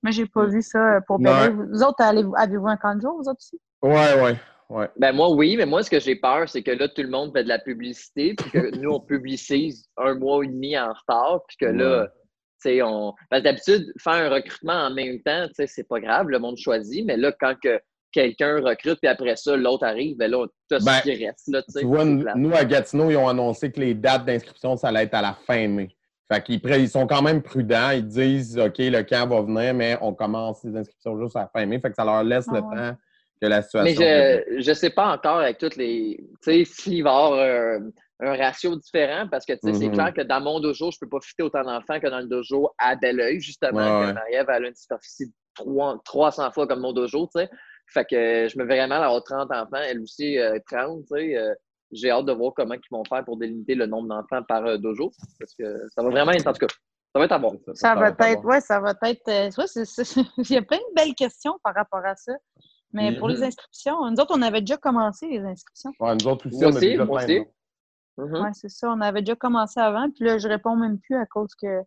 Mais 0.04 0.12
j'ai 0.12 0.26
pas 0.26 0.46
vu 0.46 0.62
ça 0.62 1.00
pour 1.08 1.18
Ouais. 1.20 1.24
Belleuil. 1.26 1.68
Vous 1.72 1.84
autres, 1.84 2.02
allez- 2.02 2.26
avez-vous 2.38 2.68
un 2.68 2.78
camp 2.78 2.96
de 2.96 3.02
jour, 3.02 3.16
vous 3.18 3.30
autres 3.30 3.40
aussi? 3.40 3.60
Ouais, 3.82 4.22
ouais, 4.22 4.36
ouais. 4.70 4.90
Ben 4.98 5.12
moi, 5.14 5.30
oui, 5.32 5.56
mais 5.58 5.66
moi, 5.66 5.84
ce 5.84 5.90
que 5.90 6.00
j'ai 6.00 6.16
peur, 6.16 6.48
c'est 6.48 6.64
que 6.64 6.72
là, 6.72 6.88
tout 6.88 7.02
le 7.02 7.10
monde 7.10 7.32
fait 7.34 7.44
de 7.44 7.50
la 7.50 7.60
publicité, 7.60 8.34
puis 8.36 8.50
que 8.52 8.76
nous, 8.78 8.92
on 8.92 9.00
publicise 9.00 9.88
un 9.98 10.16
mois 10.16 10.44
et 10.44 10.48
demi 10.48 10.78
en 10.78 10.94
retard, 10.94 11.42
puis 11.48 11.58
que 11.58 11.66
là, 11.66 12.02
Ouais. 12.02 12.08
tu 12.08 12.70
sais, 12.70 12.82
on. 12.82 13.14
Parce 13.30 13.42
que 13.42 13.44
d'habitude, 13.46 13.94
faire 14.02 14.14
un 14.14 14.30
recrutement 14.30 14.74
en 14.88 14.94
même 14.94 15.22
temps, 15.22 15.48
tu 15.48 15.54
sais, 15.56 15.68
c'est 15.68 15.88
pas 15.88 16.00
grave, 16.00 16.30
le 16.30 16.40
monde 16.40 16.58
choisit, 16.58 17.06
mais 17.06 17.18
là, 17.18 17.32
quand 17.40 17.56
que 17.62 17.80
quelqu'un 18.12 18.60
recrute, 18.62 18.98
puis 19.02 19.08
après 19.08 19.36
ça, 19.36 19.56
l'autre 19.56 19.86
arrive, 19.86 20.18
ben 20.18 20.32
là, 20.32 20.46
tout 20.48 20.84
Ben, 20.84 20.94
ce 20.94 21.02
qui 21.04 21.26
reste, 21.26 21.48
là, 21.50 21.62
tu 21.62 21.72
sais. 21.74 21.84
Nous, 21.84 22.54
à 22.56 22.66
Gatineau, 22.66 23.12
ils 23.12 23.18
ont 23.18 23.28
annoncé 23.30 23.72
que 23.72 23.80
les 23.80 23.94
dates 23.94 24.26
d'inscription, 24.26 24.76
ça 24.78 24.88
allait 24.88 25.04
être 25.04 25.14
à 25.14 25.22
la 25.22 25.34
fin 25.34 25.68
mai. 25.68 25.90
Fait 26.32 26.44
qu'ils 26.44 26.62
ils 26.64 26.90
sont 26.90 27.08
quand 27.08 27.22
même 27.22 27.42
prudents. 27.42 27.90
Ils 27.92 28.06
disent, 28.08 28.58
OK, 28.60 28.76
le 28.78 29.02
camp 29.02 29.28
va 29.28 29.42
venir, 29.42 29.74
mais 29.74 29.98
on 30.02 30.14
commence 30.14 30.64
les 30.64 30.76
inscriptions 30.78 31.20
juste 31.20 31.36
à 31.36 31.42
la 31.42 31.48
fin 31.48 31.66
mai. 31.66 31.80
Fait 31.80 31.90
que 31.90 31.96
ça 31.96 32.06
leur 32.06 32.24
laisse 32.24 32.48
Ah 32.50 32.54
le 32.54 32.62
ouais. 32.62 32.78
temps 32.78 32.98
que 33.42 33.48
la 33.48 33.62
situation. 33.62 34.02
Mais 34.02 34.44
je 34.58 34.62
je 34.62 34.74
sais 34.74 34.90
pas 34.92 35.14
encore 35.14 35.38
avec 35.40 35.58
toutes 35.58 35.76
les. 35.76 36.18
Tu 36.44 36.66
sais, 36.66 36.66
s'il 36.66 37.04
va 37.04 37.10
y 37.10 37.14
avoir 37.14 37.34
un, 37.40 37.90
un 38.22 38.36
ratio 38.36 38.76
différent, 38.76 39.28
parce 39.32 39.46
que 39.46 39.54
tu 39.54 39.60
sais, 39.64 39.74
c'est 39.74 39.86
Mhm. 39.88 39.94
clair 39.94 40.14
que 40.14 40.22
dans 40.22 40.42
mon 40.42 40.60
dojo, 40.60 40.92
je 40.92 40.98
peux 41.00 41.10
pas 41.10 41.20
fitter 41.22 41.44
autant 41.44 41.64
d'enfants 41.64 42.00
que 42.00 42.08
dans 42.08 42.20
le 42.20 42.28
dojo 42.28 42.70
à 42.78 42.96
Belleuil, 42.96 43.40
justement, 43.40 43.78
Ouais, 43.78 43.92
que 43.92 44.06
ouais. 44.08 44.14
Marie-Ève 44.14 44.46
elle 44.50 44.66
a 44.66 44.68
une 44.68 44.76
superficie 44.76 45.28
de 45.28 45.34
3 45.56 45.98
300 46.06 46.52
fois 46.52 46.68
comme 46.68 46.82
mon 46.82 46.94
dojo, 46.94 47.28
tu 47.34 47.40
sais. 47.42 47.50
Fait 47.92 48.06
que 48.06 48.48
je 48.48 48.60
me 48.60 48.66
verrais 48.66 48.88
mal 48.88 49.02
avoir 49.04 49.24
30 49.24 49.52
enfants, 49.52 49.82
elle 49.88 50.02
aussi 50.02 50.38
euh, 50.38 50.60
30, 50.70 51.06
tu 51.08 51.16
sais. 51.16 51.38
euh, 51.38 51.54
J'ai 51.92 52.12
hâte 52.12 52.26
de 52.26 52.32
voir 52.34 52.54
comment 52.56 52.76
ils 52.76 52.82
vont 52.92 53.04
faire 53.06 53.24
pour 53.26 53.38
délimiter 53.38 53.76
le 53.76 53.86
nombre 53.88 54.08
d'enfants 54.10 54.44
par 54.48 54.66
euh, 54.66 54.78
dojo, 54.78 55.12
parce 55.40 55.56
que 55.56 55.88
ça 55.96 56.04
va 56.04 56.10
vraiment 56.10 56.32
être, 56.32 56.46
en 56.48 56.54
tout 56.54 56.66
cas, 56.66 56.74
ça 57.14 57.20
va 57.20 57.26
être 57.26 57.32
à 57.32 57.38
voir. 57.40 57.54
Ça, 57.74 57.96
va 57.96 58.10
être 58.10 58.22
être, 58.22 58.46
ouais, 58.46 58.62
ça 58.62 58.80
va 58.80 58.92
être. 59.04 59.28
euh, 59.28 59.50
ouais, 59.58 60.24
Il 60.38 60.52
y 60.52 60.58
a 60.58 60.62
plein 60.62 60.78
de 60.78 60.94
belles 60.96 61.16
questions 61.16 61.58
par 61.64 61.74
rapport 61.74 62.06
à 62.06 62.16
ça. 62.16 62.34
Mais 62.94 63.16
pour 63.18 63.28
Mhm. 63.28 63.36
les 63.36 63.44
inscriptions, 63.44 63.98
nous 64.10 64.20
autres, 64.20 64.34
on 64.36 64.42
avait 64.42 64.62
déjà 64.62 64.78
commencé 64.78 65.28
les 65.28 65.40
inscriptions. 65.42 65.92
Ouais, 66.00 66.16
nous 66.16 66.28
autres 66.28 66.48
aussi, 66.48 66.58
Moi 66.58 66.68
on 66.70 66.74
a 66.74 66.78
aussi, 66.78 66.86
déjà 66.88 67.06
moi 67.06 67.18
plein 67.20 67.26
aussi. 67.26 67.34
de 67.36 67.40
noms. 67.40 68.28
Mhm. 68.28 68.44
Ouais, 68.46 68.50
c'est 68.54 68.70
ça. 68.70 68.90
On 68.92 69.02
avait 69.02 69.22
déjà 69.22 69.36
commencé 69.36 69.80
avant. 69.80 70.10
Puis 70.10 70.26
là, 70.26 70.38
je 70.40 70.48
réponds 70.48 70.76
même 70.76 71.00
plus 71.00 71.16
à 71.16 71.26
cause 71.28 71.54
que 71.56 71.82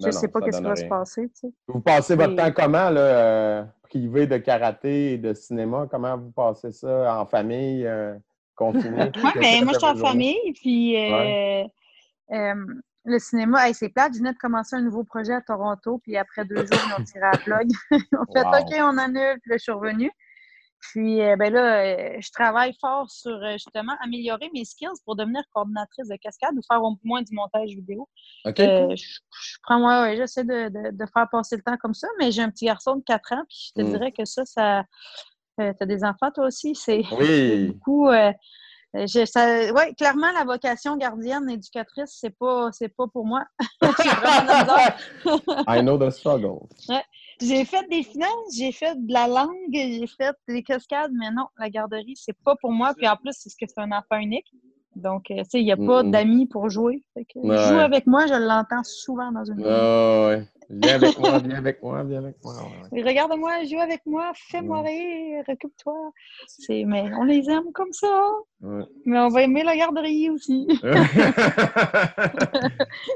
je 0.00 0.06
Ben 0.06 0.12
sais 0.12 0.26
non, 0.26 0.32
pas 0.32 0.40
qu'est-ce 0.42 0.58
qui 0.58 0.64
va 0.64 0.76
se 0.76 0.84
passer. 0.86 1.28
tu 1.28 1.34
sais. 1.48 1.52
Vous 1.68 1.80
passez 1.80 2.16
votre 2.16 2.32
Et- 2.32 2.36
temps 2.36 2.52
comment, 2.52 2.90
là, 2.90 3.00
euh, 3.00 3.64
privé 3.84 4.26
de 4.26 4.36
karaté 4.38 5.12
et 5.12 5.18
de 5.18 5.34
cinéma? 5.34 5.86
Comment 5.90 6.18
vous 6.18 6.32
passez 6.32 6.72
ça 6.72 7.16
en 7.20 7.26
famille, 7.26 7.86
euh, 7.86 8.14
Oui, 9.16 9.30
mais 9.40 9.60
moi, 9.62 9.72
je 9.72 9.78
suis 9.78 9.86
en 9.86 9.94
famille, 9.96 10.52
puis 10.54 10.96
euh, 10.96 11.12
Ouais. 11.12 11.66
euh, 12.32 12.54
le 13.04 13.18
cinéma, 13.18 13.68
hey, 13.68 13.74
c'est 13.74 13.88
plate. 13.90 14.14
Je 14.14 14.18
venais 14.18 14.32
de 14.32 14.38
commencer 14.38 14.76
un 14.76 14.80
nouveau 14.82 15.04
projet 15.04 15.34
à 15.34 15.40
Toronto, 15.40 15.98
puis 16.02 16.16
après 16.16 16.44
deux 16.44 16.64
jours, 16.64 16.78
ils 16.86 16.92
ont 16.92 17.04
tiré 17.04 17.24
à 17.24 17.32
la 17.32 17.38
plug. 17.38 17.68
ils 17.90 18.18
ont 18.18 18.24
fait 18.32 18.42
Wow. 18.44 18.60
OK, 18.60 18.74
on 18.94 18.98
annule, 18.98 19.38
puis 19.42 19.50
là, 19.50 19.56
je 19.58 19.62
suis 19.62 19.72
revenue. 19.72 20.10
Puis, 20.92 21.22
euh, 21.22 21.36
ben 21.36 21.50
là, 21.50 22.20
je 22.20 22.30
travaille 22.30 22.74
fort 22.78 23.10
sur 23.10 23.40
justement 23.52 23.94
améliorer 24.02 24.50
mes 24.52 24.66
skills 24.66 25.00
pour 25.06 25.16
devenir 25.16 25.42
coordinatrice 25.50 26.08
de 26.08 26.16
cascade 26.16 26.54
ou 26.56 26.60
faire 26.70 26.82
au 26.82 26.98
moins 27.02 27.22
du 27.22 27.34
montage 27.34 27.70
vidéo. 27.70 28.06
OK. 28.44 28.58
Je, 28.58 28.94
je 28.96 29.56
prends 29.62 29.78
moi, 29.80 30.02
ouais, 30.02 30.16
j'essaie 30.16 30.44
de, 30.44 30.68
de, 30.68 30.90
de 30.94 31.06
faire 31.10 31.26
passer 31.30 31.56
le 31.56 31.62
temps 31.62 31.78
comme 31.78 31.94
ça, 31.94 32.06
mais 32.18 32.32
j'ai 32.32 32.42
un 32.42 32.50
petit 32.50 32.66
garçon 32.66 32.96
de 32.96 33.02
4 33.02 33.32
ans, 33.32 33.44
puis 33.48 33.70
je 33.74 33.80
te 33.80 33.86
Mm. 33.86 33.90
dirais 33.92 34.12
que 34.12 34.24
ça, 34.26 34.44
ça. 34.44 34.84
Euh, 35.60 35.72
T'as 35.78 35.86
des 35.86 36.02
enfants, 36.04 36.30
toi 36.34 36.46
aussi? 36.46 36.74
C'est 36.74 37.02
Oui. 37.18 37.66
beaucoup. 37.68 38.08
euh, 38.08 38.32
euh, 38.96 39.06
ça- 39.26 39.72
ouais, 39.72 39.94
clairement, 39.94 40.30
la 40.32 40.44
vocation 40.44 40.96
gardienne, 40.96 41.48
éducatrice, 41.50 42.16
c'est 42.20 42.36
pas, 42.36 42.70
c'est 42.72 42.88
pas 42.88 43.06
pour 43.12 43.24
moi. 43.24 43.44
I 45.68 45.80
know 45.82 45.96
the 45.98 46.10
struggle. 46.10 46.66
J'ai 47.40 47.64
fait 47.64 47.86
des 47.88 48.02
finances, 48.04 48.56
j'ai 48.56 48.72
fait 48.72 48.94
de 48.96 49.12
la 49.12 49.26
langue, 49.26 49.48
j'ai 49.72 50.06
fait 50.06 50.34
des 50.48 50.62
cascades, 50.62 51.10
mais 51.12 51.30
non, 51.32 51.46
la 51.58 51.68
garderie, 51.70 52.14
c'est 52.16 52.36
pas 52.44 52.54
pour 52.60 52.70
moi. 52.72 52.94
Puis 52.96 53.08
en 53.08 53.16
plus, 53.16 53.32
c'est 53.32 53.48
ce 53.50 53.56
que 53.56 53.66
c'est 53.66 53.80
un 53.80 53.90
enfant 53.92 54.18
unique. 54.18 54.46
Donc, 54.96 55.30
euh, 55.30 55.36
tu 55.38 55.44
sais, 55.50 55.60
il 55.60 55.64
n'y 55.64 55.72
a 55.72 55.76
pas 55.76 56.02
Mm-mm. 56.02 56.10
d'amis 56.10 56.46
pour 56.46 56.68
jouer. 56.70 57.02
Fait 57.14 57.24
que, 57.24 57.38
Ouais. 57.40 57.56
Joue 57.56 57.78
avec 57.80 58.06
moi, 58.06 58.26
je 58.26 58.34
l'entends 58.34 58.82
souvent 58.84 59.30
dans 59.32 59.44
une. 59.44 59.62
Ah, 59.66 60.28
ouais. 60.28 60.42
Viens 60.70 60.94
avec 60.94 61.18
moi, 61.18 61.38
viens 61.44 61.56
avec 61.58 61.82
moi, 61.82 62.02
viens 62.04 62.18
avec 62.20 62.36
moi. 62.42 62.54
ouais. 62.92 63.02
Regarde-moi, 63.02 63.64
joue 63.64 63.80
avec 63.80 64.00
moi, 64.06 64.32
fais-moi 64.34 64.80
rire. 64.82 65.44
C'est, 66.46 66.84
mais 66.86 67.04
on 67.18 67.24
les 67.24 67.48
aime 67.50 67.70
comme 67.74 67.92
ça. 67.92 68.30
Mais 69.04 69.18
on 69.18 69.28
va 69.28 69.42
aimer 69.42 69.62
la 69.62 69.76
garderie 69.76 70.30
aussi. 70.30 70.66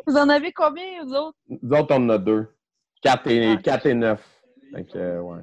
Vous 0.07 0.17
en 0.17 0.29
avez 0.29 0.53
combien, 0.53 1.05
vous 1.05 1.15
autres? 1.15 1.39
Nous 1.49 1.77
autres, 1.79 1.95
on 1.97 2.05
en 2.05 2.09
a 2.11 2.19
deux. 2.19 2.47
4 3.03 3.27
et, 3.31 3.53
Ah. 3.53 3.57
quatre 3.63 3.87
et 3.87 3.95
9. 3.95 4.21
Fait 4.75 4.85
que, 4.85 4.99
euh, 4.99 5.21
ouais. 5.23 5.41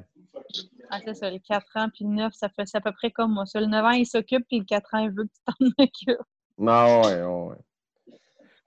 Ah, 0.91 0.99
c'est 1.03 1.13
ça, 1.15 1.29
les 1.29 1.39
4 1.39 1.65
ans 1.75 1.87
puis 1.93 2.05
le 2.05 2.11
9, 2.11 2.33
ça 2.33 2.49
fait 2.49 2.65
c'est 2.65 2.77
à 2.77 2.81
peu 2.81 2.91
près 2.91 3.11
comme 3.11 3.33
moi. 3.33 3.45
Ça, 3.45 3.59
le 3.59 3.67
9 3.67 3.85
ans, 3.85 3.91
il 3.91 4.05
s'occupe, 4.05 4.45
puis 4.47 4.59
le 4.59 4.65
4 4.65 4.93
ans, 4.93 4.99
il 4.99 5.11
veut 5.11 5.23
que 5.25 5.29
tu 5.29 5.41
t'en 5.45 5.83
occupes. 5.83 6.25
Non, 6.57 7.01
ouais, 7.01 7.23
ouais. 7.23 7.55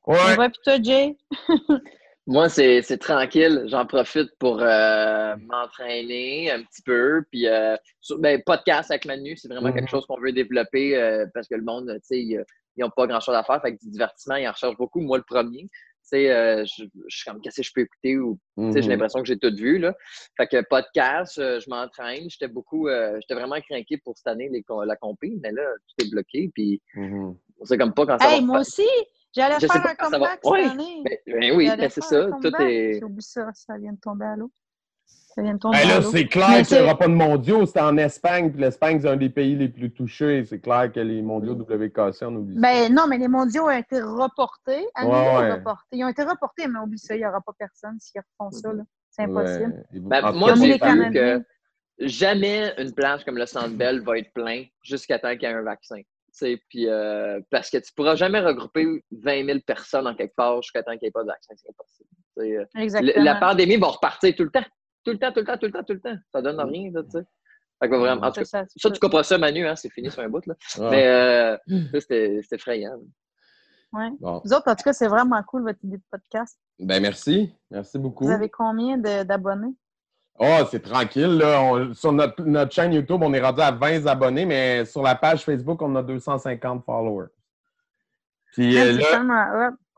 Ouais. 0.07 0.37
Ouais, 0.39 0.49
puis 0.49 0.59
toi, 0.65 0.81
Jay? 0.83 1.17
Moi, 2.27 2.51
c'est 2.51 2.83
c'est 2.83 2.99
tranquille. 2.99 3.65
J'en 3.69 3.87
profite 3.87 4.29
pour 4.39 4.61
euh, 4.61 5.35
m'entraîner 5.47 6.51
un 6.51 6.63
petit 6.63 6.83
peu. 6.83 7.25
Puis, 7.31 7.47
euh, 7.49 7.75
sur- 8.03 8.19
ben, 8.19 8.43
podcast 8.45 8.91
avec 8.91 9.07
Manu, 9.07 9.35
c'est 9.37 9.49
vraiment 9.49 9.73
quelque 9.73 9.89
chose 9.89 10.05
qu'on 10.07 10.21
veut 10.21 10.33
développer 10.33 10.95
euh, 10.97 11.25
parce 11.33 11.49
que 11.49 11.55
le 11.55 11.63
monde, 11.63 11.91
tu 11.95 12.01
sais, 12.03 12.21
ils 12.21 12.45
n'ont 12.79 12.91
pas 12.91 13.07
grand-chose 13.07 13.35
à 13.35 13.43
faire. 13.45 13.63
Fait 13.63 13.75
que 13.75 13.81
du 13.83 13.91
divertissement, 13.91 14.37
ils 14.37 14.47
en 14.47 14.53
recherchent 14.53 14.77
beaucoup. 14.77 15.01
Moi, 15.01 15.17
le 15.17 15.25
premier, 15.25 15.71
euh, 16.17 16.65
je, 16.65 16.85
je 17.09 17.17
suis 17.17 17.31
comme, 17.31 17.41
qu'est-ce 17.41 17.57
que 17.59 17.63
je 17.63 17.73
peux 17.75 17.83
écouter 17.83 18.17
ou, 18.19 18.39
tu 18.57 18.73
sais, 18.73 18.83
j'ai 18.83 18.89
Mhm. 18.89 18.93
l'impression 18.95 19.21
que 19.21 19.27
j'ai 19.27 19.39
tout 19.39 19.55
vu, 19.55 19.79
là. 19.79 19.95
Fait 20.37 20.47
que 20.47 20.61
podcast, 20.69 21.39
euh, 21.39 21.61
je 21.61 21.69
m'entraîne. 21.71 22.29
J'étais 22.31 22.49
beaucoup, 22.49 22.89
euh, 22.89 23.19
j'étais 23.21 23.35
vraiment 23.35 23.61
craqué 23.61 23.99
pour 23.99 24.17
cette 24.17 24.27
année, 24.27 24.49
les, 24.49 24.65
la 24.87 24.97
compé, 24.97 25.33
mais 25.43 25.53
là, 25.53 25.63
tout 25.87 26.05
est 26.05 26.11
bloqué. 26.11 26.51
Puis, 26.55 26.81
Mhm. 26.95 27.37
on 27.61 27.65
sait 27.65 27.79
comme 27.79 27.95
pas 27.95 28.07
quand 28.07 28.19
ça 28.19 28.29
Hey, 28.29 28.41
va 28.41 28.47
moi 28.47 28.61
aussi, 28.61 28.87
j'allais 29.35 29.55
Je 29.57 29.61
sais 29.61 29.67
faire 29.69 29.83
pas 29.83 29.91
un 29.91 29.95
comeback 30.11 30.41
cette 30.43 30.53
année. 30.55 31.03
Ben, 31.05 31.19
ben 31.27 31.57
oui, 31.57 31.67
ben 31.67 31.89
c'est 31.91 32.01
faire 32.01 32.09
ça. 32.09 32.31
Tout 32.43 32.63
est. 32.63 32.95
J'ai 32.99 33.05
oublié 33.05 33.21
ça, 33.23 33.51
ça 33.55 33.77
vient 33.79 33.93
de 33.93 34.01
tomber 34.01 34.25
à 34.27 34.37
l'eau. 34.37 34.51
Ça 35.39 35.45
vient 35.45 35.55
de 35.55 35.59
tomber 35.61 35.79
Ben 35.79 35.89
là, 35.89 36.03
c'est 36.03 36.27
clair 36.27 36.67
qu'il 36.67 36.79
n'y 36.79 36.83
aura 36.83 36.99
pas 36.99 37.07
de 37.07 37.13
mondiaux. 37.13 37.65
C'est 37.65 37.81
en 37.81 37.97
Espagne, 37.97 38.51
puis 38.51 38.61
l'Espagne, 38.61 38.99
c'est 39.01 39.09
un 39.09 39.17
des 39.17 39.29
pays 39.29 39.55
les 39.55 39.69
plus 39.69 39.93
touchés. 39.93 40.45
C'est 40.45 40.59
clair 40.59 40.91
que 40.93 40.99
les 40.99 41.23
mondiaux 41.23 41.53
WKC, 41.53 42.25
on 42.25 42.35
oublie 42.35 42.57
ça. 42.57 42.61
Ben 42.61 42.93
non, 42.93 43.07
mais 43.07 43.19
les 43.19 43.29
mondiaux 43.29 43.67
ont 43.67 43.71
été 43.71 44.01
reportés. 44.01 44.85
Ouais, 45.01 45.07
ouais. 45.07 45.53
reportés. 45.53 45.87
Ils 45.93 46.05
ont 46.05 46.09
été 46.09 46.25
reportés, 46.25 46.67
mais 46.67 46.81
oublie 46.81 46.99
ça, 46.99 47.15
il 47.15 47.19
n'y 47.19 47.27
aura 47.27 47.41
pas 47.41 47.53
personne 47.57 47.97
s'ils 48.01 48.21
refont 48.21 48.51
ça. 48.51 48.73
là. 48.73 48.83
C'est 49.11 49.23
impossible. 49.23 49.87
Ouais. 49.93 50.01
Ben, 50.01 50.25
en 50.25 50.33
moi, 50.33 50.55
j'ai 50.57 50.77
que 50.77 51.45
jamais 52.01 52.75
une 52.79 52.93
plage 52.93 53.25
comme 53.25 53.39
le 53.39 53.47
Centre 53.47 53.77
Bell 53.77 54.01
va 54.01 54.19
être 54.19 54.33
plein 54.33 54.65
jusqu'à 54.83 55.21
temps 55.21 55.31
qu'il 55.35 55.43
y 55.43 55.53
ait 55.53 55.55
un 55.55 55.63
vaccin. 55.63 55.99
Tu 55.99 56.05
sais, 56.33 56.63
Puis, 56.69 56.89
euh, 56.89 57.39
parce 57.53 57.71
que 57.71 57.79
tu 57.79 57.93
pourras 57.95 58.17
jamais 58.17 58.41
regrouper 58.41 59.05
20 59.13 59.47
000 59.47 59.59
personnes 59.65 60.09
en 60.09 60.17
quelque 60.17 60.35
part 60.35 60.61
jusqu'à 60.63 60.83
temps 60.83 60.93
qu'il 60.93 61.03
n'y 61.03 61.09
ait 61.09 61.13
pas 61.13 61.23
de 61.23 61.29
vaccin. 61.29 61.55
C'est 61.57 61.69
impossible. 61.69 62.09
Euh, 62.41 62.65
la 63.23 63.37
pandémie 63.37 63.77
va 63.77 63.89
repartir 63.89 64.35
tout 64.35 64.45
le 64.45 64.51
temps. 64.51 64.65
Tout 65.05 65.13
le 65.13 65.19
temps, 65.19 65.33
tout 65.33 65.41
le 65.41 65.47
temps, 65.47 65.57
tout 65.59 65.67
le 65.67 65.73
temps, 65.73 65.83
tout 65.85 65.93
le 65.95 66.01
temps. 66.01 66.17
Ça 66.33 66.43
donne 66.43 66.61
rien, 66.61 66.91
là, 66.93 67.03
tu 67.03 67.11
sais. 67.11 67.25
Fait 67.81 67.89
que 67.89 67.95
vraiment, 67.95 68.27
en 68.27 68.33
tout 68.33 68.41
cas, 68.41 68.65
Ça, 68.77 68.91
tu 68.91 68.99
comprends 68.99 69.23
ça, 69.23 69.39
Manu, 69.39 69.67
hein, 69.67 69.77
c'est 69.77 69.91
fini 69.91 70.11
sur 70.11 70.21
un 70.23 70.29
bout, 70.29 70.45
là. 70.47 70.55
Ah, 70.81 70.89
Mais 70.91 71.07
euh, 71.07 71.57
ça, 71.93 72.01
c'était 72.01 72.41
c'était 72.43 72.57
effrayant. 72.57 72.99
ouais. 73.93 74.11
bon. 74.21 74.43
Vous 74.45 74.53
autres, 74.53 74.69
en 74.71 74.75
tout 74.75 74.83
cas, 74.83 74.93
c'est 74.93 75.07
vraiment 75.07 75.41
cool 75.45 75.63
votre 75.63 75.79
idée 75.85 75.99
de 75.99 76.03
podcast. 76.11 76.59
Ben 76.81 77.01
merci. 77.01 77.55
Merci 77.71 77.99
beaucoup. 77.99 78.25
Vous 78.25 78.31
avez 78.33 78.49
combien 78.49 78.99
d'abonnés? 78.99 79.75
Oh, 80.41 80.59
c'est 80.71 80.83
tranquille. 80.83 81.39
Là. 81.39 81.63
On- 81.63 81.95
sur 81.95 82.13
notre, 82.13 82.43
notre 82.45 82.73
chaîne 82.73 82.93
YouTube, 82.93 83.21
on 83.23 83.33
est 83.33 83.41
rendu 83.41 83.61
à 83.61 83.71
20 83.73 84.07
abonnés, 84.07 84.45
mais 84.47 84.85
sur 84.85 85.03
la 85.03 85.15
page 85.15 85.45
Facebook, 85.45 85.81
on 85.83 85.95
a 85.97 86.03
250 86.03 86.85
followers. 86.85 87.29
Puis 88.59 88.79
euh, 88.79 88.93
là, 88.93 89.05
tellement 89.11 89.47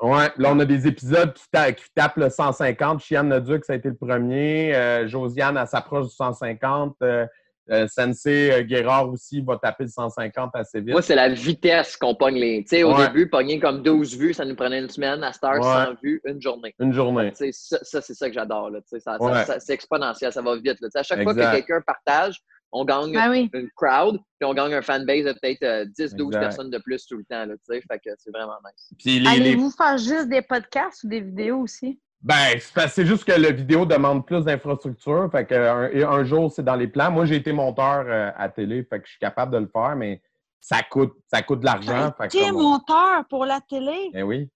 hot. 0.02 0.08
ouais, 0.08 0.28
là, 0.36 0.50
on 0.52 0.58
a 0.60 0.64
des 0.64 0.86
épisodes 0.86 1.32
qui, 1.32 1.44
ta- 1.50 1.72
qui 1.72 1.84
tapent 1.94 2.16
le 2.16 2.28
150. 2.30 3.00
Chiane 3.00 3.28
Leduc, 3.30 3.64
ça 3.64 3.72
a 3.72 3.76
été 3.76 3.88
le 3.88 3.94
premier. 3.96 4.74
Euh, 4.74 5.08
Josiane, 5.08 5.56
elle 5.56 5.66
s'approche 5.66 6.06
du 6.08 6.14
150. 6.14 6.96
Euh, 7.02 7.26
euh, 7.70 7.86
Sensei 7.86 8.50
euh, 8.50 8.62
Guérard 8.64 9.08
aussi 9.10 9.40
va 9.42 9.56
taper 9.56 9.84
le 9.84 9.90
150 9.90 10.50
assez 10.54 10.80
vite. 10.80 10.90
Moi, 10.90 11.02
c'est 11.02 11.14
la 11.14 11.28
vitesse 11.28 11.96
qu'on 11.96 12.16
pogne 12.16 12.34
les. 12.34 12.62
Tu 12.64 12.76
sais, 12.76 12.82
au 12.82 12.92
Ouais. 12.96 13.06
début, 13.06 13.28
pogner 13.30 13.60
comme 13.60 13.82
12 13.82 14.16
vues, 14.18 14.34
ça 14.34 14.44
nous 14.44 14.56
prenait 14.56 14.80
une 14.80 14.88
semaine. 14.88 15.22
À 15.22 15.32
Star, 15.32 15.54
Ouais. 15.54 15.62
100 15.62 15.94
vues, 16.02 16.20
une 16.24 16.42
journée. 16.42 16.74
Une 16.80 16.92
journée. 16.92 17.30
Ça, 17.34 17.78
ça, 17.82 18.00
c'est 18.00 18.14
ça 18.14 18.26
que 18.28 18.34
j'adore. 18.34 18.70
c'est 18.86 19.72
exponentiel, 19.72 20.32
ça 20.32 20.42
va 20.42 20.56
vite. 20.56 20.78
là. 20.80 20.88
À 20.94 21.02
chaque 21.04 21.22
fois 21.22 21.32
que 21.34 21.52
quelqu'un 21.52 21.80
partage, 21.86 22.40
on 22.72 22.84
gagne 22.84 23.12
Ben 23.12 23.30
oui. 23.30 23.50
une 23.52 23.68
crowd, 23.76 24.16
puis 24.38 24.48
on 24.48 24.54
gagne 24.54 24.74
un 24.74 24.82
fanbase 24.82 25.24
de 25.24 25.32
peut-être 25.32 25.62
euh, 25.62 25.84
10-12 25.98 26.26
Exact. 26.26 26.40
personnes 26.40 26.70
de 26.70 26.78
plus 26.78 27.04
tout 27.06 27.16
le 27.16 27.24
temps. 27.24 27.44
Là, 27.44 27.54
tu 27.54 27.60
sais. 27.74 27.80
fait 27.90 27.98
que 27.98 28.10
c'est 28.18 28.30
vraiment 28.30 28.56
nice. 28.64 28.92
Les- 29.04 29.26
Allez-vous 29.28 29.70
faire 29.70 29.98
juste 29.98 30.28
des 30.28 30.42
podcasts 30.42 31.04
ou 31.04 31.08
des 31.08 31.20
vidéos 31.20 31.58
aussi? 31.58 32.00
Ben, 32.22 32.58
c'est 32.88 33.06
juste 33.06 33.24
que 33.24 33.32
la 33.32 33.50
vidéo 33.50 33.86
demande 33.86 34.26
plus 34.26 34.44
d'infrastructure. 34.44 35.28
Fait 35.32 35.46
que 35.46 35.54
un, 35.54 35.88
et 35.90 36.04
un 36.04 36.22
jour, 36.22 36.52
c'est 36.52 36.62
dans 36.62 36.76
les 36.76 36.86
plans. 36.86 37.10
Moi, 37.10 37.24
j'ai 37.24 37.36
été 37.36 37.50
monteur 37.52 38.04
euh, 38.06 38.30
à 38.36 38.48
télé, 38.50 38.84
fait 38.84 39.00
que 39.00 39.06
je 39.06 39.12
suis 39.12 39.18
capable 39.20 39.52
de 39.52 39.58
le 39.58 39.66
faire, 39.72 39.96
mais 39.96 40.20
ça 40.60 40.82
coûte, 40.82 41.14
ça 41.32 41.40
coûte 41.40 41.60
de 41.60 41.64
l'argent. 41.64 42.12
T'es 42.28 42.40
comme- 42.50 42.60
monteur 42.60 43.24
pour 43.30 43.46
la 43.46 43.60
télé? 43.62 44.10
Ben 44.12 44.22
oui. 44.24 44.50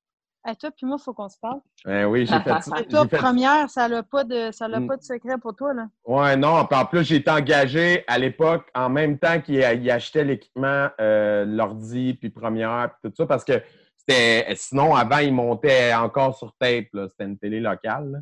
À 0.47 0.55
toi 0.55 0.71
puis 0.71 0.85
moi, 0.87 0.99
il 1.01 1.03
faut 1.03 1.15
qu'on 1.15 1.29
se 1.31 1.39
parle. 1.41 1.61
Ben 1.87 2.05
oui, 2.05 2.27
j'ai 2.27 2.39
fait 2.41 2.61
ça. 2.63 2.83
Toi, 2.83 3.09
fait- 3.09 3.17
première, 3.17 3.71
ça 3.71 3.89
n'a 3.89 4.03
pas, 4.03 4.25
de, 4.25 4.51
ça 4.53 4.69
Mm. 4.69 4.87
pas 4.87 4.97
de 4.99 5.03
secret 5.03 5.39
pour 5.39 5.57
toi. 5.57 5.73
là. 5.73 5.87
Ouais, 6.05 6.37
non. 6.37 6.67
En 6.71 6.85
plus, 6.87 7.03
j'ai 7.05 7.17
été 7.17 7.31
engagé 7.31 8.05
à 8.07 8.19
l'époque 8.19 8.69
en 8.75 8.91
même 8.91 9.19
temps 9.19 9.41
qu'il 9.41 9.55
il 9.57 9.91
achetait 9.91 10.23
l'équipement, 10.25 10.89
euh, 11.01 11.47
l'ordi, 11.47 12.13
puis 12.15 12.29
première, 12.29 12.91
puis 13.03 13.11
tout 13.11 13.17
ça, 13.17 13.27
parce 13.27 13.43
que 13.45 13.63
c'était. 13.97 14.55
Sinon, 14.57 14.95
avant, 14.95 15.19
il 15.19 15.33
montait 15.33 15.95
encore 15.95 16.37
sur 16.37 16.53
tape. 16.59 16.89
là. 16.93 17.09
C'était 17.09 17.25
une 17.25 17.39
télé 17.39 17.61
locale. 17.61 18.11
là. 18.11 18.19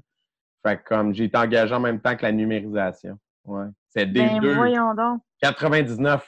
Fait 0.65 0.77
que 0.79 0.85
comme 0.89 1.13
j'ai 1.13 1.25
été 1.25 1.37
engagé 1.37 1.75
en 1.75 1.81
même 1.81 2.01
temps 2.01 2.15
que 2.15 2.23
la 2.23 2.31
numérisation. 2.31 3.19
Ouais. 3.45 3.67
C'est 3.89 4.07
des 4.07 4.21
Ben 4.21 4.39
deux. 4.39 4.55
voyons 4.55 4.95
donc. 4.95 5.21
99. 5.41 6.25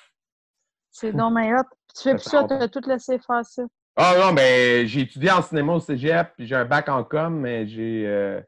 C'est 0.91 1.13
donc. 1.13 1.35
Puis 1.37 1.47
tu 1.97 2.03
fais 2.03 2.15
plus 2.17 2.23
ça, 2.25 2.43
tu 2.43 2.55
as 2.55 2.67
tout 2.69 2.81
laissé 2.85 3.17
faire 3.21 3.45
ça. 3.45 3.63
Ah 3.97 4.15
non, 4.19 4.33
mais 4.33 4.87
j'ai 4.87 5.03
étudié 5.03 5.31
en 5.31 5.41
cinéma 5.43 5.75
au 5.75 5.81
cégep, 5.81 6.33
puis 6.37 6.47
j'ai 6.47 6.57
un 6.57 6.65
bac 6.65 6.89
en 6.89 7.05
com, 7.05 7.39
mais 7.41 7.67
j'ai. 7.67 8.05
euh, 8.07 8.41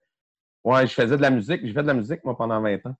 Ouais, 0.64 0.84
je 0.86 0.92
faisais 0.92 1.16
de 1.16 1.22
la 1.22 1.30
musique. 1.30 1.60
J'ai 1.64 1.72
fait 1.72 1.82
de 1.82 1.86
la 1.86 1.94
musique, 1.94 2.24
moi, 2.24 2.36
pendant 2.36 2.60
20 2.60 2.84
ans. 2.86 2.94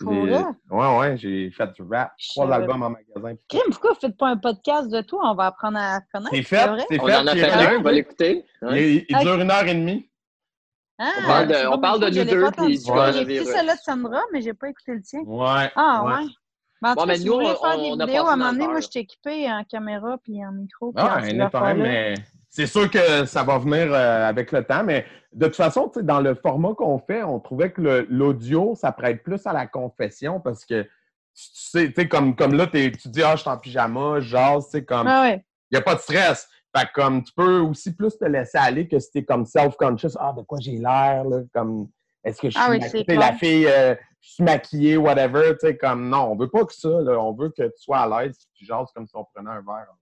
Vrai? 0.00 0.42
Ouais, 0.70 0.98
ouais, 0.98 1.16
j'ai 1.16 1.50
fait 1.50 1.72
du 1.72 1.82
rap, 1.82 2.12
Je 2.18 2.28
trois 2.30 2.52
albums 2.52 2.82
en 2.82 2.90
magasin. 2.90 3.38
Crime, 3.48 3.62
pourquoi 3.70 3.92
vous 3.92 4.00
faites 4.00 4.16
pas 4.18 4.28
un 4.28 4.36
podcast 4.36 4.90
de 4.90 5.00
toi? 5.00 5.20
On 5.30 5.34
va 5.34 5.46
apprendre 5.46 5.78
à 5.78 6.00
connaître. 6.12 6.34
C'est 6.34 6.42
fait, 6.42 6.66
vrai? 6.66 6.84
c'est 6.90 7.00
On 7.00 7.06
fait. 7.06 7.14
en 7.16 7.26
a 7.28 7.32
fait 7.32 7.50
un, 7.50 7.78
on 7.78 7.82
va 7.82 7.92
l'écouter. 7.92 8.44
Il, 8.72 9.06
dure 9.22 9.40
une 9.40 9.50
heure 9.50 9.64
et 9.66 9.74
demie. 9.74 10.10
Ah, 10.98 11.10
On 11.20 11.26
parle 11.26 11.46
de- 11.48 11.68
on 11.68 11.80
parle 11.80 12.00
de 12.00 12.06
nous 12.08 12.12
l'ai 12.12 12.24
deux, 12.24 12.50
J'ai 13.12 13.20
écouté 13.22 13.44
celle-là 13.46 13.74
de 13.76 13.80
Sandra, 13.80 14.20
mais 14.32 14.42
j'ai 14.42 14.52
pas 14.54 14.68
écouté 14.68 14.92
le 14.92 15.02
tien. 15.02 15.20
Ouais. 15.20 15.70
Ah, 15.74 16.04
ouais. 16.04 16.12
ouais. 16.12 16.30
Tout 16.82 16.88
Bon, 16.88 16.94
cas, 16.94 17.06
mais 17.06 17.16
si 17.16 17.24
nous, 17.26 17.32
vous 17.32 17.38
voulez 17.40 17.50
on- 17.52 17.64
faire 17.64 17.78
on 17.78 17.96
des 17.96 18.04
vidéos, 18.04 18.26
à 18.26 18.32
un 18.32 18.36
moment 18.36 18.52
donné, 18.52 18.66
moi, 18.66 18.80
je 18.80 18.88
suis 18.90 19.00
équipée 19.00 19.50
en 19.50 19.64
caméra 19.64 20.18
puis 20.22 20.44
en 20.44 20.52
micro. 20.52 20.92
Puis 20.92 21.04
Ah, 21.06 21.18
en 21.18 21.74
mais 21.74 22.14
c'est 22.50 22.66
sûr 22.66 22.90
que 22.90 23.24
ça 23.24 23.42
va 23.42 23.58
venir 23.58 23.92
euh, 23.92 24.28
avec 24.28 24.52
le 24.52 24.62
temps, 24.64 24.84
mais 24.84 25.06
de 25.32 25.46
toute 25.46 25.56
façon, 25.56 25.88
tu 25.88 26.00
sais, 26.00 26.04
dans 26.04 26.20
le 26.20 26.34
format 26.34 26.74
qu'on 26.74 26.98
fait, 26.98 27.22
on 27.22 27.40
trouvait 27.40 27.72
que 27.72 27.80
le- 27.80 28.06
l'audio, 28.10 28.74
ça 28.76 28.92
prête 28.92 29.22
plus 29.22 29.44
à 29.46 29.52
la 29.52 29.66
confession 29.66 30.40
parce 30.40 30.64
que, 30.64 30.82
tu 30.82 30.88
sais, 31.34 31.88
tu 31.88 31.94
sais, 32.02 32.08
comme, 32.08 32.36
comme 32.36 32.54
là, 32.54 32.66
tu 32.66 32.90
dis, 33.06 33.22
ah, 33.22 33.34
je 33.34 33.40
suis 33.40 33.50
en 33.50 33.56
pyjama, 33.58 34.20
je 34.20 34.28
jase, 34.28 34.66
tu 34.66 34.70
sais, 34.72 34.84
comme, 34.84 35.06
Ah 35.08 35.22
ouais. 35.22 35.44
il 35.70 35.74
n'y 35.74 35.78
a 35.78 35.82
pas 35.82 35.94
de 35.94 36.00
stress. 36.00 36.48
Fait 36.76 36.86
que 36.86 36.92
comme 36.92 37.22
tu 37.22 37.32
peux 37.32 37.60
aussi 37.60 37.94
plus 37.94 38.16
te 38.18 38.24
laisser 38.24 38.58
aller 38.58 38.86
que 38.88 38.98
si 38.98 39.10
t'es 39.10 39.24
comme 39.24 39.46
self-conscious, 39.46 40.16
ah, 40.20 40.34
de 40.36 40.42
quoi 40.42 40.58
j'ai 40.60 40.76
l'air, 40.76 41.24
là, 41.24 41.40
comme, 41.52 41.88
est-ce 42.24 42.40
que 42.40 42.48
je 42.50 42.58
suis 42.58 42.60
Ah 42.62 42.70
oui, 42.70 42.78
ma- 42.80 42.88
c'est 42.88 43.04
tu 43.04 43.12
sais, 43.12 43.18
la 43.18 43.32
fille, 43.32 43.66
euh, 43.66 43.94
je 44.20 44.30
suis 44.30 44.44
maquillée, 44.44 44.96
whatever, 44.96 45.52
tu 45.52 45.66
sais, 45.66 45.76
comme, 45.76 46.08
non, 46.08 46.32
on 46.32 46.36
veut 46.36 46.48
pas 46.48 46.64
que 46.64 46.72
ça, 46.74 46.88
là, 46.88 47.18
on 47.20 47.32
veut 47.32 47.50
que 47.50 47.62
tu 47.62 47.72
sois 47.82 47.98
à 47.98 48.22
l'aise, 48.24 48.36
que 48.38 48.44
tu 48.54 48.64
jases 48.64 48.90
comme 48.94 49.06
si 49.06 49.14
on 49.16 49.24
prenait 49.24 49.50
un 49.50 49.60
verre. 49.62 49.92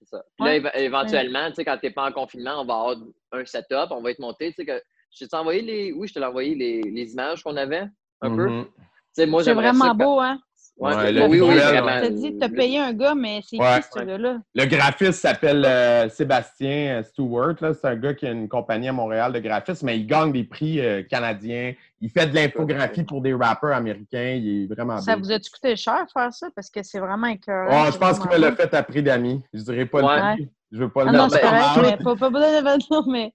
C'est 0.00 0.08
ça. 0.08 0.24
Puis 0.36 0.44
Ouais. 0.46 0.60
là, 0.60 0.70
éve- 0.70 0.76
éventuellement, 0.80 1.48
tu 1.50 1.56
sais, 1.56 1.64
quand 1.64 1.78
t'es 1.78 1.90
pas 1.90 2.08
en 2.08 2.12
confinement, 2.12 2.60
on 2.60 2.64
va 2.64 2.74
avoir 2.74 2.96
un 3.32 3.44
setup, 3.44 3.90
on 3.90 4.02
va 4.02 4.10
être 4.10 4.18
monté. 4.18 4.48
Tu 4.50 4.56
sais, 4.56 4.66
que 4.66 4.82
je 5.10 5.24
t'ai 5.26 5.36
envoyé 5.36 5.62
les. 5.62 5.92
Oui, 5.92 6.08
je 6.08 6.14
te 6.14 6.18
l'ai 6.18 6.24
envoyé 6.26 6.54
les, 6.54 6.82
les 6.82 7.12
images 7.12 7.42
qu'on 7.42 7.56
avait 7.56 7.84
un 8.20 8.34
peu? 8.36 8.48
Mhm. 8.48 9.28
moi, 9.28 9.42
C'est 9.44 9.54
vraiment 9.54 9.86
ça. 9.86 9.94
beau, 9.94 10.20
hein? 10.20 10.38
Ouais, 10.76 10.92
Ouais, 10.96 11.04
oui, 11.06 11.12
le 11.12 11.26
oui, 11.28 11.40
oui. 11.40 11.56
T'as 11.60 12.08
dit, 12.10 12.36
t'as 12.36 12.48
payé 12.48 12.80
un 12.80 12.92
gars, 12.92 13.14
mais 13.14 13.40
c'est 13.48 13.58
Ouais. 13.58 13.80
qui, 13.80 13.86
ce 14.00 14.04
gars-là? 14.04 14.38
Le 14.56 14.64
graphiste 14.64 15.12
s'appelle 15.20 15.64
euh, 15.64 16.08
Sébastien 16.08 16.98
euh, 16.98 17.02
Stewart. 17.04 17.54
là. 17.60 17.74
C'est 17.74 17.86
un 17.86 17.94
gars 17.94 18.12
qui 18.12 18.26
a 18.26 18.32
une 18.32 18.48
compagnie 18.48 18.88
à 18.88 18.92
Montréal 18.92 19.32
de 19.32 19.38
graphisme, 19.38 19.86
mais 19.86 19.98
il 19.98 20.06
gagne 20.06 20.32
des 20.32 20.42
prix 20.42 20.80
euh, 20.80 21.04
canadiens. 21.04 21.74
Il 22.00 22.10
fait 22.10 22.26
de 22.26 22.34
l'infographie 22.34 23.04
pour 23.04 23.20
des 23.22 23.32
rappeurs 23.34 23.74
américains. 23.76 24.32
Il 24.36 24.64
est 24.64 24.74
vraiment 24.74 24.98
Ça 25.00 25.14
vous 25.14 25.30
a-tu 25.30 25.48
coûté 25.50 25.76
cher 25.76 26.04
faire 26.12 26.32
ça? 26.32 26.48
Parce 26.54 26.70
que 26.70 26.82
c'est 26.82 26.98
vraiment 26.98 27.28
écœurant. 27.28 27.84
Oh, 27.86 27.90
je 27.92 27.96
pense 27.96 28.18
qu'il 28.18 28.30
me 28.30 28.36
l'a 28.36 28.52
fait 28.56 28.74
à 28.74 28.82
prix 28.82 29.02
d'amis. 29.02 29.44
Je 29.54 29.62
dirais 29.62 29.86
pas 29.86 30.02
Ouais. 30.02 30.16
le 30.30 30.34
prix. 30.34 30.48
Je 30.72 30.78
veux 30.78 30.88
pas 30.90 31.02
Ah 31.06 31.12
le 31.12 31.18
non, 31.18 31.24
mettre 31.28 31.34
c'est 31.36 31.40
correct, 31.40 31.98
mais 31.98 32.04
pas, 32.04 32.16
pas 32.16 32.30
besoin 32.30 32.62
de 32.78 32.82
non, 32.90 33.04
mais 33.06 33.32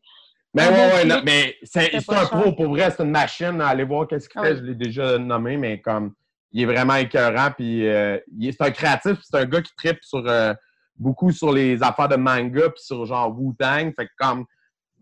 Mais 0.54 0.64
un 0.64 0.72
ouais, 0.72 1.06
non, 1.06 1.22
mais 1.24 1.56
c'est 1.64 1.96
un 2.10 2.26
pro, 2.26 2.52
pour 2.52 2.68
vrai, 2.68 2.92
c'est 2.92 3.02
une 3.04 3.12
machine. 3.12 3.62
Allez 3.62 3.86
voir 3.86 4.08
qu'est-ce 4.08 4.28
qu'il 4.28 4.42
Ah 4.42 4.44
fait, 4.44 4.52
oui. 4.54 4.58
je 4.60 4.64
l'ai 4.66 4.76
déjà 4.76 5.18
nommé, 5.18 5.56
mais 5.56 5.80
comme 5.80 6.12
il 6.52 6.62
est 6.64 6.66
vraiment 6.66 6.96
écœurant, 6.96 7.52
puis 7.56 7.88
euh, 7.88 8.18
c'est 8.42 8.62
un 8.62 8.72
créatif, 8.72 9.14
puis 9.14 9.24
c'est 9.30 9.38
un 9.38 9.46
gars 9.46 9.62
qui 9.62 9.74
tripe 9.76 10.00
sur 10.04 10.28
euh, 10.28 10.54
beaucoup 10.96 11.32
sur 11.32 11.52
les 11.52 11.82
affaires 11.84 12.10
de 12.10 12.16
manga, 12.16 12.70
puis 12.70 12.84
sur 12.84 13.06
genre 13.06 13.34
Wu-Tang. 13.38 13.94
Fait 13.96 14.06
que 14.08 14.12
comme 14.18 14.46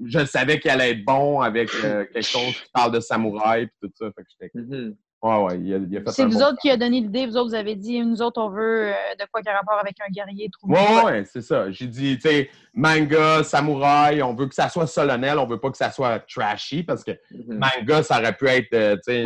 je 0.06 0.26
savais 0.26 0.60
qu'il 0.60 0.70
allait 0.70 0.91
être 0.91 1.06
bon 1.06 1.41
avec 1.41 1.70
euh, 1.84 2.06
quelque 2.14 2.22
chose 2.22 2.54
qui 2.54 2.70
parle 2.74 2.91
de 2.91 3.00
samouraï, 3.00 3.68
puis 3.68 3.76
tout 3.89 3.91
ça. 3.98 4.06
Fait 4.16 4.24
que 4.24 4.28
j'étais. 4.39 4.52
Mhm. 4.54 4.95
Ouais, 5.24 5.43
ouais, 5.45 5.60
il 5.60 5.74
a, 5.74 5.78
il 5.78 5.98
a 5.98 6.02
fait 6.02 6.12
c'est 6.12 6.26
vous 6.26 6.38
bon 6.38 6.45
autres 6.45 6.60
qui 6.62 6.70
a 6.70 6.78
donné 6.78 7.02
l'idée. 7.02 7.26
Vous 7.26 7.38
autres, 7.38 7.50
vous 7.50 7.56
avez 7.56 7.76
dit, 7.76 8.00
nous 8.06 8.22
autres, 8.22 8.39
on 8.39 8.50
veut 8.50 8.89
euh, 8.89 9.16
de 9.20 9.26
quoi 9.32 9.41
qui 9.41 9.50
a 9.50 9.58
rapport 9.58 9.80
avec 9.80 9.95
un 10.08 10.12
guerrier. 10.12 10.48
trouve 10.52 10.70
Ouais, 10.70 11.04
ouais, 11.04 11.26
c'est 11.26 11.41
ça. 11.41 11.72
J'ai 11.72 11.88
dit, 11.88 12.20
tu 12.20 12.30
sais, 12.30 12.52
manga, 12.76 13.43
samouraï, 13.43 14.22
on 14.22 14.36
veut 14.36 14.45
que 14.45 14.54
ça 14.54 14.70
soit 14.70 14.86
solennel, 14.86 15.39
on 15.39 15.48
veut 15.48 15.60
pas 15.60 15.72
que 15.72 15.78
ça 15.78 15.89
soit 15.91 16.20
trashy, 16.20 16.84
parce 16.84 17.04
que 17.04 17.12
Mhm. 17.32 17.60
manga, 17.60 18.04
ça 18.04 18.20
aurait 18.20 18.38
pu 18.38 18.48
être, 18.48 18.72
euh, 18.74 18.95
tu 18.98 19.02
sais, 19.06 19.26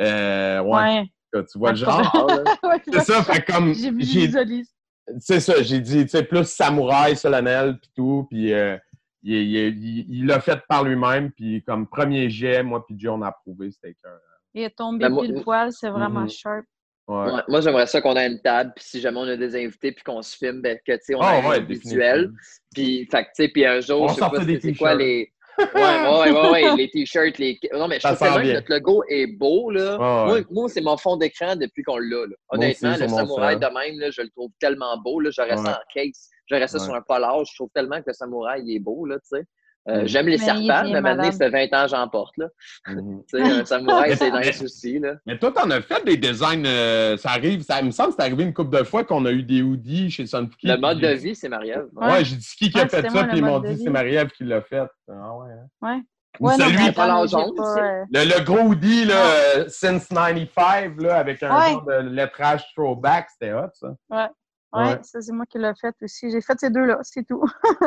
euh, 0.00 0.60
ouais, 0.62 0.70
Ouais. 0.70 1.04
Tu 1.40 1.58
vois 1.58 1.70
le 1.70 1.76
genre. 1.76 2.12
Ouais, 2.62 2.80
C'est 2.92 3.00
ça, 3.00 3.22
fait 3.22 3.42
comme, 3.44 3.74
c'est 5.18 5.40
ça, 5.40 5.62
j'ai 5.62 5.80
dit, 5.80 6.02
tu 6.04 6.08
sais, 6.10 6.22
plus 6.22 6.44
samouraï, 6.44 7.16
solennel, 7.16 7.78
puis 7.80 7.90
tout, 7.96 8.26
puis 8.30 8.52
euh, 8.52 8.76
il, 9.22 9.34
il- 9.34 9.84
il- 9.84 10.06
il 10.10 10.26
l'a 10.26 10.40
fait 10.40 10.60
par 10.68 10.84
lui-même, 10.84 11.30
puis 11.32 11.62
comme 11.64 11.86
premier 11.88 12.30
jet, 12.30 12.62
moi 12.62 12.84
puis 12.86 12.94
Dieu, 12.94 13.10
on 13.10 13.22
a 13.22 13.28
approuvé, 13.28 13.70
c'était 13.70 13.96
cœur. 14.02 14.18
Il 14.54 14.62
est 14.62 14.70
tombé 14.76 15.06
Ben, 15.06 15.08
moi- 15.10 15.24
pile 15.24 15.40
poil, 15.42 15.72
c'est 15.72 15.90
vraiment 15.90 16.20
Mhm. 16.20 16.28
sharp. 16.30 16.64
Ouais. 17.08 17.32
Ouais, 17.32 17.40
Moi, 17.48 17.60
j'aimerais 17.60 17.86
ça 17.88 18.00
qu'on 18.00 18.16
ait 18.16 18.26
une 18.28 18.40
table, 18.40 18.72
puis 18.76 18.84
si 18.84 19.00
jamais 19.00 19.18
on 19.18 19.26
a 19.26 19.36
des 19.36 19.56
invités, 19.56 19.90
puis 19.92 20.04
qu'on 20.04 20.22
se 20.22 20.36
filme, 20.36 20.62
ben, 20.62 20.78
que, 20.86 20.92
tu 20.92 20.98
sais, 21.02 21.14
on 21.16 21.20
Ah, 21.20 21.30
a 21.42 21.48
ouais, 21.48 21.56
un 21.56 21.60
visuel. 21.60 22.30
Puis, 22.72 23.08
fait 23.10 23.24
que, 23.24 23.28
tu 23.28 23.34
sais, 23.34 23.48
puis 23.48 23.66
un 23.66 23.80
jour, 23.80 24.02
On 24.02 24.08
je 24.08 24.14
sais 24.14 24.20
pas 24.20 24.44
c'est 24.60 24.74
quoi 24.74 24.94
les. 24.94 25.31
Ouais, 25.58 25.66
ouais, 25.74 26.30
ouais, 26.32 26.50
ouais, 26.50 26.76
les 26.76 26.88
t-shirts, 26.90 27.38
les. 27.38 27.58
Non, 27.74 27.86
mais 27.88 27.96
je 27.96 28.02
Ça 28.02 28.14
trouve 28.16 28.28
que 28.28 28.32
même 28.34 28.42
bien. 28.42 28.54
notre 28.54 28.72
logo 28.72 29.04
est 29.08 29.26
beau, 29.26 29.70
là. 29.70 29.98
Moi, 29.98 30.32
ouais. 30.32 30.44
moi, 30.50 30.68
c'est 30.68 30.80
mon 30.80 30.96
fond 30.96 31.16
d'écran 31.16 31.56
depuis 31.56 31.82
qu'on 31.82 31.98
l'a, 31.98 32.24
Honnêtement, 32.48 32.90
aussi, 32.92 33.02
le 33.02 33.08
samouraï 33.08 33.56
de 33.58 33.66
même, 33.66 34.00
là, 34.00 34.10
je 34.10 34.22
le 34.22 34.30
trouve 34.30 34.50
tellement 34.60 34.96
beau, 34.98 35.20
là. 35.20 35.30
J'aurais 35.30 35.56
Ouais. 35.58 35.64
ça 35.64 35.80
en 35.80 35.92
case. 35.94 36.28
J'aurais 36.46 36.68
ça 36.68 36.78
sur 36.78 36.94
un 36.94 37.02
polar. 37.02 37.44
Je 37.44 37.54
trouve 37.54 37.68
tellement 37.74 37.98
que 37.98 38.04
le 38.08 38.12
samouraï 38.14 38.62
il 38.64 38.76
est 38.76 38.80
beau, 38.80 39.04
là, 39.06 39.16
tu 39.16 39.36
sais. 39.38 39.44
Euh. 39.88 40.02
J'aime 40.06 40.26
les 40.26 40.38
Mais 40.38 40.44
serpents, 40.44 40.88
mais 40.92 41.00
maintenant, 41.00 41.32
fait 41.32 41.48
20 41.48 41.72
ans 41.74 41.86
j'en 41.88 42.06
porte. 42.08 42.36
Là. 42.36 42.46
Mhm. 42.88 43.22
Un 43.34 43.64
samouraï, 43.64 44.16
c'est 44.16 44.30
Mais- 44.30 44.40
nice 44.46 44.62
aussi. 44.62 44.98
Là. 45.00 45.14
Mais 45.26 45.36
toi, 45.38 45.50
t'en 45.52 45.68
as 45.70 45.80
fait 45.82 46.04
des 46.04 46.16
designs. 46.16 46.64
euh, 46.64 47.16
ça 47.16 47.30
arrive, 47.30 47.62
ça 47.62 47.80
il 47.80 47.86
me 47.86 47.90
semble 47.90 48.10
que 48.10 48.14
c'est 48.18 48.22
arrivé 48.22 48.44
une 48.44 48.54
couple 48.54 48.76
de 48.78 48.84
fois 48.84 49.02
qu'on 49.04 49.24
a 49.26 49.32
eu 49.32 49.42
des 49.42 49.60
hoodies 49.62 50.10
chez 50.10 50.26
Sunfuki. 50.26 50.68
Le 50.68 50.76
mode 50.76 51.00
de 51.00 51.08
vie, 51.08 51.34
c'est 51.34 51.48
Marie-Ève. 51.48 51.88
Ouais, 51.96 52.24
j'ai 52.24 52.36
dit 52.36 52.46
qui 52.56 52.70
qui 52.70 52.78
a 52.78 52.82
Ouais, 52.84 52.88
fait 52.88 53.08
ça, 53.10 53.24
puis 53.24 53.38
ils 53.38 53.44
m'ont 53.44 53.58
dit 53.58 53.76
c'est 53.82 53.90
Marie-Ève 53.90 54.30
qui 54.30 54.44
l'a 54.44 54.62
fait. 54.62 54.86
Ah 55.10 55.36
ouais. 55.36 55.50
hein. 55.52 55.66
Ouais. 55.80 56.00
Ou 56.40 56.48
Ouais, 56.48 56.56
non, 56.56 56.64
celui, 56.66 56.86
attends, 56.88 57.26
jaune, 57.26 57.54
pas, 57.56 58.04
le, 58.10 58.24
le 58.24 58.44
gros 58.44 58.60
hoodie, 58.60 59.04
là, 59.04 59.14
euh, 59.56 59.64
since 59.68 60.08
95, 60.08 60.96
là, 60.98 61.16
avec 61.18 61.42
un 61.42 61.54
Ouais. 61.54 61.72
genre 61.72 61.82
de 61.84 61.92
lettrage 62.08 62.62
throwback, 62.74 63.28
c'était 63.32 63.52
hot, 63.52 63.66
ça. 63.74 63.88
Ouais, 64.08 64.26
Ouais. 64.72 64.98
ça, 65.02 65.20
c'est 65.20 65.32
moi 65.32 65.44
qui 65.44 65.58
l'ai 65.58 65.72
fait 65.78 65.94
aussi. 66.00 66.30
J'ai 66.30 66.40
fait 66.40 66.58
ces 66.58 66.70
deux-là, 66.70 66.98
c'est 67.02 67.26
tout. 67.26 67.44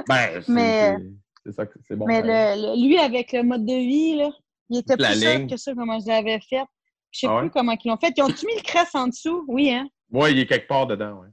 Ben, 0.07 0.41
c'est 0.45 0.49
Mais- 0.49 0.97
c'est- 1.45 1.51
ça 1.53 1.65
que 1.65 1.77
c'est 1.87 1.95
bon. 1.95 2.05
Mais 2.07 2.21
pareil. 2.21 2.61
le, 2.61 2.67
le- 2.75 2.87
lui, 2.87 2.97
avec 2.97 3.31
le 3.31 3.43
mode 3.43 3.65
de 3.65 3.73
vie, 3.73 4.15
là, 4.15 4.29
il 4.69 4.79
était 4.79 4.95
La 4.97 5.09
plus 5.09 5.19
sûr 5.21 5.29
ligne. 5.31 5.49
que 5.49 5.57
ça, 5.57 5.73
comment 5.75 5.99
je 5.99 6.07
l'avais 6.07 6.39
fait. 6.39 6.63
Je 7.11 7.19
sais 7.21 7.27
Ah 7.29 7.39
plus 7.39 7.49
comment 7.51 7.71
ils 7.83 7.87
l'ont 7.89 7.97
fait. 7.97 8.13
Ils 8.17 8.23
ont-tu 8.23 8.45
mis 8.45 8.55
le 8.55 8.61
crest 8.61 8.95
en 8.95 9.07
dessous? 9.07 9.45
Oui, 9.47 9.71
hein? 9.71 9.87
Ouais, 10.11 10.31
il 10.31 10.39
est 10.39 10.45
quelque 10.47 10.67
part 10.67 10.87
dedans, 10.87 11.21
ouais. 11.21 11.29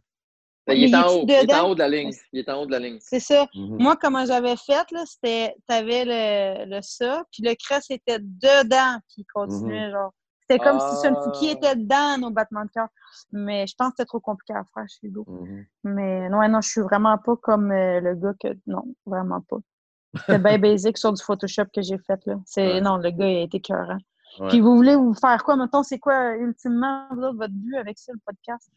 Ben, 0.64 0.74
il, 0.74 0.84
est 0.84 0.96
en 0.96 1.08
haut, 1.08 1.24
il 1.26 1.32
est 1.32 1.54
en 1.54 1.68
haut 1.70 1.74
de 1.74 1.80
la 1.80 1.88
ligne. 1.88 2.12
Il 2.32 2.38
est 2.38 2.48
en 2.48 2.62
haut 2.62 2.66
de 2.66 2.70
la 2.70 2.78
ligne. 2.78 2.98
C'est 3.00 3.18
ça. 3.18 3.48
Mhm. 3.52 3.82
Moi, 3.82 3.96
comment 3.96 4.24
j'avais 4.24 4.54
fait, 4.56 4.88
là, 4.92 5.02
c'était, 5.06 5.56
t'avais 5.66 6.04
le, 6.04 6.76
le 6.76 6.80
ça, 6.82 7.24
puis 7.32 7.42
le 7.42 7.54
crest 7.56 7.90
était 7.90 8.20
dedans, 8.20 8.98
puis 9.08 9.16
il 9.18 9.24
continuait, 9.34 9.90
genre. 9.90 10.12
C'était 10.48 10.62
comme 10.62 10.78
si 10.78 10.96
Sunfuki 11.00 11.48
Ah. 11.48 11.52
était 11.52 11.76
dedans 11.76 12.18
nos 12.18 12.30
battements 12.30 12.64
de 12.64 12.70
cœur. 12.70 12.86
Mais 13.32 13.66
je 13.66 13.74
pense 13.76 13.88
que 13.88 13.94
c'était 13.98 14.06
trop 14.06 14.20
compliqué 14.20 14.52
à 14.52 14.62
faire 14.72 14.84
chez 14.88 15.08
Hugo. 15.08 15.24
Mhm. 15.28 15.66
Mais 15.84 16.28
non, 16.28 16.46
non, 16.48 16.60
je 16.60 16.68
suis 16.68 16.80
vraiment 16.80 17.18
pas 17.18 17.34
comme 17.42 17.72
euh, 17.72 18.00
le 18.00 18.14
gars 18.14 18.34
que. 18.40 18.48
Non, 18.68 18.84
vraiment 19.04 19.40
pas. 19.48 19.56
C'était 20.14 20.38
bien 20.38 20.58
basic 20.58 20.98
sur 20.98 21.12
du 21.12 21.22
Photoshop 21.22 21.64
que 21.74 21.82
j'ai 21.82 21.98
fait, 21.98 22.20
là. 22.26 22.34
C'est... 22.46 22.74
Ouais. 22.74 22.80
Non, 22.80 22.96
le 22.96 23.10
gars, 23.10 23.28
il 23.28 23.36
a 23.38 23.40
été. 23.42 23.60
Ouais. 24.38 24.48
Puis 24.48 24.60
vous 24.60 24.76
voulez 24.76 24.96
vous 24.96 25.14
faire 25.14 25.42
quoi? 25.44 25.56
Mettons, 25.56 25.82
c'est 25.82 25.98
quoi, 25.98 26.36
ultimement, 26.36 27.06
là, 27.16 27.32
votre 27.34 27.52
but 27.52 27.76
avec 27.76 27.98
ça, 27.98 28.12
le 28.12 28.20
podcast? 28.24 28.70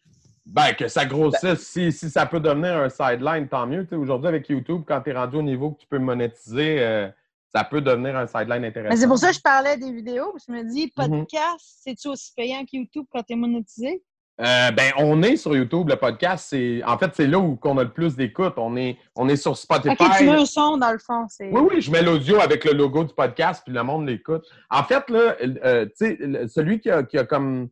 Ben, 0.45 0.73
que 0.73 0.87
ça 0.87 1.05
grossisse. 1.05 1.59
Si, 1.59 1.91
si 1.91 2.09
ça 2.09 2.25
peut 2.25 2.39
devenir 2.39 2.77
un 2.77 2.89
sideline, 2.89 3.47
tant 3.47 3.65
mieux. 3.65 3.87
Tu 3.87 3.95
Aujourd'hui, 3.95 4.27
avec 4.27 4.47
YouTube, 4.49 4.83
quand 4.87 5.01
tu 5.01 5.09
es 5.09 5.13
rendu 5.13 5.37
au 5.37 5.41
niveau 5.41 5.71
que 5.71 5.79
tu 5.81 5.87
peux 5.87 5.97
monétiser, 5.97 6.83
euh, 6.83 7.09
ça 7.53 7.63
peut 7.63 7.81
devenir 7.81 8.15
un 8.15 8.27
sideline 8.27 8.63
intéressant. 8.65 8.93
Mais 8.93 8.97
c'est 8.99 9.07
pour 9.07 9.17
ça 9.17 9.29
que 9.29 9.35
je 9.35 9.41
parlais 9.41 9.77
des 9.77 9.91
vidéos. 9.91 10.31
parce 10.31 10.45
que 10.45 10.53
Je 10.53 10.57
me 10.57 10.63
dis, 10.69 10.91
Mhm. 10.97 11.09
podcast, 11.09 11.79
c'est-tu 11.83 12.09
aussi 12.09 12.31
payant 12.35 12.61
que 12.63 12.69
YouTube 12.77 13.05
quand 13.11 13.23
t'es 13.23 13.35
monétisé? 13.35 14.03
Euh, 14.41 14.71
ben, 14.71 14.91
on 14.97 15.23
est 15.23 15.37
sur 15.37 15.55
YouTube, 15.55 15.87
le 15.87 15.95
podcast. 15.95 16.47
C'est, 16.49 16.83
en 16.83 16.97
fait, 16.97 17.11
c'est 17.13 17.27
là 17.27 17.39
où 17.39 17.57
on 17.63 17.77
a 17.77 17.83
le 17.83 17.91
plus 17.91 18.17
d'écoute. 18.17 18.53
On 18.57 18.75
est, 18.75 18.97
on 19.15 19.29
est 19.29 19.37
sur 19.37 19.55
Spotify. 19.55 19.95
Ok, 19.97 20.11
tu 20.17 20.25
mets 20.25 20.31
un 20.31 20.45
son 20.45 20.77
dans 20.77 20.91
le 20.91 20.97
fond. 20.97 21.25
C'est... 21.29 21.49
Oui, 21.49 21.61
oui, 21.71 21.81
je 21.81 21.89
mets 21.89 22.01
l'audio 22.01 22.41
avec 22.41 22.65
le 22.65 22.73
logo 22.73 23.05
du 23.05 23.13
podcast, 23.13 23.63
puis 23.65 23.73
le 23.73 23.81
monde 23.83 24.07
l'écoute. 24.07 24.45
En 24.69 24.83
fait, 24.83 25.09
là, 25.09 25.35
euh, 25.63 25.85
tu 25.85 25.91
sais, 25.95 26.17
le- 26.19 26.47
celui 26.49 26.81
qui 26.81 26.89
a, 26.89 27.03
qui 27.03 27.17
a 27.17 27.23
comme, 27.23 27.69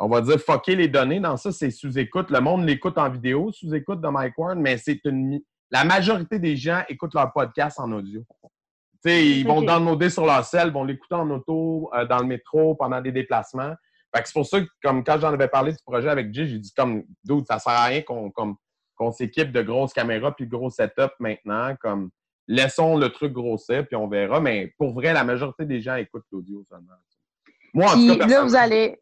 on 0.00 0.08
va 0.08 0.22
dire, 0.22 0.40
fucké 0.40 0.74
les 0.74 0.88
données 0.88 1.20
dans 1.20 1.36
ça, 1.36 1.52
c'est 1.52 1.70
sous-écoute. 1.70 2.30
Le 2.30 2.40
monde 2.40 2.64
l'écoute 2.64 2.96
en 2.96 3.10
vidéo, 3.10 3.52
sous-écoute 3.52 4.00
de 4.00 4.08
Mike 4.08 4.38
Ward, 4.38 4.58
mais 4.58 4.78
c'est 4.78 5.00
une... 5.04 5.40
La 5.70 5.84
majorité 5.84 6.38
des 6.38 6.56
gens 6.56 6.80
écoutent 6.88 7.14
leur 7.14 7.30
podcast 7.32 7.78
en 7.78 7.92
audio. 7.92 8.22
Tu 9.04 9.10
sais, 9.10 9.26
ils 9.26 9.46
vont 9.46 9.60
downloader 9.60 10.08
sur 10.08 10.24
leur 10.24 10.44
cell, 10.44 10.70
vont 10.70 10.84
l'écouter 10.84 11.16
en 11.16 11.28
auto, 11.28 11.90
euh, 11.94 12.06
dans 12.06 12.20
le 12.20 12.24
métro, 12.24 12.74
pendant 12.74 13.02
des 13.02 13.12
déplacements. 13.12 13.74
Fait 14.14 14.22
que 14.22 14.28
c'est 14.28 14.34
pour 14.34 14.46
ça 14.46 14.60
que, 14.60 14.66
comme 14.82 15.04
quand 15.04 15.18
j'en 15.20 15.32
avais 15.32 15.48
parlé 15.48 15.72
du 15.72 15.78
projet 15.84 16.08
avec 16.08 16.32
Jay, 16.32 16.46
j'ai 16.46 16.58
dit 16.58 16.72
comme, 16.74 17.04
dude, 17.24 17.46
ça 17.46 17.58
sert 17.58 17.72
à 17.72 17.84
rien 17.86 18.02
qu'on 18.02 18.30
comme, 18.30 18.56
qu'on 18.94 19.12
s'équipe 19.12 19.52
de 19.52 19.62
grosses 19.62 19.92
caméras 19.92 20.34
puis 20.34 20.46
de 20.46 20.50
gros 20.50 20.70
setup 20.70 21.10
maintenant. 21.18 21.74
Comme, 21.80 22.10
laissons 22.48 22.96
le 22.96 23.10
truc 23.10 23.32
grossir 23.32 23.86
puis 23.86 23.96
on 23.96 24.08
verra. 24.08 24.40
Mais 24.40 24.72
pour 24.78 24.92
vrai, 24.94 25.12
la 25.12 25.24
majorité 25.24 25.64
des 25.66 25.80
gens 25.80 25.96
écoutent 25.96 26.24
l'audio 26.30 26.62
seulement. 26.68 26.92
Moi, 27.74 27.90
en 27.90 27.94
Puis 27.94 28.06
tout 28.08 28.18
cas, 28.18 28.26
là, 28.26 28.42
vous 28.42 28.54
allez... 28.54 29.00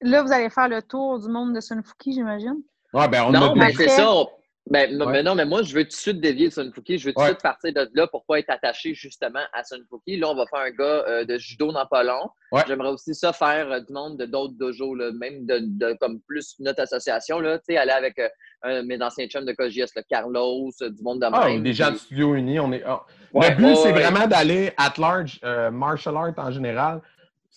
là, 0.00 0.22
vous 0.22 0.30
allez 0.32 0.50
faire 0.50 0.68
le 0.68 0.82
tour 0.82 1.18
du 1.18 1.28
monde 1.28 1.54
de 1.54 1.60
Sunfuki, 1.60 2.12
j'imagine? 2.12 2.62
Ouais, 2.92 3.08
ben, 3.08 3.24
on 3.24 3.30
Non, 3.32 3.52
a 3.52 3.54
mais 3.54 3.72
c'est 3.72 3.88
ça. 3.88 4.12
on- 4.12 4.28
Ben, 4.70 4.96
Ouais. 5.02 5.12
mais 5.12 5.22
non, 5.24 5.34
mais 5.34 5.44
moi, 5.44 5.62
je 5.62 5.74
veux 5.74 5.82
tout 5.82 5.88
de 5.88 5.92
suite 5.94 6.20
dévier 6.20 6.48
de 6.48 6.52
Sunfuki. 6.52 6.96
Je 6.96 7.06
veux 7.06 7.12
tout 7.12 7.18
de 7.18 7.22
Ouais. 7.24 7.30
suite 7.30 7.42
partir 7.42 7.72
de 7.74 7.90
là 7.94 8.06
pour 8.06 8.24
pas 8.24 8.38
être 8.38 8.48
attaché 8.48 8.94
justement 8.94 9.40
à 9.52 9.64
Sunfuki. 9.64 10.16
Là, 10.18 10.28
on 10.30 10.36
va 10.36 10.46
faire 10.46 10.60
un 10.60 10.70
gars 10.70 11.04
euh, 11.08 11.24
de 11.24 11.36
judo 11.36 11.72
dans 11.72 11.84
pas 11.86 12.04
long. 12.04 12.30
Ouais. 12.52 12.62
J'aimerais 12.68 12.90
aussi 12.90 13.12
ça 13.14 13.32
faire 13.32 13.70
euh, 13.72 13.80
du 13.80 13.92
monde 13.92 14.18
de 14.18 14.24
d'autres 14.24 14.54
dojos, 14.56 14.94
là, 14.94 15.10
même 15.12 15.46
de, 15.46 15.58
de- 15.62 15.96
comme 16.00 16.20
plus 16.20 16.54
notre 16.60 16.80
association. 16.80 17.40
Là, 17.40 17.58
Tu 17.58 17.64
sais, 17.70 17.76
aller 17.76 17.90
avec 17.90 18.18
euh, 18.20 18.28
un 18.62 18.82
de 18.82 18.86
mes 18.86 19.02
anciens 19.02 19.26
chums 19.26 19.44
de 19.44 19.52
KJS, 19.52 19.90
le 19.96 20.02
Carlos, 20.08 20.70
du 20.80 21.02
monde 21.02 21.20
de 21.20 21.26
Ah, 21.32 21.48
même. 21.48 21.62
des 21.64 21.72
gens 21.72 21.90
de 21.90 21.96
Studio 21.96 22.34
Uni, 22.36 22.60
on 22.60 22.72
est. 22.72 22.84
ah. 22.86 23.02
Le 23.34 23.56
but, 23.56 23.74
c'est 23.76 23.92
vraiment 23.92 24.26
d'aller 24.28 24.72
at 24.76 24.92
large, 24.98 25.40
martial 25.72 26.16
art 26.16 26.32
en 26.36 26.50
général. 26.52 27.00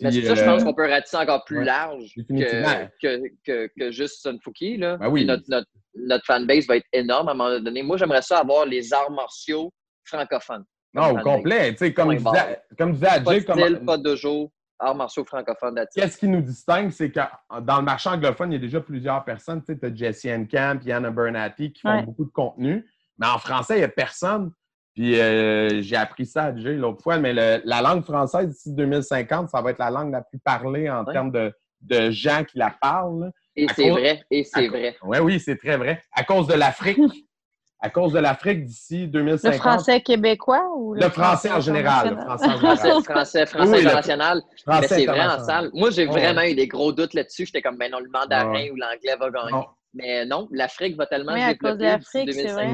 Mais 0.02 0.12
ça, 0.12 0.36
je 0.36 0.42
euh, 0.42 0.46
pense 0.46 0.64
qu'on 0.64 0.74
peut 0.74 0.90
ratisser 0.90 1.18
encore 1.18 1.46
plus 1.46 1.60
ouais, 1.60 1.66
large 1.66 2.14
que, 2.18 2.92
que, 3.02 3.30
que, 3.46 3.70
que 3.80 3.92
juste 3.92 4.22
Sunfuki. 4.22 4.78
Là. 4.78 4.98
Ben 4.98 5.08
oui. 5.10 5.26
Notre, 5.26 5.44
notre, 5.48 5.68
notre 5.96 6.26
fanbase 6.26 6.68
va 6.68 6.78
être 6.78 6.88
énorme 6.92 7.30
à 7.30 7.32
un 7.32 7.36
moment 7.36 7.60
donné. 7.60 7.82
Moi, 7.82 7.96
j'aimerais 7.98 8.22
ça 8.22 8.40
avoir 8.40 8.66
les 8.66 8.92
arts 8.94 9.12
martiaux 9.12 9.72
francophones. 10.04 10.66
Non, 10.94 11.04
au 11.04 11.06
Fanbase. 11.08 11.24
complet. 11.24 11.72
Tu 11.72 11.78
sais, 11.78 11.94
comme, 11.94 12.16
disait, 12.16 12.62
comme 12.78 12.92
disait 12.94 13.06
Pas 13.08 13.20
de 13.20 13.30
Adjay, 13.30 13.44
comme- 13.46 13.60
style, 13.60 13.80
pas 13.86 13.98
de 13.98 14.04
dojo, 14.04 14.52
arts 14.80 14.96
martiaux 14.96 15.24
francophones. 15.26 15.86
Qu'est-ce 15.94 16.18
qui 16.18 16.28
nous 16.28 16.42
distingue, 16.42 16.90
c'est 16.92 17.12
que 17.12 17.20
dans 17.62 17.78
le 17.78 17.84
marché 17.84 18.10
anglophone, 18.10 18.52
il 18.52 18.56
y 18.56 18.58
a 18.58 18.62
déjà 18.62 18.82
plusieurs 18.82 19.24
personnes. 19.24 19.64
Tu 19.64 19.74
sais, 19.74 19.86
as 19.86 19.96
Jesse 19.96 20.28
Camp, 20.52 20.80
Yann 20.86 21.10
Bernati 21.10 21.72
qui 21.72 21.82
font 21.82 21.90
Ouais. 21.96 22.04
beaucoup 22.04 22.26
de 22.26 22.32
contenu. 22.32 22.86
Mais 23.18 23.28
en 23.28 23.38
français, 23.38 23.76
il 23.76 23.80
n'y 23.80 23.84
a 23.86 23.90
personne. 23.90 24.52
Puis 24.96 25.20
euh, 25.20 25.82
j'ai 25.82 25.98
appris 25.98 26.26
ça 26.26 26.46
à 26.46 26.56
Jay 26.56 26.74
l'autre 26.76 27.04
fois. 27.04 27.18
Mais 27.20 27.34
le- 27.34 27.62
la 27.66 27.82
langue 27.82 28.04
française 28.04 28.48
d'ici 28.48 28.72
2050, 28.72 29.50
ça 29.50 29.62
va 29.62 29.72
être 29.72 29.80
la 29.80 29.90
langue 29.92 30.12
la 30.12 30.22
plus 30.22 30.40
parlée 30.40 30.90
en 30.90 31.04
Ouais. 31.04 31.14
termes 31.14 31.32
de, 31.32 31.54
de 31.82 32.10
gens 32.12 32.44
qui 32.44 32.58
la 32.58 32.74
parlent. 32.82 33.30
Et 33.58 33.68
c'est 33.76 33.90
cause- 33.90 34.00
vrai, 34.00 34.24
et 34.32 34.44
c'est 34.46 34.68
vrai. 34.70 34.96
Oui, 35.04 35.18
oui, 35.20 35.40
c'est 35.40 35.58
très 35.58 35.78
vrai. 35.78 36.02
À 36.14 36.24
cause 36.24 36.48
de 36.48 36.54
l'Afrique. 36.54 36.98
à 37.82 37.90
cause 37.90 38.14
de 38.14 38.20
l'Afrique 38.20 38.66
d'ici 38.66 39.08
2050. 39.08 39.54
Le 39.54 39.60
français 39.60 40.02
québécois 40.02 40.66
ou 40.76 40.94
Le 40.96 41.10
français 41.10 41.52
en 41.52 41.60
général. 41.62 42.16
Le 42.16 42.22
français 42.22 42.46
en 42.48 42.56
général. 42.56 42.78
Français, 42.78 43.02
français, 43.04 43.46
français 43.46 43.72
Oui, 43.72 43.82
le- 43.82 43.88
international. 43.90 44.42
Français 44.66 44.80
mais 44.82 44.88
c'est 44.88 45.06
vrai 45.06 45.20
en 45.20 45.24
international. 45.24 45.46
salle. 45.66 45.72
Moi, 45.74 45.90
j'ai 45.92 46.08
Ouais. 46.08 46.12
vraiment 46.12 46.42
eu 46.44 46.56
des 46.56 46.68
gros 46.68 46.92
doutes 46.94 47.14
là-dessus. 47.14 47.46
J'étais 47.46 47.62
comme, 47.62 47.78
ben 47.78 47.92
non, 47.92 48.00
le 48.00 48.10
mandarin 48.10 48.50
Ouais. 48.54 48.72
ou 48.72 48.76
l'anglais 48.78 49.16
va 49.20 49.30
gagner. 49.30 49.52
Non. 49.52 49.66
Mais 49.94 50.26
non, 50.26 50.48
l'Afrique 50.52 50.98
va 50.98 51.06
tellement 51.06 51.34
Oui, 51.34 51.42
se 51.42 51.46
à 51.48 51.54
cause 51.56 51.74
de 51.74 51.78
développer 51.78 52.00
d'ici 52.04 52.18
l'Afrique, 52.26 52.36
c'est 52.48 52.54
vrai. 52.54 52.74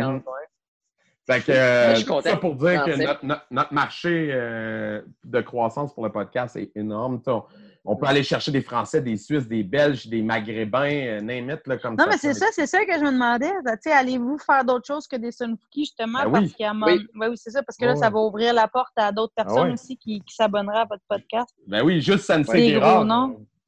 2050. 1.27 1.27
Ouais. 1.27 1.35
Fait 1.39 1.41
que, 1.45 1.51
euh, 1.57 2.21
ça 2.21 2.37
pour 2.37 2.55
dire 2.55 2.83
que 2.83 2.95
notre, 3.03 3.25
notre- 3.25 3.45
notre 3.51 3.73
marché 3.73 4.29
euh, 4.31 5.01
de 5.23 5.41
croissance 5.41 5.93
pour 5.93 6.03
le 6.05 6.11
podcast 6.11 6.55
est 6.55 6.71
énorme. 6.75 7.21
On, 7.27 7.43
on 7.83 7.95
peut 7.95 8.05
aller 8.05 8.21
chercher 8.21 8.51
des 8.51 8.61
Français, 8.61 9.01
des 9.01 9.17
Suisses, 9.17 9.47
des 9.47 9.63
Belges, 9.63 10.07
des 10.07 10.21
Maghrébins, 10.21 10.91
euh, 10.91 11.21
name 11.21 11.49
it, 11.49 11.65
là, 11.65 11.77
comme 11.77 11.95
Non, 11.95 12.03
ça. 12.03 12.09
mais 12.11 12.17
c'est 12.17 12.33
ça, 12.35 12.45
c'est 12.51 12.67
ça 12.67 12.85
que 12.85 12.93
je 12.93 12.99
me 13.03 13.11
demandais. 13.11 13.51
Allez-vous 13.91 14.37
faire 14.37 14.63
d'autres 14.63 14.85
choses 14.85 15.07
que 15.07 15.15
des 15.15 15.31
Sunfuki, 15.31 15.85
justement? 15.85 16.23
Ben 16.25 16.31
parce 16.31 16.45
oui. 16.45 16.65
moment- 16.67 16.85
Oui. 16.85 17.07
Ouais, 17.15 17.27
oui, 17.29 17.37
c'est 17.37 17.49
ça, 17.51 17.63
parce 17.63 17.77
que 17.77 17.85
là, 17.85 17.95
ça 17.95 18.09
va 18.11 18.19
ouvrir 18.19 18.53
la 18.53 18.67
porte 18.67 18.93
à 18.97 19.11
d'autres 19.11 19.33
personnes 19.35 19.67
ouais. 19.67 19.73
aussi 19.73 19.97
qui, 19.97 20.21
qui 20.21 20.35
s'abonneraient 20.35 20.81
à 20.81 20.85
votre 20.85 21.01
podcast. 21.09 21.49
Ben 21.67 21.81
oui, 21.83 22.01
juste 22.01 22.25
Sensei 22.25 22.67
Guérard, 22.67 23.05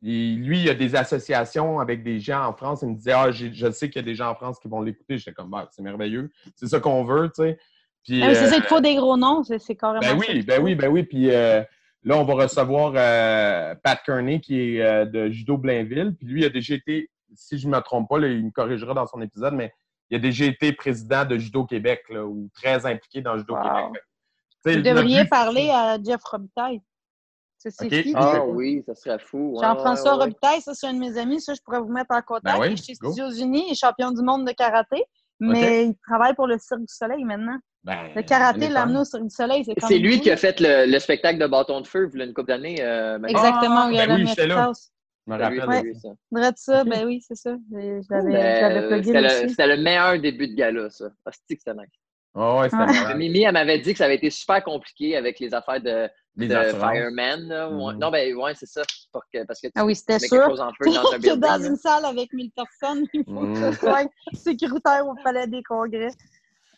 il- 0.03 0.43
lui, 0.43 0.59
il 0.59 0.65
y 0.65 0.69
a 0.69 0.73
des 0.75 0.95
associations 0.95 1.79
avec 1.79 2.03
des 2.03 2.19
gens 2.19 2.45
en 2.45 2.53
France. 2.53 2.81
Il 2.83 2.89
me 2.89 2.95
disait, 2.95 3.13
ah, 3.13 3.31
je 3.31 3.71
sais 3.71 3.89
qu'il 3.89 4.01
y 4.01 4.03
a 4.03 4.05
des 4.05 4.15
gens 4.15 4.29
en 4.29 4.35
France 4.35 4.59
qui 4.59 4.67
vont 4.67 4.81
l'écouter. 4.81 5.17
J'étais 5.17 5.31
comme, 5.33 5.49
Ben, 5.49 5.65
c'est 5.71 5.81
merveilleux. 5.81 6.29
C'est 6.55 6.67
ça 6.67 6.79
qu'on 6.79 7.03
veut, 7.03 7.29
tu 7.29 7.41
sais. 7.43 7.57
Puis, 8.03 8.21
Ah 8.21 8.27
oui, 8.27 8.35
c'est 8.35 8.43
euh, 8.45 8.49
ça, 8.49 8.55
il 8.57 8.61
te 8.63 8.67
faut 8.67 8.81
des 8.81 8.95
gros 8.95 9.15
noms, 9.17 9.43
c'est 9.43 9.75
carrément 9.75 10.01
Ben 10.01 10.17
oui, 10.19 10.43
ben 10.43 10.61
oui, 10.61 10.75
ben 10.75 10.89
oui. 10.89 11.03
Puis 11.03 11.31
euh, 11.31 11.63
là, 12.03 12.17
on 12.17 12.25
va 12.25 12.33
recevoir 12.33 12.91
euh, 12.97 13.73
Pat 13.81 13.97
Kearney, 14.05 14.41
qui 14.41 14.59
est 14.77 14.81
euh, 14.81 15.05
de 15.05 15.29
Judo 15.29 15.57
Blainville. 15.57 16.13
Puis 16.19 16.27
lui, 16.27 16.41
il 16.41 16.45
a 16.45 16.49
déjà 16.49 16.75
été, 16.75 17.09
si 17.33 17.57
je 17.57 17.65
ne 17.69 17.73
me 17.75 17.79
trompe 17.81 18.09
pas, 18.09 18.19
là, 18.19 18.27
il 18.27 18.43
me 18.45 18.51
corrigera 18.51 18.93
dans 18.93 19.07
son 19.07 19.21
épisode, 19.21 19.53
mais 19.53 19.71
il 20.09 20.17
a 20.17 20.19
déjà 20.19 20.43
été 20.43 20.73
président 20.73 21.23
de 21.23 21.37
Judo 21.37 21.63
Québec, 21.65 22.01
là, 22.09 22.25
ou 22.25 22.49
très 22.53 22.85
impliqué 22.85 23.21
dans 23.21 23.37
Judo 23.37 23.55
Wow. 23.55 23.61
Québec. 23.63 24.03
Vous 24.65 24.81
devriez 24.81 25.23
but- 25.23 25.29
parler 25.29 25.69
à 25.69 25.97
Jeff 26.03 26.21
Robitaille. 26.25 26.81
C'est? 27.71 28.05
Ah 28.15 28.43
oui, 28.45 28.83
ça 28.85 28.95
serait 28.95 29.19
fou. 29.19 29.53
Ouais, 29.55 29.65
Jean-François 29.65 30.11
ouais, 30.13 30.17
ouais. 30.17 30.23
Robitaille, 30.25 30.61
ça, 30.61 30.73
c'est 30.73 30.87
un 30.87 30.93
de 30.93 30.99
mes 30.99 31.17
amis. 31.17 31.39
Ça, 31.41 31.53
je 31.53 31.61
pourrais 31.61 31.79
vous 31.79 31.91
mettre 31.91 32.13
en 32.15 32.21
contact. 32.21 32.45
Ben 32.45 32.59
oui, 32.61 32.67
il 32.69 32.73
est 32.73 32.85
chez. 32.85 32.95
Studios 32.95 33.29
Unis, 33.31 33.65
il 33.67 33.71
est 33.71 33.75
champion 33.75 34.11
du 34.11 34.21
monde 34.21 34.45
de 34.45 34.51
karaté, 34.51 35.03
mais 35.39 35.85
il 35.87 35.95
travaille 36.07 36.33
pour 36.35 36.47
le 36.47 36.57
Cirque 36.57 36.81
du 36.81 36.93
Soleil 36.93 37.23
maintenant. 37.23 37.57
Ben, 37.83 37.97
Le 38.15 38.21
karaté, 38.21 38.59
anytime. 38.59 38.73
l'amener 38.73 38.99
au 38.99 39.03
Cirque 39.03 39.23
du 39.23 39.29
Soleil, 39.29 39.63
c'est 39.65 39.75
comme 39.75 39.89
C'est 39.89 39.97
lui 39.99 40.21
qui 40.21 40.31
a 40.31 40.37
fait 40.37 40.59
le, 40.61 40.89
le 40.89 40.99
spectacle 40.99 41.37
de 41.39 41.47
bâton 41.47 41.81
de 41.81 41.87
feu 41.87 42.09
il 42.13 42.19
y 42.19 42.21
a 42.21 42.25
une 42.25 42.33
couple 42.33 42.47
d'années. 42.47 42.77
euh, 42.81 43.19
maintenant. 43.19 43.27
Exactement, 43.37 43.79
Ah, 43.79 43.87
où 43.87 43.89
il 43.91 43.95
y 43.95 43.99
a 43.99 44.07
ben 44.07 44.09
la 44.09 44.15
oui, 44.15 44.23
là. 44.47 44.71
Je 45.25 45.31
me 45.31 45.37
rappelle. 45.37 45.63
c'est 45.69 45.81
lui, 45.83 45.95
ça. 45.99 46.09
Ça, 46.55 46.83
ben 46.83 47.05
oui, 47.05 47.21
c'est 47.25 47.35
ça. 47.35 47.55
Je 47.71 48.01
l'avais 48.09 48.87
plugué 48.87 49.03
C'était 49.03 49.21
le, 49.21 49.27
aussi. 49.27 49.49
c'était 49.49 49.67
le 49.67 49.77
meilleur 49.81 50.19
début 50.19 50.47
de 50.49 50.53
gala, 50.55 50.89
ça. 50.89 51.05
C'était 51.47 51.73
nice. 51.73 51.87
Ouais. 52.35 52.67
Mimi, 53.15 53.43
elle 53.43 53.53
m'avait 53.53 53.77
dit 53.79 53.91
que 53.93 53.97
ça 53.99 54.05
avait 54.05 54.15
été 54.15 54.29
super 54.31 54.63
compliqué 54.63 55.15
avec 55.15 55.39
les 55.39 55.53
affaires 55.53 55.79
de, 55.81 56.09
Les 56.35 56.47
de. 56.47 56.55
Fireman. 56.55 57.47
là. 57.47 57.69
Mhm. 57.69 57.99
Non, 57.99 58.09
ben 58.09 58.35
ouais, 58.35 58.53
c'est 58.55 58.65
ça. 58.65 58.81
Pour 59.11 59.21
que- 59.31 59.45
parce 59.45 59.61
que 59.61 59.67
tu 59.67 59.73
Ah 59.75 59.85
oui, 59.85 59.95
c'était 59.95 60.17
sûr. 60.19 60.43
chose 60.49 60.59
en 60.61 60.71
feu 60.73 60.85
dans 60.91 60.91
un 61.13 61.15
que 61.15 61.21
building. 61.21 61.39
dans 61.39 61.63
une 61.63 61.75
salle 61.75 62.05
avec 62.05 62.33
1000 62.33 62.49
personnes, 62.51 63.05
il 63.13 63.23
faut 63.23 63.41
que 63.41 63.45
Mm. 63.45 63.71
ce 63.73 63.79
soit 63.79 64.09
sécuritaire 64.33 65.07
au 65.07 65.13
palais 65.23 65.45
des 65.45 65.61
congrès. 65.61 66.09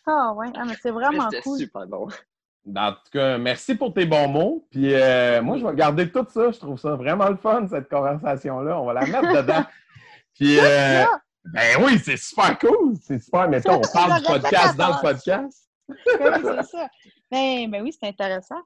Ah 0.06 0.32
ouais, 0.36 0.48
ah, 0.54 0.64
mais 0.66 0.74
c'est 0.82 0.90
Mais 0.90 0.96
vraiment 0.96 1.30
C'était 1.30 1.42
cool. 1.42 1.58
super 1.58 1.86
bon. 1.86 2.08
En 2.76 2.92
tout 2.92 3.10
cas, 3.12 3.38
merci 3.38 3.74
pour 3.76 3.94
tes 3.94 4.04
bons 4.06 4.28
mots. 4.28 4.66
Puis 4.70 4.92
euh, 4.92 5.40
moi, 5.40 5.56
je 5.56 5.64
vais 5.66 5.74
garder 5.74 6.10
tout 6.10 6.26
ça. 6.28 6.50
Je 6.50 6.58
trouve 6.58 6.78
ça 6.78 6.96
vraiment 6.96 7.28
le 7.30 7.36
fun, 7.36 7.66
cette 7.70 7.88
conversation-là. 7.88 8.78
On 8.80 8.84
va 8.86 8.92
la 8.92 9.06
mettre 9.06 9.42
dedans. 9.42 9.64
Puis, 10.34 10.58
euh, 10.60 11.04
ben 11.52 11.84
oui, 11.84 11.98
c'est 12.04 12.16
super 12.16 12.58
cool. 12.58 12.94
C'est 13.02 13.18
super. 13.22 13.48
Mettons, 13.48 13.76
on 13.76 13.80
parle 13.92 14.20
du 14.20 14.26
podcast 14.26 14.76
dans 14.76 14.88
le 14.88 15.00
podcast. 15.00 15.62
Oui, 15.88 15.94
c'est 16.42 16.62
ça. 16.64 16.88
Ben, 17.30 17.70
ben 17.70 17.82
oui, 17.82 17.92
c'est 17.92 18.08
intéressant. 18.08 18.60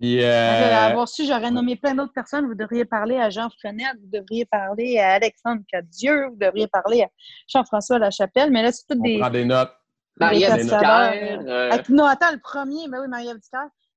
Puis, 0.00 0.20
Euh... 0.20 0.26
euh, 0.26 0.86
Avoir 0.88 1.06
su, 1.08 1.24
j'aurais 1.24 1.50
nommé 1.52 1.76
plein 1.76 1.94
d'autres 1.94 2.12
personnes. 2.12 2.46
Vous 2.46 2.54
devriez 2.56 2.84
parler 2.84 3.16
à 3.18 3.30
Jean 3.30 3.48
Frenette, 3.60 3.96
vous 4.00 4.10
devriez 4.18 4.46
parler 4.46 4.98
à 4.98 5.12
Alexandre 5.12 5.62
Cadieux, 5.70 6.26
vous 6.30 6.36
devriez 6.36 6.66
parler 6.66 7.02
à 7.02 7.08
Jean-François 7.46 7.98
Lachapelle, 8.00 8.50
mais 8.50 8.62
là, 8.62 8.72
c'est 8.72 8.84
toutes 8.88 8.98
on 8.98 9.04
des. 9.04 9.18
prend 9.18 9.30
des 9.30 9.44
notes. 9.44 9.72
Marie-Ève 10.18 10.72
euh, 10.72 11.70
Ah, 11.72 11.78
non, 11.88 12.04
attends, 12.04 12.32
le 12.32 12.40
premier, 12.40 12.88
ben 12.88 13.00
oui, 13.02 13.08
Marie-Ève 13.08 13.38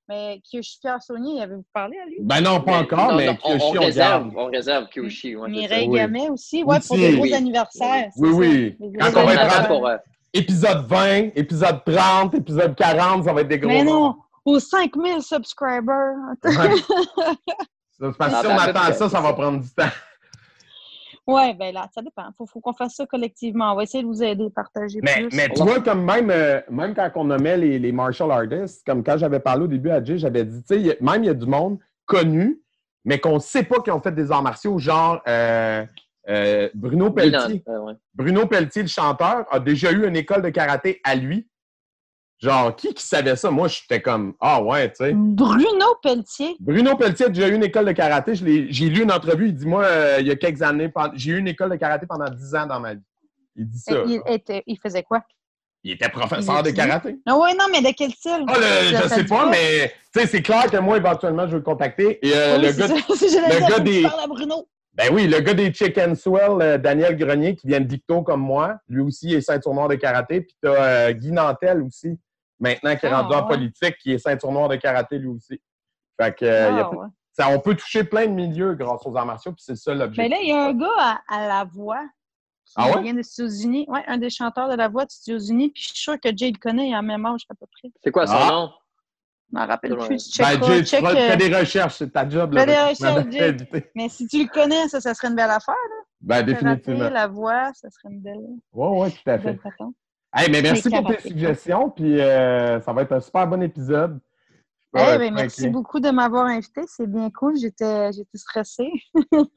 mais 0.09 0.41
qui 0.43 0.57
je 0.57 0.69
suis 0.69 0.79
Pierre 0.79 1.01
Saunier, 1.01 1.41
avez-vous 1.41 1.65
parlé 1.73 1.97
à 1.97 2.05
lui? 2.05 2.17
Ben 2.21 2.41
non, 2.41 2.61
pas 2.61 2.79
encore, 2.79 3.11
non, 3.11 3.17
mais 3.17 3.27
non, 3.27 3.37
on, 3.43 3.49
Kyoshi, 3.57 3.65
on 3.65 3.69
on, 3.77 3.85
réserve, 3.85 4.23
garde. 4.23 4.33
on 4.35 4.45
réserve 4.45 4.87
Kyoshi. 4.93 5.35
Ouais. 5.35 5.49
Mireille 5.49 5.87
oui. 5.87 5.99
Gamet 5.99 6.29
aussi, 6.29 6.63
ouais, 6.63 6.79
pour 6.85 6.97
des 6.97 7.13
gros 7.13 7.23
Oui. 7.23 7.33
anniversaires. 7.33 8.09
Oui, 8.17 8.29
oui. 8.29 8.75
Des 8.79 8.97
Quand 8.99 9.21
on 9.21 9.25
va 9.25 9.33
être 9.33 9.67
pour, 9.67 9.87
euh, 9.87 9.97
Épisode 10.35 10.87
20, 10.87 11.29
épisode 11.35 11.81
30, 11.85 12.33
épisode 12.33 12.75
40, 12.75 13.25
ça 13.25 13.33
va 13.33 13.41
être 13.41 13.47
des 13.47 13.59
gros. 13.59 13.69
Mais 13.69 13.83
non, 13.83 14.15
aux 14.45 14.59
5000 14.59 15.21
subscribers. 15.21 16.15
Ouais. 16.43 16.51
Parce 18.17 18.33
que 18.33 18.39
si 18.41 18.47
on 18.47 18.49
Ah, 18.57 18.65
ben, 18.65 18.69
attend 18.69 18.87
ben, 18.87 18.93
ça, 18.93 19.09
ça 19.09 19.21
va 19.21 19.33
prendre 19.33 19.61
du 19.61 19.69
temps. 19.69 19.83
Ouais, 21.25 21.53
ben 21.53 21.73
là, 21.73 21.87
ça 21.93 22.01
dépend. 22.01 22.29
Faut, 22.37 22.45
faut 22.45 22.59
qu'on 22.59 22.73
fasse 22.73 22.95
ça 22.95 23.05
collectivement. 23.05 23.71
On 23.71 23.75
va 23.75 23.83
essayer 23.83 24.03
de 24.03 24.07
vous 24.07 24.21
aider, 24.21 24.49
partager 24.49 24.99
Mais, 25.01 25.27
plus. 25.27 25.37
mais 25.37 25.49
tu 25.49 25.63
vois, 25.63 25.79
comme 25.79 26.03
même, 26.03 26.29
euh, 26.29 26.59
même 26.69 26.93
quand 26.93 27.09
on 27.15 27.25
nommait 27.25 27.57
les, 27.57 27.79
les 27.79 27.91
martial 27.91 28.29
artists, 28.31 28.85
comme 28.85 29.03
quand 29.03 29.17
j'avais 29.17 29.39
parlé 29.39 29.63
au 29.63 29.67
début 29.67 29.89
à 29.89 30.03
Jay, 30.03 30.17
j'avais 30.17 30.43
dit, 30.43 30.61
tu 30.63 30.75
sais, 30.75 30.81
il 30.81 30.97
même 30.99 31.23
il 31.23 31.27
y 31.27 31.29
a 31.29 31.33
du 31.33 31.45
monde 31.45 31.79
connu, 32.05 32.61
mais 33.05 33.19
qu'on 33.19 33.35
ne 33.35 33.39
sait 33.39 33.63
pas 33.63 33.81
qu'ils 33.81 33.93
ont 33.93 34.01
fait 34.01 34.11
des 34.11 34.31
arts 34.31 34.43
martiaux, 34.43 34.77
genre 34.77 35.21
euh, 35.27 35.85
euh, 36.29 36.69
Bruno 36.73 37.11
Pelletier. 37.11 37.63
Euh, 37.67 37.79
ouais. 37.79 37.93
Bruno 38.13 38.45
Pelletier, 38.45 38.83
le 38.83 38.87
chanteur, 38.87 39.45
a 39.51 39.59
déjà 39.59 39.91
eu 39.91 40.07
une 40.07 40.15
école 40.15 40.41
de 40.41 40.49
karaté 40.49 41.01
à 41.03 41.15
lui. 41.15 41.47
Genre, 42.43 42.75
qui 42.75 42.93
qui 42.93 43.03
savait 43.05 43.37
ça? 43.37 43.49
Moi, 43.49 43.69
j'étais 43.69 44.01
comme, 44.01 44.33
ah 44.41 44.61
ouais, 44.61 44.89
tu 44.89 44.97
sais. 44.97 45.13
Bruno 45.15 45.85
Pelletier. 46.03 46.57
Bruno 46.59 46.97
Pelletier 46.97 47.27
a 47.27 47.29
déjà 47.29 47.47
eu 47.47 47.55
une 47.55 47.63
école 47.63 47.85
de 47.85 47.93
karaté. 47.93 48.33
J'ai 48.35 48.89
lu 48.89 49.03
une 49.03 49.13
entrevue. 49.13 49.47
Il 49.47 49.55
dit, 49.55 49.65
moi, 49.65 49.85
euh, 49.85 50.17
il 50.19 50.27
y 50.27 50.31
a 50.31 50.35
quelques 50.35 50.61
années, 50.61 50.91
j'ai 51.15 51.31
eu 51.31 51.37
une 51.37 51.47
école 51.47 51.69
de 51.69 51.77
karaté 51.77 52.05
pendant 52.05 52.29
10 52.29 52.53
ans 52.55 52.65
dans 52.67 52.81
ma 52.81 52.95
vie. 52.95 53.01
Il 53.55 53.65
dit 53.69 53.79
ça. 53.79 53.93
Il, 54.05 54.21
était- 54.27 54.61
il 54.67 54.77
faisait 54.77 55.03
quoi? 55.03 55.21
Il 55.85 55.91
était 55.93 56.09
professeur 56.09 56.59
Il 56.65 56.71
de 56.71 56.75
karaté. 56.75 57.15
Ah 57.25 57.37
ouais, 57.37 57.53
non, 57.53 57.65
mais 57.71 57.81
de 57.81 57.95
quel 57.95 58.11
style? 58.11 58.43
Ah, 58.47 58.55
le- 58.57 58.97
je 58.97 59.07
sais 59.07 59.23
pas, 59.25 59.49
mais 59.49 59.93
tu 60.13 60.19
sais, 60.19 60.27
c'est 60.27 60.41
clair 60.41 60.69
que 60.69 60.77
moi, 60.77 60.97
éventuellement, 60.97 61.43
je 61.45 61.51
vais 61.51 61.57
le 61.57 61.63
contacter. 61.63 62.19
Et 62.25 62.33
euh, 62.35 62.57
Oui, 62.57 62.65
le 62.65 62.71
gars, 62.73 62.87
ça. 62.89 62.95
Le 63.77 63.83
des- 63.83 64.01
parles 64.03 64.19
à 64.21 64.27
Bruno. 64.27 64.67
ben 64.95 65.09
oui, 65.13 65.27
le 65.27 65.39
gars 65.39 65.53
des 65.53 65.73
Chicken 65.73 66.15
Swell, 66.15 66.61
euh, 66.61 66.77
Daniel 66.77 67.15
Grenier, 67.17 67.55
qui 67.55 67.67
vient 67.67 67.79
de 67.79 67.85
Dicto 67.85 68.21
comme 68.21 68.41
moi, 68.41 68.75
lui 68.89 69.01
aussi 69.01 69.33
est 69.33 69.39
ceinture 69.41 69.73
noire 69.73 69.87
de 69.87 69.95
karaté. 69.95 70.41
Puis 70.41 70.55
tu 70.61 70.69
as 70.69 71.13
Guy 71.13 71.31
Nantel 71.31 71.81
aussi, 71.83 72.17
maintenant 72.59 72.95
qui 72.95 73.05
est 73.05 73.09
Ah, 73.09 73.21
rendu 73.21 73.35
en 73.35 73.43
politique, 73.45 73.97
qui 73.97 74.11
est 74.13 74.17
ceinture 74.19 74.51
noire 74.51 74.69
de 74.69 74.75
karaté 74.75 75.17
lui 75.17 75.27
aussi. 75.27 75.61
Fait 76.21 76.33
que 76.35 76.45
euh, 76.45 76.69
il 76.71 76.77
y 76.77 76.79
a 76.79 76.89
Ah, 76.91 76.95
ouais. 76.95 77.07
ça, 77.33 77.49
on 77.49 77.59
peut 77.59 77.75
toucher 77.75 78.03
plein 78.03 78.25
de 78.27 78.31
milieux 78.31 78.73
grâce 78.75 79.05
aux 79.05 79.15
arts 79.17 79.25
martiaux, 79.25 79.51
puis 79.53 79.63
c'est 79.65 79.75
ça 79.75 79.93
l'objectif. 79.93 80.17
Mais 80.17 80.29
là, 80.29 80.37
il 80.41 80.49
y 80.49 80.51
a 80.51 80.65
un 80.65 80.73
gars 80.73 80.87
à, 80.97 81.21
à 81.27 81.47
la 81.47 81.63
voix 81.65 82.01
qui 82.65 82.73
Ah 82.77 82.91
ouais? 82.91 83.01
vient 83.03 83.13
des 83.13 83.21
États-Unis. 83.27 83.85
Ouais, 83.89 84.03
un 84.07 84.17
des 84.17 84.29
chanteurs 84.29 84.69
de 84.69 84.75
la 84.75 84.87
voix 84.87 85.05
des 85.05 85.15
États-Unis. 85.31 85.69
Puis 85.69 85.83
je 85.83 85.87
suis 85.89 85.97
sûre 85.99 86.19
que 86.19 86.29
Jay 86.35 86.51
le 86.51 86.57
connaît, 86.59 86.89
il 86.89 86.93
a 86.93 87.01
même 87.01 87.25
âge 87.25 87.41
à 87.49 87.55
peu 87.55 87.65
près. 87.71 87.91
C'est 88.03 88.11
quoi 88.11 88.25
son 88.27 88.33
Ah. 88.37 88.47
nom? 88.49 88.71
Je 89.51 89.59
m'en 89.59 89.67
rappelle 89.67 89.93
Ouais. 89.93 90.07
plus. 90.07 90.29
Tu 90.31 90.41
Ben, 90.41 90.63
Jay, 90.63 90.79
tu 90.79 90.85
check, 90.85 91.03
euh, 91.03 91.13
fais 91.15 91.37
des 91.37 91.55
recherches, 91.55 91.95
c'est 91.97 92.09
ta 92.11 92.27
job. 92.27 92.53
fais 92.57 92.65
là, 92.65 92.65
des 92.65 92.71
de- 92.71 92.89
recherches, 93.05 93.31
Jay. 93.31 93.89
Mais 93.95 94.09
si 94.09 94.25
tu 94.27 94.41
le 94.43 94.49
connais, 94.49 94.87
ça, 94.87 94.99
ça 95.01 95.13
serait 95.13 95.27
une 95.27 95.35
belle 95.35 95.51
affaire. 95.51 95.75
Ben, 96.21 96.37
Karaté, 96.45 96.53
définitivement. 96.53 97.09
la 97.09 97.27
voix, 97.27 97.71
ça 97.73 97.89
serait 97.91 98.11
une 98.13 98.21
belle, 98.21 98.39
Oui, 98.71 98.87
oui, 99.01 99.11
tout 99.11 99.29
à 99.29 99.37
fait. 99.37 99.59
Hey, 100.35 100.49
mais 100.49 100.61
merci 100.63 100.89
pour 100.89 101.07
tes 101.07 101.19
suggestions, 101.19 101.91
puis 101.91 102.19
euh, 102.19 102.81
ça 102.81 102.91
va 102.91 103.03
être 103.03 103.11
un 103.11 103.19
super 103.19 103.47
bon 103.47 103.61
épisode. 103.61 104.19
Eh 104.95 104.99
Ouais, 104.99 105.17
ben, 105.17 105.33
merci 105.33 105.69
beaucoup 105.69 105.99
de 105.99 106.09
m'avoir 106.09 106.45
invité. 106.45 106.81
C'est 106.87 107.07
bien 107.07 107.29
cool. 107.29 107.55
J'étais 107.57 108.11
j'étais 108.13 108.37
stressée. 108.37 108.91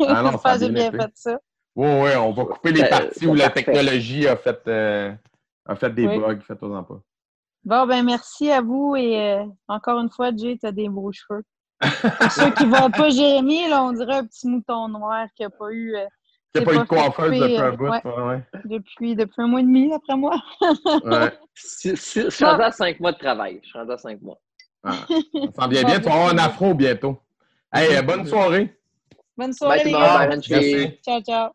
Ah 0.06 0.22
non, 0.22 0.38
ça 0.38 0.50
a 0.50 0.52
J'espère 0.52 0.54
que 0.54 0.58
j'ai 0.60 0.70
bien 0.70 0.92
fait 0.92 1.10
ça. 1.14 1.38
Oui, 1.74 1.88
oui, 1.88 2.10
on 2.16 2.32
va 2.32 2.44
couper 2.44 2.72
les 2.72 2.82
Ben, 2.82 2.88
parties 2.88 3.18
c'est 3.20 3.26
où 3.26 3.34
la 3.34 3.50
technologie 3.50 4.26
a 4.26 4.36
fait, 4.36 4.60
euh, 4.66 5.12
a 5.66 5.76
fait 5.76 5.90
des 5.90 6.06
Oui. 6.06 6.18
bugs. 6.18 6.40
Faites-en 6.40 6.82
pas. 6.84 7.00
Bon, 7.64 7.86
ben 7.86 8.04
merci 8.04 8.50
à 8.50 8.60
vous 8.60 8.96
et 8.96 9.20
euh, 9.20 9.44
encore 9.68 9.98
une 10.00 10.10
fois, 10.10 10.30
Jay, 10.34 10.56
tu 10.58 10.66
as 10.66 10.72
des 10.72 10.88
beaux 10.88 11.10
cheveux. 11.12 11.42
Pour 11.80 12.32
ceux 12.32 12.50
qui 12.52 12.64
ne 12.64 12.68
voient 12.68 12.90
pas 12.96 13.10
Jérémy, 13.10 13.68
là, 13.68 13.82
on 13.82 13.92
dirait 13.92 14.16
un 14.16 14.26
petit 14.26 14.46
mouton 14.46 14.88
noir 14.88 15.26
qui 15.34 15.42
n'a 15.42 15.50
pas 15.50 15.70
eu 15.70 15.94
euh, 15.96 16.06
C'est 16.54 16.64
pas 16.64 16.70
pas 16.72 16.76
une 16.80 16.86
coiffeuse 16.86 17.30
depuis 17.40 17.56
un 17.56 17.72
bout. 17.72 17.84
Ouais. 17.88 18.42
depuis, 18.64 19.14
depuis 19.16 19.42
un 19.42 19.46
mois 19.46 19.60
et 19.60 19.64
demi, 19.64 19.90
d'après 19.90 20.16
moi. 20.16 20.36
ouais. 21.04 21.32
Si- 21.54 21.96
si- 21.96 22.22
Je 22.22 22.28
suis 22.30 22.44
rendu 22.44 22.62
à 22.62 22.70
cinq 22.70 23.00
mois 23.00 23.12
de 23.12 23.18
travail. 23.18 23.60
Je 23.62 23.68
suis 23.68 23.78
rendu 23.78 23.92
à 23.92 23.98
cinq 23.98 24.20
mois. 24.20 24.38
Ah, 24.84 24.92
ça 25.08 25.14
sent 25.62 25.68
bien 25.68 25.84
bien. 25.84 25.98
Tu 26.00 26.04
vas 26.08 26.14
avoir 26.14 26.28
un 26.34 26.38
afro 26.38 26.74
bientôt. 26.74 27.18
Hey, 27.72 27.96
euh, 27.96 28.02
bonne 28.02 28.26
soirée. 28.26 28.76
Bonne 29.36 29.52
soirée, 29.52 29.76
Bye, 29.78 29.86
les 29.86 29.92
gars. 29.92 30.40
Ciao, 31.02 31.20
ciao. 31.22 31.50